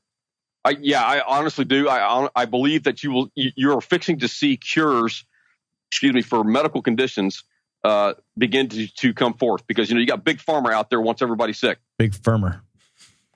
I, 0.64 0.76
yeah, 0.80 1.02
I 1.05 1.20
honestly 1.26 1.64
do. 1.66 1.88
I 1.88 2.28
I 2.34 2.44
believe 2.46 2.84
that 2.84 3.02
you 3.05 3.12
will. 3.12 3.30
You, 3.34 3.50
you're 3.55 3.80
fixing 3.82 4.18
to 4.20 4.28
see 4.28 4.57
cures, 4.57 5.24
excuse 5.90 6.14
me, 6.14 6.22
for 6.22 6.42
medical 6.42 6.80
conditions 6.80 7.44
uh, 7.84 8.14
begin 8.38 8.68
to, 8.70 8.86
to 8.94 9.12
come 9.12 9.34
forth 9.34 9.66
because 9.66 9.90
you 9.90 9.94
know 9.94 10.00
you 10.00 10.07
got 10.07 10.24
big 10.24 10.40
farmer 10.40 10.72
out 10.72 10.88
there 10.88 11.00
wants 11.02 11.20
everybody 11.20 11.52
sick. 11.52 11.78
Big 11.98 12.14
firmer. 12.14 12.62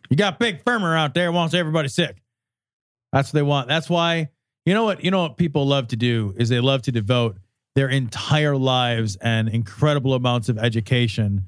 You 0.08 0.16
got 0.16 0.38
big 0.38 0.62
firmer 0.64 0.96
out 0.96 1.12
there 1.12 1.30
wants 1.30 1.52
everybody 1.52 1.88
sick. 1.88 2.16
That's 3.12 3.32
what 3.32 3.38
they 3.38 3.42
want. 3.42 3.68
That's 3.68 3.88
why 3.88 4.30
you 4.66 4.74
know 4.74 4.84
what 4.84 5.02
you 5.02 5.10
know 5.10 5.22
what 5.22 5.36
people 5.36 5.66
love 5.66 5.88
to 5.88 5.96
do 5.96 6.34
is 6.36 6.48
they 6.48 6.60
love 6.60 6.82
to 6.82 6.92
devote 6.92 7.38
their 7.74 7.88
entire 7.88 8.56
lives 8.56 9.16
and 9.16 9.48
incredible 9.48 10.14
amounts 10.14 10.48
of 10.48 10.58
education 10.58 11.46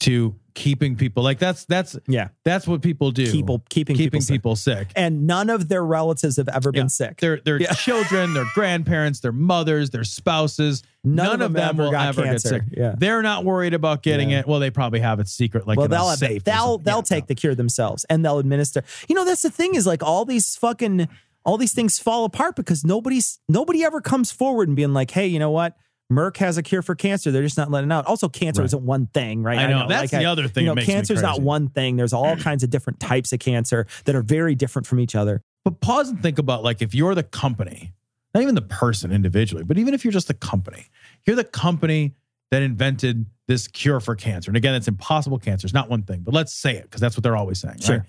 to 0.00 0.38
keeping 0.58 0.96
people 0.96 1.22
like 1.22 1.38
that's 1.38 1.64
that's 1.66 1.96
yeah 2.08 2.28
that's 2.44 2.66
what 2.66 2.82
people 2.82 3.12
do. 3.12 3.30
People 3.30 3.62
keeping 3.68 3.94
keeping 3.96 4.20
people 4.20 4.34
people 4.34 4.56
sick. 4.56 4.88
sick. 4.88 4.92
And 4.96 5.26
none 5.26 5.50
of 5.50 5.68
their 5.68 5.84
relatives 5.84 6.36
have 6.36 6.48
ever 6.48 6.72
been 6.72 6.88
sick. 6.88 7.20
Their 7.20 7.38
their 7.40 7.60
Yeah. 7.60 7.72
children, 7.74 8.34
their 8.34 8.46
grandparents, 8.54 9.20
their 9.20 9.32
mothers, 9.32 9.90
their 9.90 10.02
spouses. 10.04 10.82
None 11.04 11.26
None, 11.26 11.42
of 11.42 11.52
them 11.52 11.76
them 11.76 11.76
will 11.76 11.94
ever 11.94 12.22
cancer. 12.24 12.58
get 12.60 12.62
sick. 12.64 12.76
Yeah. 12.76 12.94
They're 12.98 13.22
not 13.22 13.44
worried 13.44 13.72
about 13.72 14.02
getting 14.02 14.30
Yeah. 14.30 14.40
it. 14.40 14.48
Well, 14.48 14.58
they 14.58 14.70
probably 14.70 14.98
have 15.00 15.20
it 15.20 15.28
secret, 15.28 15.66
like 15.68 15.78
well, 15.78 15.86
they'll 15.88 16.08
have 16.08 16.18
safe. 16.18 16.38
it. 16.38 16.44
They'll 16.44 16.78
they'll 16.78 17.02
take 17.02 17.28
the 17.28 17.34
cure 17.36 17.54
themselves 17.54 18.04
and 18.10 18.24
they'll 18.24 18.38
administer. 18.40 18.82
You 19.08 19.14
know, 19.14 19.24
that's 19.24 19.42
the 19.42 19.50
thing 19.50 19.76
is 19.76 19.86
like 19.86 20.02
all 20.02 20.24
these 20.24 20.56
fucking 20.56 21.08
all 21.44 21.56
these 21.56 21.72
things 21.72 21.98
fall 22.00 22.24
apart 22.24 22.56
because 22.56 22.84
nobody's 22.84 23.38
nobody 23.48 23.84
ever 23.84 24.00
comes 24.00 24.32
forward 24.32 24.66
and 24.68 24.76
being 24.76 24.92
like, 24.92 25.12
hey, 25.12 25.26
you 25.28 25.38
know 25.38 25.52
what? 25.52 25.76
Merck 26.10 26.38
has 26.38 26.56
a 26.56 26.62
cure 26.62 26.80
for 26.80 26.94
cancer. 26.94 27.30
They're 27.30 27.42
just 27.42 27.58
not 27.58 27.70
letting 27.70 27.92
out. 27.92 28.06
Also, 28.06 28.28
cancer 28.28 28.62
Right. 28.62 28.66
isn't 28.66 28.82
one 28.82 29.06
thing, 29.08 29.42
right? 29.42 29.58
I 29.58 29.66
know. 29.66 29.86
That's 29.88 30.10
the 30.10 30.24
other 30.24 30.48
thing 30.48 30.64
You 30.66 30.74
know, 30.74 30.80
cancer's 30.82 31.20
not 31.20 31.42
one 31.42 31.68
thing. 31.68 31.96
There's 31.96 32.14
all 32.14 32.36
kinds 32.48 32.62
of 32.62 32.70
different 32.70 32.98
types 32.98 33.32
of 33.32 33.40
cancer 33.40 33.86
that 34.06 34.14
are 34.14 34.22
very 34.22 34.54
different 34.54 34.86
from 34.86 35.00
each 35.00 35.14
other. 35.14 35.42
But 35.64 35.80
pause 35.80 36.08
and 36.08 36.22
think 36.22 36.38
about 36.38 36.62
like 36.64 36.80
if 36.80 36.94
you're 36.94 37.14
the 37.14 37.22
company, 37.24 37.92
not 38.34 38.42
even 38.42 38.54
the 38.54 38.62
person 38.62 39.12
individually, 39.12 39.64
but 39.64 39.76
even 39.76 39.92
if 39.92 40.04
you're 40.04 40.12
just 40.12 40.28
the 40.28 40.34
company, 40.34 40.86
you're 41.26 41.36
the 41.36 41.44
company 41.44 42.14
that 42.50 42.62
invented 42.62 43.26
this 43.46 43.68
cure 43.68 44.00
for 44.00 44.14
cancer. 44.14 44.50
And 44.50 44.56
again, 44.56 44.74
it's 44.74 44.88
impossible 44.88 45.38
cancer. 45.38 45.66
It's 45.66 45.74
not 45.74 45.90
one 45.90 46.04
thing, 46.04 46.20
but 46.20 46.32
let's 46.32 46.54
say 46.54 46.76
it 46.76 46.84
because 46.84 47.02
that's 47.02 47.16
what 47.16 47.22
they're 47.22 47.36
always 47.36 47.60
saying. 47.60 47.80
Sure. 47.80 47.98
Right? 47.98 48.06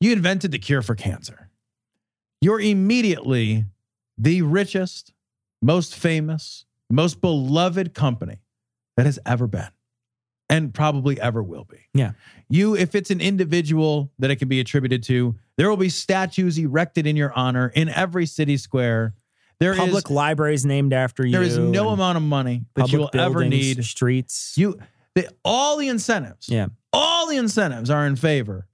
You 0.00 0.12
invented 0.12 0.52
the 0.52 0.58
cure 0.58 0.80
for 0.80 0.94
cancer. 0.94 1.50
You're 2.40 2.60
immediately 2.60 3.66
the 4.16 4.42
richest, 4.42 5.12
most 5.60 5.94
famous, 5.94 6.64
most 6.90 7.20
beloved 7.20 7.94
company 7.94 8.40
that 8.96 9.06
has 9.06 9.18
ever 9.26 9.46
been 9.46 9.68
and 10.50 10.72
probably 10.72 11.20
ever 11.20 11.42
will 11.42 11.64
be. 11.64 11.78
Yeah. 11.94 12.12
You, 12.48 12.74
if 12.74 12.94
it's 12.94 13.10
an 13.10 13.20
individual 13.20 14.10
that 14.18 14.30
it 14.30 14.36
can 14.36 14.48
be 14.48 14.60
attributed 14.60 15.02
to, 15.04 15.36
there 15.58 15.68
will 15.68 15.76
be 15.76 15.90
statues 15.90 16.58
erected 16.58 17.06
in 17.06 17.16
your 17.16 17.32
honor 17.34 17.70
in 17.74 17.88
every 17.90 18.24
city 18.26 18.56
square. 18.56 19.14
There 19.60 19.72
is 19.72 19.78
Public 19.78 20.08
libraries 20.08 20.64
named 20.64 20.92
after 20.92 21.26
you. 21.26 21.32
there 21.32 21.42
is 21.42 21.58
no 21.58 21.88
amount 21.90 22.16
of 22.16 22.22
money 22.22 22.64
that 22.76 22.90
you 22.92 23.00
will 23.00 23.10
ever 23.12 23.44
need. 23.44 23.84
Streets. 23.84 24.54
You, 24.56 24.78
the, 25.14 25.28
all 25.44 25.76
the 25.76 25.88
incentives, 25.88 26.48
Yeah. 26.48 26.68
all 26.92 27.26
the 27.26 27.36
incentives 27.36 27.90
are 27.90 28.06
in 28.06 28.14
favor 28.16 28.66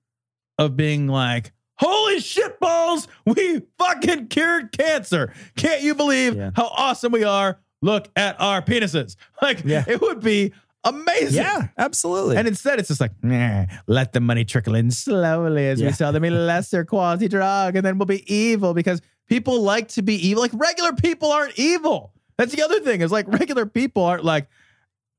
of 0.58 0.76
being 0.76 1.08
like, 1.08 1.52
holy 1.78 2.20
shit 2.20 2.60
balls, 2.60 3.08
we 3.26 3.62
fucking 3.78 4.28
cured 4.28 4.70
cancer. 4.76 5.32
Can't 5.56 5.82
you 5.82 5.94
believe 5.94 6.36
Yeah. 6.36 6.50
how 6.54 6.66
awesome 6.66 7.10
we 7.12 7.24
are? 7.24 7.58
Look 7.84 8.08
at 8.16 8.40
our 8.40 8.62
penises. 8.62 9.16
Like, 9.42 9.62
Yeah. 9.64 9.84
it 9.86 10.00
would 10.00 10.20
be 10.20 10.52
amazing. 10.84 11.42
Yeah, 11.44 11.68
absolutely. 11.76 12.36
And 12.36 12.48
instead, 12.48 12.78
it's 12.78 12.88
just 12.88 13.00
like, 13.00 13.12
nah, 13.22 13.66
let 13.86 14.12
the 14.12 14.20
money 14.20 14.44
trickle 14.44 14.74
in 14.74 14.90
slowly 14.90 15.68
as 15.68 15.80
Yeah. 15.80 15.88
we 15.88 15.92
sell 15.92 16.12
them 16.12 16.24
a 16.24 16.30
lesser 16.50 16.84
quality 16.84 17.28
drug, 17.28 17.76
and 17.76 17.84
then 17.84 17.98
we'll 17.98 18.06
be 18.06 18.24
evil 18.32 18.72
because 18.74 19.00
people 19.28 19.60
like 19.62 19.88
to 19.88 20.02
be 20.02 20.14
evil. 20.28 20.42
Like 20.42 20.52
regular 20.54 20.92
people 20.92 21.30
aren't 21.32 21.58
evil. 21.58 22.12
That's 22.38 22.54
the 22.54 22.62
other 22.62 22.80
thing. 22.80 23.00
Is 23.02 23.12
like 23.12 23.26
regular 23.28 23.66
people 23.66 24.02
aren't 24.02 24.24
like, 24.24 24.48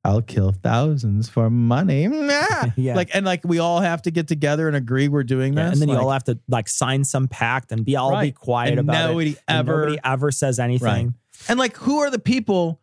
I'll 0.04 0.22
kill 0.22 0.52
thousands 0.52 1.30
for 1.30 1.50
money. 1.50 2.08
Nah. 2.26 2.66
Yeah. 2.76 2.96
Like 2.96 3.10
and 3.16 3.26
like 3.26 3.42
we 3.44 3.58
all 3.60 3.80
have 3.82 4.02
to 4.04 4.12
get 4.12 4.28
together 4.28 4.68
and 4.68 4.76
agree 4.76 5.08
we're 5.08 5.24
doing 5.24 5.54
Yeah, 5.54 5.70
this. 5.70 5.74
and 5.74 5.82
then 5.82 5.90
you 5.90 5.98
all 6.02 6.12
have 6.12 6.26
to 6.26 6.38
like 6.48 6.68
sign 6.70 7.04
some 7.04 7.28
pact 7.28 7.72
and 7.72 7.84
be 7.86 7.96
all 7.96 8.20
be 8.22 8.32
quiet 8.32 8.72
And 8.72 8.80
about 8.82 9.10
nobody 9.10 9.32
it. 9.32 9.42
and 9.48 9.68
nobody 9.68 9.98
ever 10.04 10.30
says 10.32 10.60
anything. 10.60 11.16
And 11.48 11.60
like, 11.60 11.76
who 11.78 12.00
are 12.00 12.10
the 12.10 12.20
people? 12.20 12.80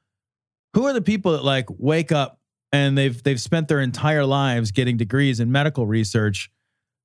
Who 0.74 0.86
are 0.86 0.92
the 0.92 1.02
people 1.02 1.32
that 1.32 1.44
like 1.44 1.66
wake 1.78 2.12
up 2.12 2.38
and 2.72 2.96
they've 2.96 3.22
they've 3.22 3.40
spent 3.40 3.68
their 3.68 3.80
entire 3.80 4.24
lives 4.24 4.70
getting 4.70 4.96
degrees 4.96 5.40
in 5.40 5.52
medical 5.52 5.86
research 5.86 6.50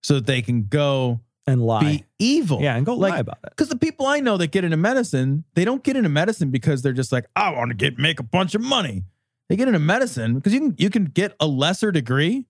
so 0.04 0.16
that 0.16 0.26
they 0.26 0.42
can 0.42 0.68
go 0.68 1.20
And 1.48 1.62
lie. 1.66 1.82
be 1.82 2.06
evil? 2.20 2.62
yeah, 2.62 2.76
and 2.78 2.86
go 2.86 2.96
like, 2.96 3.12
lie 3.14 3.20
about 3.20 3.40
it. 3.44 3.50
Because 3.50 3.68
the 3.70 3.78
people 3.78 4.06
I 4.06 4.20
know 4.22 4.38
that 4.38 4.52
get 4.52 4.64
into 4.64 4.78
medicine, 4.78 5.44
they 5.56 5.66
don't 5.66 5.84
get 5.84 5.98
into 5.98 6.10
medicine 6.10 6.50
because 6.52 6.82
they're 6.82 6.94
just 6.94 7.12
like, 7.12 7.26
I 7.36 7.50
want 7.52 7.70
to 7.72 7.76
get 7.76 7.98
make 7.98 8.20
a 8.20 8.24
bunch 8.24 8.56
of 8.56 8.62
money. 8.62 9.04
They 9.50 9.56
get 9.58 9.68
into 9.68 9.80
medicine 9.80 10.36
because 10.36 10.54
you 10.54 10.60
can 10.60 10.76
you 10.78 10.90
can 10.90 11.06
get 11.06 11.36
a 11.40 11.48
lesser 11.48 11.92
degree 11.92 12.46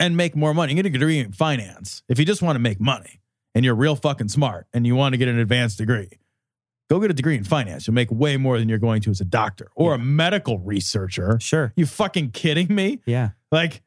and 0.00 0.16
make 0.16 0.34
more 0.34 0.54
money. 0.54 0.72
You 0.72 0.76
can 0.82 0.90
get 0.90 0.96
a 0.96 0.98
degree 0.98 1.18
in 1.20 1.32
finance 1.32 2.02
if 2.08 2.18
you 2.18 2.24
just 2.24 2.40
want 2.42 2.56
to 2.56 2.60
make 2.60 2.80
money 2.80 3.20
and 3.54 3.64
you're 3.64 3.74
real 3.76 3.94
fucking 3.96 4.28
smart 4.28 4.66
and 4.72 4.86
you 4.86 4.96
want 4.96 5.12
to 5.12 5.16
get 5.18 5.28
an 5.28 5.38
advanced 5.38 5.78
degree. 5.78 6.08
Go 6.90 6.98
get 6.98 7.10
a 7.10 7.14
degree 7.14 7.36
in 7.36 7.44
finance. 7.44 7.86
You'll 7.86 7.94
make 7.94 8.10
way 8.10 8.36
more 8.36 8.58
than 8.58 8.68
you're 8.68 8.78
going 8.78 9.00
to 9.02 9.10
as 9.10 9.20
a 9.20 9.24
doctor 9.24 9.68
or 9.76 9.94
a 9.94 9.98
medical 9.98 10.58
researcher. 10.58 11.38
Sure. 11.40 11.72
You 11.76 11.86
fucking 11.86 12.32
kidding 12.32 12.74
me? 12.74 12.98
Yeah. 13.06 13.30
Like 13.52 13.82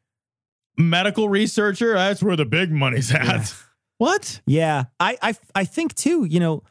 medical 0.78 1.28
researcher, 1.28 1.94
that's 1.96 2.24
where 2.24 2.38
the 2.38 2.46
big 2.46 2.72
money's 2.72 3.14
at. 3.14 3.26
Yeah. 3.26 3.46
What? 4.00 4.42
Yeah. 4.46 4.86
I, 5.00 5.18
I 5.22 5.36
I 5.56 5.64
think 5.66 5.94
too, 5.94 6.26
you 6.26 6.40
know, 6.42 6.64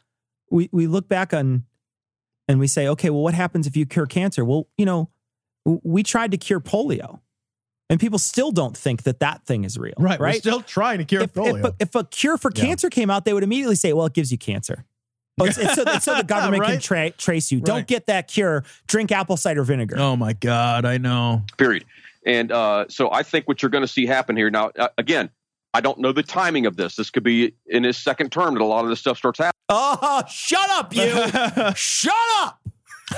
we, 0.51 0.69
we 0.71 0.85
look 0.85 1.07
back 1.07 1.33
on 1.33 1.63
and 2.47 2.59
we 2.59 2.67
say, 2.67 2.87
okay, 2.89 3.09
well, 3.09 3.23
what 3.23 3.33
happens 3.33 3.65
if 3.65 3.75
you 3.75 3.87
cure 3.87 4.05
cancer? 4.05 4.45
Well, 4.45 4.67
you 4.77 4.85
know, 4.85 5.09
we 5.65 6.03
tried 6.03 6.31
to 6.31 6.37
cure 6.37 6.59
polio. 6.59 7.21
And 7.89 7.99
people 7.99 8.19
still 8.19 8.51
don't 8.51 8.75
think 8.77 9.03
that 9.03 9.19
that 9.21 9.45
thing 9.45 9.63
is 9.63 9.79
real. 9.79 9.93
Right. 9.97 10.19
Right. 10.19 10.35
We're 10.35 10.39
still 10.39 10.61
trying 10.61 10.99
to 10.99 11.05
cure 11.05 11.23
if, 11.23 11.33
polio. 11.33 11.59
If, 11.59 11.65
a, 11.65 11.75
if 11.79 11.95
a 11.95 12.03
cure 12.03 12.37
for 12.37 12.51
Yeah. 12.53 12.65
cancer 12.65 12.89
came 12.91 13.09
out, 13.09 13.25
they 13.25 13.33
would 13.33 13.43
immediately 13.43 13.77
say, 13.77 13.93
well, 13.93 14.05
it 14.05 14.13
gives 14.13 14.31
you 14.31 14.37
cancer. 14.37 14.85
Oh, 15.39 15.45
it's, 15.45 15.57
it's 15.57 15.73
so, 15.75 15.83
it's 15.87 16.05
so 16.05 16.15
the 16.17 16.23
government 16.27 16.63
can 16.63 16.79
tra- 16.79 17.09
trace 17.11 17.51
you. 17.51 17.59
Don't 17.59 17.87
get 17.87 18.05
that 18.07 18.27
cure. 18.27 18.63
Drink 18.87 19.11
apple 19.11 19.35
cider 19.37 19.63
vinegar. 19.63 19.95
Oh 19.97 20.15
my 20.15 20.33
God, 20.33 20.85
I 20.85 20.97
know. 20.97 21.43
period. 21.57 21.85
And 22.25 22.51
uh, 22.51 22.85
so 22.87 23.11
I 23.11 23.23
think 23.23 23.47
what 23.47 23.61
you're 23.61 23.69
going 23.71 23.81
to 23.83 23.87
see 23.87 24.05
happen 24.05 24.37
here 24.37 24.49
now, 24.49 24.71
uh, 24.77 24.87
again, 24.97 25.29
I 25.73 25.81
don't 25.81 25.97
know 25.99 26.11
the 26.11 26.23
timing 26.23 26.65
of 26.67 26.77
this. 26.77 26.95
This 26.95 27.09
could 27.09 27.23
be 27.23 27.53
in 27.65 27.83
his 27.83 27.97
second 27.97 28.31
term 28.31 28.53
that 28.53 28.61
a 28.61 28.65
lot 28.65 28.83
of 28.83 28.89
this 28.89 28.99
stuff 28.99 29.17
starts 29.17 29.39
happening. 29.39 29.53
Oh, 29.69 30.21
shut 30.29 30.69
up, 30.69 30.95
you. 30.95 31.09
shut 31.75 32.13
up. 32.41 32.61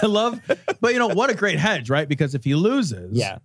I 0.01 0.05
love, 0.07 0.39
but 0.81 0.93
you 0.93 0.99
know 0.99 1.07
what 1.09 1.29
a 1.29 1.33
great 1.35 1.59
hedge, 1.59 1.89
right? 1.89 2.07
Because 2.07 2.33
if 2.33 2.43
he 2.45 2.55
loses, 2.55 3.15
Yeah. 3.17 3.39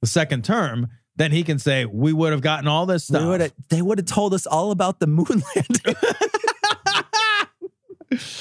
the 0.00 0.06
second 0.08 0.44
term, 0.44 0.88
then 1.16 1.30
he 1.30 1.42
can 1.44 1.58
say 1.58 1.84
we 1.84 2.12
would 2.12 2.32
have 2.32 2.40
gotten 2.40 2.66
all 2.66 2.86
this 2.86 3.04
stuff. 3.04 3.24
would 3.24 3.40
have 3.42 3.52
they 3.68 3.82
would 3.82 3.98
have 3.98 4.06
told 4.06 4.34
us 4.34 4.46
all 4.46 4.70
about 4.72 4.98
the 4.98 5.06
moon 5.06 5.26
landing. 5.54 5.94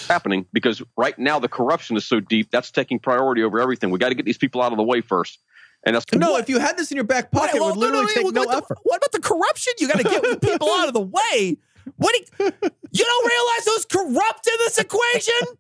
Happening 0.08 0.46
because 0.54 0.82
right 0.98 1.18
now 1.18 1.40
the 1.40 1.48
corruption 1.48 1.96
is 1.98 2.06
so 2.06 2.20
deep 2.20 2.50
that's 2.52 2.72
taking 2.72 3.00
priority 3.00 3.44
over 3.44 3.60
everything. 3.60 3.90
We 3.92 4.00
got 4.00 4.10
to 4.10 4.16
get 4.16 4.26
these 4.26 4.38
people 4.38 4.62
out 4.62 4.72
of 4.72 4.78
the 4.78 4.84
way 4.84 5.02
first. 5.02 5.40
And 5.86 5.96
that's 5.96 6.06
no, 6.14 6.38
if 6.38 6.48
you 6.48 6.60
had 6.60 6.78
this 6.78 6.92
in 6.92 6.96
your 6.96 7.04
back 7.04 7.30
pocket, 7.32 7.56
it 7.56 7.60
Well, 7.60 7.72
would 7.72 7.78
literally 7.78 8.06
no, 8.06 8.14
take 8.14 8.24
what 8.24 8.34
no 8.34 8.46
the- 8.46 8.52
effort. 8.58 8.78
What 8.84 8.98
about 8.98 9.12
the 9.12 9.20
corruption? 9.20 9.74
You 9.80 9.88
got 9.90 9.98
to 9.98 10.04
get 10.04 10.42
people 10.42 10.70
out 10.70 10.88
of 10.88 10.94
the 10.94 11.02
way. 11.02 11.58
What? 11.98 12.16
Do 12.38 12.44
you, 12.46 12.52
you 12.92 13.04
don't 13.06 13.28
realize 13.28 13.66
who's 13.66 13.86
corrupt 13.86 14.48
in 14.48 14.54
this 14.60 14.78
equation? 14.78 15.58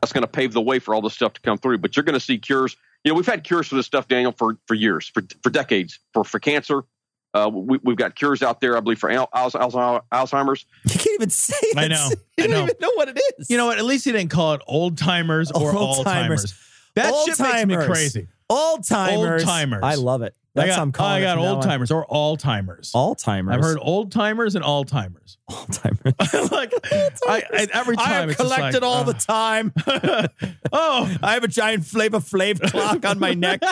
that's 0.00 0.12
going 0.12 0.22
to 0.22 0.28
pave 0.28 0.52
the 0.52 0.60
way 0.60 0.80
for 0.80 0.94
all 0.94 1.00
this 1.00 1.14
stuff 1.14 1.34
to 1.34 1.40
come 1.42 1.58
through. 1.58 1.78
But 1.78 1.96
you're 1.96 2.02
going 2.02 2.14
to 2.14 2.20
see 2.20 2.38
cures. 2.38 2.76
You 3.04 3.12
know, 3.12 3.16
we've 3.16 3.26
had 3.26 3.44
cures 3.44 3.68
for 3.68 3.76
this 3.76 3.86
stuff, 3.86 4.08
Daniel, 4.08 4.32
for 4.32 4.56
for 4.66 4.74
years, 4.74 5.06
for 5.08 5.22
for 5.44 5.50
decades, 5.50 6.00
for 6.12 6.24
for 6.24 6.40
cancer. 6.40 6.82
Uh, 7.34 7.48
we, 7.52 7.78
we've 7.82 7.96
got 7.96 8.14
cures 8.16 8.42
out 8.42 8.60
there, 8.60 8.76
I 8.76 8.80
believe, 8.80 8.98
for 8.98 9.10
al- 9.10 9.28
Alzheimer's. 9.34 10.02
Alzheimer's. 10.12 10.66
You 10.84 10.90
can't 10.98 11.01
even 11.22 11.30
say 11.30 11.56
it. 11.60 11.78
I 11.78 11.88
know. 11.88 12.10
You 12.38 12.44
I 12.44 12.46
don't 12.46 12.56
know. 12.56 12.62
even 12.64 12.76
know 12.80 12.92
what 12.94 13.08
it 13.10 13.20
is. 13.38 13.50
You 13.50 13.58
know 13.58 13.66
what? 13.66 13.78
At 13.78 13.84
least 13.84 14.06
he 14.06 14.12
didn't 14.12 14.30
call 14.30 14.54
it 14.54 14.62
old 14.66 14.96
timers 14.96 15.50
or 15.50 15.76
Old-timers. 15.76 16.46
Alzheimer's. 16.46 16.54
That 16.94 17.14
shit 17.26 17.38
makes 17.38 17.66
me 17.66 17.86
crazy. 17.86 18.28
Old 18.48 18.88
timers. 18.88 19.42
Old-timers. 19.42 19.82
I 19.82 19.94
love 19.96 20.22
it. 20.22 20.34
I 20.54 20.60
That's 20.66 20.76
got, 20.76 20.82
I'm 20.82 20.92
calling 20.92 21.12
I 21.12 21.20
got 21.22 21.36
from 21.36 21.44
old 21.44 21.62
timers 21.62 21.90
or 21.90 22.04
all 22.06 22.36
timers. 22.36 22.90
All 22.94 23.14
timers. 23.14 23.54
I've 23.54 23.62
heard 23.62 23.78
old 23.80 24.12
timers 24.12 24.54
and 24.54 24.62
all 24.62 24.84
timers. 24.84 25.38
all 25.48 25.64
timers. 25.66 26.00
like 26.50 26.72
I, 26.92 27.42
I, 27.52 27.68
every 27.72 27.96
time 27.96 28.06
I 28.06 28.12
have 28.12 28.30
it's 28.30 28.40
collected 28.40 28.82
like, 28.82 28.82
all 28.82 29.00
uh, 29.00 29.04
the 29.04 29.14
time. 29.14 29.72
oh, 30.72 31.16
I 31.22 31.34
have 31.34 31.44
a 31.44 31.48
giant 31.48 31.86
Flavor 31.86 32.18
Flav 32.18 32.60
clock 32.70 33.04
on 33.06 33.18
my 33.18 33.32
neck. 33.32 33.62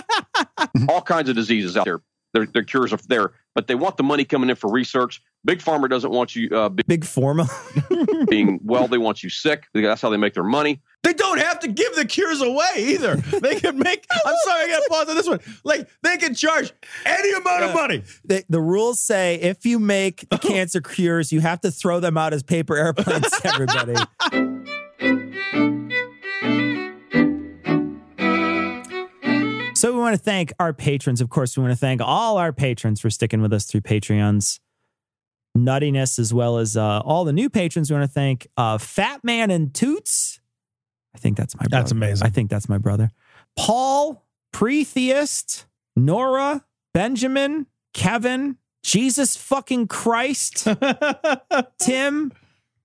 all 0.89 1.03
kinds 1.03 1.29
of 1.29 1.37
diseases 1.37 1.77
out 1.77 1.85
there. 1.85 2.01
Their, 2.33 2.47
their 2.47 2.63
cures 2.63 2.93
are 2.93 2.99
there, 3.09 3.33
but 3.55 3.67
they 3.67 3.75
want 3.75 3.97
the 3.97 4.03
money 4.03 4.25
coming 4.25 4.51
in 4.51 4.57
for 4.57 4.71
research. 4.71 5.23
Big 5.45 5.61
pharma 5.61 5.89
doesn't 5.89 6.11
want 6.11 6.37
you 6.37 6.55
uh, 6.55 6.69
be- 6.69 6.83
Big 6.87 7.05
Forma. 7.05 7.49
being 8.29 8.61
well. 8.63 8.89
They 8.89 8.99
want 8.99 9.23
you 9.23 9.31
sick. 9.31 9.65
That's 9.73 10.03
how 10.03 10.11
they 10.11 10.19
make 10.19 10.35
their 10.35 10.45
money. 10.45 10.83
They 11.03 11.15
don't 11.15 11.39
have 11.39 11.61
to 11.61 11.69
give 11.69 11.95
the 11.97 12.05
cures 12.05 12.43
away 12.43 12.71
either. 12.77 13.17
They 13.17 13.55
can 13.55 13.79
make. 13.79 14.07
I'm 14.11 14.35
sorry, 14.45 14.65
I 14.65 14.67
got 14.69 14.79
to 14.81 14.87
pause 14.91 15.09
on 15.09 15.17
this 15.17 15.29
one. 15.29 15.41
Like 15.65 15.89
they 16.03 16.19
can 16.19 16.35
charge 16.35 16.73
any 17.07 17.33
amount 17.33 17.65
of 17.65 17.75
money. 17.75 18.03
The, 18.25 18.45
the 18.51 18.61
rules 18.61 19.01
say 19.01 19.37
if 19.37 19.65
you 19.65 19.79
make 19.79 20.29
the 20.29 20.39
cancer 20.39 20.83
cures, 20.83 21.33
you 21.33 21.41
have 21.41 21.63
to 21.63 21.71
throw 21.71 22.01
them 22.01 22.19
out 22.19 22.35
as 22.35 22.43
paper 22.43 22.77
airplanes 22.77 23.33
everybody. 23.43 23.95
So 29.81 29.91
we 29.95 29.99
want 29.99 30.15
to 30.15 30.23
thank 30.23 30.53
our 30.61 30.75
patrons. 30.75 31.23
Of 31.23 31.31
course, 31.31 31.57
we 31.57 31.63
want 31.63 31.73
to 31.73 31.81
thank 31.81 32.03
all 32.03 32.37
our 32.37 32.53
patrons 32.53 33.01
for 33.01 33.09
sticking 33.09 33.41
with 33.41 33.51
us 33.51 33.65
through 33.65 33.81
Patreons. 33.81 34.61
nuttiness, 35.57 36.19
as 36.19 36.35
well 36.35 36.59
as 36.59 36.77
uh, 36.77 37.01
all 37.01 37.25
the 37.25 37.33
new 37.33 37.49
patrons. 37.49 37.91
We 37.91 37.97
want 37.97 38.07
to 38.07 38.13
thank 38.13 38.47
uh, 38.59 38.77
Fat 38.77 39.25
Man 39.25 39.51
and 39.51 39.73
Toots. 39.73 40.39
I 41.15 41.19
think 41.19 41.39
that's 41.39 41.55
my 41.57 41.61
brother. 41.61 41.81
That's 41.81 41.93
amazing. 41.93 42.27
I 42.27 42.29
think 42.29 42.51
that's 42.51 42.69
my 42.69 42.77
brother. 42.77 43.11
Paul, 43.57 44.23
Pretheist, 44.53 45.65
Nora, 45.97 46.63
Benjamin, 46.93 47.67
Kevin, 47.95 48.59
Jesus 48.83 49.35
fucking 49.35 49.89
Christ, 49.89 50.69
Tim, 51.81 52.33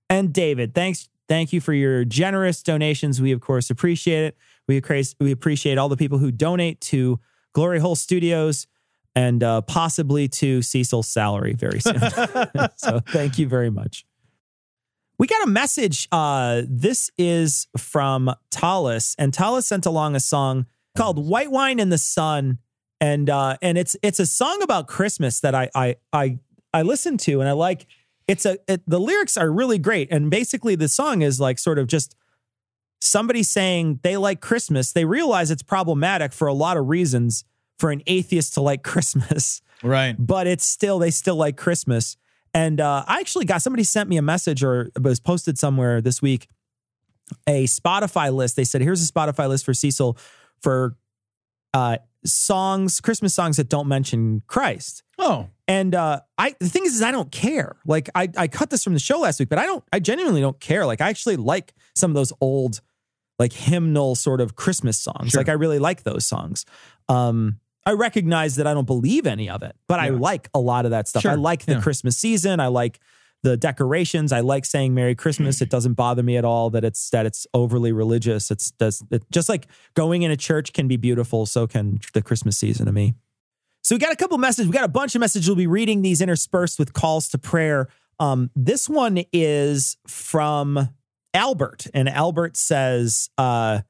and 0.08 0.32
David. 0.32 0.74
Thanks. 0.74 1.10
Thank 1.28 1.52
you 1.52 1.60
for 1.60 1.72
your 1.72 2.04
generous 2.04 2.62
donations. 2.62 3.20
We, 3.20 3.32
of 3.32 3.40
course, 3.40 3.70
appreciate 3.70 4.24
it. 4.24 4.36
We, 4.68 4.82
we 5.20 5.32
appreciate 5.32 5.78
all 5.78 5.88
the 5.88 5.96
people 5.96 6.18
who 6.18 6.30
donate 6.30 6.80
to 6.82 7.20
Glory 7.52 7.78
Hole 7.78 7.96
Studios 7.96 8.66
and 9.14 9.42
uh, 9.42 9.62
possibly 9.62 10.28
to 10.28 10.60
Cecil's 10.62 11.08
salary 11.08 11.54
very 11.54 11.80
soon. 11.80 11.98
so 12.76 13.00
thank 13.00 13.38
you 13.38 13.48
very 13.48 13.70
much. 13.70 14.04
We 15.18 15.26
got 15.26 15.42
a 15.42 15.50
message. 15.50 16.06
Uh, 16.12 16.62
this 16.68 17.10
is 17.16 17.66
from 17.78 18.34
Tallis, 18.50 19.16
and 19.18 19.32
Tallis 19.32 19.66
sent 19.66 19.86
along 19.86 20.14
a 20.14 20.20
song 20.20 20.66
called 20.94 21.18
"White 21.26 21.50
Wine 21.50 21.78
in 21.78 21.88
the 21.88 21.98
Sun," 21.98 22.58
and 23.00 23.30
uh, 23.30 23.56
and 23.62 23.78
it's 23.78 23.96
it's 24.02 24.20
a 24.20 24.26
song 24.26 24.60
about 24.62 24.86
Christmas 24.86 25.40
that 25.40 25.54
I 25.54 25.70
I 25.74 25.96
I 26.12 26.38
I 26.74 26.82
listened 26.82 27.20
to, 27.20 27.40
and 27.40 27.48
I 27.48 27.52
like. 27.52 27.86
It's 28.28 28.44
a 28.44 28.58
it, 28.66 28.82
the 28.86 29.00
lyrics 29.00 29.36
are 29.36 29.50
really 29.50 29.78
great, 29.78 30.08
and 30.10 30.30
basically 30.30 30.74
the 30.74 30.88
song 30.88 31.22
is 31.22 31.40
like 31.40 31.58
sort 31.58 31.78
of 31.78 31.86
just 31.86 32.14
somebody 33.00 33.42
saying 33.42 34.00
they 34.02 34.16
like 34.16 34.40
Christmas. 34.40 34.92
They 34.92 35.04
realize 35.04 35.50
it's 35.50 35.62
problematic 35.62 36.32
for 36.32 36.48
a 36.48 36.54
lot 36.54 36.76
of 36.76 36.88
reasons 36.88 37.44
for 37.78 37.90
an 37.90 38.02
atheist 38.06 38.54
to 38.54 38.60
like 38.60 38.82
Christmas, 38.84 39.62
right? 39.82 40.14
But 40.18 40.46
it's 40.46 40.66
still 40.66 40.98
they 40.98 41.10
still 41.10 41.36
like 41.36 41.56
Christmas. 41.56 42.16
And 42.54 42.80
uh, 42.80 43.04
I 43.06 43.20
actually 43.20 43.44
got 43.44 43.60
somebody 43.60 43.84
sent 43.84 44.08
me 44.08 44.16
a 44.16 44.22
message 44.22 44.64
or 44.64 44.90
it 44.96 45.02
was 45.02 45.20
posted 45.20 45.58
somewhere 45.58 46.00
this 46.00 46.22
week 46.22 46.48
a 47.46 47.64
Spotify 47.64 48.32
list. 48.32 48.56
They 48.56 48.64
said, 48.64 48.80
here's 48.80 49.06
a 49.06 49.12
Spotify 49.12 49.48
list 49.48 49.64
for 49.64 49.74
Cecil 49.74 50.16
for 50.62 50.96
uh, 51.74 51.98
songs, 52.26 53.00
Christmas 53.00 53.34
songs 53.34 53.56
that 53.56 53.68
don't 53.68 53.88
mention 53.88 54.42
Christ. 54.46 55.02
Oh. 55.18 55.48
And 55.68 55.94
uh, 55.94 56.20
I 56.38 56.54
the 56.60 56.68
thing 56.68 56.84
is, 56.84 56.94
is 56.94 57.02
I 57.02 57.10
don't 57.10 57.30
care. 57.32 57.76
Like 57.86 58.08
I 58.14 58.28
I 58.36 58.48
cut 58.48 58.70
this 58.70 58.84
from 58.84 58.92
the 58.92 58.98
show 58.98 59.18
last 59.20 59.40
week, 59.40 59.48
but 59.48 59.58
I 59.58 59.66
don't 59.66 59.82
I 59.92 59.98
genuinely 59.98 60.40
don't 60.40 60.60
care. 60.60 60.86
Like 60.86 61.00
I 61.00 61.08
actually 61.08 61.36
like 61.36 61.74
some 61.94 62.10
of 62.10 62.14
those 62.14 62.32
old 62.40 62.80
like 63.38 63.52
hymnal 63.52 64.14
sort 64.14 64.40
of 64.40 64.54
Christmas 64.54 64.98
songs. 64.98 65.30
Sure. 65.30 65.40
Like 65.40 65.48
I 65.48 65.52
really 65.52 65.78
like 65.78 66.02
those 66.04 66.26
songs. 66.26 66.64
Um 67.08 67.60
I 67.84 67.92
recognize 67.92 68.56
that 68.56 68.66
I 68.66 68.74
don't 68.74 68.86
believe 68.86 69.26
any 69.26 69.48
of 69.48 69.62
it, 69.62 69.76
but 69.86 70.00
I 70.00 70.08
like 70.08 70.48
a 70.54 70.58
lot 70.58 70.86
of 70.86 70.90
that 70.90 71.06
stuff. 71.06 71.22
Sure. 71.22 71.30
I 71.32 71.34
like 71.34 71.64
the 71.66 71.74
Yeah. 71.74 71.80
Christmas 71.80 72.16
season. 72.16 72.58
I 72.58 72.66
like 72.66 72.98
the 73.46 73.56
decorations. 73.56 74.32
I 74.32 74.40
like 74.40 74.64
saying 74.64 74.92
Merry 74.92 75.14
Christmas. 75.14 75.62
It 75.62 75.70
doesn't 75.70 75.94
bother 75.94 76.24
me 76.24 76.36
at 76.36 76.44
all 76.44 76.68
that 76.70 76.84
it's 76.84 77.10
that 77.10 77.26
it's 77.26 77.46
overly 77.54 77.92
religious. 77.92 78.50
It's 78.50 78.72
does 78.72 79.04
it, 79.12 79.22
just 79.30 79.48
like 79.48 79.68
going 79.94 80.22
in 80.22 80.32
a 80.32 80.36
church 80.36 80.72
can 80.72 80.88
be 80.88 80.96
beautiful. 80.96 81.46
So 81.46 81.68
can 81.68 82.00
the 82.12 82.22
Christmas 82.22 82.58
season 82.58 82.86
to 82.86 82.92
me. 82.92 83.14
So 83.84 83.94
we 83.94 84.00
got 84.00 84.12
a 84.12 84.16
couple 84.16 84.36
messages. 84.38 84.66
We 84.66 84.72
got 84.72 84.82
a 84.82 84.88
bunch 84.88 85.14
of 85.14 85.20
messages. 85.20 85.48
We'll 85.48 85.54
be 85.54 85.68
reading 85.68 86.02
these 86.02 86.20
interspersed 86.20 86.76
with 86.76 86.92
calls 86.92 87.28
to 87.28 87.38
prayer. 87.38 87.86
Um, 88.18 88.50
this 88.56 88.88
one 88.88 89.22
is 89.32 89.96
from 90.08 90.88
Albert, 91.32 91.86
and 91.94 92.08
Albert 92.08 92.56
says 92.56 93.30
uh, 93.38 93.82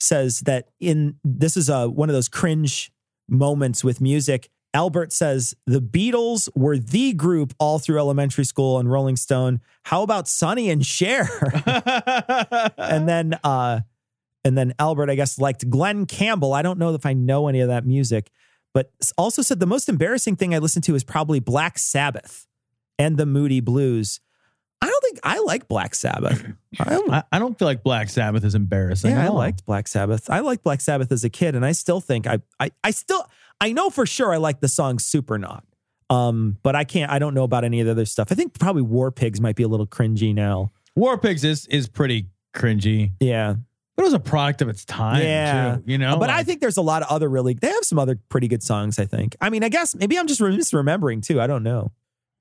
says 0.00 0.40
that 0.40 0.68
in 0.80 1.16
this 1.24 1.56
is 1.56 1.70
a 1.70 1.88
one 1.88 2.10
of 2.10 2.14
those 2.14 2.28
cringe 2.28 2.92
moments 3.26 3.82
with 3.82 4.02
music. 4.02 4.50
Albert 4.74 5.12
says 5.12 5.54
the 5.66 5.80
Beatles 5.80 6.48
were 6.54 6.78
the 6.78 7.12
group 7.12 7.54
all 7.58 7.78
through 7.78 7.98
elementary 7.98 8.44
school 8.44 8.78
and 8.78 8.90
Rolling 8.90 9.16
Stone. 9.16 9.60
How 9.84 10.02
about 10.02 10.28
Sonny 10.28 10.70
and 10.70 10.84
Cher? 10.84 11.28
and 12.76 13.08
then 13.08 13.38
uh 13.44 13.80
and 14.44 14.58
then 14.58 14.74
Albert, 14.78 15.08
I 15.08 15.14
guess, 15.14 15.38
liked 15.38 15.68
Glen 15.70 16.06
Campbell. 16.06 16.52
I 16.52 16.62
don't 16.62 16.78
know 16.78 16.92
if 16.94 17.06
I 17.06 17.12
know 17.12 17.48
any 17.48 17.60
of 17.60 17.68
that 17.68 17.86
music, 17.86 18.30
but 18.74 18.90
also 19.16 19.42
said 19.42 19.60
the 19.60 19.66
most 19.66 19.88
embarrassing 19.88 20.36
thing 20.36 20.54
I 20.54 20.58
listened 20.58 20.84
to 20.84 20.94
is 20.94 21.04
probably 21.04 21.38
Black 21.38 21.78
Sabbath 21.78 22.46
and 22.98 23.16
the 23.16 23.26
Moody 23.26 23.60
Blues. 23.60 24.20
I 24.80 24.86
don't 24.86 25.00
think 25.04 25.20
I 25.22 25.38
like 25.38 25.68
Black 25.68 25.94
Sabbath. 25.94 26.44
I, 26.80 27.22
I 27.30 27.38
don't 27.38 27.56
feel 27.56 27.66
like 27.66 27.84
Black 27.84 28.08
Sabbath 28.08 28.44
is 28.44 28.56
embarrassing. 28.56 29.12
Yeah, 29.12 29.26
I 29.26 29.28
liked 29.28 29.64
Black 29.64 29.86
Sabbath. 29.86 30.28
I 30.28 30.40
liked 30.40 30.64
Black 30.64 30.80
Sabbath 30.80 31.12
as 31.12 31.22
a 31.22 31.30
kid, 31.30 31.54
and 31.54 31.64
I 31.64 31.70
still 31.70 32.00
think 32.00 32.26
I, 32.26 32.40
I, 32.58 32.72
I 32.82 32.90
still, 32.90 33.24
I 33.60 33.72
know 33.72 33.90
for 33.90 34.06
sure 34.06 34.32
I 34.32 34.38
like 34.38 34.60
the 34.60 34.68
song 34.68 34.98
Supernaut. 34.98 35.62
Um, 36.10 36.58
but 36.62 36.76
I 36.76 36.84
can't. 36.84 37.10
I 37.10 37.18
don't 37.18 37.32
know 37.32 37.44
about 37.44 37.64
any 37.64 37.80
of 37.80 37.86
the 37.86 37.92
other 37.92 38.04
stuff. 38.04 38.28
I 38.30 38.34
think 38.34 38.58
probably 38.58 38.82
War 38.82 39.10
Pigs 39.10 39.40
might 39.40 39.56
be 39.56 39.62
a 39.62 39.68
little 39.68 39.86
cringy 39.86 40.34
now. 40.34 40.72
War 40.94 41.16
Pigs 41.16 41.42
is 41.42 41.66
is 41.68 41.88
pretty 41.88 42.28
cringy. 42.54 43.12
Yeah. 43.18 43.54
But 43.96 44.02
it 44.02 44.06
was 44.06 44.14
a 44.14 44.20
product 44.20 44.62
of 44.62 44.68
its 44.68 44.84
time, 44.86 45.22
yeah, 45.22 45.76
too. 45.76 45.82
You 45.86 45.98
know? 45.98 46.18
But 46.18 46.30
I 46.30 46.44
think 46.44 46.60
there's 46.60 46.78
a 46.78 46.82
lot 46.82 47.02
of 47.02 47.08
other 47.08 47.28
really. 47.28 47.54
They 47.54 47.68
have 47.68 47.84
some 47.84 47.98
other 47.98 48.18
pretty 48.28 48.48
good 48.48 48.62
songs. 48.62 48.98
I 48.98 49.06
think. 49.06 49.36
I 49.40 49.48
mean, 49.48 49.64
I 49.64 49.68
guess 49.68 49.94
maybe 49.94 50.18
I'm 50.18 50.26
just 50.26 50.40
misremembering 50.40 51.22
too. 51.22 51.40
I 51.40 51.46
don't 51.46 51.62
know. 51.62 51.92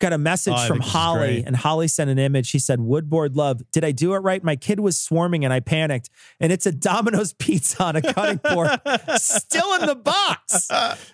Got 0.02 0.14
a 0.14 0.18
message 0.18 0.56
Oh, 0.58 0.68
from 0.68 0.78
think 0.78 0.84
this 0.84 0.88
is 0.88 0.93
Holly, 0.93 1.43
and 1.45 1.56
Holly 1.56 1.88
sent 1.88 2.10
an 2.10 2.18
image. 2.18 2.47
She 2.47 2.58
said, 2.58 2.82
"Woodboard 2.82 3.36
love. 3.38 3.62
Did 3.72 3.86
I 3.86 3.91
do 3.91 4.14
it 4.16 4.18
right? 4.18 4.43
My 4.43 4.56
kid 4.56 4.80
was 4.80 4.97
swarming, 4.97 5.45
and 5.45 5.54
I 5.54 5.60
panicked. 5.60 6.10
And 6.39 6.52
it's 6.52 6.66
a 6.66 6.72
Domino's 6.72 7.34
pizza 7.39 7.84
on 7.84 7.95
a 7.95 8.02
cutting 8.02 8.38
board, 8.43 8.70
still 9.18 9.76
in 9.76 9.86
the 9.86 9.95
box. 9.95 10.70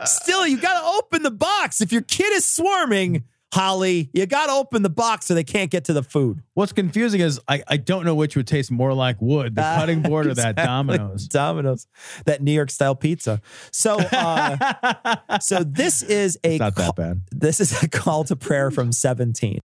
Still, 0.06 0.48
you 0.48 0.58
got 0.58 0.80
to 0.80 0.88
open 0.98 1.24
the 1.24 1.32
box. 1.32 1.82
If 1.82 1.92
your 1.92 2.02
kid 2.02 2.32
is 2.34 2.46
swarming, 2.46 3.26
Holly, 3.54 4.10
you 4.14 4.26
got 4.26 4.48
to 4.48 4.52
open 4.52 4.84
the 4.84 4.89
box 4.89 5.26
so 5.26 5.34
they 5.34 5.43
can't 5.45 5.72
get 5.72 5.86
to 5.86 5.93
the 5.93 6.04
food. 6.04 6.43
What's 6.54 6.74
confusing 6.74 7.22
is 7.22 7.39
I, 7.48 7.64
I 7.68 7.78
don't 7.78 8.04
know 8.06 8.14
which 8.14 8.36
would 8.36 8.45
taste 8.45 8.70
more 8.72 8.93
like 8.93 9.22
wood, 9.22 9.56
the 9.56 9.62
cutting 9.62 10.02
board 10.02 10.28
or 10.28 10.34
that 10.34 10.56
Domino's. 10.58 11.28
Domino's, 11.30 11.88
that 12.26 12.41
New 12.41 12.52
York 12.52 12.70
style 12.70 12.93
pizza. 12.93 13.41
So, 13.72 13.98
uh, 14.00 15.16
so 15.39 15.64
this 15.66 16.04
is 16.04 16.38
a 16.43 16.56
It's 16.56 16.60
not 16.60 16.76
call- 16.76 16.86
that 16.88 16.95
bad. 16.95 17.22
this 17.32 17.60
is 17.62 17.82
a 17.82 17.88
call 17.88 18.26
to 18.26 18.36
prayer 18.36 18.70
from 18.70 18.91
17. 18.91 19.60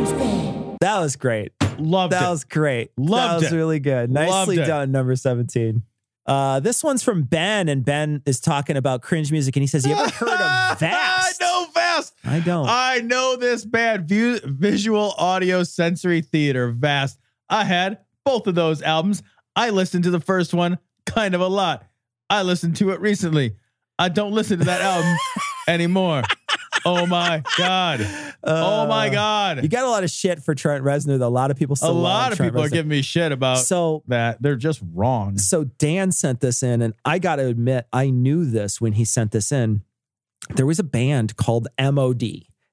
This 0.00 0.12
works. 0.12 0.80
That 0.80 0.98
was 1.00 1.16
great. 1.16 1.52
Loved 1.78 2.12
that 2.12 2.26
it. 2.26 2.30
was 2.30 2.44
great. 2.44 2.90
Loved 2.98 3.10
that 3.12 3.34
was 3.34 3.52
it. 3.52 3.56
really 3.56 3.80
good. 3.80 4.10
Nicely 4.10 4.56
Loved 4.56 4.58
it. 4.58 4.66
done, 4.66 4.92
number 4.92 5.14
17. 5.16 5.82
Uh, 6.30 6.60
this 6.60 6.84
one's 6.84 7.02
from 7.02 7.24
Ben, 7.24 7.68
and 7.68 7.84
Ben 7.84 8.22
is 8.24 8.38
talking 8.38 8.76
about 8.76 9.02
cringe 9.02 9.32
music, 9.32 9.56
and 9.56 9.64
he 9.64 9.66
says, 9.66 9.84
You 9.84 9.94
ever 9.94 10.08
heard 10.10 10.28
of 10.28 10.38
Vast? 10.78 11.42
I 11.42 11.44
know 11.44 11.66
Vast. 11.74 12.14
I 12.24 12.38
don't. 12.38 12.66
I 12.68 12.98
know 12.98 13.34
this 13.34 13.64
band. 13.64 14.08
View, 14.08 14.38
visual, 14.44 15.12
audio, 15.18 15.64
sensory 15.64 16.20
theater. 16.22 16.70
Vast. 16.70 17.18
I 17.48 17.64
had 17.64 17.98
both 18.24 18.46
of 18.46 18.54
those 18.54 18.80
albums. 18.80 19.24
I 19.56 19.70
listened 19.70 20.04
to 20.04 20.12
the 20.12 20.20
first 20.20 20.54
one 20.54 20.78
kind 21.04 21.34
of 21.34 21.40
a 21.40 21.48
lot. 21.48 21.84
I 22.30 22.42
listened 22.42 22.76
to 22.76 22.90
it 22.90 23.00
recently. 23.00 23.56
I 23.98 24.08
don't 24.08 24.30
listen 24.30 24.60
to 24.60 24.64
that 24.66 24.82
album 24.82 25.16
anymore. 25.68 26.22
Oh 26.84 27.06
my 27.06 27.42
god. 27.58 28.00
oh 28.44 28.86
my 28.86 29.08
Uh, 29.08 29.12
god. 29.12 29.62
You 29.62 29.68
got 29.68 29.84
a 29.84 29.90
lot 29.90 30.04
of 30.04 30.10
shit 30.10 30.42
for 30.42 30.54
Trent 30.54 30.84
Reznor, 30.84 31.18
though. 31.18 31.26
A 31.26 31.28
lot 31.28 31.50
of 31.50 31.56
people 31.56 31.76
a 31.82 31.90
lot 31.92 32.32
of 32.32 32.38
Trent 32.38 32.52
people 32.52 32.64
are 32.64 32.68
giving 32.68 32.88
me 32.88 33.02
shit 33.02 33.32
about 33.32 33.58
So 33.58 34.02
that. 34.08 34.40
They're 34.42 34.56
just 34.56 34.80
wrong. 34.94 35.38
So 35.38 35.64
Dan 35.64 36.12
sent 36.12 36.40
this 36.40 36.62
in, 36.62 36.82
and 36.82 36.94
I 37.04 37.18
got 37.18 37.36
to 37.36 37.46
admit, 37.46 37.86
I 37.92 38.10
knew 38.10 38.44
this 38.44 38.80
when 38.80 38.94
he 38.94 39.04
sent 39.04 39.32
this 39.32 39.52
in. 39.52 39.82
There 40.54 40.66
was 40.66 40.78
a 40.78 40.84
band 40.84 41.36
called 41.36 41.68
MOD, 41.78 42.22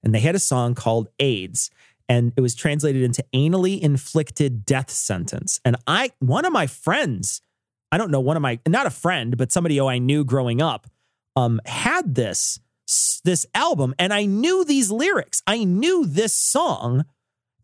and 0.03 0.13
they 0.15 0.19
had 0.19 0.35
a 0.35 0.39
song 0.39 0.73
called 0.73 1.09
AIDS, 1.19 1.69
and 2.07 2.31
it 2.37 2.41
was 2.41 2.55
translated 2.55 3.03
into 3.03 3.23
anally 3.33 3.79
inflicted 3.79 4.65
death 4.65 4.89
sentence. 4.89 5.59
And 5.65 5.75
I, 5.85 6.11
one 6.19 6.45
of 6.45 6.53
my 6.53 6.65
friends, 6.67 7.41
I 7.91 7.97
don't 7.97 8.09
know, 8.11 8.21
one 8.21 8.37
of 8.37 8.41
my, 8.41 8.59
not 8.67 8.85
a 8.85 8.89
friend, 8.89 9.35
but 9.37 9.51
somebody 9.51 9.77
who 9.77 9.87
I 9.87 9.97
knew 9.97 10.23
growing 10.23 10.61
up, 10.61 10.87
um, 11.35 11.59
had 11.65 12.15
this 12.15 12.59
this 13.23 13.45
album, 13.53 13.93
and 13.99 14.13
I 14.13 14.25
knew 14.25 14.63
these 14.65 14.89
lyrics. 14.91 15.41
I 15.45 15.63
knew 15.63 16.05
this 16.05 16.33
song. 16.35 17.03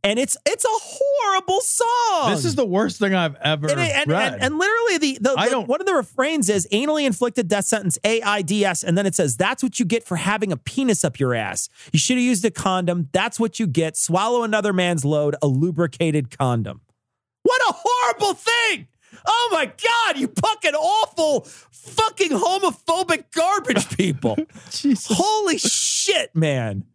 and 0.05 0.19
it's 0.19 0.35
it's 0.45 0.65
a 0.65 0.67
horrible 0.69 1.61
song. 1.61 2.31
This 2.31 2.43
is 2.43 2.55
the 2.55 2.65
worst 2.65 2.99
thing 2.99 3.15
I've 3.15 3.35
ever 3.35 3.69
and, 3.71 3.79
and, 3.79 4.09
read. 4.11 4.33
and, 4.33 4.43
and 4.43 4.57
literally 4.59 4.97
the, 4.97 5.17
the, 5.21 5.35
I 5.37 5.45
the- 5.45 5.51
don't- 5.51 5.67
one 5.69 5.79
of 5.79 5.87
the 5.87 5.93
refrains 5.93 6.49
is 6.49 6.67
anally 6.73 7.05
inflicted 7.05 7.47
death 7.47 7.63
sentence 7.65 7.97
AIDS 8.03 8.83
and 8.83 8.97
then 8.97 9.05
it 9.05 9.15
says 9.15 9.37
that's 9.37 9.63
what 9.63 9.79
you 9.79 9.85
get 9.85 10.03
for 10.03 10.17
having 10.17 10.51
a 10.51 10.57
penis 10.57 11.05
up 11.05 11.19
your 11.19 11.33
ass. 11.33 11.69
You 11.93 11.99
should 11.99 12.17
have 12.17 12.23
used 12.25 12.43
a 12.43 12.51
condom. 12.51 13.07
That's 13.13 13.39
what 13.39 13.59
you 13.61 13.65
get. 13.67 13.95
Swallow 13.95 14.43
another 14.43 14.73
man's 14.73 15.05
load, 15.05 15.37
a 15.41 15.47
lubricated 15.47 16.37
condom. 16.37 16.81
What 17.43 17.61
a 17.69 17.73
horrible 17.77 18.33
thing. 18.33 18.87
Oh 19.25 19.49
my 19.51 19.65
god, 19.65 20.17
you 20.17 20.27
fucking 20.27 20.73
awful 20.73 21.41
fucking 21.71 22.31
homophobic 22.31 23.25
garbage 23.33 23.95
people. 23.97 24.37
Holy 25.05 25.57
shit, 25.57 26.35
man. 26.35 26.85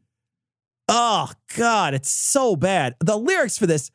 Oh 0.88 1.30
god, 1.56 1.94
it's 1.94 2.10
so 2.10 2.56
bad. 2.56 2.94
The 3.00 3.18
lyrics 3.18 3.58
for 3.58 3.66
this 3.66 3.90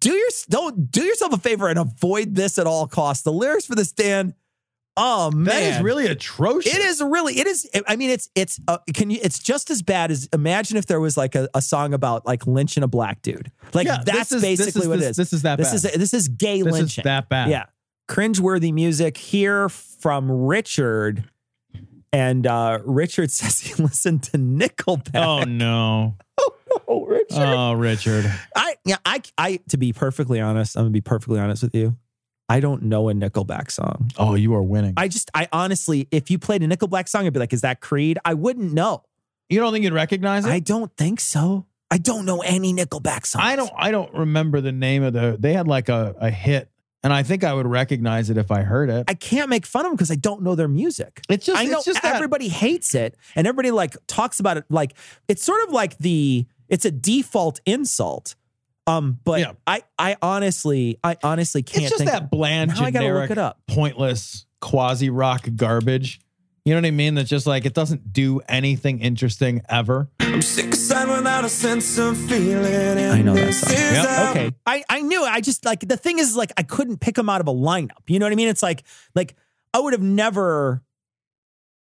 do 0.00 0.12
your 0.12 0.28
don't 0.48 0.90
do 0.90 1.02
yourself 1.02 1.32
a 1.32 1.38
favor 1.38 1.68
and 1.68 1.78
avoid 1.78 2.34
this 2.34 2.58
at 2.58 2.66
all 2.66 2.86
costs. 2.86 3.22
The 3.22 3.32
lyrics 3.32 3.66
for 3.66 3.74
this, 3.74 3.92
Dan. 3.92 4.34
Oh 4.96 5.30
man, 5.30 5.44
that 5.44 5.62
is 5.62 5.82
really 5.82 6.06
atrocious. 6.06 6.74
It 6.74 6.80
is 6.80 7.00
really. 7.00 7.38
It 7.38 7.46
is. 7.46 7.68
I 7.88 7.96
mean, 7.96 8.10
it's 8.10 8.28
it's. 8.34 8.60
Uh, 8.68 8.76
can 8.92 9.08
you? 9.10 9.18
It's 9.22 9.38
just 9.38 9.70
as 9.70 9.80
bad 9.82 10.10
as 10.10 10.28
imagine 10.34 10.76
if 10.76 10.84
there 10.86 11.00
was 11.00 11.16
like 11.16 11.34
a, 11.34 11.48
a 11.54 11.62
song 11.62 11.94
about 11.94 12.26
like 12.26 12.46
lynching 12.46 12.82
a 12.82 12.88
black 12.88 13.22
dude. 13.22 13.50
Like 13.72 13.86
Yeah, 13.86 14.02
that's 14.04 14.32
is- 14.32 14.42
this 14.42 14.58
basically 14.58 14.82
is- 14.82 14.88
what 14.88 14.98
this- 14.98 15.06
it 15.06 15.10
is. 15.12 15.16
this 15.16 15.32
is 15.32 15.42
that 15.42 15.56
This 15.56 15.68
bad. 15.82 15.92
is 15.94 15.98
this 15.98 16.12
is 16.14 16.28
gay 16.28 16.58
This 16.60 16.66
is 16.74 16.80
lynching. 16.80 17.04
that 17.04 17.28
bad. 17.30 17.48
Yeah, 17.48 17.64
cringeworthy 18.10 18.72
music 18.72 19.16
here 19.16 19.70
from 19.70 20.30
Richard, 20.30 21.24
and 22.12 22.46
uh 22.46 22.80
Richard 22.84 23.30
says 23.32 23.60
he 23.60 23.74
listened 23.82 24.24
to 24.24 24.32
Nickelback. 24.32 25.24
Oh 25.24 25.44
no. 25.44 26.16
oh, 26.88 27.06
Richard. 27.06 27.28
Oh, 27.38 27.72
Richard. 27.72 28.30
I 28.54 28.74
yeah, 28.84 28.96
I 29.06 29.22
I 29.38 29.60
to 29.70 29.78
be 29.78 29.94
perfectly 29.94 30.38
honest, 30.40 30.76
I'm 30.76 30.82
gonna 30.84 30.90
be 30.90 31.00
perfectly 31.00 31.40
honest 31.40 31.62
with 31.62 31.74
you. 31.74 31.96
I 32.48 32.60
don't 32.60 32.82
know 32.84 33.08
a 33.08 33.14
Nickelback 33.14 33.70
song. 33.70 34.10
Oh, 34.18 34.34
you 34.34 34.54
are 34.54 34.62
winning. 34.62 34.94
I 34.96 35.08
just 35.08 35.30
I 35.34 35.48
honestly, 35.52 36.08
if 36.10 36.30
you 36.30 36.38
played 36.38 36.62
a 36.62 36.66
Nickelback 36.68 37.08
song, 37.08 37.26
I'd 37.26 37.32
be 37.32 37.40
like, 37.40 37.52
is 37.52 37.62
that 37.62 37.80
Creed? 37.80 38.18
I 38.24 38.34
wouldn't 38.34 38.72
know. 38.72 39.04
You 39.48 39.60
don't 39.60 39.72
think 39.72 39.84
you'd 39.84 39.92
recognize 39.92 40.44
it? 40.44 40.50
I 40.50 40.58
don't 40.60 40.94
think 40.96 41.20
so. 41.20 41.66
I 41.90 41.98
don't 41.98 42.24
know 42.24 42.40
any 42.40 42.72
Nickelback 42.72 43.26
songs. 43.26 43.44
I 43.44 43.54
don't 43.56 43.70
I 43.76 43.90
don't 43.90 44.12
remember 44.14 44.60
the 44.60 44.72
name 44.72 45.02
of 45.02 45.12
the 45.12 45.36
they 45.38 45.52
had 45.52 45.68
like 45.68 45.88
a, 45.88 46.14
a 46.18 46.30
hit 46.30 46.70
and 47.04 47.12
I 47.12 47.22
think 47.22 47.42
I 47.44 47.52
would 47.52 47.66
recognize 47.66 48.30
it 48.30 48.38
if 48.38 48.50
I 48.50 48.62
heard 48.62 48.88
it. 48.88 49.04
I 49.08 49.14
can't 49.14 49.50
make 49.50 49.66
fun 49.66 49.84
of 49.84 49.90
them 49.90 49.96
because 49.96 50.10
I 50.10 50.14
don't 50.14 50.42
know 50.42 50.54
their 50.54 50.68
music. 50.68 51.20
It's 51.28 51.44
just 51.44 51.60
I 51.60 51.64
know 51.64 51.78
it's 51.78 51.84
just 51.84 52.02
that- 52.02 52.14
everybody 52.14 52.48
hates 52.48 52.94
it 52.94 53.16
and 53.34 53.46
everybody 53.46 53.70
like 53.70 53.96
talks 54.06 54.40
about 54.40 54.56
it 54.56 54.64
like 54.70 54.94
it's 55.28 55.42
sort 55.44 55.62
of 55.66 55.72
like 55.72 55.98
the 55.98 56.46
it's 56.68 56.84
a 56.84 56.90
default 56.90 57.60
insult. 57.66 58.34
Um, 58.86 59.18
but 59.24 59.40
Yeah. 59.40 59.52
I 59.66 59.82
I 59.98 60.16
honestly 60.22 60.98
I 61.04 61.16
honestly 61.22 61.62
can't. 61.62 61.82
it's 61.84 61.90
just 61.90 61.98
think- 62.00 62.10
that 62.10 62.30
bland, 62.30 62.70
Now 62.70 62.84
I 62.84 62.90
gotta 62.90 63.04
generic, 63.06 63.30
look 63.30 63.30
it 63.30 63.38
up. 63.38 63.60
pointless 63.68 64.46
quasi 64.60 65.10
rock 65.10 65.48
garbage. 65.56 66.20
You 66.64 66.74
know 66.74 66.80
what 66.80 66.86
I 66.86 66.92
mean? 66.92 67.16
That's 67.16 67.28
just 67.28 67.46
like 67.46 67.64
it 67.66 67.74
doesn't 67.74 68.12
do 68.12 68.40
anything 68.48 69.00
interesting 69.00 69.62
ever. 69.68 70.08
I'm 70.20 70.42
sick 70.42 70.72
aside 70.72 71.08
without 71.08 71.44
a 71.44 71.48
sense 71.48 71.98
of 71.98 72.16
feeling. 72.16 72.64
I 73.10 73.20
know 73.20 73.34
that 73.34 73.52
song. 73.52 73.72
Yep. 73.72 74.30
Okay. 74.30 74.56
I, 74.64 74.84
I 74.88 75.00
knew 75.00 75.24
it. 75.24 75.28
I 75.28 75.40
just 75.40 75.64
like 75.64 75.80
the 75.80 75.96
thing 75.96 76.20
is 76.20 76.36
like 76.36 76.52
I 76.56 76.62
couldn't 76.62 76.98
pick 77.00 77.16
them 77.16 77.28
out 77.28 77.40
of 77.40 77.48
a 77.48 77.52
lineup. 77.52 77.90
You 78.06 78.20
know 78.20 78.26
what 78.26 78.32
I 78.32 78.36
mean? 78.36 78.46
It's 78.48 78.62
like 78.62 78.84
like 79.16 79.34
I 79.74 79.80
would 79.80 79.92
have 79.92 80.02
never 80.02 80.82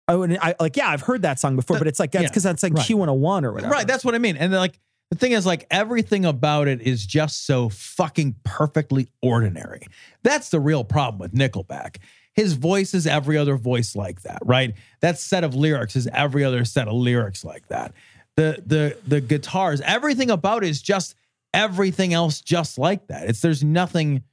I 0.10 0.16
would 0.16 0.38
I 0.38 0.56
like 0.60 0.76
yeah, 0.76 0.90
I've 0.90 1.02
heard 1.02 1.22
that 1.22 1.40
song 1.40 1.56
before, 1.56 1.78
but 1.78 1.88
it's 1.88 2.00
like 2.00 2.12
that's 2.12 2.24
yeah, 2.24 2.30
because 2.30 2.44
that's 2.44 2.64
like 2.64 2.74
right. 2.74 2.86
Q101 2.86 3.44
or 3.44 3.54
whatever. 3.54 3.72
Right, 3.72 3.88
that's 3.88 4.04
what 4.04 4.16
I 4.16 4.20
mean. 4.20 4.36
And 4.38 4.52
like 4.54 4.80
the 5.10 5.18
thing 5.18 5.32
is 5.32 5.46
like 5.46 5.66
everything 5.72 6.26
about 6.26 6.68
it 6.68 6.82
is 6.82 7.06
just 7.06 7.46
so 7.46 7.70
fucking 7.70 8.36
perfectly 8.44 9.08
ordinary. 9.22 9.88
That's 10.24 10.50
the 10.50 10.60
real 10.60 10.84
problem 10.84 11.20
with 11.20 11.34
Nickelback. 11.34 11.98
His 12.34 12.54
voice 12.54 12.94
is 12.94 13.08
every 13.08 13.38
other 13.38 13.58
voice 13.58 13.96
like 13.96 14.22
that, 14.22 14.40
right? 14.46 14.76
That 15.02 15.18
set 15.18 15.44
of 15.44 15.56
lyrics 15.56 15.96
is 15.96 16.08
every 16.14 16.44
other 16.44 16.66
set 16.66 16.88
of 16.88 16.94
lyrics 16.94 17.44
like 17.44 17.68
that. 17.68 17.94
The 18.36 18.62
the 18.66 18.98
the 19.08 19.22
guitars, 19.22 19.82
everything 19.82 20.30
about 20.30 20.64
it 20.64 20.70
is 20.70 20.82
just 20.82 21.16
everything 21.54 22.14
else 22.14 22.42
just 22.42 22.78
like 22.78 23.08
that. 23.08 23.30
It's 23.30 23.42
there's 23.42 23.64
nothing 23.64 24.24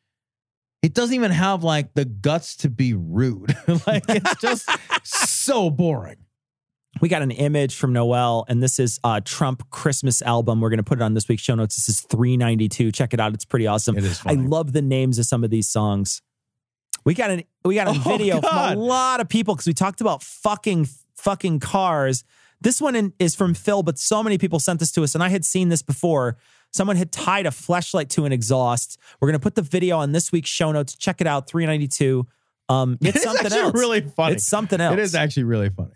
it 0.82 0.92
doesn't 0.92 1.14
even 1.14 1.30
have 1.30 1.64
like 1.64 1.94
the 1.94 2.05
guts 2.05 2.56
to 2.56 2.68
be 2.68 2.92
rude. 2.92 3.56
like 3.86 4.05
it's 4.09 4.36
just 4.36 4.68
so 5.05 5.70
boring. 5.70 6.16
We 7.01 7.09
got 7.09 7.23
an 7.23 7.31
image 7.33 7.75
from 7.75 7.93
Noel, 7.93 8.45
and 8.49 8.62
this 8.62 8.79
is 8.79 9.01
uh 9.05 9.21
Trump 9.25 9.69
Christmas 9.71 10.23
album. 10.23 10.61
We're 10.61 10.71
gonna 10.71 10.83
put 10.83 10.99
it 10.99 11.03
on 11.03 11.15
this 11.15 11.29
week's 11.29 11.43
show 11.43 11.55
notes. 11.55 11.77
This 11.77 11.89
is 11.89 12.01
392. 12.03 12.93
Check 12.93 13.12
it 13.15 13.21
out. 13.21 13.35
It's 13.35 13.45
pretty 13.45 13.66
awesome. 13.66 13.97
It 13.99 14.05
is 14.05 14.21
I 14.25 14.35
love 14.35 14.73
the 14.73 14.83
names 14.83 15.19
of 15.19 15.27
some 15.27 15.43
of 15.45 15.51
these 15.51 15.69
songs. 15.69 16.23
We 17.05 17.15
got 17.15 17.31
an 17.31 17.43
we 17.65 17.75
got 17.75 17.89
a 17.89 17.91
Oh, 17.91 17.95
video 18.16 18.41
from 18.41 18.57
a 18.57 18.75
lot 18.77 19.21
of 19.21 19.29
people 19.29 19.55
because 19.55 19.66
we 19.66 19.75
talked 19.75 20.01
about 20.01 20.23
fucking 20.23 20.89
fucking 21.16 21.61
cars. 21.61 22.25
This 22.61 22.81
one 22.81 22.95
in, 22.97 23.12
is 23.19 23.35
from 23.35 23.53
Phil, 23.53 23.83
but 23.83 23.99
so 23.99 24.23
many 24.23 24.39
people 24.39 24.59
sent 24.59 24.81
this 24.81 24.91
to 24.93 25.03
us, 25.03 25.15
and 25.15 25.23
I 25.23 25.29
had 25.29 25.45
seen 25.45 25.69
this 25.69 25.83
before. 25.83 26.39
Someone 26.73 26.97
had 26.97 27.12
tied 27.12 27.47
a 27.47 27.51
Fleshlight 27.51 28.09
to 28.11 28.25
an 28.25 28.33
exhaust. 28.33 28.99
We're 29.21 29.29
gonna 29.29 29.39
put 29.41 29.55
the 29.55 29.62
video 29.62 29.99
on 29.99 30.12
this 30.12 30.33
week's 30.33 30.49
show 30.51 30.73
notes. 30.73 30.95
Check 30.95 31.21
it 31.21 31.27
out. 31.27 31.49
392. 31.49 32.27
Um, 32.69 32.97
it's 33.03 33.16
It 33.16 33.23
something 33.23 33.47
actually 33.47 33.61
else. 33.61 33.75
really 33.75 34.01
funny. 34.01 34.35
It's 34.37 34.47
something 34.47 34.81
else. 34.81 34.95
It 34.95 34.99
is 35.01 35.15
actually 35.15 35.45
really 35.45 35.69
funny. 35.69 35.93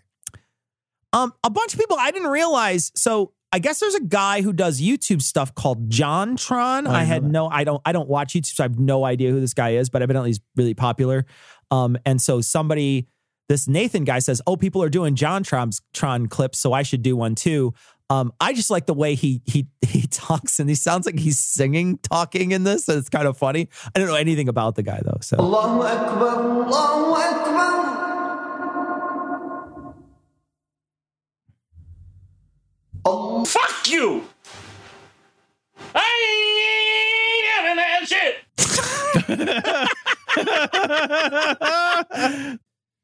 Um, 1.13 1.33
a 1.43 1.51
bunch 1.51 1.75
of 1.75 1.81
people 1.81 1.97
I 1.99 2.11
didn't 2.11 2.29
realize. 2.29 2.93
So 2.95 3.33
I 3.51 3.59
guess 3.59 3.81
there's 3.81 3.95
a 3.95 4.03
guy 4.03 4.43
who 4.43 4.53
does 4.53 4.81
YouTube 4.81 5.23
stuff 5.23 5.55
called 5.55 5.89
JonTron. 5.89 6.87
Oh, 6.87 6.91
I 6.91 7.01
I, 7.01 7.05
had 7.05 7.25
that. 7.25 7.29
no, 7.31 7.49
I 7.49 7.65
don't, 7.65 7.81
I 7.85 7.93
don't 7.93 8.09
watch 8.09 8.35
YouTube, 8.35 8.55
so 8.55 8.65
I 8.65 8.67
have 8.67 8.79
no 8.79 9.05
idea 9.05 9.31
who 9.31 9.41
this 9.41 9.55
guy 9.55 9.71
is. 9.71 9.89
But 9.89 10.03
evidently 10.03 10.31
he's 10.31 10.41
really 10.57 10.75
popular. 10.75 11.25
Um, 11.71 11.97
and 12.05 12.21
so 12.21 12.41
somebody, 12.41 13.09
this 13.49 13.67
Nathan 13.67 14.05
guy 14.05 14.19
says, 14.19 14.43
"Oh, 14.47 14.57
people 14.57 14.83
are 14.83 14.91
doing 14.91 15.15
JonTron's 15.15 15.81
Tron 15.95 16.27
clips, 16.27 16.59
so 16.59 16.73
I 16.73 16.83
should 16.83 17.03
do 17.03 17.17
one 17.17 17.35
too." 17.35 17.73
Um, 18.11 18.33
I 18.41 18.55
just 18.55 18.71
like 18.71 18.87
the 18.87 18.95
way 18.95 19.15
he 19.15 19.43
he 19.45 19.67
he 19.87 20.07
talks, 20.07 20.61
and 20.61 20.69
he 20.69 20.75
sounds 20.75 21.07
like 21.07 21.19
he's 21.19 21.39
singing, 21.39 21.99
talking 21.99 22.53
in 22.53 22.65
this, 22.65 22.89
and 22.89 22.99
it's 22.99 23.09
kind 23.09 23.27
of 23.27 23.37
funny. 23.39 23.69
I 23.95 23.99
don't 23.99 24.09
know 24.09 24.15
anything 24.15 24.49
about 24.49 24.75
the 24.75 24.83
guy 24.83 25.01
though, 25.03 25.19
so. 25.21 25.39
Allahu 25.39 25.83
Akbar, 25.83 26.65
Allahu 26.67 27.15
Akbar. 27.15 28.18
Fuck 33.47 33.89
you! 33.91 34.25
I 35.95 37.39
ain't 37.39 37.47
having 37.55 37.77
that 37.77 38.09
shit! 38.09 38.35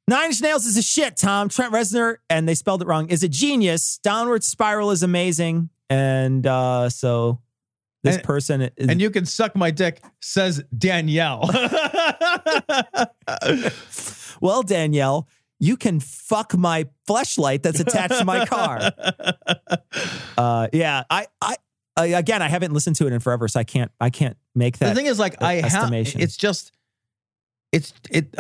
Nine 0.07 0.27
Inch 0.27 0.43
Nails 0.43 0.67
is 0.67 0.77
a 0.77 0.83
shit, 0.83 1.17
Tom. 1.17 1.49
Trent 1.49 1.73
Reznor, 1.73 2.17
and 2.29 2.47
they 2.47 2.55
spelled 2.55 2.83
it 2.83 2.87
wrong, 2.89 3.09
is 3.09 3.23
a 3.23 3.29
genius. 3.29 3.99
Downward 4.03 4.45
Spiral 4.45 4.91
is 4.91 5.03
amazing. 5.03 5.71
And 5.89 6.47
uh, 6.47 6.91
so 6.91 7.41
this 8.03 8.17
And- 8.17 8.25
person 8.25 8.61
is. 8.77 8.89
And 8.89 9.01
you 9.01 9.09
can 9.11 9.25
suck 9.25 9.57
my 9.57 9.71
dick, 9.71 10.03
says 10.21 10.63
Danielle. 10.77 11.49
well, 14.41 14.63
Danielle, 14.63 15.27
you 15.65 15.77
can 15.77 15.99
fuck 16.01 16.55
my 16.55 16.87
fleshlight 17.09 17.63
that's 17.63 17.81
attached 17.81 18.19
to 18.19 18.25
my 18.25 18.47
car. 18.47 18.91
Uh, 20.37 20.67
yeah, 20.73 21.05
I, 21.09 21.29
I, 21.41 21.57
I, 21.97 22.07
again, 22.07 22.43
I 22.43 22.49
haven't 22.49 22.73
listened 22.73 22.97
to 22.97 23.07
it 23.07 23.13
in 23.13 23.21
forever, 23.21 23.47
so 23.47 23.61
I 23.61 23.65
can't, 23.65 23.93
I 24.01 24.11
can't 24.11 24.37
make 24.53 24.79
that. 24.79 24.89
the 24.89 24.95
thing 24.97 25.07
is, 25.07 25.21
like, 25.21 25.41
I 25.41 25.55
have. 25.55 25.67
estimation. 25.67 26.21
It's 26.21 26.37
just, 26.37 26.73
it's 27.71 27.93
it. 28.11 28.35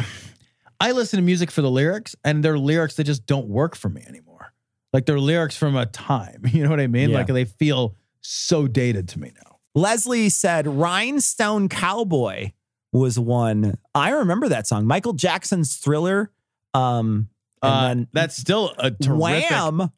I 0.81 0.91
listen 0.91 1.19
to 1.19 1.23
music 1.23 1.53
for 1.53 1.63
the 1.63 1.71
lyrics, 1.71 2.17
and 2.25 2.45
they're 2.45 2.59
lyrics 2.59 2.97
that 2.97 3.05
just 3.05 3.27
don't 3.27 3.47
work 3.47 3.77
for 3.77 3.89
me 3.89 4.03
anymore. 4.09 4.53
Like 4.93 5.07
they're 5.07 5.21
lyrics 5.21 5.57
from 5.57 5.77
a 5.77 5.87
time. 5.87 6.43
You 6.53 6.65
know 6.65 6.71
what 6.71 6.81
I 6.81 6.89
mean? 6.89 7.11
Yeah. 7.11 7.19
Like 7.19 7.27
they 7.29 7.45
feel 7.45 7.97
so 8.21 8.67
dated 8.67 9.09
to 9.11 9.21
me 9.21 9.33
now. 9.45 9.59
Leslie 9.75 10.29
said 10.29 10.67
Rhinestone 10.67 11.69
Cowboy 11.69 12.53
was 12.93 13.19
one. 13.19 13.77
I 13.95 14.11
remember 14.11 14.49
that 14.49 14.67
song. 14.67 14.87
Michael 14.87 15.13
Jackson's 15.13 15.77
Thriller. 15.77 16.31
Um, 16.75 17.29
and 17.63 18.03
Uh, 18.03 18.07
that's 18.13 18.37
still 18.37 18.75
a 18.79 18.91
terrific. 18.91 19.51
Wham 19.51 19.91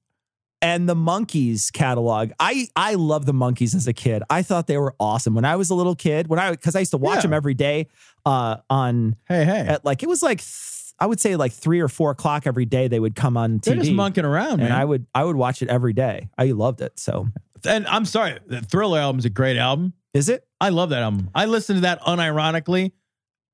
and 0.62 0.88
the 0.88 0.94
Monkees 0.94 1.72
catalog. 1.72 2.30
I 2.38 2.68
I 2.76 2.94
love 2.94 3.26
the 3.26 3.32
Monkees 3.34 3.74
as 3.74 3.86
a 3.86 3.92
kid. 3.92 4.22
I 4.30 4.42
thought 4.42 4.66
they 4.66 4.78
were 4.78 4.94
awesome 5.00 5.34
when 5.34 5.44
I 5.44 5.56
was 5.56 5.70
a 5.70 5.74
little 5.74 5.94
kid. 5.96 6.28
When 6.28 6.38
I 6.38 6.50
because 6.52 6.76
I 6.76 6.80
used 6.80 6.92
to 6.92 6.96
watch 6.98 7.16
Yeah. 7.16 7.22
them 7.22 7.32
every 7.34 7.54
day. 7.54 7.88
Uh, 8.24 8.56
on 8.70 9.16
Hey, 9.28 9.44
hey, 9.44 9.60
at 9.68 9.84
like 9.84 10.02
it 10.02 10.08
was 10.08 10.22
like 10.22 10.38
th- 10.38 10.72
I 10.98 11.06
would 11.06 11.20
say 11.20 11.36
like 11.36 11.52
three 11.52 11.80
or 11.80 11.88
four 11.88 12.10
o'clock 12.10 12.46
every 12.46 12.64
day. 12.64 12.88
They 12.88 12.98
would 13.00 13.14
come 13.14 13.36
on 13.36 13.58
TV. 13.58 13.64
they're 13.64 13.76
just 13.76 13.92
monkeying 13.92 14.24
around, 14.24 14.58
man. 14.58 14.66
and 14.66 14.74
I 14.74 14.84
would 14.84 15.06
I 15.14 15.24
would 15.24 15.36
watch 15.36 15.60
it 15.62 15.68
every 15.68 15.92
day. 15.92 16.28
I 16.38 16.46
loved 16.46 16.80
it. 16.80 16.98
So 16.98 17.28
and 17.66 17.86
I'm 17.86 18.04
sorry, 18.04 18.38
the 18.46 18.60
Thriller 18.62 18.98
album 19.00 19.18
is 19.18 19.24
a 19.24 19.30
great 19.30 19.56
album. 19.58 19.92
is 20.14 20.28
it? 20.28 20.46
I 20.60 20.70
love 20.70 20.88
that 20.90 21.02
album. 21.02 21.30
I 21.34 21.44
listen 21.46 21.74
to 21.76 21.80
that 21.82 22.00
unironically 22.02 22.92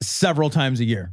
several 0.03 0.51
times 0.51 0.81
a 0.81 0.85
year. 0.85 1.12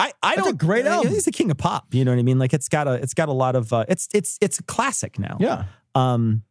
I, 0.00 0.12
I 0.22 0.36
That's 0.36 0.48
don't 0.48 0.58
great 0.58 0.86
uh, 0.86 0.90
album. 0.90 1.12
He's 1.12 1.24
the 1.24 1.32
king 1.32 1.50
of 1.50 1.58
pop. 1.58 1.94
You 1.94 2.04
know 2.04 2.12
what 2.12 2.18
I 2.18 2.22
mean? 2.22 2.38
Like 2.38 2.52
it's 2.54 2.68
got 2.68 2.88
a 2.88 2.92
it's 2.94 3.14
got 3.14 3.28
a 3.28 3.32
lot 3.32 3.54
of 3.56 3.72
uh, 3.72 3.84
it's 3.88 4.08
it's 4.14 4.38
it's 4.40 4.58
a 4.58 4.62
classic 4.62 5.18
now. 5.18 5.36
Yeah. 5.40 5.64
Um, 5.94 6.42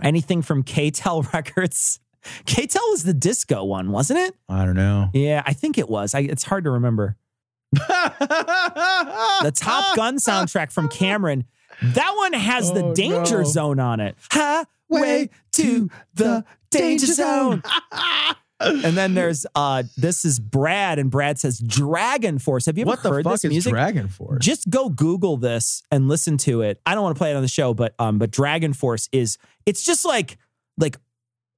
Anything 0.00 0.42
from 0.42 0.64
KTEL 0.64 1.32
Records? 1.34 2.00
KTEL 2.46 2.76
was 2.90 3.04
the 3.04 3.12
disco 3.14 3.62
one, 3.64 3.90
wasn't 3.92 4.18
it? 4.20 4.34
I 4.48 4.64
don't 4.64 4.74
know. 4.76 5.10
Yeah, 5.12 5.42
I 5.44 5.52
think 5.52 5.76
it 5.78 5.88
was. 5.88 6.14
I, 6.14 6.20
it's 6.20 6.44
hard 6.44 6.64
to 6.64 6.70
remember. 6.70 7.16
the 7.72 9.52
Top 9.54 9.96
Gun 9.96 10.18
soundtrack 10.18 10.72
from 10.72 10.88
Cameron. 10.88 11.44
That 11.82 12.12
one 12.16 12.32
has 12.32 12.72
the 12.72 12.84
Oh, 12.84 12.94
Danger 12.94 13.38
no. 13.38 13.44
Zone 13.44 13.80
on 13.80 14.00
it. 14.00 14.16
Highway 14.30 15.30
to 15.52 15.90
the 16.14 16.44
Danger 16.70 17.06
Zone. 17.06 17.62
and 18.64 18.96
then 18.96 19.14
there's 19.14 19.46
uh 19.54 19.82
this 19.96 20.24
is 20.24 20.38
Brad, 20.38 20.98
and 20.98 21.10
Brad 21.10 21.38
says 21.38 21.58
Dragon 21.58 22.38
Force. 22.38 22.66
Have 22.66 22.78
you 22.78 22.82
ever 22.82 22.90
What 22.90 23.02
the 23.02 23.10
heard 23.10 23.24
fuck 23.24 23.34
this 23.34 23.44
is 23.44 23.50
music? 23.50 23.72
Dragon 23.72 24.08
Force? 24.08 24.44
Just 24.44 24.68
go 24.70 24.88
Google 24.88 25.36
this 25.36 25.82
and 25.90 26.08
listen 26.08 26.36
to 26.38 26.62
it. 26.62 26.80
I 26.86 26.94
don't 26.94 27.02
want 27.02 27.16
to 27.16 27.18
play 27.18 27.30
it 27.30 27.34
on 27.34 27.42
the 27.42 27.48
show, 27.48 27.74
but 27.74 27.94
um, 27.98 28.18
but 28.18 28.30
Dragon 28.30 28.72
Force 28.72 29.08
is 29.12 29.38
it's 29.66 29.84
just 29.84 30.04
like 30.04 30.38
like 30.78 30.96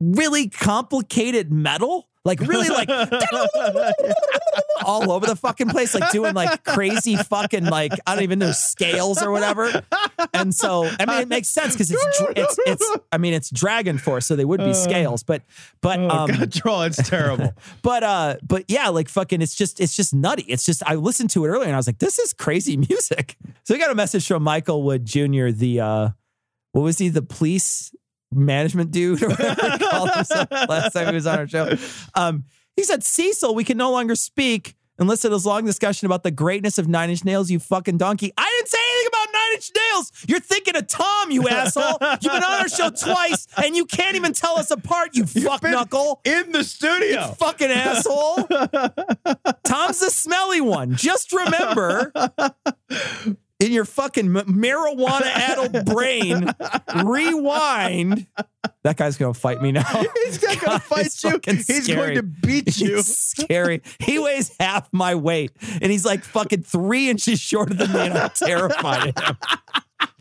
really 0.01 0.49
complicated 0.49 1.53
metal. 1.53 2.09
Like 2.27 2.41
really 2.41 2.71
like 2.71 2.89
all 4.85 5.12
over 5.12 5.27
the 5.27 5.37
fucking 5.37 5.69
place, 5.69 5.95
like 5.95 6.11
doing 6.11 6.33
like 6.35 6.65
crazy 6.65 7.16
fucking 7.16 7.66
like 7.66 7.93
I 8.07 8.15
don't 8.15 8.25
even 8.25 8.39
know 8.39 8.53
scales 8.53 9.23
or 9.23 9.31
whatever. 9.31 9.85
And 10.33 10.55
so 10.55 10.89
I 10.99 11.05
mean 11.05 11.21
it 11.21 11.29
makes 11.29 11.49
sense 11.49 11.75
because 11.75 11.91
it's 11.91 12.23
it's 12.35 12.59
it's 12.65 12.91
I 13.12 13.19
mean 13.19 13.35
it's 13.35 13.51
Dragon 13.51 13.99
Force, 13.99 14.25
so 14.25 14.37
they 14.37 14.45
would 14.47 14.61
be 14.61 14.73
scales, 14.73 15.23
but 15.23 15.43
but 15.83 15.99
Oh, 15.99 16.09
um 16.09 16.31
God, 16.31 16.51
troll, 16.53 16.83
it's 16.83 16.97
terrible. 17.09 17.53
but 17.83 18.03
uh 18.03 18.37
but 18.43 18.65
yeah, 18.69 18.89
like 18.89 19.11
fucking 19.11 19.43
it's 19.43 19.55
just 19.55 19.79
it's 19.79 19.95
just 19.95 20.15
nutty. 20.15 20.45
It's 20.45 20.65
just 20.65 20.83
I 20.87 20.95
listened 20.95 21.29
to 21.31 21.45
it 21.45 21.49
earlier 21.49 21.66
and 21.66 21.75
I 21.75 21.79
was 21.79 21.87
like, 21.87 21.99
this 21.99 22.19
is 22.19 22.33
crazy 22.33 22.77
music. 22.89 23.37
So 23.65 23.75
we 23.75 23.79
got 23.79 23.91
a 23.91 23.95
message 23.95 24.27
from 24.27 24.43
Michael 24.43 24.83
Wood 24.83 25.05
Jr., 25.05 25.49
the 25.51 25.81
uh 25.81 26.09
what 26.73 26.83
was 26.83 26.97
he, 26.99 27.11
the 27.11 27.23
police 27.23 27.95
management 28.35 28.90
dude 28.90 29.23
or 29.23 29.28
whatever 29.31 29.70
he 29.70 29.78
called 29.90 30.11
himself 30.11 30.48
last 30.51 30.93
time 30.93 31.09
he 31.09 31.15
was 31.15 31.27
on 31.27 31.39
our 31.39 31.48
show. 31.48 31.77
Um 32.15 32.44
he 32.77 32.82
said, 32.82 33.05
Cecil, 33.05 33.55
we 33.55 33.62
can 33.65 33.77
no 33.77 33.93
longer 33.93 34.16
speak 34.16 34.74
unless 34.98 35.24
it 35.24 35.32
is 35.32 35.44
long 35.47 35.65
discussion 35.65 36.06
about 36.06 36.23
the 36.23 36.31
greatness 36.31 36.78
of 36.78 36.89
Nine 36.89 37.11
Inch 37.11 37.24
Nails, 37.24 37.51
you 37.51 37.59
fucking 37.59 37.98
donkey. 37.98 38.32
I 38.36 38.55
didn't 38.59 38.69
say 38.69 38.78
anything 38.78 39.09
about 39.09 39.32
Nine 39.32 39.55
Inch 39.55 39.70
Nails. 39.77 40.12
You're 40.28 40.40
thinking 40.40 40.77
of 40.77 40.86
Tom, 40.86 41.31
you 41.31 41.48
asshole. 41.48 41.98
You've 42.20 42.32
been 42.32 42.44
on 42.44 42.61
our 42.61 42.69
show 42.69 42.90
twice 42.90 43.47
and 43.56 43.77
you 43.77 43.86
can't 43.86 44.16
even 44.16 44.32
tell 44.32 44.59
us 44.59 44.70
apart, 44.70 45.15
you 45.15 45.27
fuck 45.27 45.62
knuckle. 45.62 46.20
In 46.24 46.52
the 46.52 46.65
studio. 46.65 47.28
You 47.28 47.35
fucking 47.35 47.70
asshole. 47.70 48.44
Tom's 49.65 50.01
the 50.01 50.11
smelly 50.11 50.61
one. 50.61 50.94
Just 50.97 51.32
remember 51.32 52.12
in 53.61 53.73
your 53.73 53.85
fucking 53.85 54.29
marijuana 54.29 55.23
addled 55.23 55.85
brain, 55.87 56.51
rewind. 57.05 58.27
That 58.83 58.97
guy's 58.97 59.17
to 59.17 59.33
fight 59.33 59.63
me 59.63 59.73
now. 59.73 59.85
He's 60.25 60.43
not 60.43 60.61
to 60.61 60.79
fight 60.81 61.25
you. 61.25 61.41
He's 61.45 61.85
scary. 61.85 62.15
going 62.15 62.17
to 62.17 62.23
beat 62.23 62.79
you. 62.79 62.97
He's 62.97 63.17
scary. 63.17 63.83
He 64.01 64.19
weighs 64.19 64.55
half 64.61 64.89
my 64.93 65.15
weight 65.15 65.53
and 65.81 65.91
he's 65.91 66.05
like 66.05 66.25
fucking 66.25 66.63
three 66.63 67.09
inches 67.09 67.41
shorter 67.41 67.75
than 67.75 67.93
me, 67.93 68.01
and 68.01 68.19
I'm 68.19 68.31
terrified 68.31 69.09
of 69.09 69.25
him. 69.25 69.37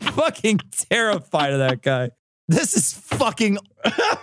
fucking 0.12 0.60
terrified 0.72 1.52
of 1.52 1.58
that 1.58 1.82
guy. 1.82 2.10
This 2.48 2.76
is 2.76 2.92
fucking 2.92 3.58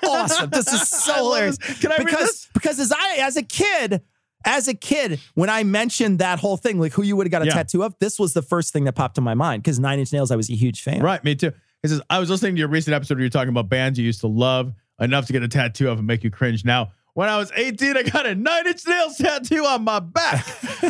awesome. 0.03 0.49
This 0.51 0.71
is 0.71 0.87
so 0.87 1.13
hilarious. 1.15 1.57
Can 1.57 1.91
I 1.91 1.97
read 1.97 2.05
because, 2.05 2.19
this? 2.19 2.47
Because 2.53 2.79
as 2.79 2.91
I 2.91 3.17
as 3.19 3.35
a 3.35 3.43
kid, 3.43 4.01
as 4.45 4.67
a 4.67 4.73
kid, 4.73 5.19
when 5.35 5.49
I 5.49 5.63
mentioned 5.63 6.19
that 6.19 6.39
whole 6.39 6.57
thing, 6.57 6.79
like 6.79 6.93
who 6.93 7.03
you 7.03 7.15
would 7.15 7.27
have 7.27 7.31
got 7.31 7.41
a 7.41 7.45
Yeah. 7.45 7.53
tattoo 7.53 7.83
of, 7.83 7.95
this 7.99 8.19
was 8.19 8.33
the 8.33 8.41
first 8.41 8.73
thing 8.73 8.83
that 8.85 8.93
popped 8.93 9.15
to 9.15 9.21
my 9.21 9.33
mind. 9.33 9.63
Because 9.63 9.79
Nine 9.79 9.99
Inch 9.99 10.11
Nails, 10.13 10.31
I 10.31 10.35
was 10.35 10.49
a 10.49 10.55
huge 10.55 10.81
fan. 10.81 11.01
Right, 11.01 11.23
me 11.23 11.35
too. 11.35 11.51
He 11.81 11.87
says, 11.89 12.01
I 12.09 12.19
was 12.19 12.29
listening 12.29 12.55
to 12.55 12.59
your 12.59 12.67
recent 12.67 12.93
episode 12.93 13.15
where 13.15 13.21
you're 13.23 13.29
talking 13.29 13.49
about 13.49 13.67
bands 13.69 13.97
you 13.97 14.05
used 14.05 14.21
to 14.21 14.27
love 14.27 14.73
enough 14.99 15.25
to 15.27 15.33
get 15.33 15.41
a 15.43 15.47
tattoo 15.47 15.89
of 15.89 15.97
and 15.97 16.05
make 16.07 16.23
you 16.23 16.29
cringe. 16.29 16.63
Now, 16.63 16.91
when 17.13 17.27
I 17.29 17.37
was 17.37 17.51
18, 17.55 17.97
I 17.97 18.03
got 18.03 18.25
a 18.25 18.35
nine 18.35 18.67
inch 18.67 18.87
nails 18.87 19.17
tattoo 19.17 19.65
on 19.65 19.83
my 19.83 19.99
back. 19.99 20.45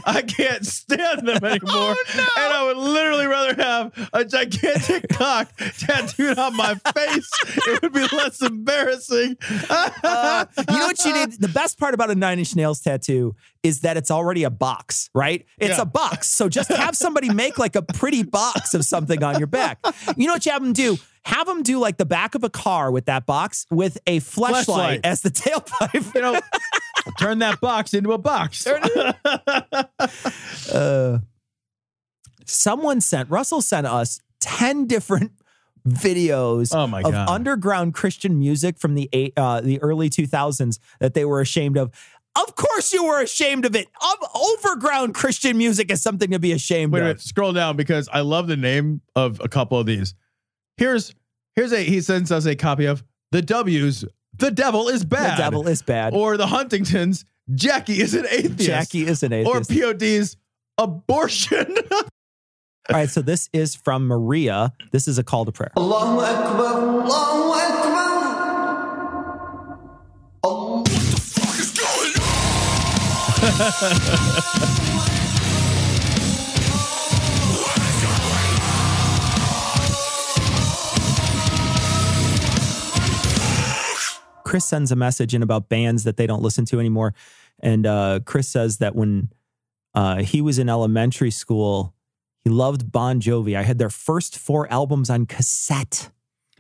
I 0.06 0.22
can't 0.22 0.65
stand 0.65 1.27
them 1.27 1.43
anymore. 1.43 1.95
And 2.15 2.53
I 2.53 2.64
would 2.65 2.77
literally 2.77 3.26
rather 3.27 3.56
have 3.61 4.10
a 4.14 4.23
gigantic 4.26 5.10
cock 5.11 5.52
tattooed 5.80 6.38
on 6.38 6.56
my 6.56 6.76
face. 6.76 7.30
It 7.68 7.81
would 7.81 7.93
be 7.93 8.07
less 8.15 8.41
embarrassing. 8.41 9.38
Uh, 9.69 10.45
you 10.69 10.77
know 10.77 10.88
what 10.88 11.03
you 11.06 11.14
need? 11.14 11.31
The 11.41 11.48
best 11.48 11.80
part 11.80 11.93
about 11.93 12.10
a 12.11 12.15
Nine 12.15 12.39
Inch 12.39 12.56
Nails 12.56 12.81
tattoo 12.81 13.35
is 13.64 13.81
that 13.81 13.98
it's 13.98 14.10
already 14.11 14.43
a 14.43 14.49
box, 14.49 15.10
right? 15.14 15.45
It's 15.60 15.77
Yeah. 15.77 15.81
a 15.84 15.85
box. 15.85 16.31
So 16.31 16.49
just 16.49 16.69
have 16.72 16.95
somebody 16.95 17.31
make 17.34 17.57
like 17.60 17.76
a 17.76 17.81
pretty 17.81 18.23
box 18.23 18.73
of 18.73 18.84
something 18.85 19.23
on 19.23 19.38
your 19.38 19.48
back. 19.48 19.80
You 20.18 20.27
know 20.27 20.34
what 20.34 20.45
you 20.45 20.52
have 20.52 20.64
them 20.64 20.73
do? 20.73 20.98
Have 21.26 21.48
them 21.48 21.64
do 21.64 21.80
like 21.80 21.98
the 21.98 22.06
back 22.06 22.35
of 22.35 22.43
a 22.43 22.49
car 22.49 22.91
with 22.91 23.06
that 23.06 23.26
box 23.26 23.65
with 23.69 23.98
a 24.07 24.19
flashlight 24.19 25.02
Fleshlight. 25.02 25.06
as 25.06 25.22
the 25.22 25.30
tailpipe. 25.30 26.15
you 26.15 26.22
know, 26.22 26.39
turn 27.19 27.39
that 27.39 27.61
box 27.61 27.93
into 27.93 28.11
a 28.11 28.18
box. 28.18 28.65
uh, 30.73 31.19
someone 32.45 33.02
sent 33.02 33.30
Russell 33.30 33.61
sent 33.61 33.88
us 33.88 34.19
10 34.41 34.88
different 34.88 35.31
videos 35.88 36.73
Oh 36.76 36.88
my 36.88 37.02
of 37.02 37.11
God. 37.11 37.30
underground 37.30 37.93
Christian 37.93 38.38
music 38.39 38.77
from 38.77 38.95
the 38.95 39.10
eight, 39.14 39.34
uh, 39.38 39.61
the 39.61 39.81
early 39.81 40.10
2000s 40.10 40.80
that 40.99 41.14
they 41.14 41.26
were 41.26 41.41
ashamed 41.41 41.77
of. 41.77 41.91
Of 42.35 42.56
course 42.56 42.93
you 42.93 43.06
were 43.06 43.22
ashamed 43.22 43.65
of 43.65 43.76
it. 43.76 43.88
Of 44.02 44.30
overground 44.35 45.14
Christian 45.15 45.57
music 45.57 45.91
is 45.91 46.02
something 46.02 46.31
to 46.31 46.39
be 46.39 46.53
ashamed 46.53 46.91
of. 46.91 46.93
Wait 46.93 46.99
a 46.99 47.03
of. 47.03 47.07
minute, 47.10 47.22
scroll 47.22 47.52
down 47.52 47.76
because 47.77 48.07
I 48.11 48.22
love 48.22 48.48
the 48.48 48.56
name 48.57 49.02
of 49.15 49.41
a 49.43 49.49
couple 49.49 49.80
of 49.80 49.85
these. 49.85 50.14
Here's 50.77 51.14
here's 51.56 51.72
a 51.72 51.84
he 51.84 52.02
sends 52.02 52.31
us 52.31 52.45
a 52.45 52.56
copy 52.56 52.85
of 52.85 53.03
the 53.31 53.41
W's. 53.41 54.06
The 54.38 54.52
devil 54.52 54.88
is 54.88 55.03
bad. 55.06 55.38
The 55.38 55.43
devil 55.43 55.68
is 55.68 55.81
bad. 55.81 56.14
Or 56.14 56.38
the 56.38 56.48
Huntingtons. 56.48 57.26
Jackie 57.53 57.99
is 58.02 58.14
an 58.14 58.26
atheist. 58.30 58.65
Jackie 58.65 59.06
is 59.06 59.23
an 59.23 59.34
atheist. 59.34 59.72
Or. 59.72 59.93
POD's 59.93 60.38
abortion. 60.77 61.76
All 62.89 62.98
right, 62.98 63.10
so 63.10 63.22
this 63.22 63.49
is 63.53 63.76
from 63.76 64.07
Maria. 64.07 64.73
This 64.91 65.07
is 65.07 65.18
a 65.19 65.23
call 65.23 65.45
to 65.45 65.52
prayer. 65.52 65.72
Allahu 65.77 66.19
Akbar, 66.19 67.03
Allahu 67.03 67.52
Akbar. 67.52 67.91
Chris 84.51 84.65
sends 84.65 84.91
a 84.91 84.97
message 84.97 85.33
in 85.33 85.41
about 85.41 85.69
bands 85.69 86.03
that 86.03 86.17
they 86.17 86.27
don't 86.27 86.41
listen 86.41 86.65
to 86.65 86.77
anymore. 86.77 87.13
And 87.59 87.87
uh, 87.87 88.19
Chris 88.25 88.49
says 88.49 88.79
that 88.79 88.97
when 88.97 89.29
uh, 89.95 90.23
he 90.23 90.41
was 90.41 90.59
in 90.59 90.67
elementary 90.67 91.31
school, 91.31 91.93
he 92.43 92.49
loved 92.49 92.91
Bon 92.91 93.21
Jovi. 93.21 93.55
I 93.55 93.61
had 93.61 93.77
their 93.77 93.89
first 93.89 94.37
four 94.37 94.69
albums 94.69 95.09
on 95.09 95.25
cassette. 95.25 96.09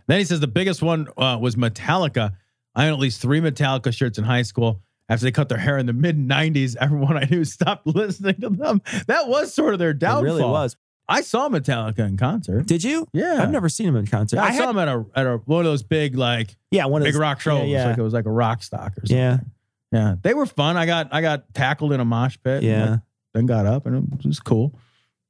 Then 0.07 0.19
he 0.19 0.23
says 0.23 0.39
the 0.39 0.47
biggest 0.47 0.81
one 0.81 1.09
uh, 1.17 1.37
was 1.41 1.57
Metallica. 1.57 2.31
I 2.75 2.85
had 2.85 2.93
at 2.93 2.99
least 2.99 3.21
three 3.21 3.41
Metallica 3.41 3.93
shirts 3.93 4.17
in 4.17 4.23
high 4.23 4.43
school. 4.43 4.81
After 5.09 5.25
they 5.25 5.31
cut 5.33 5.49
their 5.49 5.57
hair 5.57 5.77
in 5.77 5.85
the 5.85 5.91
mid 5.91 6.17
90s, 6.17 6.77
everyone 6.79 7.17
I 7.17 7.25
knew 7.29 7.43
stopped 7.43 7.85
listening 7.93 8.39
to 8.39 8.51
them. 8.51 8.81
That 9.07 9.27
was 9.27 9.53
sort 9.53 9.73
of 9.73 9.79
their 9.79 9.93
downfall. 9.93 10.23
It 10.23 10.27
really 10.27 10.43
was. 10.43 10.77
I 11.09 11.21
saw 11.21 11.49
Metallica 11.49 11.99
in 12.07 12.15
concert. 12.17 12.65
Did 12.67 12.83
you? 12.83 13.07
Yeah. 13.11 13.41
I've 13.41 13.51
never 13.51 13.67
seen 13.69 13.87
him 13.87 13.95
in 13.97 14.07
concert. 14.07 14.37
Yeah, 14.37 14.43
I, 14.43 14.47
I 14.47 14.51
saw 14.55 14.61
had- 14.67 14.69
him 14.69 14.77
at 14.79 14.87
a 14.87 15.05
at 15.15 15.25
a 15.27 15.37
one 15.45 15.59
of 15.59 15.65
those 15.65 15.83
big 15.83 16.15
like 16.15 16.55
yeah, 16.71 16.85
one 16.85 17.01
of 17.01 17.05
big 17.05 17.13
those- 17.13 17.19
rock 17.21 17.41
shows. 17.41 17.67
Yeah, 17.67 17.77
yeah. 17.83 17.87
Like 17.89 17.97
it 17.97 18.01
was 18.01 18.13
like 18.13 18.25
a 18.25 18.31
rock 18.31 18.63
stock 18.63 18.93
or 18.97 19.05
something. 19.05 19.17
yeah. 19.17 19.37
Yeah. 19.91 20.15
They 20.21 20.33
were 20.33 20.45
fun. 20.45 20.77
I 20.77 20.85
got 20.85 21.09
I 21.11 21.21
got 21.21 21.53
tackled 21.53 21.91
in 21.91 21.99
a 21.99 22.05
mosh 22.05 22.37
pit. 22.43 22.63
Yeah. 22.63 22.89
like, 22.91 22.99
then 23.33 23.45
got 23.45 23.65
up 23.65 23.85
and 23.85 24.13
it 24.13 24.25
was 24.25 24.39
cool. 24.39 24.77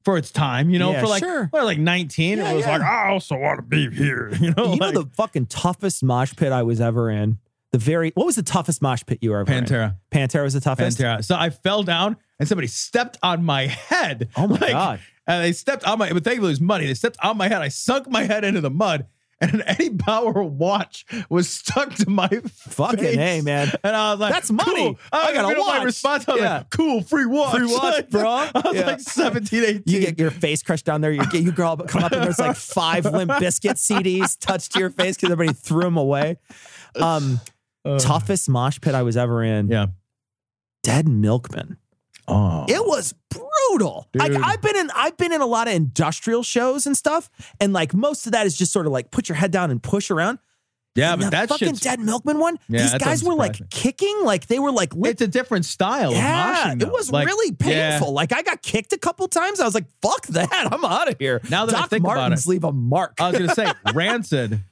For 0.03 0.17
its 0.17 0.31
time, 0.31 0.69
you 0.71 0.79
know, 0.79 0.91
Yeah, 0.93 1.01
for 1.01 1.07
like 1.07 1.23
sure. 1.23 1.45
what, 1.51 1.63
like 1.63 1.77
19. 1.77 2.37
Yeah, 2.39 2.51
it 2.51 2.55
was 2.55 2.65
yeah. 2.65 2.71
like, 2.77 2.81
I 2.81 3.09
also 3.09 3.37
want 3.37 3.57
to 3.59 3.61
be 3.63 3.89
here. 3.91 4.29
You 4.39 4.51
know, 4.55 4.73
you 4.73 4.79
like 4.79 4.93
know 4.95 5.03
the 5.03 5.09
fucking 5.15 5.45
toughest 5.47 6.03
mosh 6.03 6.35
pit 6.35 6.51
I 6.51 6.63
was 6.63 6.81
ever 6.81 7.09
in? 7.11 7.37
The 7.71 7.77
very 7.77 8.11
what 8.15 8.25
was 8.25 8.35
the 8.35 8.43
toughest 8.43 8.81
mosh 8.81 9.03
pit 9.05 9.19
you 9.21 9.31
were 9.31 9.39
ever 9.39 9.51
in? 9.51 9.63
Pantera. 9.63 9.95
Pantera 10.11 10.43
was 10.43 10.53
the 10.53 10.59
toughest. 10.61 10.97
Pantera. 10.99 11.23
So 11.23 11.35
I 11.35 11.49
fell 11.51 11.83
down 11.83 12.17
and 12.39 12.47
somebody 12.49 12.67
stepped 12.67 13.17
on 13.23 13.43
my 13.43 13.67
head. 13.67 14.29
Oh 14.35 14.47
my 14.47 14.57
Like, 14.61 14.71
God. 14.71 14.99
And 15.31 15.43
they 15.45 15.53
stepped 15.53 15.83
on 15.85 15.97
my 15.99 16.11
but 16.11 16.23
thankfully 16.23 16.49
it 16.49 16.51
was 16.51 16.61
muddy. 16.61 16.87
They 16.87 16.93
stepped 16.93 17.17
on 17.23 17.37
my 17.37 17.47
head. 17.47 17.61
I 17.61 17.69
sunk 17.69 18.09
my 18.09 18.23
head 18.23 18.43
into 18.43 18.59
the 18.61 18.69
mud. 18.69 19.05
And 19.43 19.55
an 19.55 19.63
Eddie 19.65 19.89
Bauer 19.89 20.43
watch 20.43 21.03
was 21.27 21.49
stuck 21.49 21.95
to 21.95 22.07
my 22.09 22.27
Fucking 22.27 22.99
face. 22.99 23.15
hey, 23.15 23.41
man. 23.41 23.71
And 23.83 23.95
I 23.95 24.11
was 24.11 24.19
like, 24.19 24.31
That's 24.33 24.51
money. 24.51 24.71
Cool. 24.89 24.99
I 25.11 25.29
I, 25.29 25.33
got 25.33 25.51
a 25.51 25.55
got 25.55 25.65
My 25.67 25.77
watch. 25.79 25.85
response 25.85 26.27
I 26.29 26.33
was 26.33 26.41
Yeah. 26.41 26.57
like, 26.59 26.69
cool, 26.69 27.01
free 27.01 27.25
watch. 27.25 27.55
Free 27.57 27.65
watch, 27.65 27.81
Like, 27.95 28.09
bro. 28.11 28.27
I 28.29 28.51
was 28.63 28.75
Yeah. 28.75 28.85
like 28.85 28.99
17, 28.99 29.63
18. 29.63 29.83
You 29.87 29.99
get 30.01 30.19
your 30.19 30.29
face 30.29 30.61
crushed 30.61 30.85
down 30.85 31.01
there. 31.01 31.11
You 31.11 31.25
get 31.31 31.41
you 31.41 31.51
girl 31.51 31.75
come 31.77 32.03
up 32.03 32.11
and 32.11 32.21
there's 32.23 32.37
like 32.37 32.55
five 32.55 33.05
Limp 33.05 33.31
Bizkit 33.41 33.77
CDs 33.77 34.37
touched 34.39 34.73
to 34.73 34.79
your 34.79 34.91
face 34.91 35.15
because 35.15 35.31
everybody 35.31 35.57
threw 35.57 35.81
them 35.81 35.97
away. 35.97 36.37
Um, 36.97 37.39
toughest 37.97 38.47
mosh 38.47 38.79
pit 38.79 38.93
I 38.93 39.01
was 39.01 39.17
ever 39.17 39.41
in. 39.43 39.69
Yeah. 39.69 39.87
Dead 40.83 41.07
Milkmen. 41.07 41.77
Oh. 42.33 42.65
It 42.69 42.85
was 42.85 43.13
brutal. 43.29 44.07
Like 44.13 44.31
I've 44.33 44.61
been 44.61 44.75
in 44.77 44.89
I've 44.95 45.17
been 45.17 45.31
in 45.33 45.41
a 45.41 45.45
lot 45.45 45.67
of 45.67 45.73
industrial 45.73 46.43
shows 46.43 46.87
and 46.87 46.95
stuff, 46.95 47.29
and 47.59 47.73
like 47.73 47.93
most 47.93 48.25
of 48.25 48.31
that 48.31 48.45
is 48.45 48.57
just 48.57 48.71
sort 48.71 48.85
of 48.85 48.91
like 48.93 49.11
put 49.11 49.27
your 49.29 49.35
head 49.35 49.51
down 49.51 49.69
and 49.71 49.83
push 49.83 50.09
around. 50.09 50.39
Yeah, 50.95 51.15
but 51.15 51.31
that 51.31 51.47
fucking 51.47 51.75
dead 51.75 52.01
milkmen 52.01 52.37
one. 52.39 52.59
Yeah, 52.67 52.81
these 52.81 52.93
guys 52.95 53.23
were 53.23 53.33
like 53.33 53.69
kicking, 53.69 54.23
like 54.23 54.47
they 54.47 54.59
were 54.59 54.71
like 54.73 54.93
lit. 54.93 55.11
It's 55.11 55.21
a 55.21 55.27
different 55.27 55.63
style 55.65 56.11
yeah, 56.11 56.73
of 56.73 56.77
moshing. 56.79 56.81
it 56.81 56.91
was 56.91 57.09
Like, 57.11 57.27
really 57.27 57.55
yeah. 57.65 57.91
painful. 57.97 58.11
Like 58.13 58.33
I 58.33 58.41
got 58.41 58.61
kicked 58.61 58.91
a 58.91 58.97
couple 58.97 59.27
times. 59.29 59.59
I 59.61 59.65
was 59.65 59.73
like, 59.73 59.85
"Fuck 60.01 60.27
that! 60.27 60.49
I'm 60.71 60.83
out 60.83 61.07
of 61.09 61.15
here." 61.17 61.39
Now 61.49 61.65
that 61.65 61.75
I 61.75 61.81
Doc 61.81 61.89
think 61.91 62.03
about 62.03 62.33
it- 62.33 62.45
leave 62.45 62.63
a 62.65 62.73
mark. 62.73 63.13
I 63.21 63.29
was 63.31 63.39
gonna 63.39 63.55
say 63.55 63.71
Rancid. 63.93 64.63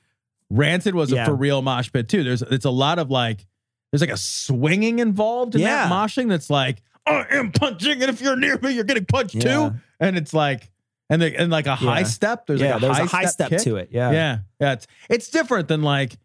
Rancid 0.50 0.96
was 0.96 1.12
Yeah. 1.12 1.24
a 1.24 1.26
for 1.28 1.36
real 1.36 1.62
mosh 1.62 1.92
pit 1.92 2.10
too. 2.10 2.24
There's 2.24 2.42
it's 2.42 2.66
a 2.66 2.70
lot 2.72 3.00
of 3.00 3.10
like 3.10 3.46
there's 3.92 4.02
like 4.02 4.10
a 4.10 4.18
swinging 4.18 5.00
involved 5.00 5.56
in 5.56 5.62
Yeah. 5.62 5.88
that 5.88 5.92
moshing 5.92 6.28
that's 6.30 6.50
like 6.50 6.82
I 7.10 7.26
am 7.32 7.52
punching, 7.52 8.02
and 8.02 8.10
if 8.10 8.22
you're 8.22 8.36
near 8.36 8.58
me, 8.60 8.72
you're 8.72 8.84
getting 8.84 9.06
punched 9.06 9.36
Yeah. 9.36 9.42
too. 9.70 9.74
And 10.00 10.18
it's 10.18 10.34
like 10.34 10.70
and 11.10 11.22
the, 11.22 11.36
and 11.40 11.52
like 11.52 11.66
a 11.68 11.76
high 11.76 12.00
Yeah. 12.00 12.06
step. 12.06 12.46
There's 12.48 12.62
Yeah, 12.62 12.76
like 12.76 12.78
a 12.78 12.80
there's 12.86 12.98
high 12.98 13.04
a 13.04 13.08
high 13.08 13.26
step 13.26 13.50
to 13.62 13.76
it. 13.78 13.90
Yeah. 13.92 14.12
yeah, 14.12 14.38
yeah. 14.60 14.74
It's 14.74 14.88
it's 15.10 15.30
different 15.30 15.68
than 15.68 15.82
like 15.82 16.18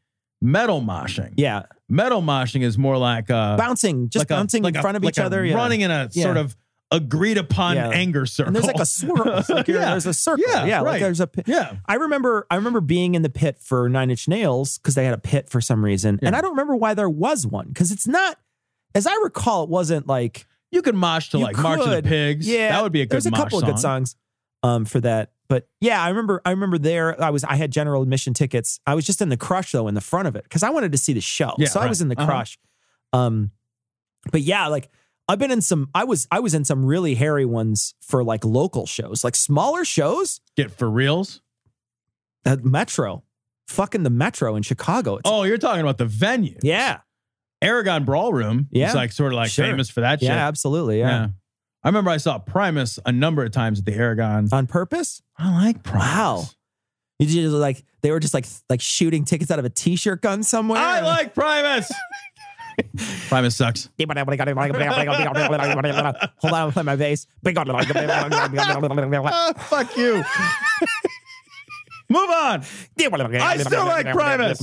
metal 0.43 0.81
moshing. 0.83 1.33
yeah, 1.37 1.63
Metal 1.89 2.23
moshing 2.23 2.63
is 2.63 2.77
more 2.79 2.97
like 2.99 3.31
uh 3.31 3.57
bouncing, 3.57 4.09
just 4.09 4.23
like 4.23 4.31
a- 4.31 4.41
bouncing 4.41 4.63
like 4.63 4.75
in 4.75 4.79
a- 4.79 4.83
front 4.83 4.97
of 4.97 5.05
like 5.05 5.15
each 5.15 5.19
a 5.19 5.25
other, 5.25 5.45
yeah. 5.45 5.55
running 5.55 5.81
in 5.83 5.91
a 5.91 6.09
Yeah. 6.13 6.25
sort 6.25 6.37
of 6.37 6.55
agreed 6.91 7.39
upon 7.39 7.77
Yeah. 7.77 7.89
anger 7.91 8.25
circle. 8.27 8.49
And 8.49 8.57
there's 8.57 8.67
like 8.67 8.79
a 8.79 8.87
swirl. 8.87 9.43
Like 9.49 9.67
Yeah. 9.69 9.91
There's 9.91 10.07
a 10.07 10.15
circle. 10.15 10.45
Yeah, 10.47 10.65
Yeah, 10.67 10.81
like 10.83 10.93
right. 10.93 11.01
there's 11.01 11.19
a 11.21 11.27
pit. 11.27 11.47
Yeah. 11.49 11.77
I 11.87 11.95
remember 11.95 12.47
I 12.51 12.57
remember 12.57 12.81
being 12.81 13.15
in 13.15 13.23
the 13.23 13.31
pit 13.31 13.59
for 13.61 13.89
Nine 13.89 14.11
Inch 14.11 14.29
Nails 14.29 14.79
because 14.79 14.95
they 14.95 15.05
had 15.05 15.15
a 15.15 15.19
pit 15.19 15.49
for 15.51 15.61
some 15.61 15.85
reason. 15.85 16.19
And 16.23 16.37
I 16.37 16.41
don't 16.41 16.51
remember 16.53 16.77
why 16.77 16.95
there 16.95 17.11
was 17.11 17.47
one. 17.47 17.69
Because 17.69 17.91
it's 17.91 18.07
not 18.07 18.39
as 18.95 19.07
I 19.07 19.15
recall, 19.25 19.65
it 19.65 19.71
wasn't 19.71 20.07
like 20.07 20.47
You 20.71 20.83
could 20.83 20.95
mosh 20.95 21.31
to 21.31 21.39
you 21.39 21.45
like 21.45 21.57
March 21.57 21.81
of 21.81 21.89
the 21.89 21.97
could. 21.97 22.05
Pigs. 22.07 22.49
Yeah. 22.49 22.71
that 22.73 22.83
would 22.83 22.93
be 22.93 23.01
a 23.03 23.05
good 23.07 23.13
There's 23.13 23.27
a 23.27 23.31
mosh 23.31 23.41
couple 23.41 23.59
of 23.61 23.65
good 23.65 23.79
songs 23.79 24.17
um 24.63 24.85
for 24.85 25.01
that. 25.01 25.31
But 25.49 25.69
yeah, 25.81 26.03
I 26.03 26.09
remember 26.09 26.41
I 26.45 26.51
remember 26.51 26.79
there 26.79 27.21
I 27.23 27.31
was 27.31 27.45
I 27.45 27.55
had 27.57 27.71
general 27.71 28.03
admission 28.03 28.35
tickets. 28.35 28.81
I 28.87 28.95
was 28.95 29.05
just 29.05 29.21
in 29.23 29.29
the 29.29 29.37
crush 29.37 29.73
though 29.73 29.89
in 29.89 29.95
the 29.95 30.01
front 30.01 30.27
of 30.29 30.37
it 30.37 30.43
because 30.45 30.63
I 30.63 30.71
wanted 30.71 30.93
to 30.93 30.99
see 30.99 31.13
the 31.13 31.21
show. 31.21 31.55
Yeah, 31.59 31.69
so 31.69 31.81
I 31.81 31.85
right. 31.85 31.89
was 31.91 32.01
in 32.01 32.09
the 32.09 32.17
Uh-huh. 32.19 32.27
crush. 32.27 32.59
Um 33.13 33.51
but 34.33 34.41
yeah, 34.41 34.67
like 34.69 34.89
I've 35.29 35.39
been 35.39 35.51
in 35.51 35.61
some 35.61 35.91
I 35.95 36.05
was 36.05 36.27
I 36.31 36.41
was 36.41 36.55
in 36.55 36.65
some 36.65 36.85
really 36.85 37.15
hairy 37.15 37.45
ones 37.47 37.95
for 38.01 38.25
like 38.25 38.45
local 38.45 38.87
shows, 38.87 39.23
like 39.23 39.37
smaller 39.37 39.85
shows 39.85 40.41
Get 40.57 40.71
for 40.71 40.91
reals. 40.91 41.41
at 42.45 42.65
Metro. 42.65 43.23
Fucking 43.69 44.03
the 44.03 44.11
Metro 44.11 44.57
in 44.57 44.63
Chicago. 44.63 45.17
It's, 45.17 45.23
Oh, 45.31 45.45
you're 45.45 45.57
talking 45.59 45.81
about 45.81 45.97
the 45.99 46.05
venue. 46.05 46.59
yeah. 46.63 46.99
Aragon 47.65 48.05
Ballroom 48.05 48.69
Yeah. 48.71 48.89
is 48.89 48.95
like 48.95 49.13
sort 49.13 49.33
of 49.33 49.37
like 49.37 49.51
Sure. 49.51 49.65
famous 49.67 49.91
for 49.91 50.01
that 50.03 50.21
shit. 50.21 50.29
Yeah, 50.29 50.47
absolutely. 50.47 50.99
Yeah. 51.01 51.29
I 51.83 51.89
remember 51.89 52.11
I 52.11 52.17
saw 52.17 52.39
Primus 52.39 52.99
a 53.05 53.13
number 53.13 53.45
of 53.45 53.53
times 53.53 53.79
at 53.81 53.85
the 53.85 53.95
Aragon. 53.95 54.49
On 54.53 54.67
purpose? 54.67 55.21
I 55.39 55.53
like 55.53 55.83
Primus. 55.83 56.07
Wow. 56.07 56.45
You 57.19 57.27
just 57.27 57.55
like 57.55 57.85
they 58.03 58.11
were 58.11 58.21
just 58.21 58.35
like 58.35 58.47
like 58.69 58.81
shooting 58.81 59.25
tickets 59.25 59.51
out 59.51 59.59
of 59.59 59.65
a 59.65 59.71
t-shirt 59.71 60.21
gun 60.23 60.43
somewhere. 60.43 60.81
I 60.81 61.01
like 61.01 61.35
Primus. 61.35 61.91
Oh 62.77 62.83
Primus 63.29 63.55
sucks. 63.55 63.89
Hold 66.39 66.53
on, 66.53 66.53
I'll 66.61 66.73
play 66.73 66.83
my 66.83 66.97
bass. 66.97 67.29
Fuck 69.59 69.97
you. 69.97 70.15
Move 72.09 72.31
on. 72.31 72.65
I 73.43 73.57
still 73.59 73.87
like 73.87 74.07
Primus. 74.13 74.61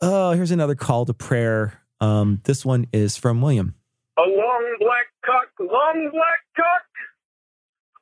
Oh, 0.00 0.30
here's 0.32 0.52
another 0.52 0.76
call 0.76 1.06
to 1.06 1.14
prayer. 1.14 1.80
Um, 2.00 2.40
this 2.44 2.64
one 2.64 2.86
is 2.92 3.16
from 3.16 3.42
William. 3.42 3.74
A 4.16 4.22
long 4.22 4.76
black 4.78 5.06
cock, 5.26 5.48
long 5.58 6.10
black 6.12 6.38
cock. 6.56 6.86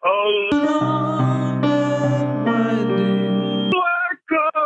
A 0.05 0.09
long 0.57 1.61
black 3.71 4.19
cock, 4.29 4.65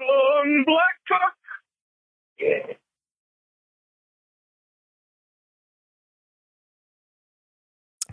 long 0.00 0.64
black 0.64 0.96
cock. 1.08 1.34
Yeah. 2.38 2.74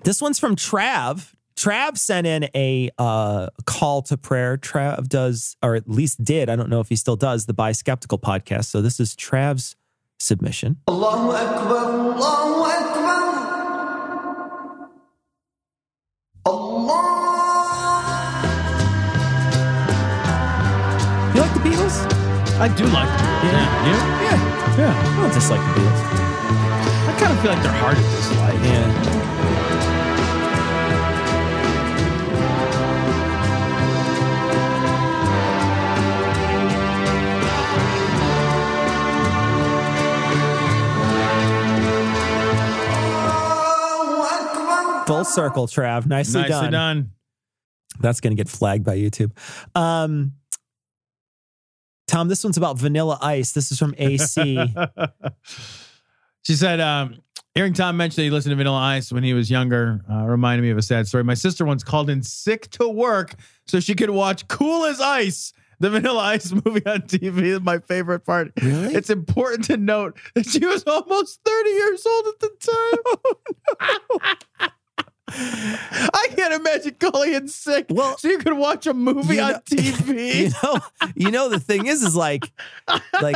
This 0.03 0.19
one's 0.19 0.39
from 0.39 0.55
Trav. 0.55 1.33
Trav 1.55 1.97
sent 1.97 2.25
in 2.27 2.49
a 2.55 2.89
uh, 2.97 3.47
call 3.65 4.01
to 4.03 4.17
prayer. 4.17 4.57
Trav 4.57 5.07
does, 5.07 5.55
or 5.61 5.75
at 5.75 5.89
least 5.89 6.23
did, 6.23 6.49
I 6.49 6.55
don't 6.55 6.69
know 6.69 6.79
if 6.79 6.89
he 6.89 6.95
still 6.95 7.15
does, 7.15 7.45
the 7.45 7.53
Bi 7.53 7.71
Skeptical 7.71 8.17
podcast. 8.17 8.65
So 8.65 8.81
this 8.81 8.99
is 8.99 9.15
Trav's 9.15 9.75
submission. 10.19 10.77
Allahu 10.87 11.31
Akbar, 11.31 11.85
Allahu 12.15 12.63
Akbar. 12.63 13.23
Allah. 16.45 16.99
You 21.33 21.41
like 21.41 21.53
the 21.53 21.59
Beatles? 21.59 21.95
I 22.59 22.67
do 22.75 22.85
like 22.85 23.07
the 23.07 23.23
Beatles. 23.23 23.53
Yeah. 23.53 23.85
You? 23.85 23.95
Yeah. 24.25 24.77
Yeah. 24.77 25.17
I 25.17 25.21
don't 25.21 25.33
dislike 25.33 25.61
the 25.61 25.81
Beatles. 25.81 26.01
I 27.07 27.15
kind 27.19 27.31
of 27.31 27.39
feel 27.41 27.51
like 27.51 27.61
they're 27.63 27.71
hard 27.73 27.95
to 27.95 28.01
dislike. 28.01 28.59
Yeah. 28.63 29.22
Full 45.23 45.31
circle, 45.31 45.67
Trav. 45.67 46.05
Nicely, 46.05 46.41
Nicely 46.41 46.49
done. 46.49 46.71
done. 46.71 47.11
That's 47.99 48.19
going 48.21 48.35
to 48.35 48.37
get 48.37 48.49
flagged 48.49 48.83
by 48.83 48.97
YouTube. 48.97 49.31
Um, 49.75 50.33
Tom, 52.07 52.27
this 52.27 52.43
one's 52.43 52.57
about 52.57 52.77
Vanilla 52.77 53.17
Ice. 53.21 53.53
This 53.53 53.71
is 53.71 53.79
from 53.79 53.95
AC. 53.99 54.59
She 56.43 56.53
said, 56.55 56.79
um, 56.81 57.21
hearing 57.55 57.73
Tom 57.73 57.95
mention 57.95 58.17
that 58.17 58.23
he 58.25 58.29
listened 58.31 58.51
to 58.51 58.55
Vanilla 58.57 58.79
Ice 58.79 59.11
when 59.11 59.23
he 59.23 59.33
was 59.33 59.49
younger 59.49 60.01
uh, 60.11 60.25
reminded 60.25 60.63
me 60.63 60.71
of 60.71 60.77
a 60.77 60.81
sad 60.81 61.07
story. 61.07 61.23
My 61.23 61.35
sister 61.35 61.63
once 61.65 61.83
called 61.83 62.09
in 62.09 62.21
sick 62.23 62.69
to 62.71 62.89
work 62.89 63.35
so 63.65 63.79
she 63.79 63.95
could 63.95 64.09
watch 64.09 64.47
Cool 64.49 64.85
as 64.85 64.99
Ice, 64.99 65.53
the 65.79 65.89
Vanilla 65.89 66.19
Ice 66.23 66.51
movie 66.65 66.85
on 66.85 67.03
TV. 67.03 67.43
Is 67.43 67.61
my 67.61 67.79
favorite 67.79 68.25
part. 68.25 68.51
Really? 68.61 68.93
It's 68.95 69.09
important 69.09 69.63
to 69.65 69.77
note 69.77 70.17
that 70.35 70.47
she 70.47 70.65
was 70.65 70.83
almost 70.85 71.39
30 71.45 71.69
years 71.69 72.05
old 72.05 72.25
at 72.27 72.39
the 72.39 72.49
time. 74.59 74.69
I 75.35 76.27
can't 76.35 76.53
imagine 76.53 76.95
calling 76.99 77.47
sick 77.47 77.87
Well, 77.89 78.17
so 78.17 78.27
you 78.27 78.37
could 78.37 78.53
watch 78.53 78.85
a 78.85 78.93
movie 78.93 79.35
you 79.35 79.41
on 79.41 79.53
TV. 79.61 80.35
you 80.35 80.51
know, 80.61 80.79
you 81.15 81.31
know 81.31 81.49
the 81.49 81.59
thing 81.59 81.87
is, 81.87 82.03
is 82.03 82.15
like, 82.15 82.51
like 83.21 83.35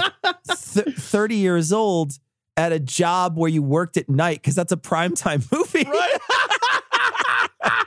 th- 0.74 0.95
thirty 0.95 1.36
years 1.36 1.74
old 1.74 2.19
at 2.56 2.72
a 2.72 2.80
job 2.80 3.38
where 3.38 3.49
you 3.49 3.61
worked 3.64 3.98
at 3.98 4.10
night 4.10 4.41
because 4.41 4.56
that's 4.56 4.72
a 4.72 4.78
primetime 4.78 5.49
movie. 5.52 5.84
Right. 5.90 6.18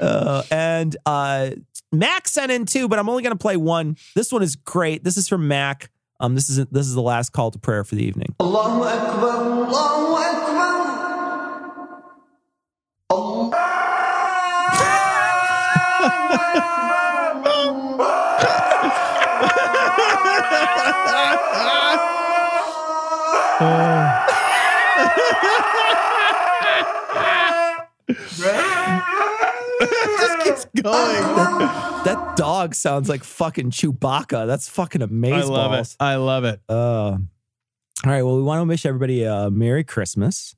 Uh, 0.00 0.42
and 0.50 0.96
uh, 1.06 1.50
Mac 1.92 2.26
sent 2.26 2.50
in 2.50 2.66
two, 2.66 2.88
but 2.88 2.98
I'm 2.98 3.08
only 3.08 3.22
going 3.22 3.36
to 3.36 3.38
play 3.38 3.56
one. 3.56 3.96
This 4.16 4.32
one 4.32 4.42
is 4.42 4.56
great. 4.56 5.04
This 5.04 5.16
is 5.16 5.28
from 5.28 5.46
Mac. 5.46 5.90
Um, 6.18 6.34
this 6.34 6.50
is 6.50 6.66
this 6.66 6.86
is 6.86 6.94
the 6.94 7.02
last 7.02 7.32
call 7.32 7.50
to 7.52 7.58
prayer 7.58 7.84
for 7.84 7.94
the 7.94 8.04
evening. 8.04 8.34
Allahu 8.40 8.82
Akbar, 8.82 9.30
Allahu 9.30 10.14
Akbar. 10.16 10.99
Just 30.20 30.40
keeps 30.40 30.66
going. 30.82 31.22
That, 31.22 32.02
that 32.04 32.36
dog 32.36 32.74
sounds 32.74 33.08
like 33.08 33.24
fucking 33.24 33.70
Chewbacca. 33.70 34.46
That's 34.46 34.68
fucking 34.68 35.02
amazing. 35.02 35.38
I 35.38 35.42
love 35.44 35.72
it. 35.74 35.96
I 36.00 36.16
love 36.16 36.44
it. 36.44 36.60
Uh, 36.68 36.72
all 36.72 37.20
right. 38.04 38.22
Well, 38.22 38.36
we 38.36 38.42
want 38.42 38.60
to 38.60 38.64
wish 38.68 38.86
everybody 38.86 39.24
a 39.24 39.50
Merry 39.50 39.84
Christmas. 39.84 40.54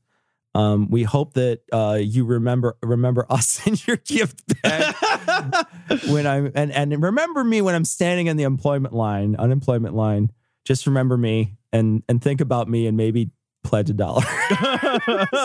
Um, 0.55 0.91
we 0.91 1.03
hope 1.03 1.33
that 1.35 1.61
uh, 1.73 1.99
you 2.01 2.25
remember 2.25 2.77
remember 2.83 3.27
us 3.31 3.67
in 3.67 3.77
your 3.87 3.97
gift 3.97 4.61
bag 4.63 4.95
when 6.09 6.27
I'm 6.27 6.53
and 6.55 6.71
and 6.73 7.03
remember 7.03 7.43
me 7.43 7.63
when 7.63 7.75
I'm 7.75 7.85
standing 7.85 8.27
in 8.27 8.37
the 8.37 8.45
employment 8.45 8.95
line, 8.95 9.37
unemployment 9.37 9.95
line. 9.95 10.31
Just 10.65 10.87
remember 10.87 11.17
me 11.17 11.57
and 11.73 12.03
and 12.09 12.23
think 12.23 12.41
about 12.41 12.69
me 12.69 12.87
and 12.87 12.97
maybe 12.97 13.31
pledge 13.65 13.91
a 13.91 13.95
dollar. 13.95 14.23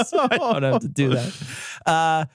so 0.06 0.28
I 0.30 0.38
don't 0.38 0.64
have 0.64 0.82
to 0.82 0.88
do 0.88 1.10
that. 1.10 1.34
Uh, 1.86 2.26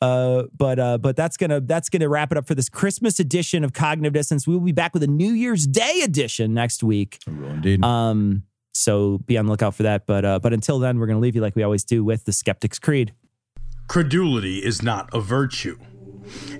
uh, 0.00 0.44
but 0.56 0.78
uh, 0.78 0.98
but 0.98 1.16
that's 1.16 1.36
gonna 1.36 1.60
that's 1.60 1.88
gonna 1.88 2.08
wrap 2.08 2.30
it 2.30 2.38
up 2.38 2.46
for 2.46 2.54
this 2.54 2.68
Christmas 2.68 3.18
edition 3.18 3.64
of 3.64 3.72
Cognitive 3.72 4.12
Dissonance. 4.12 4.46
We 4.46 4.54
will 4.54 4.60
be 4.60 4.72
back 4.72 4.94
with 4.94 5.02
a 5.02 5.08
New 5.08 5.32
Year's 5.32 5.66
Day 5.66 6.02
edition 6.02 6.54
next 6.54 6.84
week. 6.84 7.18
Indeed. 7.26 7.82
Um, 7.84 8.44
so 8.74 9.18
be 9.18 9.36
on 9.38 9.46
the 9.46 9.52
lookout 9.52 9.74
for 9.74 9.82
that. 9.84 10.06
But 10.06 10.24
uh, 10.24 10.38
but 10.38 10.52
until 10.52 10.78
then, 10.78 10.98
we're 10.98 11.06
gonna 11.06 11.18
leave 11.18 11.34
you 11.34 11.42
like 11.42 11.56
we 11.56 11.62
always 11.62 11.84
do 11.84 12.04
with 12.04 12.24
the 12.24 12.32
Skeptic's 12.32 12.78
Creed. 12.78 13.12
Credulity 13.88 14.58
is 14.58 14.82
not 14.82 15.08
a 15.12 15.20
virtue. 15.20 15.78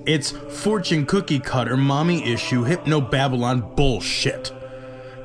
It's 0.07 0.31
fortune 0.31 1.05
cookie 1.05 1.41
cutter, 1.41 1.77
mommy 1.77 2.25
issue, 2.25 2.65
hypno 2.65 3.01
Babylon 3.01 3.75
bullshit. 3.75 4.53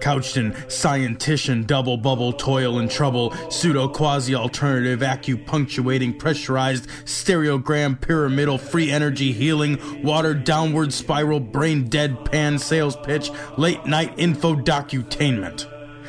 Couched 0.02 0.36
in 0.36 0.52
scientician, 0.52 1.66
double 1.66 1.96
bubble, 1.96 2.34
toil 2.34 2.80
and 2.80 2.92
trouble, 2.92 3.34
pseudo 3.50 3.88
quasi 3.88 4.36
alternative, 4.36 5.00
acupunctuating, 5.00 6.20
pressurized, 6.20 6.90
stereogram, 7.06 8.02
pyramidal, 8.02 8.58
free 8.58 8.92
energy 8.92 9.32
healing, 9.32 9.80
watered 10.04 10.44
downward 10.44 10.92
spiral, 10.92 11.40
brain 11.40 11.86
dead 11.86 12.26
pan 12.26 12.60
sales 12.60 12.98
pitch, 12.98 13.32
late 13.58 13.86
night 13.86 14.14
info 14.18 14.56
docutainment. 14.56 15.73